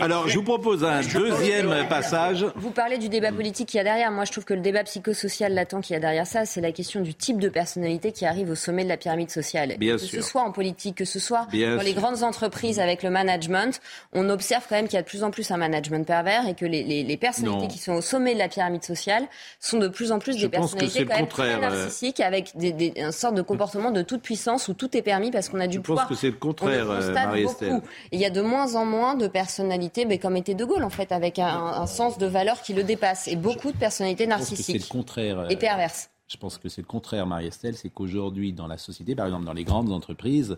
Alors, 0.00 0.28
je 0.28 0.36
vous 0.38 0.44
propose 0.44 0.84
un 0.84 1.00
deuxième 1.00 1.88
passage. 1.88 2.46
Vous 2.54 2.70
parlez 2.70 2.98
du 2.98 3.08
débat 3.08 3.32
politique 3.32 3.68
qu'il 3.68 3.78
y 3.78 3.80
a 3.80 3.84
derrière. 3.84 4.10
Moi, 4.12 4.24
je 4.24 4.32
trouve 4.32 4.44
que 4.44 4.54
le 4.54 4.60
débat 4.60 4.84
psychosocial 4.84 5.52
latent 5.54 5.80
qu'il 5.80 5.94
y 5.94 5.96
a 5.96 6.00
derrière 6.00 6.26
ça, 6.26 6.44
c'est 6.44 6.60
la 6.60 6.70
question 6.72 7.00
du 7.00 7.14
type 7.14 7.38
de 7.40 7.48
personnalité 7.48 8.12
qui 8.12 8.26
arrive 8.26 8.50
au 8.50 8.54
sommet 8.54 8.84
de 8.84 8.88
la 8.88 8.96
pyramide 8.96 9.30
sociale. 9.30 9.74
Bien 9.78 9.94
que 9.96 9.98
sûr. 10.02 10.22
ce 10.22 10.28
soit 10.28 10.42
en 10.42 10.52
politique, 10.52 10.96
que 10.96 11.04
ce 11.04 11.18
soit 11.18 11.46
Bien 11.50 11.76
dans 11.76 11.82
les 11.82 11.94
grandes 11.94 12.22
entreprises 12.22 12.78
avec 12.78 13.02
le 13.02 13.10
management, 13.10 13.80
on 14.12 14.28
observe 14.30 14.64
quand 14.68 14.76
même 14.76 14.86
qu'il 14.86 14.94
y 14.94 14.98
a 14.98 15.02
de 15.02 15.08
plus 15.08 15.24
en 15.24 15.30
plus 15.32 15.50
un 15.50 15.56
management 15.56 16.06
pervers 16.06 16.46
et 16.46 16.54
que 16.54 16.64
les, 16.64 16.84
les- 16.84 17.02
les 17.02 17.16
personnalités 17.16 17.62
Non. 17.62 17.68
qui 17.68 17.78
sont 17.78 17.94
au 17.94 18.00
sommet 18.00 18.34
de 18.34 18.38
la 18.38 18.48
pyramide 18.48 18.84
sociale 18.84 19.24
sont 19.58 19.78
de 19.78 19.88
plus 19.88 20.12
en 20.12 20.20
plus 20.20 20.36
Je 20.38 20.46
des 20.46 20.56
pense 20.56 20.74
que 20.74 20.78
personnalités 20.78 20.92
c'est 20.98 21.00
le 21.00 21.06
quand 21.08 21.14
même 21.16 21.24
contraire, 21.26 21.58
très 21.58 21.68
euh. 21.76 21.84
Avec 22.20 22.56
des, 22.56 22.72
des, 22.72 22.92
un 23.00 23.12
sorte 23.12 23.34
de 23.34 23.42
comportement 23.42 23.90
de 23.90 24.02
toute 24.02 24.22
puissance 24.22 24.68
où 24.68 24.74
tout 24.74 24.96
est 24.96 25.02
permis 25.02 25.30
parce 25.30 25.48
qu'on 25.48 25.60
a 25.60 25.66
du 25.66 25.76
Je 25.76 25.80
pense 25.80 25.86
pouvoir. 25.86 26.08
que 26.08 26.14
c'est 26.14 26.28
le 26.30 26.34
contraire, 26.36 26.90
euh, 26.90 27.12
Marie-Estelle. 27.12 27.80
il 28.12 28.20
y 28.20 28.24
a 28.24 28.30
de 28.30 28.40
moins 28.40 28.74
en 28.74 28.84
moins 28.84 29.14
de 29.14 29.26
personnalités, 29.26 30.04
mais 30.04 30.18
comme 30.18 30.36
était 30.36 30.54
De 30.54 30.64
Gaulle 30.64 30.84
en 30.84 30.90
fait, 30.90 31.12
avec 31.12 31.38
un, 31.38 31.46
un 31.48 31.86
sens 31.86 32.18
de 32.18 32.26
valeur 32.26 32.60
qui 32.62 32.72
le 32.74 32.82
dépasse. 32.84 33.28
Et 33.28 33.36
beaucoup 33.36 33.72
de 33.72 33.76
personnalités 33.76 34.24
c'est 34.24 34.30
le 34.30 34.36
narcissiques 34.36 34.88
contraire. 34.88 35.38
euh, 35.40 35.48
et 35.48 35.56
perverses. 35.56 36.10
Je 36.28 36.36
pense 36.36 36.58
que 36.58 36.68
c'est 36.68 36.80
le 36.80 36.86
contraire, 36.86 37.26
Marie-Estelle. 37.26 37.76
C'est 37.76 37.90
qu'aujourd'hui, 37.90 38.52
dans 38.52 38.66
la 38.66 38.78
société, 38.78 39.14
par 39.14 39.26
exemple 39.26 39.44
dans 39.44 39.52
les 39.52 39.64
grandes 39.64 39.92
entreprises, 39.92 40.56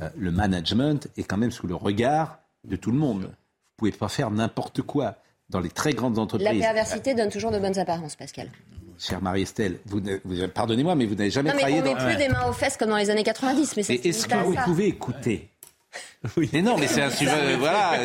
euh, 0.00 0.08
le 0.16 0.30
management 0.30 1.08
est 1.16 1.24
quand 1.24 1.36
même 1.38 1.50
sous 1.50 1.66
le 1.66 1.74
regard 1.74 2.38
de 2.64 2.76
tout 2.76 2.90
le 2.92 2.98
monde. 2.98 3.22
Vous 3.24 3.76
pouvez 3.76 3.92
pas 3.92 4.08
faire 4.08 4.30
n'importe 4.30 4.82
quoi 4.82 5.16
dans 5.48 5.58
les 5.60 5.68
très 5.70 5.92
grandes 5.94 6.16
La 6.16 6.22
entreprises. 6.22 6.60
perversité 6.60 7.14
donne 7.14 7.28
toujours 7.30 7.50
de 7.50 7.58
bonnes 7.58 7.76
apparences, 7.78 8.14
Pascal. 8.14 8.48
Chère 9.00 9.22
Marie-Estelle, 9.22 9.78
vous, 9.86 10.00
ne- 10.00 10.18
vous- 10.24 10.46
pardonnez-moi, 10.48 10.94
mais 10.94 11.06
vous 11.06 11.14
n'avez 11.14 11.30
jamais 11.30 11.48
Non, 11.50 11.56
mais 11.56 11.62
travaillé 11.62 11.80
on 11.80 11.84
met 11.84 11.94
dans... 11.98 12.06
plus 12.06 12.16
des 12.16 12.28
mains 12.28 12.46
aux 12.48 12.52
fesses 12.52 12.76
comme 12.76 12.90
dans 12.90 12.96
les 12.98 13.08
années 13.10 13.22
90, 13.24 13.76
mais 13.76 13.82
se 13.82 13.92
est-ce 13.92 14.26
que 14.28 14.36
vous 14.44 14.54
ça. 14.54 14.62
pouvez 14.62 14.86
écouter? 14.88 15.48
Mais 16.52 16.60
non, 16.62 16.76
mais 16.78 16.86
c'est 16.86 17.02
un 17.02 17.10
sujet. 17.10 17.56
voilà, 17.56 17.98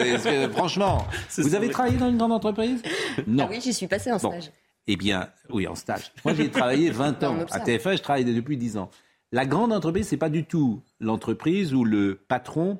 franchement. 0.54 1.06
Vous 1.38 1.54
avez 1.54 1.70
travaillé 1.70 1.98
dans 1.98 2.10
une 2.10 2.18
grande 2.18 2.32
entreprise 2.32 2.82
Non. 3.28 3.44
Ah 3.48 3.52
oui, 3.52 3.60
j'y 3.62 3.74
suis 3.74 3.88
passé 3.88 4.12
en 4.12 4.18
stage. 4.18 4.52
Eh 4.88 4.96
bien, 4.96 5.30
oui, 5.50 5.68
en 5.68 5.76
stage. 5.76 6.12
Moi, 6.24 6.34
j'ai 6.34 6.50
travaillé 6.50 6.90
20 6.92 7.24
ans. 7.26 7.38
À 7.52 7.60
TF1, 7.60 7.98
je 7.98 8.02
travaille 8.02 8.24
depuis 8.26 8.56
10 8.58 8.78
ans. 8.78 8.90
La 9.34 9.46
grande 9.46 9.74
entreprise, 9.74 10.08
c'est 10.08 10.18
pas 10.18 10.30
du 10.30 10.46
tout 10.46 10.82
l'entreprise 11.02 11.74
où 11.74 11.84
le 11.84 12.16
patron 12.28 12.80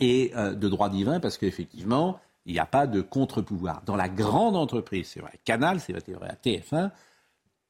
est 0.00 0.36
euh, 0.36 0.52
de 0.54 0.68
droit 0.68 0.90
divin, 0.90 1.18
parce 1.18 1.38
qu'effectivement, 1.38 2.20
il 2.44 2.52
n'y 2.52 2.58
a 2.60 2.66
pas 2.66 2.86
de 2.86 3.00
contre-pouvoir. 3.00 3.82
Dans 3.86 3.96
la 3.96 4.08
grande 4.08 4.54
entreprise, 4.54 5.08
c'est 5.14 5.20
vrai, 5.20 5.32
Canal, 5.44 5.80
c'est 5.80 5.92
vrai, 6.12 6.28
à 6.28 6.34
TF1, 6.34 6.90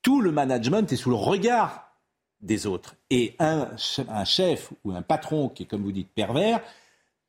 tout 0.03 0.21
le 0.21 0.33
management 0.33 0.91
est 0.93 0.97
sous 0.97 1.11
le 1.11 1.17
regard 1.17 1.93
des 2.41 2.67
autres. 2.67 2.97
Et 3.11 3.35
un, 3.39 3.69
chef 3.77 4.73
ou 4.85 4.93
un 4.93 5.03
patron 5.03 5.49
qui 5.49 5.65
est, 5.65 5.67
comme 5.67 5.83
vous 5.83 5.93
dites, 5.93 6.11
pervers, 6.15 6.61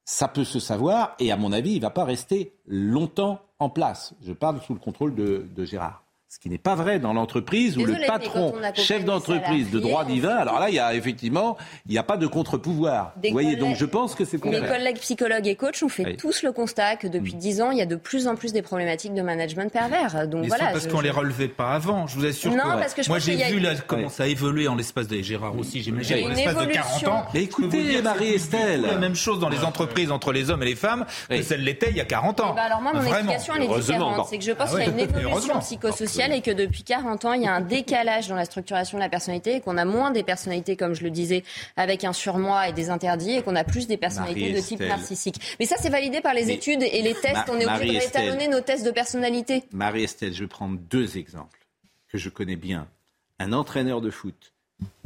ça 0.06 0.28
peut 0.28 0.44
se 0.44 0.60
savoir, 0.60 1.16
et 1.20 1.32
à 1.32 1.38
mon 1.38 1.52
avis, 1.52 1.72
il 1.72 1.78
ne 1.78 1.82
va 1.82 1.90
pas 1.90 2.04
rester 2.04 2.54
longtemps 2.66 3.42
en 3.60 3.70
place. 3.70 4.14
Je 4.22 4.34
parle 4.34 4.62
sous 4.62 4.74
le 4.74 4.80
contrôle 4.80 5.14
de 5.16 5.66
Gérard. 5.66 6.04
Ce 6.32 6.38
qui 6.38 6.48
n'est 6.48 6.60
pas 6.60 6.76
vrai 6.76 7.00
dans 7.00 7.12
l'entreprise 7.12 7.76
où 7.76 7.86
le 7.86 7.96
patron, 8.06 8.54
chef 8.76 9.04
d'entreprise 9.04 9.72
de 9.72 9.80
droit 9.80 10.06
divin, 10.06 10.36
alors 10.36 10.60
là, 10.60 10.70
il 10.70 10.76
y 10.76 10.80
a 10.80 10.94
effectivement, 10.94 11.58
il 11.88 11.92
n'y 11.94 11.98
a 11.98 12.04
pas 12.04 12.18
de 12.18 12.28
contre-pouvoir. 12.28 13.14
Vous 13.24 13.32
voyez, 13.32 13.56
donc 13.56 13.76
je 13.76 13.86
pense 13.86 14.14
que 14.14 14.26
c'est 14.26 14.38
Mes 14.46 14.62
collègues 14.62 15.00
psychologues 15.00 15.48
et 15.48 15.56
coachs 15.56 15.82
ont 15.82 15.90
fait 15.90 16.16
tous 16.18 16.44
le 16.44 16.52
constat 16.52 16.98
que 16.98 17.08
depuis 17.08 17.34
dix 17.34 17.64
ans, 17.64 17.72
il 17.72 17.80
y 17.80 17.82
a 17.82 17.88
de 17.88 17.96
plus 17.96 18.28
en 18.28 18.36
plus 18.36 18.54
des 18.54 18.62
problématiques 18.62 19.16
de 19.16 19.24
management 19.24 19.72
pervers. 19.74 20.28
Donc 20.28 20.44
Mais 20.44 20.50
voilà. 20.50 20.68
parce 20.72 20.86
qu'on 20.86 21.00
ne 21.00 21.04
les 21.04 21.10
relevait 21.10 21.48
pas 21.48 21.72
avant, 21.72 22.06
je 22.06 22.20
vous 22.20 22.26
assure. 22.28 22.52
Non, 22.52 22.78
parce 22.80 22.94
que 22.94 23.02
je 23.02 23.10
Moi, 23.10 23.18
j'ai 23.18 23.36
vu 23.36 23.66
comment 23.88 24.10
ça 24.10 24.26
a 24.26 24.28
évolué 24.28 24.68
en 24.68 24.76
l'espace 24.76 25.08
de 25.08 25.20
Gérard 25.24 25.58
aussi, 25.58 25.82
j'imagine, 25.82 26.26
en 26.26 26.28
l'espace 26.28 26.68
de 26.68 26.72
40 26.72 27.08
ans. 27.08 27.26
Mais 27.34 27.42
écoutez, 27.42 28.04
Marie-Estelle. 28.04 28.82
la 28.82 28.98
même 29.00 29.16
chose 29.16 29.40
dans 29.40 29.50
les 29.50 29.64
entreprises 29.64 30.12
entre 30.12 30.32
les 30.32 30.52
hommes 30.52 30.62
et 30.62 30.68
les 30.68 30.76
femmes 30.76 31.08
que 31.28 31.42
celle 31.42 31.64
l'était 31.64 31.90
il 31.90 31.98
y 31.98 32.02
a 32.02 32.06
40 32.06 32.40
ans. 32.42 32.50
Eh 32.52 32.56
ben 32.56 32.62
alors 32.62 32.82
moi, 32.82 32.94
mon 32.94 33.02
explication, 33.02 33.56
elle 33.56 33.64
est 33.64 33.80
différente. 33.80 34.28
C'est 34.30 34.38
que 34.38 34.44
je 34.44 34.52
pense 34.52 34.70
ah 34.72 34.76
qu'il 34.76 34.96
y 34.96 35.02
a 35.02 35.06
une 35.06 35.10
évolution 35.10 35.60
psychosociale 35.60 36.19
et 36.28 36.42
que 36.42 36.52
depuis 36.52 36.84
40 36.84 37.26
ans, 37.26 37.34
il 37.34 37.44
y 37.44 37.48
a 37.48 37.54
un 37.54 37.62
décalage 37.62 38.28
dans 38.28 38.36
la 38.36 38.46
structuration 38.46 38.98
de 38.98 39.04
la 39.04 39.10
personnalité 39.10 39.56
et 39.56 39.62
qu'on 39.62 39.78
a 39.78 39.86
moins 39.86 40.12
des 40.12 40.24
personnalités, 40.24 40.76
comme 40.76 40.94
je 40.94 41.04
le 41.04 41.10
disais, 41.10 41.44
avec 41.78 42.04
un 42.04 42.14
surmoi 42.14 42.70
et 42.70 42.74
des 42.74 42.90
interdits 42.90 43.38
et 43.38 43.42
qu'on 43.42 43.56
a 43.56 43.64
plus 43.64 43.88
des 43.88 43.98
personnalités 43.98 44.54
de 44.54 44.60
type 44.60 44.82
narcissique. 44.82 45.56
Mais 45.60 45.66
ça, 45.66 45.78
c'est 45.80 45.90
validé 45.90 46.22
par 46.22 46.34
les 46.34 46.52
études 46.52 46.84
et 46.84 47.02
les 47.02 47.14
tests. 47.14 47.50
on 47.50 47.60
est 47.60 47.66
obligé 47.66 48.00
de 48.00 48.04
rétalonner 48.04 48.48
nos 48.48 48.62
tests 48.62 48.86
de 48.86 48.92
personnalité. 48.92 49.64
Marie-Estelle, 49.72 50.34
je 50.34 50.44
vais 50.44 50.48
prendre 50.48 50.78
deux 50.78 51.18
exemples 51.18 51.60
que 52.10 52.18
je 52.18 52.30
connais 52.30 52.58
bien. 52.58 52.88
Un 53.40 53.54
entraîneur 53.54 54.02
de 54.02 54.10
foot, 54.10 54.54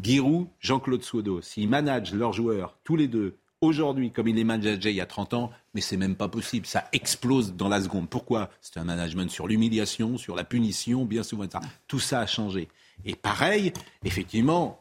Giroud, 0.01 0.47
Jean-Claude 0.59 1.03
Suodo, 1.03 1.41
s'ils 1.41 1.69
managent 1.69 2.13
leurs 2.13 2.33
joueurs 2.33 2.77
tous 2.83 2.95
les 2.95 3.07
deux 3.07 3.37
aujourd'hui, 3.61 4.11
comme 4.11 4.27
il 4.27 4.35
les 4.35 4.43
manageait 4.43 4.91
il 4.91 4.95
y 4.95 5.01
a 5.01 5.05
30 5.05 5.33
ans, 5.33 5.51
mais 5.73 5.81
c'est 5.81 5.97
même 5.97 6.15
pas 6.15 6.27
possible. 6.27 6.65
Ça 6.65 6.85
explose 6.91 7.53
dans 7.55 7.69
la 7.69 7.81
seconde. 7.81 8.09
Pourquoi? 8.09 8.49
C'est 8.61 8.77
un 8.77 8.83
management 8.83 9.29
sur 9.29 9.47
l'humiliation, 9.47 10.17
sur 10.17 10.35
la 10.35 10.43
punition, 10.43 11.05
bien 11.05 11.23
souvent. 11.23 11.45
Tout 11.87 11.99
ça 11.99 12.19
a 12.19 12.27
changé. 12.27 12.69
Et 13.05 13.15
pareil, 13.15 13.73
effectivement, 14.03 14.79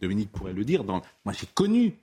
Dominique 0.00 0.30
pourrait 0.30 0.52
le 0.52 0.64
dire, 0.64 0.84
dans... 0.84 1.02
moi 1.24 1.34
j'ai 1.38 1.46
connu 1.46 1.94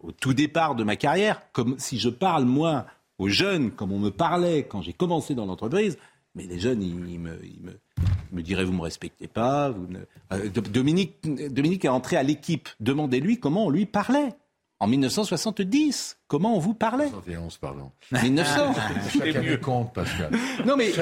au 0.00 0.12
tout 0.12 0.34
départ 0.34 0.74
de 0.74 0.84
ma 0.84 0.96
carrière, 0.96 1.42
comme 1.52 1.78
si 1.78 1.98
je 1.98 2.08
parle 2.08 2.44
moi 2.44 2.86
aux 3.18 3.28
jeunes, 3.28 3.72
comme 3.72 3.92
on 3.92 3.98
me 3.98 4.10
parlait 4.10 4.64
quand 4.64 4.82
j'ai 4.82 4.92
commencé 4.92 5.34
dans 5.34 5.46
l'entreprise, 5.46 5.98
mais 6.34 6.44
les 6.44 6.60
jeunes, 6.60 6.82
ils, 6.82 7.18
me, 7.18 7.36
me, 8.32 8.42
diraient, 8.42 8.64
vous 8.64 8.72
ne 8.72 8.76
me 8.76 8.82
respectez 8.82 9.26
pas. 9.26 9.74
Euh, 10.32 10.48
Dominique, 10.50 11.16
Dominique 11.52 11.84
est 11.84 11.88
entré 11.88 12.16
à 12.16 12.22
l'équipe. 12.22 12.68
Demandez-lui 12.78 13.40
comment 13.40 13.66
on 13.66 13.70
lui 13.70 13.86
parlait 13.86 14.34
en 14.80 14.86
1970. 14.86 16.18
Comment 16.28 16.54
on 16.54 16.58
vous 16.58 16.74
parlait? 16.74 17.08
71, 17.08 17.56
pardon. 17.56 17.90
1900. 18.12 18.74
Chaque 19.18 19.36
année 19.36 19.58
compte, 19.58 19.94
Pascal. 19.94 20.30
Non 20.66 20.76
mais, 20.76 20.92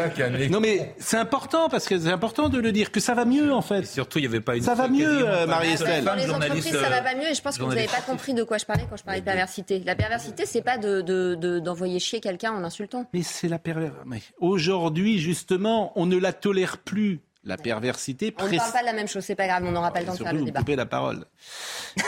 non 0.49 0.61
mais 0.61 0.95
c'est 0.99 1.17
important 1.17 1.69
parce 1.69 1.87
que 1.89 1.99
c'est 1.99 2.11
important 2.11 2.49
de 2.49 2.59
le 2.59 2.71
dire 2.73 2.93
que 2.93 3.01
ça 3.01 3.15
va 3.15 3.25
mieux 3.25 3.53
en 3.53 3.61
fait. 3.61 3.85
surtout, 3.85 4.19
il 4.19 4.23
n'y 4.23 4.29
avait 4.29 4.41
pas 4.41 4.57
une. 4.57 4.63
Ça 4.63 4.75
va 4.75 4.89
mieux, 4.89 5.29
euh, 5.29 5.47
Marie-Estelle. 5.47 6.05
Dans 6.05 6.15
les 6.15 6.31
entreprises, 6.31 6.71
ça 6.71 6.89
va 6.89 7.03
pas 7.03 7.15
mieux 7.17 7.31
et 7.31 7.35
je 7.35 7.43
pense 7.43 7.59
que 7.59 7.65
vous 7.65 7.75
n'avez 7.75 7.87
pas 7.87 8.03
compris 8.03 8.35
de 8.35 8.45
quoi 8.45 8.59
je 8.59 8.65
parlais 8.65 8.87
quand 8.89 8.97
je 8.97 9.05
parlais 9.05 9.21
de 9.21 9.25
perversité. 9.25 9.83
La 9.85 9.97
perversité, 9.97 10.47
c'est 10.47 10.63
pas 10.63 10.79
de, 10.79 11.59
d'envoyer 11.59 11.99
chier 11.99 12.21
quelqu'un 12.21 12.53
en 12.53 12.65
insultant. 12.65 13.07
Mais 13.13 13.23
c'est 13.23 13.49
la 13.49 13.59
perversité. 13.59 13.97
Aujourd'hui, 14.39 15.19
justement, 15.19 15.93
on 15.97 16.07
ne 16.07 16.17
la 16.17 16.33
tolère 16.33 16.79
plus 16.79 17.21
la 17.47 17.57
perversité. 17.57 18.35
On 18.39 18.49
ne 18.49 18.57
parle 18.57 18.73
pas 18.73 18.81
de 18.81 18.87
la 18.87 18.93
même 18.93 19.09
chose, 19.09 19.25
c'est 19.25 19.37
pas 19.37 19.47
grave, 19.47 19.65
on 19.65 19.71
n'aura 19.71 19.93
pas 19.93 20.01
le 20.01 20.07
temps 20.07 20.13
de 20.13 20.19
faire 20.19 20.33
le 20.33 20.43
débat. 20.43 20.59
Vous 20.59 20.65
coupez 20.65 20.77
la 20.77 20.87
parole. 20.87 21.25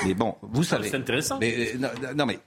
Mais 0.04 0.14
bon, 0.14 0.36
vous 0.42 0.64
savez. 0.64 0.90
C'est 0.90 0.96
intéressant. 0.96 1.38
Mais, 1.38 1.74
euh, 1.74 2.14
non, 2.14 2.26
mais 2.26 2.40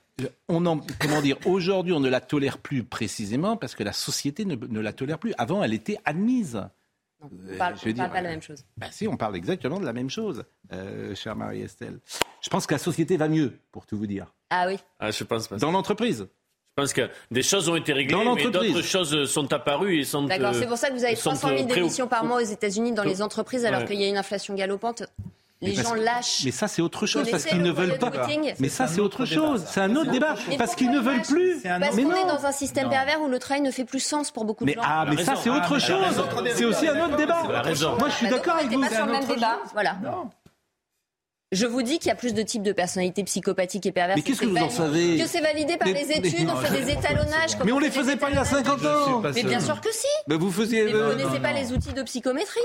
on 0.50 0.66
en, 0.66 0.82
comment 1.00 1.22
dire, 1.22 1.38
aujourd'hui, 1.46 1.94
on 1.94 2.00
ne 2.02 2.10
la 2.10 2.22
tolère 2.22 2.58
plus 2.58 2.84
précisément 2.84 3.58
parce 3.58 3.76
que 3.76 3.84
la 3.84 3.94
société 3.94 4.46
ne, 4.46 4.80
la 4.80 4.94
tolère 4.94 5.18
plus. 5.18 5.34
Avant, 5.38 5.64
elle 5.64 5.74
était 5.74 5.98
admise. 6.04 6.62
on 7.22 7.30
ne 7.32 7.58
parle, 7.58 7.76
pas 7.76 7.92
de 7.92 8.14
la 8.14 8.22
même 8.22 8.42
chose. 8.42 8.66
Ben 8.78 8.90
si, 8.92 9.08
on 9.08 9.16
parle 9.16 9.38
exactement 9.38 9.80
de 9.80 9.86
la 9.86 9.94
même 9.94 10.10
chose, 10.10 10.44
euh, 10.74 11.16
chère 11.16 11.38
Marie-Estelle. 11.38 12.00
Je 12.42 12.50
pense 12.50 12.68
que 12.68 12.74
la 12.74 12.80
société 12.80 13.16
va 13.16 13.30
mieux, 13.30 13.58
pour 13.72 13.86
tout 13.86 13.98
vous 13.98 14.08
dire. 14.08 14.34
Ah 14.50 14.66
oui. 14.68 14.78
Ah, 15.00 15.12
je 15.12 15.24
pense 15.24 15.48
pas. 15.48 15.58
Dans 15.58 15.72
l'entreprise. 15.72 16.28
Je 16.78 16.84
pense 16.84 16.94
que 16.94 17.10
des 17.32 17.44
choses 17.44 17.68
ont 17.68 17.76
été 17.76 17.92
réglées, 17.92 18.18
mais 18.34 18.50
d'autres 18.50 18.82
choses 18.82 19.30
sont 19.30 19.52
apparues 19.52 20.00
et 20.00 20.06
sont. 20.06 20.24
D'accord, 20.24 20.56
c'est 20.56 20.68
pour 20.68 20.78
ça 20.78 20.90
que 20.90 20.94
vous 20.94 21.04
avez 21.04 21.16
300 21.16 21.50
000 21.50 21.64
démissions 21.64 22.08
par 22.08 22.24
mois 22.24 22.38
aux 22.38 22.46
États-Unis 22.46 22.94
dans 22.94 23.04
les 23.04 23.22
entreprises, 23.22 23.66
alors 23.66 23.86
qu'il 23.86 24.00
y 24.00 24.06
a 24.06 24.08
une 24.08 24.18
inflation 24.18 24.54
galopante. 24.54 25.04
Les 25.64 25.76
gens 25.76 25.94
lâchent. 25.94 26.42
Mais 26.44 26.50
ça, 26.52 26.68
c'est 26.68 26.82
autre 26.82 27.06
chose 27.06 27.30
parce 27.30 27.46
qu'ils 27.46 27.62
ne 27.62 27.72
veulent 27.72 28.00
pas. 28.00 28.12
Mais 28.60 28.70
ça, 28.70 28.88
c'est 28.88 29.02
autre 29.02 29.26
chose. 29.26 29.64
C'est 29.68 29.82
un 29.82 29.96
autre 29.96 30.12
débat 30.12 30.36
parce 30.58 30.76
qu'ils 30.76 30.92
ne 30.92 31.00
veulent 31.00 31.22
plus. 31.22 31.62
Parce 31.62 31.96
qu'on 31.96 32.16
est 32.16 32.28
dans 32.28 32.46
un 32.46 32.52
système 32.52 32.90
pervers 32.90 33.22
où 33.22 33.28
le 33.28 33.38
travail 33.38 33.62
ne 33.62 33.72
fait 33.72 33.86
plus 33.86 34.00
sens 34.00 34.32
pour 34.32 34.46
beaucoup 34.46 34.66
de 34.66 34.72
gens. 34.72 34.82
Ah, 34.84 35.06
mais 35.08 35.24
ça, 35.24 35.36
c'est 35.36 35.50
autre 35.50 35.78
chose. 35.78 36.24
C'est 36.56 36.66
aussi 36.66 36.88
un 36.88 37.06
autre 37.06 37.18
débat. 37.18 37.44
Moi, 37.44 38.10
je 38.10 38.16
suis 38.16 38.28
bah, 38.28 38.38
d'accord 38.38 38.56
avec 38.56 38.72
vous. 38.72 38.82
C'est 38.84 38.90
pas 38.90 38.96
sur 38.96 39.06
le 39.06 39.12
même 39.12 39.26
débat. 39.26 39.60
Voilà. 39.74 39.98
Je 41.52 41.66
vous 41.66 41.82
dis 41.82 42.00
qu'il 42.00 42.08
y 42.08 42.12
a 42.12 42.16
plus 42.16 42.34
de 42.34 42.42
types 42.44 42.64
de 42.64 42.72
personnalités 42.72 43.26
psychopathiques 43.26 43.86
et 43.86 43.92
perverses. 43.92 44.18
Mais 44.18 44.24
qu'est-ce 44.24 44.40
que 44.40 44.46
vous 44.46 44.56
en 44.56 44.70
savez 44.70 45.18
Que 45.18 45.28
c'est 45.28 45.42
validé 45.42 45.76
par 45.76 45.90
les 45.90 46.10
études, 46.12 46.48
on 46.50 46.56
fait 46.56 46.82
des 46.82 46.92
étalonnages. 46.94 47.58
Mais 47.66 47.74
on 47.74 47.80
les 47.80 47.92
faisait 47.92 48.16
pas 48.16 48.30
il 48.30 48.36
y 48.36 48.40
a 48.40 48.46
50 48.46 48.86
ans. 48.86 49.22
Mais 49.36 49.44
bien 49.44 49.60
sûr 49.60 49.82
que 49.82 49.92
si. 49.92 50.08
Mais 50.28 50.36
vous 50.36 50.52
faisiez. 50.52 50.86
Mais 50.86 50.92
vous 50.92 50.98
ne 51.00 51.12
connaissez 51.12 51.40
pas 51.40 51.54
les 51.54 51.72
outils 51.72 51.94
de 51.94 52.04
psychométrie 52.04 52.60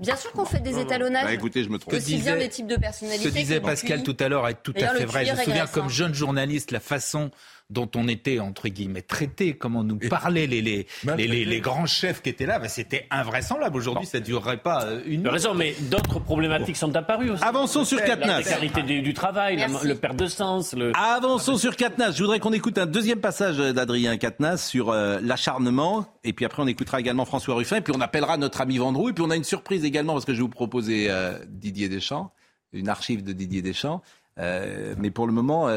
Bien 0.00 0.16
sûr 0.16 0.32
qu'on 0.32 0.44
fait 0.44 0.58
des 0.58 0.80
étalonnages. 0.80 1.26
Bah, 1.26 1.32
écoutez, 1.32 1.62
je 1.62 1.68
me 1.68 1.78
trompe. 1.78 1.94
Aussi 1.94 2.16
bien 2.16 2.34
les 2.34 2.48
types 2.48 2.66
de 2.66 2.74
personnalités. 2.74 3.22
Ce 3.22 3.28
que 3.28 3.38
disait 3.38 3.60
Pascal 3.60 4.02
tout 4.02 4.16
à 4.18 4.28
l'heure 4.28 4.48
est 4.48 4.60
tout 4.60 4.74
à 4.76 4.88
fait 4.88 5.04
vrai. 5.04 5.24
Je 5.24 5.32
me 5.32 5.36
souviens 5.36 5.66
comme 5.66 5.88
jeune 5.88 6.14
journaliste 6.14 6.72
la 6.72 6.80
façon 6.80 7.30
dont 7.72 7.90
on 7.96 8.06
était, 8.06 8.38
entre 8.38 8.68
guillemets, 8.68 9.02
traité, 9.02 9.54
comment 9.54 9.82
nous 9.82 9.98
parlaient 9.98 10.46
les, 10.46 10.60
les, 10.60 10.86
les, 11.16 11.44
les, 11.44 11.60
grands 11.60 11.86
chefs 11.86 12.22
qui 12.22 12.28
étaient 12.28 12.46
là, 12.46 12.58
ben, 12.58 12.68
c'était 12.68 13.06
invraisemblable. 13.10 13.76
Aujourd'hui, 13.76 14.06
ça 14.06 14.20
ne 14.20 14.24
durerait 14.24 14.58
pas 14.58 14.84
euh, 14.84 15.02
une. 15.06 15.26
raison, 15.26 15.54
mais 15.54 15.74
d'autres 15.80 16.20
problématiques 16.20 16.76
sont 16.76 16.94
apparues 16.94 17.30
aussi. 17.30 17.42
Avançons 17.42 17.84
sur 17.84 18.02
Katnas. 18.02 18.26
La 18.26 18.40
précarité 18.42 18.82
du, 18.82 19.14
travail, 19.14 19.64
le 19.84 19.94
perte 19.94 20.16
de 20.16 20.26
sens. 20.26 20.74
Le... 20.74 20.92
Avançons 20.94 21.56
sur 21.56 21.76
Katnas. 21.76 22.12
Je 22.12 22.22
voudrais 22.22 22.40
qu'on 22.40 22.52
écoute 22.52 22.76
un 22.76 22.86
deuxième 22.86 23.20
passage 23.20 23.56
d'Adrien 23.56 24.16
Katnas 24.18 24.58
sur 24.58 24.90
euh, 24.90 25.18
l'acharnement. 25.22 26.06
Et 26.24 26.32
puis 26.32 26.44
après, 26.44 26.62
on 26.62 26.66
écoutera 26.66 27.00
également 27.00 27.24
François 27.24 27.54
Ruffin. 27.54 27.76
Et 27.76 27.80
puis 27.80 27.94
on 27.96 28.00
appellera 28.00 28.36
notre 28.36 28.60
ami 28.60 28.76
Vendroux. 28.78 29.08
Et 29.08 29.12
puis 29.12 29.24
on 29.26 29.30
a 29.30 29.36
une 29.36 29.44
surprise 29.44 29.84
également 29.84 30.12
parce 30.12 30.26
que 30.26 30.32
je 30.32 30.38
vais 30.38 30.42
vous 30.42 30.48
proposer 30.48 31.06
euh, 31.08 31.38
Didier 31.48 31.88
Deschamps, 31.88 32.32
une 32.72 32.88
archive 32.90 33.24
de 33.24 33.32
Didier 33.32 33.62
Deschamps. 33.62 34.02
mais 34.36 35.10
pour 35.10 35.26
le 35.26 35.32
moment. 35.32 35.68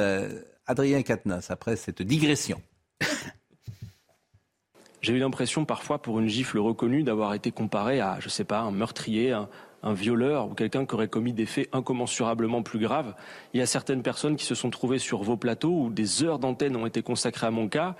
Adrien 0.67 1.01
Quatennens, 1.03 1.51
après 1.51 1.75
cette 1.75 2.01
digression. 2.01 2.61
J'ai 5.01 5.13
eu 5.13 5.19
l'impression 5.19 5.65
parfois, 5.65 6.01
pour 6.01 6.19
une 6.19 6.27
gifle 6.27 6.57
reconnue, 6.57 7.03
d'avoir 7.03 7.35
été 7.35 7.51
comparé 7.51 7.99
à, 7.99 8.17
je 8.19 8.29
sais 8.29 8.43
pas, 8.43 8.61
un 8.61 8.71
meurtrier, 8.71 9.31
un, 9.31 9.47
violeur 9.93 10.49
ou 10.49 10.55
quelqu'un 10.55 10.87
qui 10.87 10.95
aurait 10.95 11.07
commis 11.07 11.31
des 11.31 11.45
faits 11.45 11.69
incommensurablement 11.71 12.63
plus 12.63 12.79
graves. 12.79 13.13
Il 13.53 13.59
y 13.59 13.61
a 13.61 13.67
certaines 13.67 14.01
personnes 14.01 14.35
qui 14.35 14.43
se 14.43 14.55
sont 14.55 14.71
trouvées 14.71 14.97
sur 14.97 15.21
vos 15.21 15.37
plateaux 15.37 15.79
où 15.79 15.89
des 15.91 16.23
heures 16.23 16.39
d'antenne 16.39 16.75
ont 16.75 16.87
été 16.87 17.03
consacrées 17.03 17.45
à 17.45 17.51
mon 17.51 17.67
cas, 17.67 17.95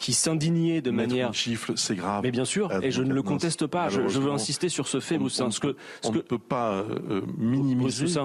qui 0.00 0.14
s'indignaient 0.14 0.80
de 0.80 0.90
manière. 0.90 1.30
Une 1.46 1.56
c'est 1.76 1.94
grave. 1.94 2.24
Mais 2.24 2.32
bien 2.32 2.44
sûr, 2.44 2.72
et 2.82 2.90
je 2.90 3.04
ne 3.04 3.14
le 3.14 3.22
conteste 3.22 3.68
pas. 3.68 3.88
Je, 3.88 4.00
veux 4.00 4.32
insister 4.32 4.68
sur 4.68 4.88
ce 4.88 4.98
fait, 4.98 5.16
Moussin. 5.16 5.52
Ce 5.52 5.60
que, 5.60 5.76
ce 6.02 6.08
on 6.08 6.12
ne 6.12 6.18
peut 6.18 6.40
pas 6.40 6.72
euh, 6.72 7.22
minimiser. 7.36 8.20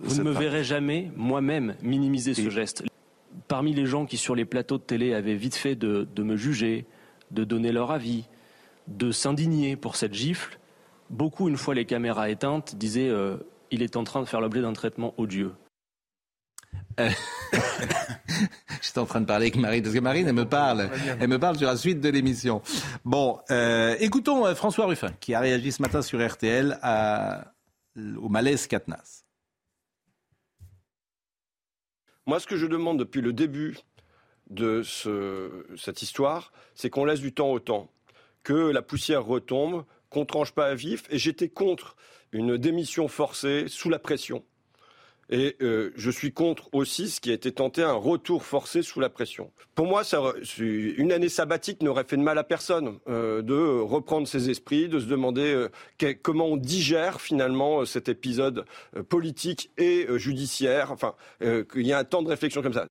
vous 0.00 0.16
ne 0.16 0.24
me 0.24 0.32
verrez 0.32 0.64
jamais 0.64 1.12
moi-même 1.14 1.76
minimiser 1.80 2.34
ce 2.34 2.50
geste 2.50 2.82
parmi 3.46 3.74
les 3.74 3.86
gens 3.86 4.06
qui 4.06 4.16
sur 4.16 4.34
les 4.34 4.44
plateaux 4.44 4.78
de 4.78 4.82
télé 4.82 5.14
avaient 5.14 5.34
vite 5.34 5.54
fait 5.54 5.74
de, 5.74 6.06
me 6.18 6.36
juger, 6.36 6.86
de 7.30 7.44
donner 7.44 7.72
leur 7.72 7.90
avis, 7.90 8.24
de 8.86 9.12
s'indigner 9.12 9.76
pour 9.76 9.96
cette 9.96 10.14
gifle, 10.14 10.58
beaucoup, 11.10 11.48
une 11.48 11.56
fois 11.56 11.74
les 11.74 11.84
caméras 11.84 12.30
éteintes, 12.30 12.74
disaient 12.76 13.08
euh, 13.08 13.36
il 13.70 13.82
est 13.82 13.96
en 13.96 14.04
train 14.04 14.20
de 14.20 14.26
faire 14.26 14.40
l'objet 14.40 14.62
d'un 14.62 14.72
traitement 14.72 15.14
odieux. 15.18 15.52
Euh, 17.00 17.10
j'étais 18.82 18.98
en 18.98 19.06
train 19.06 19.20
de 19.20 19.26
parler 19.26 19.46
avec 19.46 19.56
Marine, 19.56 19.82
parce 19.82 19.94
que 19.94 20.00
Marine, 20.00 20.26
elle 20.26 20.34
me 20.34 20.48
parle. 20.48 20.90
Elle 21.20 21.28
me 21.28 21.38
parle 21.38 21.56
sur 21.56 21.68
la 21.68 21.76
suite 21.76 22.00
de 22.00 22.08
l'émission. 22.08 22.60
Bon, 23.04 23.38
euh, 23.50 23.96
écoutons 24.00 24.54
François 24.54 24.86
Ruffin, 24.86 25.12
qui 25.20 25.34
a 25.34 25.40
réagi 25.40 25.72
ce 25.72 25.80
matin 25.82 26.02
sur 26.02 26.26
RTL 26.26 26.78
au 27.96 28.28
malaise 28.28 28.66
Katnas. 28.66 29.27
Moi, 32.28 32.40
ce 32.40 32.46
que 32.46 32.58
je 32.58 32.66
demande 32.66 32.98
depuis 32.98 33.22
le 33.22 33.32
début 33.32 33.78
de 34.50 34.82
cette 34.82 36.02
histoire, 36.02 36.52
c'est 36.74 36.90
qu'on 36.90 37.06
laisse 37.06 37.20
du 37.20 37.32
temps 37.32 37.50
au 37.50 37.58
temps, 37.58 37.90
que 38.42 38.52
la 38.52 38.82
poussière 38.82 39.24
retombe, 39.24 39.86
qu'on 40.10 40.26
tranche 40.26 40.52
pas 40.52 40.66
à 40.66 40.74
vif. 40.74 41.04
Et 41.08 41.16
j'étais 41.16 41.48
contre 41.48 41.96
une 42.32 42.58
démission 42.58 43.08
forcée 43.08 43.64
sous 43.66 43.88
la 43.88 43.98
pression. 43.98 44.44
Et 45.30 45.56
euh, 45.60 45.92
je 45.94 46.10
suis 46.10 46.32
contre 46.32 46.70
aussi 46.72 47.10
ce 47.10 47.20
qui 47.20 47.30
a 47.30 47.34
été 47.34 47.52
tenté, 47.52 47.82
un 47.82 47.92
retour 47.92 48.44
forcé 48.44 48.82
sous 48.82 48.98
la 48.98 49.10
pression. 49.10 49.52
Pour 49.74 49.86
moi, 49.86 50.02
ça, 50.02 50.22
une 50.58 51.12
année 51.12 51.28
sabbatique 51.28 51.82
n'aurait 51.82 52.04
fait 52.04 52.16
de 52.16 52.22
mal 52.22 52.38
à 52.38 52.44
personne 52.44 52.98
euh, 53.08 53.42
de 53.42 53.80
reprendre 53.80 54.26
ses 54.26 54.48
esprits, 54.48 54.88
de 54.88 54.98
se 54.98 55.06
demander 55.06 55.42
euh, 56.00 56.14
comment 56.22 56.46
on 56.46 56.56
digère 56.56 57.20
finalement 57.20 57.84
cet 57.84 58.08
épisode 58.08 58.64
politique 59.08 59.70
et 59.76 60.06
judiciaire. 60.16 60.92
Enfin, 60.92 61.14
qu'il 61.40 61.86
y 61.86 61.92
a 61.92 61.98
un 61.98 62.04
temps 62.04 62.22
de 62.22 62.28
réflexion 62.28 62.62
comme 62.62 62.72
ça. 62.72 62.86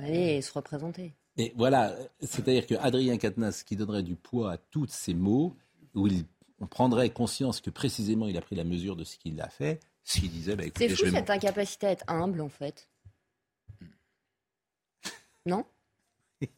Aller 0.00 0.42
se 0.42 0.52
représenter. 0.52 1.12
Et 1.38 1.52
voilà, 1.56 1.94
c'est-à-dire 2.20 2.66
que 2.66 2.74
Adrien 2.74 3.16
Quatennens, 3.16 3.62
qui 3.62 3.76
donnerait 3.76 4.02
du 4.02 4.16
poids 4.16 4.52
à 4.52 4.58
tous 4.58 4.86
ces 4.88 5.14
mots, 5.14 5.56
où 5.94 6.06
il, 6.06 6.24
on 6.60 6.66
prendrait 6.66 7.10
conscience 7.10 7.60
que 7.60 7.70
précisément 7.70 8.26
il 8.26 8.36
a 8.36 8.42
pris 8.42 8.56
la 8.56 8.64
mesure 8.64 8.96
de 8.96 9.04
ce 9.04 9.16
qu'il 9.16 9.40
a 9.40 9.48
fait, 9.48 9.80
s'il 10.04 10.30
disait, 10.30 10.56
bah, 10.56 10.64
C'est 10.76 10.88
fou 10.88 11.10
cette 11.10 11.30
incapacité 11.30 11.86
à 11.86 11.90
être 11.90 12.04
humble, 12.08 12.40
en 12.40 12.48
fait. 12.48 12.88
Non 15.46 15.64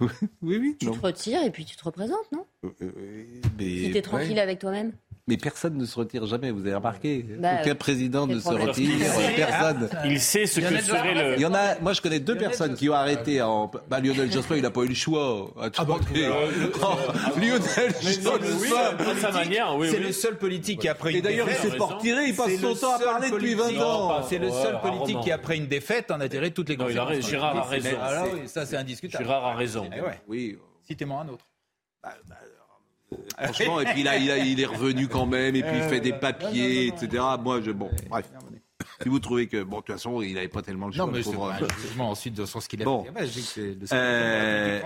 oui, 0.00 0.10
oui. 0.42 0.76
Tu 0.78 0.86
te 0.86 0.98
retires 0.98 1.42
et 1.42 1.50
puis 1.50 1.64
tu 1.64 1.76
te 1.76 1.84
représentes, 1.84 2.30
non 2.32 2.46
euh, 2.64 2.70
euh, 2.82 3.40
mais... 3.58 3.84
Si 3.84 3.90
t'es 3.92 4.02
tranquille 4.02 4.38
avec 4.38 4.58
toi-même 4.58 4.92
mais 5.26 5.36
personne 5.36 5.76
ne 5.76 5.84
se 5.84 5.98
retire 5.98 6.26
jamais, 6.26 6.50
vous 6.50 6.60
avez 6.60 6.74
remarqué. 6.74 7.24
Bah, 7.38 7.58
Aucun 7.60 7.74
président 7.74 8.26
ne 8.26 8.38
se 8.38 8.48
retire, 8.48 8.90
personne. 9.36 9.88
Il 10.04 10.20
sait 10.20 10.46
ce 10.46 10.60
que 10.60 10.80
serait 10.80 11.14
le. 11.14 11.34
Il 11.36 11.40
y 11.42 11.46
en 11.46 11.54
a, 11.54 11.78
moi 11.80 11.92
je 11.92 12.00
connais 12.00 12.20
deux 12.20 12.36
personnes 12.36 12.74
qui 12.74 12.88
ont 12.88 12.94
arrêté 12.94 13.40
en. 13.42 13.70
Bah, 13.88 14.00
Lionel 14.00 14.30
Jospin, 14.32 14.56
il 14.56 14.62
n'a 14.62 14.70
pas 14.70 14.82
eu 14.82 14.88
le 14.88 14.94
choix. 14.94 15.52
Ah, 15.60 15.84
bah, 15.84 15.96
Lionel 17.36 17.94
Jospin, 18.02 19.14
sa 19.20 19.30
manière, 19.32 19.76
oui. 19.76 19.88
C'est 19.90 20.00
le 20.00 20.12
seul 20.12 20.36
politique 20.38 20.80
qui 20.80 20.88
a 20.88 20.94
pris 20.94 21.16
une 21.16 21.20
défaite. 21.20 21.32
Et 21.32 21.42
d'ailleurs, 21.44 21.48
il 21.48 21.70
s'est 21.70 21.76
pas 21.76 21.84
retiré, 21.84 22.28
il 22.28 22.36
passe 22.36 22.56
son 22.60 22.74
temps 22.74 22.94
à 22.94 22.98
parler 22.98 23.30
depuis 23.30 23.54
20 23.54 23.80
ans. 23.80 24.22
C'est 24.28 24.38
le 24.38 24.50
seul 24.50 24.80
politique 24.80 25.20
qui, 25.20 25.32
après 25.32 25.56
une 25.56 25.66
défaite, 25.66 26.10
en 26.10 26.20
a 26.20 26.28
tiré 26.28 26.50
toutes 26.50 26.68
les 26.68 26.76
conséquences. 26.76 27.20
Gérard 27.20 27.56
a 27.56 27.62
raison. 27.62 27.90
Ah 28.00 28.24
ça 28.46 28.66
c'est 28.66 28.76
indiscutable. 28.76 29.24
Gérard 29.24 29.44
a 29.44 29.54
raison. 29.54 29.88
Eh 29.94 30.00
oui. 30.28 30.58
Citez-moi 30.82 31.20
un 31.20 31.28
autre. 31.28 31.46
Franchement, 33.38 33.80
et 33.80 33.86
puis 33.86 34.02
là, 34.02 34.16
il, 34.16 34.60
est 34.60 34.66
revenu 34.66 35.08
quand 35.08 35.26
même, 35.26 35.56
et 35.56 35.62
puis 35.62 35.76
il 35.76 35.82
fait 35.82 36.00
des 36.00 36.12
papiers, 36.12 36.88
etc. 36.88 37.22
Moi, 37.42 37.60
je, 37.60 37.70
bon, 37.70 37.90
bref. 38.08 38.30
Si 39.02 39.08
vous 39.08 39.18
trouvez 39.18 39.46
que, 39.46 39.62
bon, 39.62 39.78
de 39.78 39.82
toute 39.82 39.94
façon, 39.94 40.20
il 40.22 40.34
n'avait 40.34 40.48
pas 40.48 40.62
tellement 40.62 40.86
le 40.86 40.92
choix. 40.92 41.06
Non, 41.06 41.12
mais 41.12 41.22
c'est 41.22 42.00
ensuite 42.00 42.34
de 42.34 42.44
ce 42.44 42.68
qu'il 42.68 42.82
a 42.82 42.84
bon. 42.84 43.04
fait. 43.04 43.76
Euh, 43.92 44.80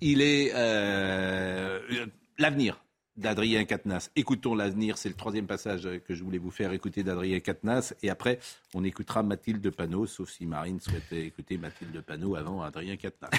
il 0.00 0.22
est 0.22 0.52
euh, 0.54 2.06
l'avenir 2.38 2.82
d'Adrien 3.16 3.64
Quatennens. 3.64 4.10
Écoutons 4.16 4.54
l'avenir, 4.54 4.96
c'est 4.98 5.08
le 5.08 5.14
troisième 5.14 5.46
passage 5.46 5.88
que 6.06 6.14
je 6.14 6.24
voulais 6.24 6.38
vous 6.38 6.50
faire 6.50 6.72
écouter 6.72 7.02
d'Adrien 7.02 7.38
Quatennens. 7.40 7.94
Et 8.02 8.10
après, 8.10 8.38
on 8.74 8.82
écoutera 8.82 9.22
Mathilde 9.22 9.70
Panot, 9.70 10.06
sauf 10.06 10.30
si 10.30 10.46
Marine 10.46 10.80
souhaitait 10.80 11.26
écouter 11.26 11.58
Mathilde 11.58 12.00
Panot 12.00 12.34
avant 12.36 12.62
Adrien 12.62 12.96
Quatennens. 12.96 13.30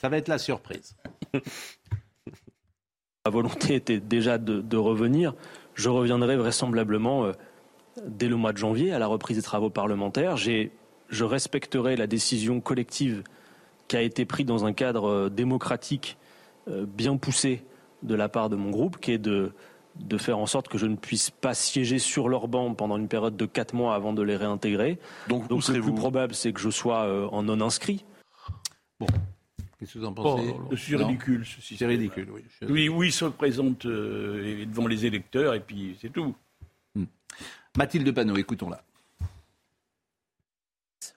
Ça 0.00 0.08
va 0.08 0.18
être 0.18 0.28
la 0.28 0.38
surprise. 0.38 0.96
Ma 3.26 3.30
volonté 3.30 3.74
était 3.74 4.00
déjà 4.00 4.36
de, 4.36 4.76
revenir. 4.76 5.32
Je 5.72 5.88
reviendrai 5.88 6.36
vraisemblablement 6.36 7.24
euh, 7.24 7.32
dès 8.06 8.28
le 8.28 8.36
mois 8.36 8.52
de 8.52 8.58
janvier 8.58 8.92
à 8.92 8.98
la 8.98 9.06
reprise 9.06 9.38
des 9.38 9.42
travaux 9.42 9.70
parlementaires. 9.70 10.36
Je 10.36 11.24
respecterai 11.24 11.96
la 11.96 12.06
décision 12.06 12.60
collective 12.60 13.24
qui 13.88 13.96
a 13.96 14.02
été 14.02 14.26
prise 14.26 14.44
dans 14.44 14.66
un 14.66 14.74
cadre 14.74 15.08
euh, 15.08 15.28
démocratique 15.30 16.18
euh, 16.68 16.84
bien 16.84 17.16
poussé 17.16 17.64
de 18.02 18.14
la 18.14 18.28
part 18.28 18.50
de 18.50 18.56
mon 18.56 18.68
groupe, 18.68 18.98
qui 19.00 19.12
est 19.12 19.18
de, 19.18 19.52
de 19.96 20.18
faire 20.18 20.36
en 20.36 20.44
sorte 20.44 20.68
que 20.68 20.76
je 20.76 20.84
ne 20.84 20.96
puisse 20.96 21.30
pas 21.30 21.54
siéger 21.54 21.98
sur 21.98 22.28
leur 22.28 22.46
banc 22.46 22.74
pendant 22.74 22.98
une 22.98 23.08
période 23.08 23.38
de 23.38 23.46
quatre 23.46 23.72
mois 23.72 23.94
avant 23.94 24.12
de 24.12 24.20
les 24.20 24.36
réintégrer. 24.36 24.98
Donc, 25.28 25.48
Donc 25.48 25.66
le 25.66 25.80
plus 25.80 25.94
probable, 25.94 26.34
c'est 26.34 26.52
que 26.52 26.60
je 26.60 26.68
sois 26.68 27.08
en 27.32 27.42
non 27.42 27.62
inscrit. 27.62 28.04
Bon, 29.00 29.06
Qu'est-ce 29.78 29.94
que 29.94 29.98
vous 29.98 30.04
en 30.04 30.12
pensez 30.12 30.54
oh, 30.70 30.76
C'est 30.76 30.96
ridicule, 30.96 31.44
ceci. 31.44 31.76
C'est 31.76 31.86
ridicule, 31.86 32.28
oui. 32.30 32.42
Oui, 32.68 32.88
oui, 32.88 33.08
il 33.08 33.12
se 33.12 33.24
présente 33.26 33.86
euh, 33.86 34.64
devant 34.66 34.86
les 34.86 35.04
électeurs 35.06 35.54
et 35.54 35.60
puis 35.60 35.96
c'est 36.00 36.12
tout. 36.12 36.34
Hmm. 36.94 37.04
Mathilde 37.76 38.12
Panot, 38.12 38.36
écoutons-la. 38.36 38.82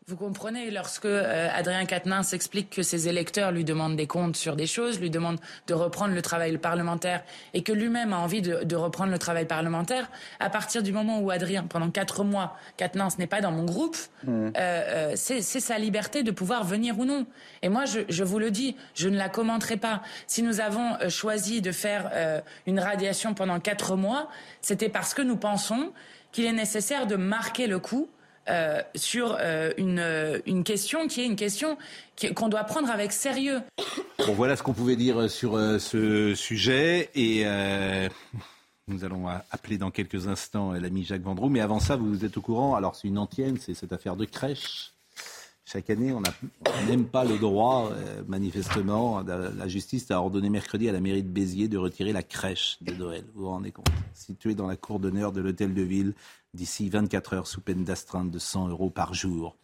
Vous 0.09 0.15
comprenez, 0.15 0.71
lorsque 0.71 1.03
euh, 1.03 1.49
Adrien 1.53 1.83
Quatennens 1.83 2.29
s'explique 2.29 2.69
que 2.69 2.81
ses 2.81 3.09
électeurs 3.09 3.51
lui 3.51 3.65
demandent 3.65 3.97
des 3.97 4.07
comptes 4.07 4.37
sur 4.37 4.55
des 4.55 4.65
choses, 4.65 5.01
lui 5.01 5.09
demandent 5.09 5.41
de 5.67 5.73
reprendre 5.73 6.13
le 6.13 6.21
travail 6.21 6.57
parlementaire 6.57 7.25
et 7.53 7.61
que 7.61 7.73
lui-même 7.73 8.13
a 8.13 8.19
envie 8.19 8.41
de, 8.41 8.75
reprendre 8.77 9.11
le 9.11 9.19
travail 9.19 9.43
parlementaire, 9.43 10.09
à 10.39 10.49
partir 10.49 10.81
du 10.81 10.93
moment 10.93 11.19
où 11.19 11.29
Adrien, 11.29 11.63
pendant 11.63 11.91
quatre 11.91 12.23
mois, 12.23 12.55
Quatennens 12.77 13.17
n'est 13.19 13.27
pas 13.27 13.41
dans 13.41 13.51
mon 13.51 13.65
groupe, 13.65 13.97
mmh. 14.23 14.29
euh, 14.29 14.51
euh, 14.55 15.13
c'est 15.17 15.41
sa 15.41 15.77
liberté 15.77 16.23
de 16.23 16.31
pouvoir 16.31 16.63
venir 16.63 16.97
ou 16.97 17.03
non. 17.03 17.27
Et 17.61 17.67
moi, 17.67 17.83
je, 17.83 17.99
je, 18.07 18.23
vous 18.23 18.39
le 18.39 18.49
dis, 18.49 18.77
je 18.95 19.09
ne 19.09 19.17
la 19.17 19.27
commenterai 19.27 19.75
pas. 19.75 20.03
Si 20.25 20.41
nous 20.41 20.61
avons 20.61 20.97
choisi 21.09 21.61
de 21.61 21.73
faire 21.73 22.41
une 22.65 22.79
radiation 22.79 23.33
pendant 23.33 23.59
quatre 23.59 23.97
mois, 23.97 24.29
c'était 24.61 24.87
parce 24.87 25.13
que 25.13 25.21
nous 25.21 25.35
pensons 25.35 25.91
qu'il 26.31 26.45
est 26.45 26.53
nécessaire 26.53 27.07
de 27.07 27.17
marquer 27.17 27.67
le 27.67 27.79
coup 27.79 28.07
euh, 28.49 28.81
sur 28.95 29.37
euh, 29.39 29.71
une, 29.77 29.99
euh, 29.99 30.39
une, 30.45 30.63
question 30.63 31.07
qui 31.07 31.21
est 31.21 31.25
une 31.25 31.35
question 31.35 31.77
qu'on 32.35 32.47
doit 32.47 32.63
prendre 32.63 32.89
avec 32.89 33.11
sérieux. 33.11 33.61
Bon, 34.19 34.33
voilà 34.33 34.55
ce 34.55 34.63
qu'on 34.63 34.73
pouvait 34.73 34.95
dire 34.95 35.29
sur 35.29 35.59
ce 35.79 36.33
sujet 36.33 37.09
et 37.13 37.45
nous 38.87 39.03
allons 39.03 39.27
appeler 39.51 39.77
dans 39.77 39.91
quelques 39.91 40.27
instants 40.27 40.71
l'ami 40.71 41.03
Jacques 41.03 41.23
Vendroux. 41.23 41.49
Mais 41.49 41.59
avant 41.59 41.79
ça, 41.79 41.97
vous 41.97 42.23
êtes 42.23 42.37
au 42.37 42.41
courant, 42.41 42.75
alors 42.75 42.95
c'est 42.95 43.07
une 43.07 43.17
antienne, 43.17 43.57
c'est 43.59 43.73
cette 43.73 43.91
affaire 43.91 44.15
de 44.15 44.25
crèche. 44.25 44.93
Chaque 45.65 45.89
année, 45.89 46.13
on 46.13 46.21
n'aime 46.87 47.05
pas 47.05 47.25
le 47.25 47.37
droit, 47.37 47.91
manifestement. 48.27 49.21
La 49.21 49.67
justice 49.67 50.09
a 50.09 50.21
ordonné 50.21 50.49
mercredi 50.49 50.87
à 50.87 50.93
la 50.93 51.01
mairie 51.01 51.23
de 51.23 51.29
Béziers 51.29 51.67
de 51.67 51.77
retirer 51.77 52.13
la 52.13 52.23
crèche 52.23 52.77
de 52.79 52.93
Noël. 52.93 53.25
Vous 53.35 53.41
vous 53.41 53.49
rendez 53.49 53.71
compte? 53.71 53.89
Située 54.13 54.55
dans 54.55 54.67
la 54.67 54.77
cour 54.77 54.99
d'honneur 54.99 55.33
de 55.33 55.41
l'hôtel 55.41 55.73
de 55.73 55.81
ville 55.81 56.13
d'ici 56.53 56.89
24 56.89 57.33
heures 57.33 57.47
sous 57.47 57.61
peine 57.61 57.83
d'astreinte 57.83 58.31
de 58.31 58.39
100 58.39 58.69
euros 58.69 58.89
par 58.89 59.13
jour. 59.13 59.55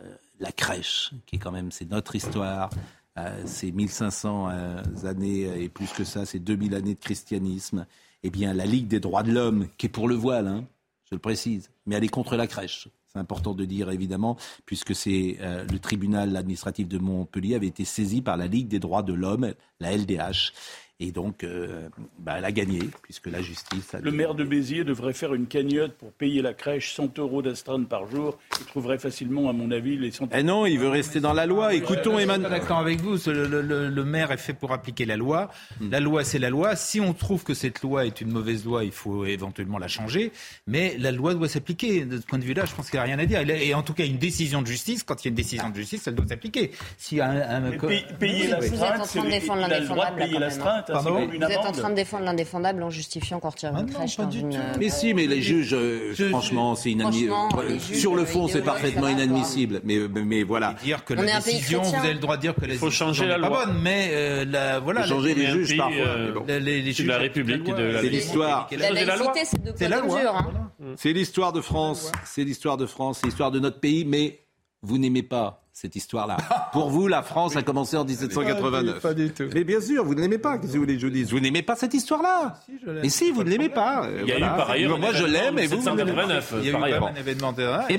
Euh, 0.00 0.14
la 0.40 0.52
crèche, 0.52 1.12
qui 1.26 1.36
est 1.36 1.38
quand 1.38 1.52
même, 1.52 1.70
c'est 1.70 1.90
notre 1.90 2.14
histoire. 2.16 2.70
Euh, 3.18 3.42
c'est 3.46 3.70
1500 3.70 4.50
euh, 4.50 4.82
années 5.04 5.62
et 5.62 5.68
plus 5.68 5.90
que 5.92 6.04
ça, 6.04 6.26
c'est 6.26 6.38
2000 6.38 6.74
années 6.74 6.94
de 6.94 7.00
christianisme. 7.00 7.86
Eh 8.22 8.30
bien, 8.30 8.52
la 8.52 8.66
Ligue 8.66 8.88
des 8.88 9.00
droits 9.00 9.22
de 9.22 9.32
l'homme, 9.32 9.68
qui 9.78 9.86
est 9.86 9.90
pour 9.90 10.08
le 10.08 10.14
voile, 10.14 10.48
hein, 10.48 10.64
je 11.08 11.14
le 11.14 11.20
précise, 11.20 11.70
mais 11.86 11.96
elle 11.96 12.04
est 12.04 12.08
contre 12.08 12.36
la 12.36 12.46
crèche. 12.46 12.88
C'est 13.06 13.18
important 13.18 13.54
de 13.54 13.64
dire 13.64 13.90
évidemment, 13.90 14.36
puisque 14.66 14.94
c'est 14.94 15.38
le 15.40 15.78
tribunal 15.78 16.36
administratif 16.36 16.86
de 16.86 16.98
Montpellier 16.98 17.54
avait 17.54 17.68
été 17.68 17.86
saisi 17.86 18.20
par 18.20 18.36
la 18.36 18.46
Ligue 18.46 18.68
des 18.68 18.78
droits 18.78 19.02
de 19.02 19.14
l'homme, 19.14 19.54
la 19.80 19.96
LDH. 19.96 20.52
Et 20.98 21.12
donc, 21.12 21.44
euh, 21.44 21.90
bah, 22.18 22.36
elle 22.38 22.46
a 22.46 22.52
gagné, 22.52 22.78
puisque 23.02 23.26
la 23.26 23.42
justice 23.42 23.94
a... 23.94 24.00
Le 24.00 24.10
maire 24.10 24.34
de 24.34 24.44
Béziers 24.44 24.82
devrait 24.82 25.12
faire 25.12 25.34
une 25.34 25.46
cagnotte 25.46 25.92
pour 25.92 26.10
payer 26.10 26.40
la 26.40 26.54
crèche 26.54 26.94
100 26.94 27.18
euros 27.18 27.42
d'astreinte 27.42 27.86
par 27.86 28.06
jour. 28.10 28.38
Il 28.60 28.64
trouverait 28.64 28.96
facilement, 28.96 29.50
à 29.50 29.52
mon 29.52 29.70
avis, 29.70 29.98
les 29.98 30.10
100 30.10 30.30
Eh 30.32 30.42
non, 30.42 30.64
il 30.64 30.78
veut 30.78 30.88
rester 30.88 31.20
dans 31.20 31.34
la 31.34 31.44
loi. 31.44 31.74
Écoutons 31.74 32.18
Emmanuel. 32.18 32.50
D'accord 32.50 32.78
avec 32.78 33.02
vous, 33.02 33.18
le, 33.26 34.04
maire 34.04 34.32
est 34.32 34.38
fait 34.38 34.54
pour 34.54 34.72
appliquer 34.72 35.04
la 35.04 35.18
loi. 35.18 35.50
Hmm. 35.80 35.90
La 35.90 36.00
loi, 36.00 36.24
c'est 36.24 36.38
la 36.38 36.48
loi. 36.48 36.76
Si 36.76 36.98
on 36.98 37.12
trouve 37.12 37.44
que 37.44 37.52
cette 37.52 37.82
loi 37.82 38.06
est 38.06 38.22
une 38.22 38.30
mauvaise 38.30 38.64
loi, 38.64 38.82
il 38.82 38.92
faut 38.92 39.26
éventuellement 39.26 39.76
la 39.76 39.88
changer. 39.88 40.32
Mais 40.66 40.96
la 40.98 41.12
loi 41.12 41.34
doit 41.34 41.48
s'appliquer. 41.48 42.06
De 42.06 42.16
ce 42.16 42.24
point 42.24 42.38
de 42.38 42.44
vue-là, 42.44 42.64
je 42.64 42.74
pense 42.74 42.88
qu'il 42.88 42.98
n'y 42.98 43.02
a 43.02 43.06
rien 43.06 43.18
à 43.18 43.26
dire. 43.26 43.40
Et 43.46 43.74
en 43.74 43.82
tout 43.82 43.92
cas, 43.92 44.06
une 44.06 44.16
décision 44.16 44.62
de 44.62 44.66
justice, 44.66 45.02
quand 45.02 45.22
il 45.22 45.26
y 45.26 45.28
a 45.28 45.30
une 45.30 45.34
décision 45.34 45.68
de 45.68 45.74
justice, 45.74 46.06
elle 46.06 46.14
doit 46.14 46.26
s'appliquer. 46.26 46.70
Si 46.96 47.20
un, 47.20 47.36
un... 47.36 47.70
payer 48.18 48.48
l'astreinte, 48.48 49.14
il 49.14 49.72
a 49.74 49.80
le 49.80 49.86
droit 49.86 50.10
de 50.10 50.16
payer 50.16 50.38
l'astreinte. 50.38 50.85
Vous 50.88 51.50
êtes 51.50 51.58
en 51.58 51.72
train 51.72 51.90
de 51.90 51.94
défendre 51.94 52.24
l'indéfendable 52.24 52.82
en 52.82 52.90
justifiant 52.90 53.40
qu'on 53.40 53.50
retire 53.50 53.76
une 53.76 53.90
crèche 53.90 54.16
dans 54.16 54.30
une... 54.30 54.58
Mais 54.78 54.88
si, 54.88 55.14
mais 55.14 55.26
les 55.26 55.42
juges, 55.42 55.74
euh, 55.74 56.14
franchement, 56.30 56.74
c'est 56.74 56.90
inadmissible. 56.90 57.32
Sur 57.78 58.14
le 58.14 58.24
fond, 58.24 58.48
c'est 58.48 58.62
parfaitement 58.62 59.08
inadmissible. 59.08 59.80
Mais, 59.84 59.98
mais 60.08 60.42
voilà. 60.42 60.74
Dire 60.82 61.04
que 61.04 61.14
la 61.14 61.40
décision, 61.40 61.82
vous 61.82 61.94
avez 61.94 62.14
le 62.14 62.20
droit 62.20 62.36
de 62.36 62.42
dire 62.42 62.54
que 62.54 62.62
la 62.62 62.66
décision 62.68 62.86
faut 62.86 62.92
changer 62.92 63.26
la 63.26 63.38
loi. 63.38 63.50
pas 63.50 63.66
bonne, 63.66 63.80
mais 63.82 64.10
euh, 64.12 64.44
la, 64.44 64.80
voilà. 64.80 65.02
Faut 65.02 65.08
changer 65.08 65.34
les 65.34 65.46
juges 65.46 65.76
parfois. 65.76 65.96
Euh, 65.96 66.58
les 66.58 66.92
juges 66.92 67.04
de 67.04 67.08
la 67.08 67.18
République. 67.18 67.62
C'est 67.66 68.08
l'histoire. 68.08 68.68
La 68.76 68.90
laïcité, 68.90 69.44
c'est 69.44 69.62
de 69.62 70.00
quoi 70.06 70.20
hein. 70.20 70.70
C'est 70.96 71.12
l'histoire 71.12 71.52
de 71.52 71.60
France. 71.60 72.12
C'est 72.24 72.44
l'histoire 72.44 72.76
de 72.76 72.86
France. 72.86 73.18
C'est 73.20 73.26
l'histoire 73.26 73.50
de 73.50 73.60
notre 73.60 73.80
pays, 73.80 74.04
mais 74.04 74.40
vous 74.82 74.98
n'aimez 74.98 75.22
pas 75.22 75.62
cette 75.72 75.96
histoire-là. 75.96 76.36
Pour 76.76 76.90
vous, 76.90 77.08
la 77.08 77.22
France 77.22 77.56
a 77.56 77.62
commencé 77.62 77.96
en 77.96 78.04
1789. 78.04 79.00
Pas 79.00 79.14
du 79.14 79.30
tout. 79.30 79.44
Mais 79.54 79.64
bien 79.64 79.80
sûr, 79.80 80.04
vous 80.04 80.14
ne 80.14 80.20
l'aimez 80.20 80.36
pas. 80.36 80.58
Qu'est-ce 80.58 80.72
que 80.72 80.76
vous 80.76 80.82
voulez 80.84 80.96
que 80.96 81.00
je 81.00 81.06
vous 81.06 81.12
dise 81.12 81.30
Vous 81.30 81.40
n'aimez 81.40 81.62
pas 81.62 81.74
cette 81.74 81.94
histoire-là 81.94 82.60
Si, 82.66 82.72
je 82.84 82.90
l'aime. 82.90 83.04
Et 83.04 83.08
si, 83.08 83.30
vous 83.30 83.44
ne 83.44 83.48
l'aimez 83.48 83.70
pas. 83.70 84.06
Il 84.22 84.28
y 84.28 84.32
a 84.32 84.36
eu 84.38 84.40
par 84.40 84.70
ailleurs. 84.70 84.98
Moi, 84.98 85.08
un 85.08 85.12
je 85.14 85.24
l'aime 85.24 85.58
et 85.58 85.66
vous, 85.66 85.80
vous 85.80 85.90
ne 85.90 85.96
l'aimez 85.96 86.12
pas. 86.12 86.28
789. 86.42 86.54
Il 86.58 86.64
y 86.64 86.66
a 86.66 86.68
eu 86.68 86.72
par 86.72 86.82
ailleurs. 86.82 87.06
un 87.06 87.14
événement 87.14 87.52
terrain. 87.54 87.84
et 87.88 87.94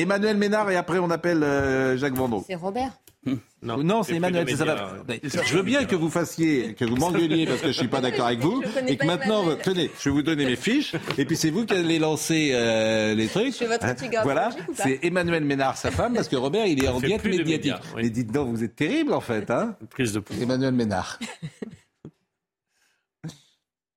Emmanuel, 0.00 0.36
Ménard 0.38 0.70
et 0.70 0.76
après 0.76 0.98
on 0.98 1.10
appelle 1.10 1.42
euh, 1.42 1.98
Jacques 1.98 2.14
Vendroux. 2.14 2.42
C'est 2.46 2.54
Robert. 2.54 2.92
Non, 3.62 4.02
c'est 4.02 4.14
Emmanuel. 4.14 4.46
c'est 4.48 4.56
ça 4.56 4.64
va- 4.64 5.02
Je 5.44 5.54
veux 5.54 5.62
bien 5.62 5.84
que 5.84 5.94
vous 5.94 6.08
fassiez, 6.08 6.72
que 6.74 6.86
vous 6.86 6.96
m'engueuliez 6.96 7.44
parce 7.46 7.60
que 7.60 7.66
je 7.66 7.72
suis 7.72 7.88
pas 7.88 8.00
d'accord 8.00 8.26
avec 8.26 8.40
vous, 8.40 8.62
et 8.86 8.96
que 8.96 9.04
maintenant, 9.04 9.42
Emmanuel. 9.42 9.62
tenez, 9.62 9.90
je 10.00 10.08
vais 10.08 10.14
vous 10.14 10.22
donner 10.22 10.46
mes 10.46 10.56
fiches, 10.56 10.94
et 11.18 11.26
puis 11.26 11.36
c'est 11.36 11.50
vous 11.50 11.66
qui 11.66 11.74
allez 11.74 11.98
lancer 11.98 12.52
euh, 12.54 13.14
les 13.14 13.26
trucs. 13.28 13.48
Je 13.48 13.50
suis 13.56 13.66
votre 13.66 13.86
petit 13.94 14.08
gars, 14.08 14.22
Voilà, 14.22 14.48
pas 14.74 14.84
c'est 14.84 15.00
Emmanuel 15.02 15.44
Ménard, 15.44 15.76
sa 15.76 15.90
femme, 15.90 16.14
parce 16.14 16.28
que 16.28 16.36
Robert, 16.36 16.64
il 16.66 16.82
est 16.82 16.88
en 16.88 17.00
diète 17.00 17.22
médiatique. 17.24 17.48
médias, 17.48 17.80
oui. 17.94 18.02
Mais 18.04 18.08
dites 18.10 18.32
donc, 18.32 18.48
vous 18.48 18.64
êtes 18.64 18.76
terrible 18.76 19.12
en 19.12 19.20
fait, 19.20 19.50
hein 19.50 19.76
Prise 19.90 20.12
de 20.14 20.20
pouvoir. 20.20 20.42
Emmanuel 20.42 20.72
Ménard. 20.72 21.18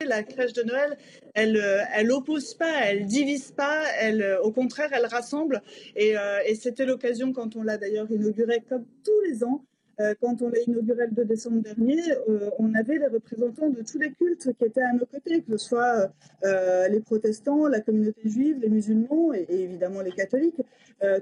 La 0.05 0.23
crèche 0.23 0.53
de 0.53 0.63
Noël, 0.63 0.97
elle, 1.33 1.57
euh, 1.57 1.83
elle 1.95 2.11
oppose 2.11 2.53
pas, 2.53 2.85
elle 2.85 3.05
divise 3.05 3.51
pas, 3.51 3.83
elle, 3.99 4.21
euh, 4.21 4.41
au 4.41 4.51
contraire, 4.51 4.89
elle 4.91 5.05
rassemble. 5.05 5.61
Et, 5.95 6.17
euh, 6.17 6.39
et 6.45 6.55
c'était 6.55 6.85
l'occasion, 6.85 7.33
quand 7.33 7.55
on 7.55 7.63
l'a 7.63 7.77
d'ailleurs 7.77 8.09
inauguré 8.11 8.61
comme 8.67 8.85
tous 9.03 9.21
les 9.27 9.43
ans, 9.43 9.63
quand 10.21 10.41
on 10.41 10.49
l'a 10.49 10.59
inauguré 10.65 11.05
le 11.05 11.13
2 11.13 11.25
décembre 11.25 11.61
dernier, 11.61 12.01
on 12.57 12.73
avait 12.73 12.97
les 12.97 13.05
représentants 13.05 13.69
de 13.69 13.83
tous 13.83 13.99
les 13.99 14.11
cultes 14.11 14.49
qui 14.57 14.65
étaient 14.65 14.81
à 14.81 14.91
nos 14.91 15.05
côtés, 15.05 15.43
que 15.43 15.55
ce 15.55 15.67
soit 15.67 16.11
les 16.89 16.99
protestants, 16.99 17.67
la 17.67 17.79
communauté 17.79 18.27
juive, 18.27 18.57
les 18.59 18.69
musulmans 18.69 19.33
et, 19.35 19.45
évidemment 19.49 20.01
les 20.01 20.11
catholiques. 20.11 20.59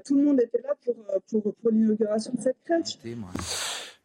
Tout 0.06 0.16
le 0.16 0.22
monde 0.22 0.40
était 0.40 0.62
là 0.62 0.74
pour, 0.86 0.96
pour, 1.30 1.54
pour 1.54 1.70
l'inauguration 1.70 2.32
de 2.34 2.40
cette 2.40 2.56
crèche. 2.64 2.98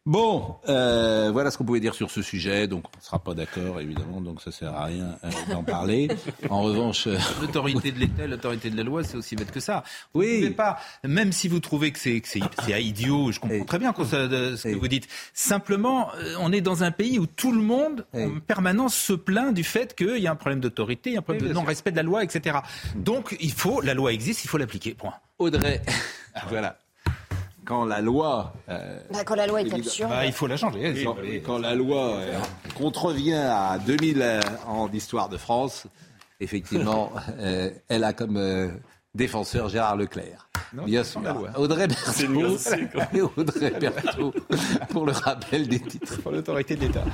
Bon, 0.08 0.56
euh, 0.70 1.28
voilà 1.30 1.50
ce 1.50 1.58
qu'on 1.58 1.66
pouvait 1.66 1.80
dire 1.80 1.94
sur 1.94 2.10
ce 2.10 2.22
sujet. 2.22 2.66
Donc, 2.66 2.84
on 2.94 2.98
ne 2.98 3.04
sera 3.04 3.18
pas 3.18 3.34
d'accord, 3.34 3.78
évidemment. 3.78 4.22
Donc, 4.22 4.40
ça 4.40 4.50
sert 4.50 4.74
à 4.74 4.86
rien 4.86 5.18
euh, 5.22 5.28
d'en 5.52 5.62
parler. 5.62 6.08
En 6.48 6.62
revanche, 6.62 7.06
euh, 7.06 7.18
L'autorité 7.42 7.92
de 7.92 7.98
l'État, 7.98 8.26
l'autorité 8.26 8.70
de 8.70 8.76
la 8.78 8.84
loi, 8.84 9.04
c'est 9.04 9.18
aussi 9.18 9.36
bête 9.36 9.50
que 9.50 9.60
ça. 9.60 9.84
Vous 10.14 10.20
Oui. 10.20 10.38
pouvez 10.38 10.50
pas, 10.52 10.78
même 11.04 11.30
si 11.30 11.46
vous 11.46 11.60
trouvez 11.60 11.92
que 11.92 11.98
c'est 11.98 12.22
que 12.22 12.28
c'est 12.28 12.40
c'est 12.64 12.82
idiot, 12.82 13.32
je 13.32 13.38
comprends 13.38 13.66
très 13.66 13.78
bien 13.78 13.92
ce 13.98 14.62
que 14.62 14.74
vous 14.76 14.88
dites. 14.88 15.08
Simplement, 15.34 16.08
euh, 16.14 16.36
on 16.40 16.52
est 16.52 16.62
dans 16.62 16.84
un 16.84 16.90
pays 16.90 17.18
où 17.18 17.26
tout 17.26 17.52
le 17.52 17.60
monde, 17.60 18.06
en 18.14 18.40
permanence, 18.40 18.94
se 18.94 19.12
plaint 19.12 19.52
du 19.52 19.62
fait 19.62 19.94
qu'il 19.94 20.16
y 20.16 20.26
a 20.26 20.32
un 20.32 20.36
problème 20.36 20.60
d'autorité, 20.60 21.10
il 21.10 21.12
y 21.12 21.16
a 21.16 21.18
un 21.18 21.22
problème 21.22 21.48
de 21.48 21.52
non-respect 21.52 21.90
de 21.90 21.96
la 21.96 22.02
loi, 22.02 22.24
etc. 22.24 22.60
Donc, 22.96 23.36
il 23.40 23.52
faut, 23.52 23.82
la 23.82 23.92
loi 23.92 24.10
existe, 24.14 24.42
il 24.42 24.48
faut 24.48 24.56
l'appliquer. 24.56 24.94
Point. 24.94 25.12
Audrey, 25.38 25.82
voilà. 26.48 26.78
Quand 27.68 27.84
la 27.84 28.00
loi 28.00 28.54
euh, 28.70 28.98
Bah, 29.12 29.24
quand 29.26 29.34
la 29.34 29.46
loi 29.46 29.60
est 29.60 29.74
absurde. 29.74 30.08
Bah, 30.08 30.24
il 30.24 30.32
faut 30.32 30.46
la 30.46 30.56
changer. 30.56 30.88
Et 30.88 31.04
quand, 31.04 31.16
et 31.22 31.40
quand 31.42 31.58
la 31.58 31.74
loi 31.74 32.14
euh, 32.14 32.38
contrevient 32.74 33.34
à 33.34 33.78
2000 33.78 34.22
euh, 34.22 34.40
ans 34.66 34.88
d'histoire 34.88 35.28
de 35.28 35.36
France, 35.36 35.86
effectivement, 36.40 37.12
euh, 37.38 37.70
elle 37.88 38.04
a 38.04 38.14
comme 38.14 38.38
euh, 38.38 38.68
défenseur 39.14 39.68
Gérard 39.68 39.96
Leclerc. 39.96 40.48
Non, 40.72 40.84
Bien 40.84 41.04
sûr. 41.04 41.20
la 41.20 41.34
loi. 41.34 41.50
Audrey 41.58 41.88
Berthaud 41.88 42.56
Audrey 43.36 43.70
Berthaud 43.78 44.32
pour 44.88 45.04
le 45.04 45.12
rappel 45.12 45.68
des 45.68 45.80
titres. 45.80 46.22
Pour 46.22 46.32
l'autorité 46.32 46.74
de 46.74 46.86
l'État. 46.86 47.04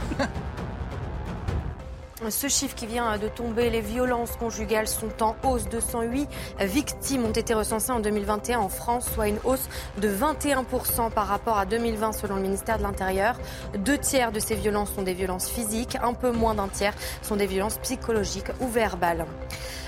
Ce 2.31 2.49
chiffre 2.49 2.75
qui 2.75 2.87
vient 2.87 3.19
de 3.19 3.29
tomber, 3.29 3.71
les 3.71 3.81
violences 3.81 4.37
conjugales 4.37 4.89
sont 4.89 5.23
en 5.23 5.37
hausse. 5.43 5.69
208 5.69 6.29
victimes 6.61 7.25
ont 7.25 7.33
été 7.33 7.55
recensées 7.55 7.93
en 7.93 8.01
2021 8.01 8.59
en 8.61 8.69
France, 8.69 9.11
soit 9.13 9.29
une 9.29 9.39
hausse 9.45 9.69
de 10.01 10.09
21% 10.09 11.11
par 11.11 11.27
rapport 11.27 11.59
à 11.59 11.67
2020 11.67 12.13
selon 12.13 12.37
le 12.37 12.43
ministère 12.43 12.79
de 12.79 12.83
l'Intérieur. 12.83 13.39
Deux 13.79 13.99
tiers 13.99 14.33
de 14.33 14.41
ces 14.41 14.55
violences 14.55 14.93
sont 14.95 15.03
des 15.03 15.15
violences 15.15 15.49
physiques, 15.49 15.97
un 16.03 16.15
peu 16.15 16.31
moins 16.31 16.55
d'un 16.55 16.69
tiers 16.69 16.95
sont 17.23 17.37
des 17.37 17.47
violences 17.47 17.79
psychologiques 17.79 18.51
ou 18.61 18.69
verbales. 18.69 19.27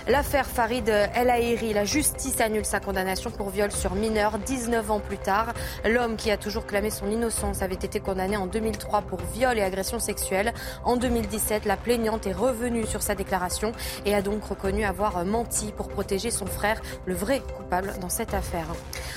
L'affaire 0.08 0.46
Farid 0.46 0.88
El 0.88 1.30
Haïri, 1.30 1.72
la 1.72 1.84
justice 1.84 2.40
annule 2.40 2.64
sa 2.64 2.78
condamnation 2.78 3.32
pour 3.32 3.50
viol 3.50 3.72
sur 3.72 3.96
mineur 3.96 4.38
19 4.38 4.88
ans 4.92 5.00
plus 5.00 5.18
tard. 5.18 5.52
L'homme 5.84 6.14
qui 6.14 6.30
a 6.30 6.36
toujours 6.36 6.64
clamé 6.64 6.90
son 6.90 7.10
innocence 7.10 7.60
avait 7.60 7.74
été 7.74 7.98
condamné 7.98 8.36
en 8.36 8.46
2003 8.46 9.02
pour 9.02 9.18
viol 9.34 9.58
et 9.58 9.62
agression 9.62 9.98
sexuelle. 9.98 10.54
En 10.84 10.96
2017, 10.96 11.64
la 11.64 11.76
plaignante 11.76 12.28
est 12.28 12.32
revenue 12.32 12.86
sur 12.86 13.02
sa 13.02 13.16
déclaration 13.16 13.72
et 14.04 14.14
a 14.14 14.22
donc 14.22 14.44
reconnu 14.44 14.84
avoir 14.84 15.24
menti 15.24 15.72
pour 15.72 15.88
protéger 15.88 16.30
son 16.30 16.46
frère, 16.46 16.80
le 17.04 17.14
vrai 17.14 17.40
coupable 17.40 17.92
dans 18.00 18.08
cette 18.08 18.32
affaire. 18.32 18.68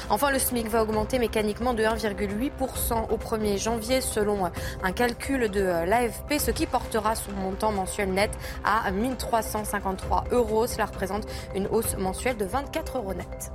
Enfin, 0.09 0.31
le 0.31 0.39
SMIC 0.39 0.69
va 0.69 0.81
augmenter 0.81 1.19
mécaniquement 1.19 1.75
de 1.75 1.83
1,8% 1.83 3.11
au 3.11 3.17
1er 3.17 3.59
janvier 3.59 4.01
selon 4.01 4.49
un 4.81 4.91
calcul 4.91 5.51
de 5.51 5.85
l'AFP, 5.85 6.39
ce 6.39 6.49
qui 6.49 6.65
portera 6.65 7.13
son 7.13 7.31
montant 7.33 7.71
mensuel 7.71 8.11
net 8.11 8.31
à 8.63 8.89
1353 8.89 10.23
euros. 10.31 10.65
Cela 10.79 10.87
représente 10.87 11.27
une 11.55 11.67
hausse 11.67 11.97
mensuelle 11.97 12.37
de 12.37 12.45
24 12.45 12.99
euros 12.99 13.13
net. 13.13 13.51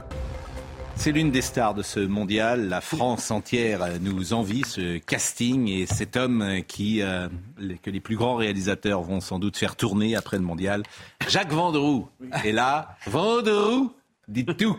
C'est 0.95 1.11
l'une 1.11 1.31
des 1.31 1.41
stars 1.41 1.73
de 1.73 1.81
ce 1.81 1.99
mondial. 1.99 2.69
La 2.69 2.83
France 2.83 3.31
entière 3.31 3.99
nous 4.03 4.35
envie 4.35 4.63
ce 4.67 4.99
casting 4.99 5.67
et 5.69 5.87
cet 5.87 6.19
homme 6.19 6.43
euh, 6.43 6.61
que 6.61 7.91
les 7.91 8.01
plus 8.01 8.17
grands 8.17 8.37
réalisateurs 8.37 9.01
vont 9.01 9.23
sans 9.23 9.39
doute 9.39 9.57
faire 9.57 9.75
tourner 9.75 10.17
après 10.17 10.37
le 10.37 10.43
mondial. 10.43 10.83
Jacques 11.27 11.51
Vendroux 11.51 12.11
est 12.45 12.53
là. 12.53 12.95
Vendroux, 13.07 13.95
dites 14.29 14.55
tout. 14.59 14.77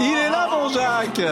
Il 0.00 0.16
est 0.16 0.28
là, 0.28 0.48
mon 0.50 0.68
Jacques. 0.68 1.22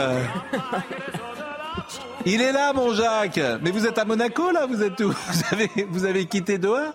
Il 2.26 2.40
est 2.40 2.52
là, 2.52 2.72
mon 2.72 2.94
Jacques. 2.94 3.40
Mais 3.62 3.70
vous 3.70 3.86
êtes 3.86 3.98
à 3.98 4.04
Monaco, 4.04 4.50
là 4.50 4.66
Vous 4.66 4.82
êtes 4.82 5.00
où? 5.00 5.10
Vous 5.28 5.42
avez, 5.52 5.70
vous 5.88 6.04
avez 6.04 6.26
quitté 6.26 6.58
Doha? 6.58 6.94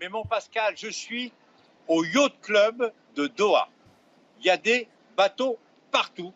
Mais 0.00 0.08
mon 0.08 0.24
Pascal, 0.24 0.74
je 0.76 0.88
suis 0.88 1.32
au 1.88 2.04
Yacht 2.04 2.34
Club 2.42 2.92
de 3.16 3.26
Doha. 3.26 3.68
Il 4.40 4.46
y 4.46 4.50
a 4.50 4.56
des 4.56 4.86
bateaux 5.16 5.58
partout. 5.90 6.32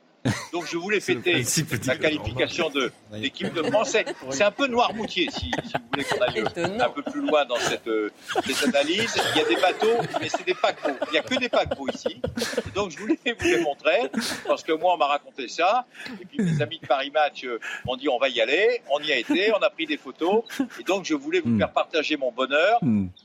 Donc 0.52 0.66
je 0.66 0.76
voulais 0.76 1.00
fêter 1.08 1.44
la 1.86 1.96
qualification 1.96 2.70
de 2.70 2.92
l'équipe 3.18 3.52
de 3.52 3.62
français. 3.62 4.05
C'est 4.30 4.44
un 4.44 4.51
peu 4.51 4.66
Noirmoutier, 4.66 5.28
si, 5.30 5.51
si 5.64 5.72
vous 5.74 5.84
voulez 5.93 6.05
qu'on 6.05 6.20
aille 6.20 6.80
un 6.80 6.90
peu 6.90 7.02
plus 7.02 7.20
loin 7.20 7.44
dans 7.44 7.56
cette, 7.56 7.89
euh, 7.89 8.10
cette 8.47 8.74
analyse. 8.74 9.14
Il 9.34 9.39
y 9.39 9.44
a 9.44 9.48
des 9.48 9.56
bateaux, 9.56 9.98
mais 10.20 10.28
c'est 10.28 10.47
des 10.47 10.55
paquebots. 10.55 10.97
Il 11.09 11.12
n'y 11.12 11.18
a 11.18 11.22
que 11.22 11.34
des 11.34 11.48
paquebots 11.48 11.89
ici. 11.93 12.20
Et 12.66 12.70
donc 12.74 12.90
je 12.90 12.98
voulais 12.98 13.18
vous 13.24 13.47
les 13.47 13.60
montrer, 13.60 14.10
parce 14.47 14.62
que 14.62 14.72
moi 14.72 14.94
on 14.94 14.97
m'a 14.97 15.06
raconté 15.06 15.48
ça. 15.48 15.86
Et 16.20 16.24
puis 16.24 16.39
mes 16.39 16.62
amis 16.62 16.78
de 16.78 16.86
Paris 16.86 17.10
Match 17.10 17.44
euh, 17.44 17.59
m'ont 17.84 17.97
dit 17.97 18.09
on 18.09 18.18
va 18.18 18.28
y 18.28 18.40
aller. 18.40 18.82
On 18.90 19.01
y 19.01 19.12
a 19.12 19.16
été, 19.16 19.52
on 19.52 19.62
a 19.62 19.70
pris 19.70 19.86
des 19.86 19.97
photos. 19.97 20.44
Et 20.80 20.84
donc 20.84 21.05
je 21.05 21.14
voulais 21.14 21.40
vous 21.40 21.59
faire 21.59 21.72
partager 21.72 22.16
mon 22.16 22.32
bonheur. 22.32 22.78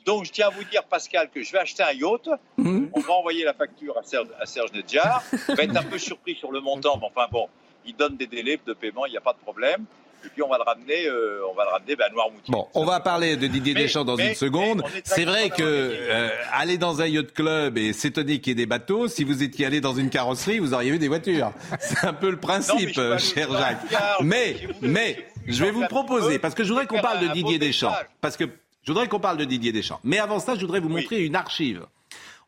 Donc 0.06 0.26
je 0.26 0.32
tiens 0.32 0.48
à 0.48 0.50
vous 0.50 0.64
dire 0.66 0.84
Pascal 0.84 1.30
que 1.30 1.44
je 1.44 1.52
vais 1.52 1.60
acheter 1.60 1.84
un 1.84 1.94
yacht. 1.94 2.30
On 2.58 3.00
va 3.00 3.14
envoyer 3.14 3.44
la 3.44 3.54
facture 3.54 3.98
à 3.98 4.04
Serge, 4.04 4.28
à 4.40 4.46
Serge 4.46 4.72
Nedjar. 4.74 5.24
On 5.50 5.56
va 5.56 5.64
être 5.64 5.78
un 5.78 5.84
peu 5.84 5.98
surpris 5.98 6.36
sur 6.36 6.52
le 6.52 6.60
montant, 6.60 6.98
mais 6.98 7.08
enfin 7.08 7.28
bon, 7.32 7.48
il 7.88 7.96
donne 7.96 8.18
des 8.18 8.28
délais 8.28 8.60
de 8.66 8.74
paiement, 8.74 9.06
il 9.06 9.12
n'y 9.12 9.18
a 9.18 9.22
pas 9.22 9.34
de 9.34 9.40
problème. 9.40 9.86
Et 10.26 10.30
puis 10.30 10.42
on 10.42 10.50
va 10.50 10.58
le 10.58 10.64
ramener, 10.64 11.06
euh, 11.08 11.42
on 11.50 11.54
va 11.54 11.64
le 11.66 11.70
ramener 11.70 11.96
ben, 11.96 12.06
à 12.10 12.10
Noirmoutier. 12.10 12.52
Bon, 12.52 12.68
on 12.74 12.86
va 12.86 13.00
parler 13.00 13.38
de 13.38 13.46
Didier 13.48 13.76
Mais- 13.76 13.84
Deschamps 13.84 14.04
dans 14.04 14.16
mais- 14.16 14.30
une 14.30 14.36
seconde. 14.36 14.84
C'est 15.04 15.26
vrai 15.26 15.50
que 15.50 15.62
euh, 15.62 16.30
aller 16.52 16.78
dans 16.78 17.02
un 17.02 17.08
yacht 17.08 17.34
club 17.34 17.78
et 17.78 17.94
s'étonner 17.94 18.40
qu'il 18.40 18.52
y 18.52 18.52
ait 18.54 18.56
des 18.56 18.66
bateaux, 18.66 19.08
si 19.08 19.24
vous 19.24 19.44
étiez 19.44 19.68
allé 19.68 19.80
dans 19.80 19.94
une 19.94 20.10
carrosserie, 20.10 20.58
vous 20.60 20.74
auriez 20.74 20.92
vu 20.92 21.00
des 21.00 21.08
voitures. 21.08 21.52
C'est 21.80 22.04
un 22.04 22.14
peu 22.14 22.32
le 22.32 22.38
principe, 22.38 23.00
cher 23.20 23.52
Jacques. 23.52 23.78
Mais, 24.22 24.58
mais, 24.82 25.28
je 25.46 25.64
vais 25.64 25.72
vous 25.72 25.86
proposer, 25.86 26.40
parce 26.40 26.56
que 26.56 26.64
je 26.64 26.70
voudrais 26.70 26.88
qu'on 26.88 27.00
parle 27.00 27.20
de 27.20 27.34
Didier 27.34 27.60
Deschamps. 27.60 27.94
Parce 28.20 28.38
que 28.38 28.46
je 28.84 28.92
voudrais 28.92 29.08
qu'on 29.08 29.20
parle 29.20 29.38
de 29.38 29.46
Didier 29.46 29.72
Deschamps. 29.72 30.00
Mais 30.04 30.18
avant 30.18 30.40
ça, 30.40 30.56
je 30.56 30.62
voudrais 30.62 30.80
vous 30.80 30.90
montrer 30.90 31.24
une 31.24 31.36
archive. 31.36 31.86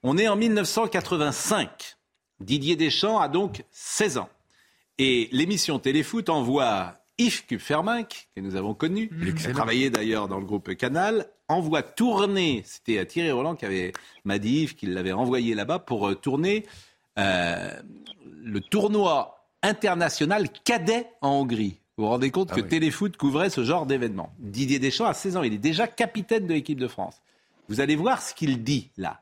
On 0.02 0.18
est 0.18 0.28
en 0.28 0.36
1985. 0.38 1.98
Didier 2.40 2.76
Deschamps 2.76 3.20
a 3.20 3.28
donc 3.28 3.64
16 3.72 4.18
ans. 4.18 4.30
Et 5.01 5.30
l'émission 5.31 5.80
Téléfoot 5.80 6.27
envoie 6.27 6.93
Yves 7.17 7.45
Kupfermink, 7.45 8.27
que 8.35 8.41
nous 8.41 8.57
avons 8.57 8.73
connu, 8.73 9.09
qui 9.38 9.47
a 9.47 9.53
travaillé 9.53 9.89
d'ailleurs 9.89 10.27
dans 10.27 10.39
le 10.39 10.45
groupe 10.45 10.76
Canal, 10.76 11.26
envoie 11.47 11.81
tourner, 11.84 12.63
c'était 12.65 13.05
Thierry 13.05 13.31
Roland 13.31 13.55
qui 13.55 13.65
avait, 13.65 13.93
m'a 14.26 14.39
dit 14.39 14.63
Yves 14.63 14.76
qu'il 14.76 14.93
l'avait 14.93 15.13
envoyé 15.13 15.55
là-bas 15.55 15.80
pour 15.80 16.09
euh, 16.09 16.15
tourner 16.15 16.65
euh, 17.17 17.71
le 18.43 18.59
tournoi 18.59 19.47
international 19.63 20.49
cadet 20.65 21.07
en 21.21 21.30
Hongrie. 21.30 21.80
Vous 21.97 22.03
vous 22.03 22.09
rendez 22.09 22.30
compte 22.30 22.51
que 22.51 22.61
Téléfoot 22.61 23.15
couvrait 23.15 23.49
ce 23.49 23.63
genre 23.63 23.85
d'événement. 23.85 24.34
Didier 24.39 24.80
Deschamps 24.80 25.05
a 25.05 25.13
16 25.13 25.38
ans, 25.38 25.43
il 25.43 25.53
est 25.53 25.57
déjà 25.57 25.88
capitaine 25.88 26.45
de 26.45 26.53
l'équipe 26.53 26.80
de 26.80 26.88
France. 26.89 27.21
Vous 27.69 27.80
allez 27.80 27.95
voir 27.95 28.21
ce 28.21 28.34
qu'il 28.34 28.63
dit 28.63 28.89
là 28.97 29.21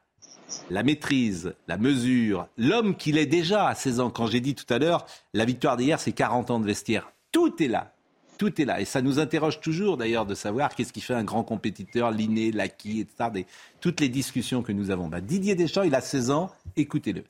la 0.70 0.84
maîtrise, 0.84 1.54
la 1.68 1.78
mesure, 1.78 2.48
l'homme 2.58 2.96
qu'il 2.96 3.18
est 3.18 3.26
déjà 3.26 3.68
à 3.68 3.76
16 3.76 4.00
ans. 4.00 4.10
Quand 4.10 4.28
j'ai 4.28 4.40
dit 4.40 4.56
tout 4.56 4.72
à 4.74 4.80
l'heure, 4.80 5.06
la 5.34 5.46
victoire 5.46 5.78
d'hier, 5.78 6.00
c'est 6.00 6.12
40 6.12 6.52
ans 6.52 6.60
de 6.60 6.66
vestiaire. 6.66 7.12
Tout 7.32 7.62
est 7.62 7.68
là. 7.68 7.94
Tout 8.38 8.62
est 8.62 8.66
là. 8.66 8.80
Et 8.80 8.86
ça 8.86 9.02
nous 9.02 9.20
interroge 9.20 9.60
toujours 9.60 9.98
d'ailleurs 9.98 10.26
de 10.26 10.36
savoir 10.36 10.76
qu'est-ce 10.76 10.94
qui 10.94 11.02
fait 11.02 11.16
un 11.16 11.24
grand 11.24 11.44
compétiteur, 11.44 12.12
l'inné, 12.12 12.52
l'acquis, 12.52 13.02
etc. 13.02 13.46
toutes 13.82 14.00
les 14.00 14.10
discussions 14.10 14.62
que 14.62 14.72
nous 14.72 14.92
avons. 14.92 15.08
Bah, 15.08 15.22
Didier 15.22 15.56
Deschamps, 15.56 15.84
il 15.84 15.96
a 15.96 16.02
16 16.02 16.32
ans, 16.32 16.52
écoutez-le. 16.76 17.24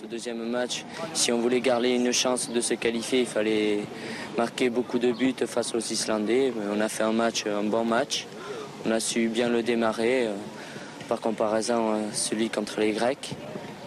Le 0.00 0.08
deuxième 0.08 0.48
match, 0.48 0.84
si 1.12 1.32
on 1.32 1.40
voulait 1.40 1.60
garder 1.60 1.90
une 1.90 2.12
chance 2.12 2.50
de 2.50 2.60
se 2.60 2.74
qualifier, 2.74 3.20
il 3.20 3.26
fallait 3.26 3.80
marquer 4.36 4.70
beaucoup 4.70 5.00
de 5.00 5.10
buts 5.10 5.34
face 5.44 5.74
aux 5.74 5.80
Islandais. 5.80 6.52
On 6.72 6.80
a 6.80 6.88
fait 6.88 7.02
un 7.02 7.12
match, 7.12 7.46
un 7.46 7.64
bon 7.64 7.84
match. 7.84 8.26
On 8.86 8.92
a 8.92 9.00
su 9.00 9.28
bien 9.28 9.48
le 9.48 9.64
démarrer, 9.64 10.28
par 11.08 11.20
comparaison 11.20 11.92
à 11.92 12.12
celui 12.12 12.50
contre 12.50 12.80
les 12.80 12.92
Grecs. 12.92 13.30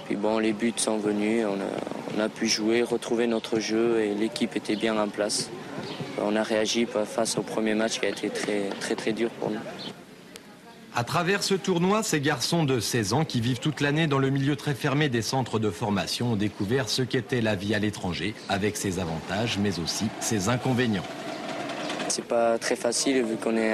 Puis 0.06 0.16
bon, 0.16 0.40
les 0.40 0.52
buts 0.52 0.74
sont 0.76 0.98
venus, 0.98 1.46
on 1.46 2.20
a, 2.20 2.28
pu 2.28 2.48
jouer, 2.48 2.84
retrouver 2.84 3.28
notre 3.28 3.60
jeu 3.60 4.02
et 4.02 4.14
l'équipe 4.14 4.56
était 4.56 4.76
bien 4.76 4.98
en 4.98 5.08
place. 5.08 5.50
On 6.22 6.36
a 6.36 6.44
réagi 6.44 6.86
face 7.06 7.38
au 7.38 7.44
premier 7.44 7.74
match 7.74 8.00
qui 8.00 8.06
a 8.06 8.10
été 8.10 8.30
très 8.30 8.70
très 8.80 8.96
très 8.96 9.14
dur 9.14 9.30
pour 9.40 9.50
nous. 9.50 9.60
À 10.94 11.06
travers 11.06 11.42
ce 11.42 11.54
tournoi, 11.54 12.04
ces 12.04 12.20
garçons 12.20 12.66
de 12.66 12.82
16 12.82 13.14
ans 13.14 13.24
qui 13.24 13.40
vivent 13.40 13.60
toute 13.60 13.80
l'année 13.80 14.08
dans 14.08 14.20
le 14.20 14.30
milieu 14.30 14.58
très 14.58 14.74
fermé 14.74 15.08
des 15.08 15.22
centres 15.22 15.58
de 15.58 15.70
formation 15.70 16.34
ont 16.34 16.36
découvert 16.36 16.90
ce 16.90 17.02
qu'était 17.02 17.40
la 17.40 17.56
vie 17.56 17.74
à 17.74 17.80
l'étranger, 17.80 18.36
avec 18.50 18.76
ses 18.76 19.00
avantages 19.00 19.58
mais 19.58 19.80
aussi 19.80 20.08
ses 20.20 20.50
inconvénients. 20.50 21.06
C'est 22.12 22.26
pas 22.26 22.58
très 22.58 22.76
facile 22.76 23.24
vu 23.24 23.38
qu'on 23.38 23.56
est 23.56 23.74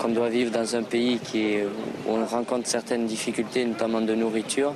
qu'on 0.00 0.08
doit 0.08 0.28
vivre 0.28 0.50
dans 0.50 0.74
un 0.74 0.82
pays 0.82 1.20
qui 1.20 1.58
où 2.04 2.10
on 2.10 2.26
rencontre 2.26 2.66
certaines 2.66 3.06
difficultés, 3.06 3.64
notamment 3.64 4.00
de 4.00 4.12
nourriture. 4.12 4.74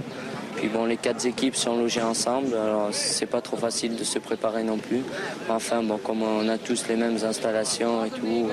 Puis 0.55 0.69
bon, 0.69 0.85
les 0.85 0.97
quatre 0.97 1.27
équipes 1.27 1.57
sont 1.57 1.77
logées 1.77 2.03
ensemble, 2.03 2.55
alors 2.55 2.91
c'est 2.93 3.27
pas 3.27 3.41
trop 3.41 3.57
facile 3.57 3.97
de 3.97 4.05
se 4.05 4.21
préparer 4.21 4.63
non 4.63 4.79
plus. 4.79 5.03
Enfin, 5.49 5.83
bon, 5.83 5.99
comme 5.99 6.23
on 6.23 6.49
a 6.49 6.57
tous 6.57 6.87
les 6.89 6.95
mêmes 6.95 7.19
installations 7.25 8.05
et 8.05 8.11
tout, 8.11 8.49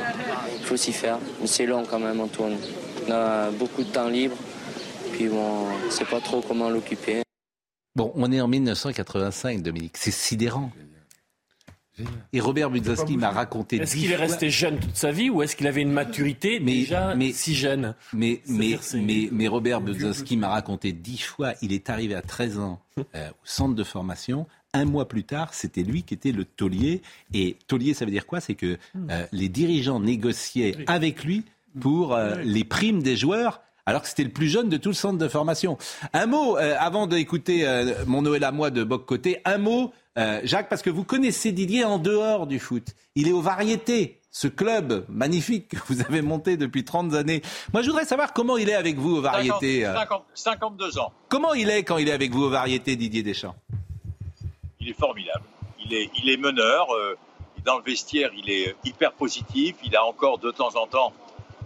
il 0.58 0.66
faut 0.66 0.76
s'y 0.76 0.92
faire. 0.92 1.20
Mais 1.40 1.46
c'est 1.46 1.68
long 1.68 1.84
quand 1.88 2.00
même, 2.00 2.20
on 2.20 2.28
tourne. 2.28 2.58
On 3.08 3.12
a 3.12 3.52
beaucoup 3.52 3.84
de 3.84 3.90
temps 3.90 4.08
libre, 4.08 4.38
puis 5.14 5.28
bon, 5.28 5.68
on 5.88 5.92
sait 5.92 6.06
pas 6.06 6.20
trop 6.20 6.42
comment 6.42 6.72
l'occuper. 6.72 7.22
Bon, 7.96 8.12
on 8.16 8.32
est 8.32 8.42
en 8.42 8.48
1985, 8.48 9.62
Dominique. 9.62 9.98
C'est 9.98 10.10
sidérant. 10.10 10.72
Et 12.34 12.40
Robert 12.40 12.70
Budzinski 12.70 13.18
m'a 13.18 13.32
raconté. 13.32 13.78
Est-ce 13.78 13.96
qu'il 13.96 14.12
est 14.12 14.18
resté 14.18 14.50
jeune 14.50 14.80
toute 14.80 14.96
sa 14.96 15.12
vie 15.12 15.30
ou 15.30 15.42
est-ce 15.42 15.56
qu'il 15.56 15.68
avait 15.68 15.82
une 15.82 15.92
maturité 15.92 16.60
mais, 16.60 16.74
déjà 16.74 17.16
mais, 17.16 17.32
si 17.32 17.56
jeune 17.56 17.96
mais, 18.14 18.42
mais, 18.48 18.78
mais, 18.94 19.30
mais, 19.32 19.48
Robert 19.48 19.82
Budzinski 19.82 20.38
m'a 20.38 20.50
raconté 20.50 20.92
dix 20.92 21.22
fois. 21.22 21.54
Il 21.62 21.72
est 21.72 21.90
arrivé 21.90 22.16
à 22.16 22.22
13 22.22 22.60
ans 22.60 22.82
euh, 23.00 23.30
au 23.30 23.46
centre 23.46 23.76
de 23.76 23.84
formation. 23.84 24.48
Un 24.74 24.86
mois 24.86 25.08
plus 25.08 25.24
tard, 25.24 25.54
c'était 25.54 25.84
lui 25.84 26.04
qui 26.04 26.14
était 26.14 26.34
le 26.34 26.44
taulier. 26.44 27.02
Et 27.34 27.58
taulier, 27.68 27.94
ça 27.94 28.04
veut 28.04 28.12
dire 28.12 28.26
quoi? 28.26 28.42
C'est 28.42 28.56
que 28.56 28.78
euh, 29.10 29.26
les 29.32 29.48
dirigeants 29.48 30.02
négociaient 30.02 30.76
avec 30.88 31.24
lui 31.24 31.44
pour 31.80 32.14
euh, 32.14 32.36
les 32.44 32.66
primes 32.66 33.02
des 33.02 33.16
joueurs 33.16 33.62
alors 33.88 34.02
que 34.02 34.08
c'était 34.08 34.24
le 34.24 34.32
plus 34.32 34.48
jeune 34.48 34.68
de 34.68 34.78
tout 34.78 34.90
le 34.90 34.96
centre 34.96 35.20
de 35.20 35.28
formation. 35.28 35.78
Un 36.12 36.26
mot, 36.26 36.58
avant 36.58 37.06
d'écouter 37.06 37.68
mon 38.08 38.24
Noël 38.24 38.44
à 38.44 38.52
moi 38.52 38.72
de 38.72 38.84
Boc 38.84 39.06
Côté, 39.06 39.42
un 39.46 39.60
mot 39.60 39.94
euh, 40.18 40.40
Jacques, 40.44 40.70
parce 40.70 40.82
que 40.82 40.90
vous 40.90 41.04
connaissez 41.04 41.52
Didier 41.52 41.84
en 41.84 41.98
dehors 41.98 42.48
du 42.48 42.60
foot. 42.60 42.96
Il 43.16 43.28
est 43.28 43.34
aux 43.34 43.42
variétés, 43.42 44.22
ce 44.32 44.48
club 44.48 45.06
magnifique 45.10 45.70
que 45.70 45.78
vous 45.88 46.02
avez 46.02 46.22
monté 46.22 46.58
depuis 46.58 46.86
30 46.86 47.14
années. 47.14 47.42
Moi, 47.74 47.82
je 47.82 47.90
voudrais 47.90 48.06
savoir 48.06 48.34
comment 48.34 48.58
il 48.58 48.70
est 48.70 48.76
avec 48.76 48.98
vous 48.98 49.18
aux 49.18 49.22
variétés. 49.22 49.90
52 50.34 50.98
euh. 50.98 51.02
ans. 51.02 51.12
Comment 51.28 51.54
il 51.54 51.70
est 51.70 51.84
quand 51.84 51.98
il 51.98 52.08
est 52.08 52.14
avec 52.14 52.32
vous 52.32 52.44
aux 52.44 52.50
variétés, 52.50 52.96
Didier 52.96 53.24
Deschamps? 53.24 53.56
Il 54.80 54.90
est 54.90 55.00
formidable. 55.00 55.44
Il 55.84 55.94
est, 55.94 56.10
il 56.22 56.30
est 56.30 56.38
meneur. 56.38 56.88
Euh, 56.94 57.18
dans 57.66 57.78
le 57.78 57.84
vestiaire, 57.84 58.30
il 58.38 58.50
est 58.50 58.76
hyper 58.86 59.12
positif. 59.12 59.76
Il 59.84 59.96
a 59.96 60.06
encore 60.06 60.38
de 60.38 60.52
temps 60.52 60.76
en 60.76 60.88
temps 60.88 61.14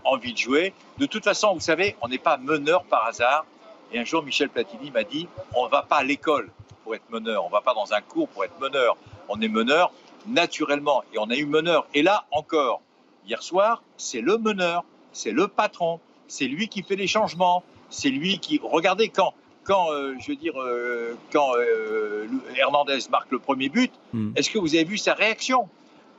envie 0.06 0.34
de 0.34 0.38
jouer. 0.38 0.74
De 0.98 1.06
toute 1.06 1.24
façon, 1.24 1.54
vous 1.54 1.60
savez, 1.60 1.96
on 2.02 2.08
n'est 2.08 2.18
pas 2.18 2.38
meneur 2.38 2.84
par 2.86 3.06
hasard. 3.06 3.46
Et 3.92 4.00
un 4.00 4.06
jour, 4.06 4.24
Michel 4.24 4.50
Platini 4.50 4.92
m'a 4.92 5.04
dit, 5.04 5.28
on 5.56 5.66
ne 5.66 5.70
va 5.70 5.84
pas 5.84 5.98
à 5.98 6.04
l'école 6.04 6.50
être 6.94 7.10
meneur. 7.10 7.46
On 7.46 7.50
va 7.50 7.62
pas 7.62 7.74
dans 7.74 7.94
un 7.94 8.02
cours 8.02 8.28
pour 8.30 8.44
être 8.44 8.60
meneur. 8.60 8.98
On 9.28 9.40
est 9.42 9.48
meneur 9.48 9.92
naturellement. 10.28 11.04
Et 11.14 11.20
on 11.20 11.30
a 11.30 11.36
eu 11.36 11.46
meneur. 11.46 11.88
Et 11.94 12.02
là 12.02 12.26
encore, 12.32 12.82
hier 13.28 13.42
soir, 13.42 13.84
c'est 13.98 14.22
le 14.22 14.38
meneur, 14.38 14.84
c'est 15.12 15.32
le 15.32 15.48
patron, 15.48 16.00
c'est 16.28 16.46
lui 16.46 16.68
qui 16.68 16.84
fait 16.84 16.96
les 16.96 17.08
changements, 17.08 17.64
c'est 17.90 18.10
lui 18.10 18.40
qui. 18.40 18.60
Regardez 18.64 19.10
quand. 19.10 19.34
Quand, 19.66 19.92
euh, 19.92 20.16
je 20.20 20.32
veux 20.32 20.36
dire, 20.36 20.60
euh, 20.60 21.16
quand 21.32 21.52
euh, 21.56 22.28
Hernandez 22.56 22.98
marque 23.12 23.30
le 23.30 23.38
premier 23.38 23.70
but, 23.70 23.92
hmm. 24.14 24.32
est-ce 24.36 24.50
que 24.50 24.58
vous 24.58 24.74
avez 24.74 24.84
vu 24.84 24.98
sa 24.98 25.14
réaction? 25.14 25.70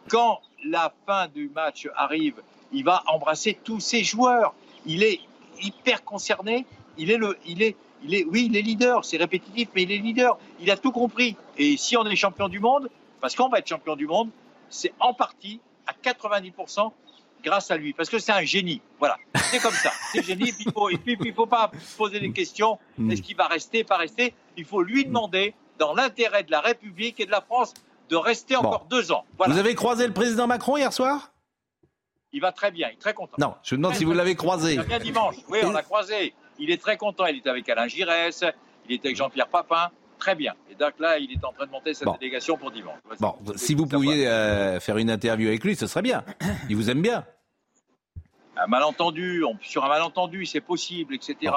Quand 0.08 0.40
la 0.64 0.92
fin 1.04 1.26
du 1.26 1.50
match 1.52 1.88
arrive, 1.96 2.42
il 2.72 2.84
va 2.84 3.02
embrasser 3.08 3.58
tous 3.64 3.80
ses 3.80 4.04
joueurs. 4.04 4.54
Il 4.86 5.02
est 5.02 5.18
hyper 5.60 6.04
concerné. 6.04 6.64
Il 6.96 7.10
est 7.10 7.16
le, 7.16 7.36
il 7.44 7.62
est, 7.62 7.74
il 8.02 8.14
est, 8.14 8.24
oui, 8.24 8.48
il 8.50 8.56
est 8.56 8.62
leader, 8.62 9.04
c'est 9.04 9.16
répétitif, 9.16 9.68
mais 9.74 9.82
il 9.82 9.92
est 9.92 9.98
leader. 9.98 10.38
Il 10.60 10.70
a 10.70 10.76
tout 10.76 10.92
compris. 10.92 11.36
Et 11.58 11.76
si 11.76 11.96
on 11.96 12.04
est 12.04 12.16
champion 12.16 12.48
du 12.48 12.60
monde, 12.60 12.88
parce 13.20 13.34
qu'on 13.34 13.48
va 13.48 13.58
être 13.58 13.68
champion 13.68 13.96
du 13.96 14.06
monde, 14.06 14.30
c'est 14.68 14.92
en 15.00 15.12
partie, 15.12 15.60
à 15.86 15.92
90%, 15.92 16.92
grâce 17.42 17.70
à 17.70 17.76
lui. 17.76 17.92
Parce 17.92 18.08
que 18.08 18.18
c'est 18.18 18.32
un 18.32 18.42
génie. 18.42 18.80
Voilà. 18.98 19.16
C'est 19.50 19.60
comme 19.60 19.74
ça. 19.74 19.90
C'est 20.12 20.22
génie. 20.22 20.48
Et 20.48 20.98
puis, 20.98 21.16
il 21.20 21.28
ne 21.28 21.32
faut, 21.32 21.46
pas 21.46 21.70
poser 21.96 22.20
des 22.20 22.32
questions. 22.32 22.78
Mm. 22.98 23.10
Est-ce 23.10 23.22
qu'il 23.22 23.36
va 23.36 23.46
rester, 23.46 23.84
pas 23.84 23.96
rester? 23.96 24.34
Il 24.56 24.64
faut 24.64 24.82
lui 24.82 25.04
demander, 25.04 25.54
dans 25.78 25.94
l'intérêt 25.94 26.44
de 26.44 26.50
la 26.50 26.60
République 26.60 27.20
et 27.20 27.26
de 27.26 27.30
la 27.30 27.40
France, 27.40 27.74
de 28.08 28.16
rester 28.16 28.56
encore 28.56 28.86
deux 28.90 29.12
ans. 29.12 29.24
Vous 29.38 29.58
avez 29.58 29.74
croisé 29.74 30.06
le 30.06 30.12
président 30.12 30.46
Macron 30.46 30.76
hier 30.76 30.92
soir? 30.92 31.32
Il 32.32 32.40
va 32.40 32.52
très 32.52 32.70
bien. 32.70 32.88
Il 32.90 32.94
est 32.94 33.00
très 33.00 33.14
content. 33.14 33.34
Non, 33.38 33.54
je 33.62 33.74
me 33.74 33.78
demande 33.82 33.94
si 33.94 34.04
vous 34.04 34.12
l'avez 34.12 34.36
croisé. 34.36 34.74
Il 34.74 34.98
dimanche. 35.00 35.36
Oui, 35.48 35.58
on 35.64 35.72
l'a 35.72 35.82
croisé. 35.82 36.34
Il 36.60 36.70
est 36.70 36.80
très 36.80 36.96
content. 36.96 37.26
Il 37.26 37.36
est 37.38 37.46
avec 37.46 37.68
Alain 37.68 37.88
Giresse, 37.88 38.44
il 38.88 38.94
est 38.94 39.04
avec 39.04 39.16
Jean-Pierre 39.16 39.48
Papin. 39.48 39.90
Très 40.18 40.34
bien. 40.34 40.54
Et 40.70 40.74
donc 40.74 40.92
là, 40.98 41.18
il 41.18 41.32
est 41.32 41.44
en 41.44 41.52
train 41.52 41.66
de 41.66 41.70
monter 41.70 41.94
sa 41.94 42.04
délégation 42.12 42.58
pour 42.58 42.70
dimanche. 42.70 42.98
Bon, 43.18 43.34
si 43.56 43.74
vous 43.74 43.86
pouviez 43.86 44.28
euh, 44.28 44.78
faire 44.78 44.98
une 44.98 45.10
interview 45.10 45.48
avec 45.48 45.64
lui, 45.64 45.74
ce 45.74 45.86
serait 45.86 46.02
bien. 46.02 46.22
Il 46.68 46.76
vous 46.76 46.90
aime 46.90 47.00
bien. 47.00 47.24
Un 48.56 48.66
malentendu, 48.66 49.42
sur 49.62 49.86
un 49.86 49.88
malentendu, 49.88 50.44
c'est 50.44 50.60
possible, 50.60 51.14
etc. 51.14 51.50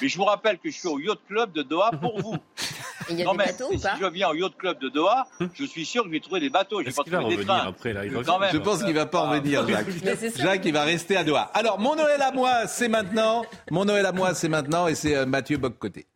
Mais 0.00 0.06
je 0.06 0.16
vous 0.16 0.24
rappelle 0.24 0.58
que 0.58 0.70
je 0.70 0.78
suis 0.78 0.86
au 0.86 1.00
Yacht 1.00 1.18
Club 1.26 1.52
de 1.52 1.62
Doha 1.62 1.90
pour 2.00 2.20
vous. 2.20 2.36
Il 3.10 3.18
y 3.18 3.22
a 3.22 3.30
des 3.30 3.36
bateaux 3.36 3.68
ou 3.72 3.78
pas 3.78 3.94
Si 3.94 4.00
je 4.00 4.06
viens 4.06 4.28
au 4.30 4.34
Yacht 4.34 4.56
Club 4.56 4.78
de 4.80 4.88
Doha, 4.88 5.26
je 5.54 5.64
suis 5.64 5.84
sûr 5.84 6.02
que 6.02 6.08
je 6.08 6.12
vais 6.12 6.20
trouver 6.20 6.40
des 6.40 6.50
bateaux. 6.50 6.80
Je 6.80 6.86
vais 6.86 6.92
pas 6.92 7.04
trouver 7.04 7.36
des 7.36 7.44
trains. 7.44 7.66
Après, 7.68 7.92
là, 7.92 8.04
il 8.04 8.12
je 8.12 8.58
pense 8.58 8.82
qu'il 8.82 8.94
va 8.94 9.06
pas 9.06 9.20
en 9.20 9.30
venir, 9.30 9.66
Jacques. 9.68 9.86
Jacques, 10.36 10.64
il 10.64 10.72
va 10.72 10.84
rester 10.84 11.16
à 11.16 11.24
Doha. 11.24 11.50
Alors, 11.54 11.78
mon 11.78 11.94
Noël 11.96 12.20
à 12.22 12.32
moi, 12.32 12.66
c'est 12.66 12.88
maintenant. 12.88 13.44
Mon 13.70 13.84
Noël 13.84 14.06
à 14.06 14.12
moi, 14.12 14.34
c'est 14.34 14.48
maintenant, 14.48 14.86
et 14.88 14.94
c'est 14.94 15.16
euh, 15.16 15.26
Mathieu 15.26 15.58
Boccoté. 15.58 16.06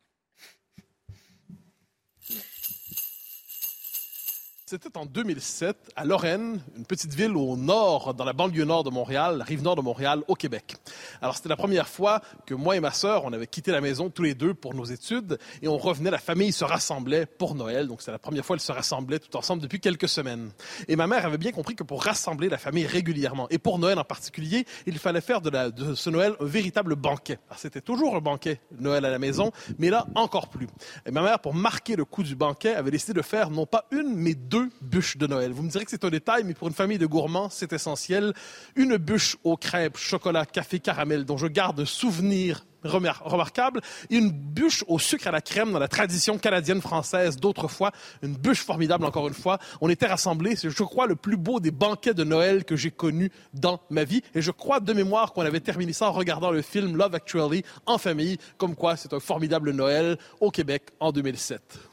C'était 4.71 4.97
en 4.97 5.05
2007, 5.05 5.91
à 5.97 6.05
Lorraine, 6.05 6.61
une 6.77 6.87
petite 6.87 7.13
ville 7.13 7.37
au 7.37 7.57
nord, 7.57 8.15
dans 8.15 8.25
la 8.25 8.33
banlieue 8.33 8.65
nord 8.65 8.85
de 8.85 8.91
Montréal, 8.91 9.39
la 9.39 9.45
rive 9.45 9.65
nord 9.65 9.75
de 9.75 9.81
Montréal, 9.81 10.23
au 10.29 10.37
Québec. 10.37 10.77
Alors, 11.21 11.35
c'était 11.35 11.49
la 11.49 11.57
première 11.57 11.89
fois 11.89 12.21
que 12.47 12.55
moi 12.55 12.77
et 12.77 12.81
ma 12.81 12.93
sœur, 12.93 13.25
on 13.25 13.33
avait 13.33 13.49
quitté 13.49 13.73
la 13.73 13.81
maison 13.81 14.11
tous 14.11 14.23
les 14.23 14.35
deux 14.35 14.55
pour 14.55 14.77
nos 14.77 14.85
études 14.85 15.41
et 15.61 15.67
on 15.67 15.77
revenait, 15.77 16.13
la 16.13 16.19
famille 16.19 16.53
se 16.53 16.63
rassemblait 16.63 17.27
pour 17.27 17.57
Noël. 17.57 17.89
Donc, 17.89 18.01
c'était 18.01 18.13
la 18.13 18.21
première 18.21 18.45
fois 18.45 18.55
qu'elle 18.55 18.65
se 18.65 18.71
rassemblait 18.71 19.19
tout 19.19 19.37
ensemble 19.37 19.61
depuis 19.61 19.81
quelques 19.81 20.09
semaines. 20.09 20.53
Et 20.87 20.95
ma 20.95 21.09
mère 21.09 21.27
avait 21.27 21.37
bien 21.37 21.51
compris 21.51 21.75
que 21.75 21.83
pour 21.83 22.05
rassembler 22.05 22.49
la 22.49 22.59
famille 22.59 22.87
régulièrement, 22.87 23.49
et 23.51 23.59
pour 23.59 23.81
Noël 23.81 23.99
en 23.99 24.05
particulier, 24.05 24.67
il 24.87 25.01
fallait 25.01 25.21
faire 25.21 25.41
de, 25.41 25.51
ce 25.97 26.11
Noël 26.11 26.35
un 26.39 26.45
véritable 26.45 26.95
banquet. 26.95 27.41
C'était 27.57 27.81
toujours 27.81 28.15
un 28.15 28.21
banquet, 28.21 28.61
Noël 28.79 29.05
à 29.05 29.11
la 29.11 29.19
maison, 29.19 29.51
mais 29.81 29.91
là, 29.91 30.07
encore 30.15 30.49
plus. 30.49 30.69
Et 31.07 31.11
ma 31.11 31.23
mère, 31.23 31.41
pour 31.41 31.55
marquer 31.55 31.97
le 31.97 32.05
coup 32.05 32.23
du 32.23 32.37
banquet, 32.37 32.77
avait 32.77 32.93
décidé 32.93 33.15
de 33.15 33.23
faire 33.23 33.51
non 33.51 33.67
pas 33.67 33.87
une, 33.91 34.15
mais 34.15 34.35
deux 34.35 34.60
bûches 34.81 35.16
de 35.16 35.27
Noël. 35.27 35.53
Vous 35.53 35.62
me 35.62 35.70
direz 35.70 35.85
que 35.85 35.91
c'est 35.91 36.05
un 36.05 36.11
détail, 36.11 36.45
mais 36.45 36.55
pour 36.55 36.69
une 36.69 36.74
famille 36.74 36.99
de 36.99 37.07
gourmands, 37.07 37.49
c'est 37.51 37.73
essentiel. 37.73 38.35
Une 38.77 38.97
bûche 38.97 39.37
aux 39.45 39.57
crêpes, 39.57 39.97
chocolat, 39.97 40.47
café, 40.47 40.81
caramel, 40.81 41.24
dont 41.24 41.37
je 41.37 41.47
garde 41.47 41.85
souvenir 41.85 42.65
remarquable, 42.82 43.81
et 44.09 44.16
une 44.16 44.31
bûche 44.31 44.85
au 44.89 44.99
sucre 44.99 45.28
à 45.28 45.31
la 45.31 45.41
crème 45.41 45.73
dans 45.73 45.78
la 45.78 45.89
tradition 45.89 46.39
canadienne-française 46.39 47.37
d'autrefois. 47.37 47.93
Une 48.23 48.35
bûche 48.35 48.62
formidable, 48.62 49.05
encore 49.05 49.28
une 49.28 49.35
fois. 49.35 49.59
On 49.81 49.89
était 49.89 50.07
rassemblés. 50.07 50.57
C'est, 50.57 50.70
je 50.70 50.82
crois, 50.82 51.07
le 51.07 51.16
plus 51.16 51.37
beau 51.37 51.61
des 51.61 51.70
banquets 51.70 52.15
de 52.15 52.24
Noël 52.24 52.65
que 52.65 52.77
j'ai 52.77 52.91
connu 52.91 53.31
dans 53.55 53.81
ma 53.91 54.05
vie. 54.05 54.23
Et 54.35 54.43
je 54.43 54.51
crois 54.51 54.81
de 54.81 54.93
mémoire 54.93 55.32
qu'on 55.32 55.43
avait 55.43 55.61
terminé 55.61 55.93
ça 55.93 56.09
en 56.09 56.12
regardant 56.12 56.51
le 56.51 56.62
film 56.62 56.97
Love 56.97 57.15
Actually 57.15 57.65
en 57.87 57.99
famille, 57.99 58.39
comme 58.57 58.74
quoi 58.74 58.97
c'est 58.97 59.12
un 59.12 59.20
formidable 59.20 59.73
Noël 59.73 60.16
au 60.41 60.51
Québec 60.51 60.85
en 61.01 61.12
2007. 61.12 61.90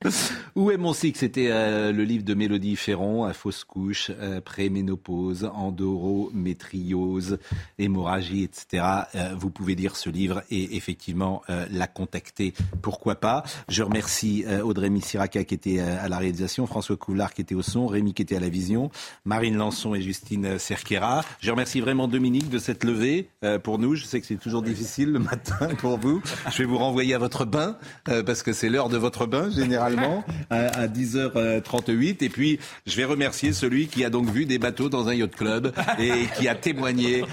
Où 0.56 0.70
est 0.70 0.76
mon 0.76 0.92
cycle? 0.92 1.18
C'était 1.18 1.48
euh, 1.50 1.92
le 1.92 2.04
livre 2.04 2.24
de 2.24 2.34
Mélodie 2.34 2.76
Ferron, 2.76 3.24
à 3.24 3.32
fausse 3.32 3.64
couche, 3.64 4.10
euh, 4.10 4.40
préménopause, 4.40 5.50
endorométriose, 5.54 7.38
hémorragie, 7.78 8.44
etc. 8.44 8.84
Euh, 9.14 9.34
vous 9.36 9.50
pouvez 9.50 9.74
lire 9.74 9.96
ce 9.96 10.10
livre 10.10 10.42
et 10.50 10.76
effectivement 10.76 11.42
la 11.70 11.86
contacter. 11.86 12.54
Pourquoi 12.80 13.16
pas? 13.16 13.42
Je 13.68 13.82
remercie 13.82 14.44
Audrey 14.62 14.90
Missiraka 14.90 15.44
qui 15.44 15.54
était 15.54 15.80
à 15.80 16.08
la 16.08 16.18
réalisation, 16.18 16.66
François 16.66 16.96
Coulard 16.96 17.34
qui 17.34 17.42
était 17.42 17.54
au 17.54 17.62
son, 17.62 17.86
Rémi 17.86 18.14
qui 18.14 18.22
était 18.22 18.36
à 18.36 18.40
la 18.40 18.48
vision, 18.48 18.90
Marine 19.24 19.56
Lançon 19.56 19.94
et 19.94 20.02
Justine 20.02 20.58
Cerquera. 20.58 21.24
Je 21.40 21.50
remercie 21.50 21.80
vraiment 21.80 22.08
Dominique 22.08 22.48
de 22.48 22.58
cette 22.58 22.84
levée 22.84 23.28
pour 23.62 23.78
nous. 23.78 23.94
Je 23.94 24.04
sais 24.04 24.20
que 24.20 24.26
c'est 24.26 24.36
toujours 24.36 24.62
difficile 24.62 25.12
le 25.12 25.18
matin 25.18 25.68
pour 25.78 25.98
vous. 25.98 26.22
Je 26.50 26.58
vais 26.58 26.64
vous 26.64 26.78
renvoyer 26.78 27.14
à 27.14 27.18
votre 27.18 27.44
bain 27.44 27.76
parce 28.04 28.42
que 28.42 28.52
c'est 28.52 28.68
l'heure 28.68 28.88
de 28.88 28.98
votre 28.98 29.26
bain 29.26 29.50
généralement 29.50 29.81
à, 30.50 30.86
10h38. 30.86 32.24
Et 32.24 32.28
puis, 32.28 32.58
je 32.86 32.96
vais 32.96 33.04
remercier 33.04 33.52
celui 33.52 33.86
qui 33.86 34.04
a 34.04 34.10
donc 34.10 34.28
vu 34.28 34.46
des 34.46 34.58
bateaux 34.58 34.88
dans 34.88 35.08
un 35.08 35.14
yacht 35.14 35.34
club 35.34 35.72
et 35.98 36.26
qui 36.36 36.48
a 36.48 36.54
témoigné 36.54 37.24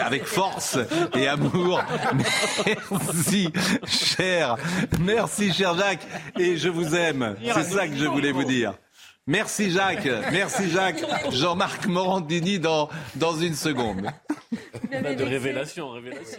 avec, 0.00 0.24
force 0.24 0.78
et 1.16 1.28
amour. 1.28 1.82
Merci, 2.14 3.48
cher. 3.86 4.56
Merci, 5.00 5.52
cher 5.52 5.76
Jacques. 5.76 6.06
Et 6.38 6.56
je 6.56 6.68
vous 6.68 6.94
aime. 6.94 7.36
C'est 7.42 7.64
ça 7.64 7.86
que 7.86 7.96
je 7.96 8.06
voulais 8.06 8.32
vous 8.32 8.44
dire. 8.44 8.74
Merci 9.28 9.72
Jacques, 9.72 10.08
merci 10.30 10.70
Jacques. 10.70 11.04
Jean-Marc 11.32 11.86
Morandini 11.86 12.60
dans, 12.60 12.88
dans 13.16 13.36
une 13.36 13.56
seconde. 13.56 14.06
De 14.92 15.24
révélation, 15.24 15.90
révélation. 15.90 16.38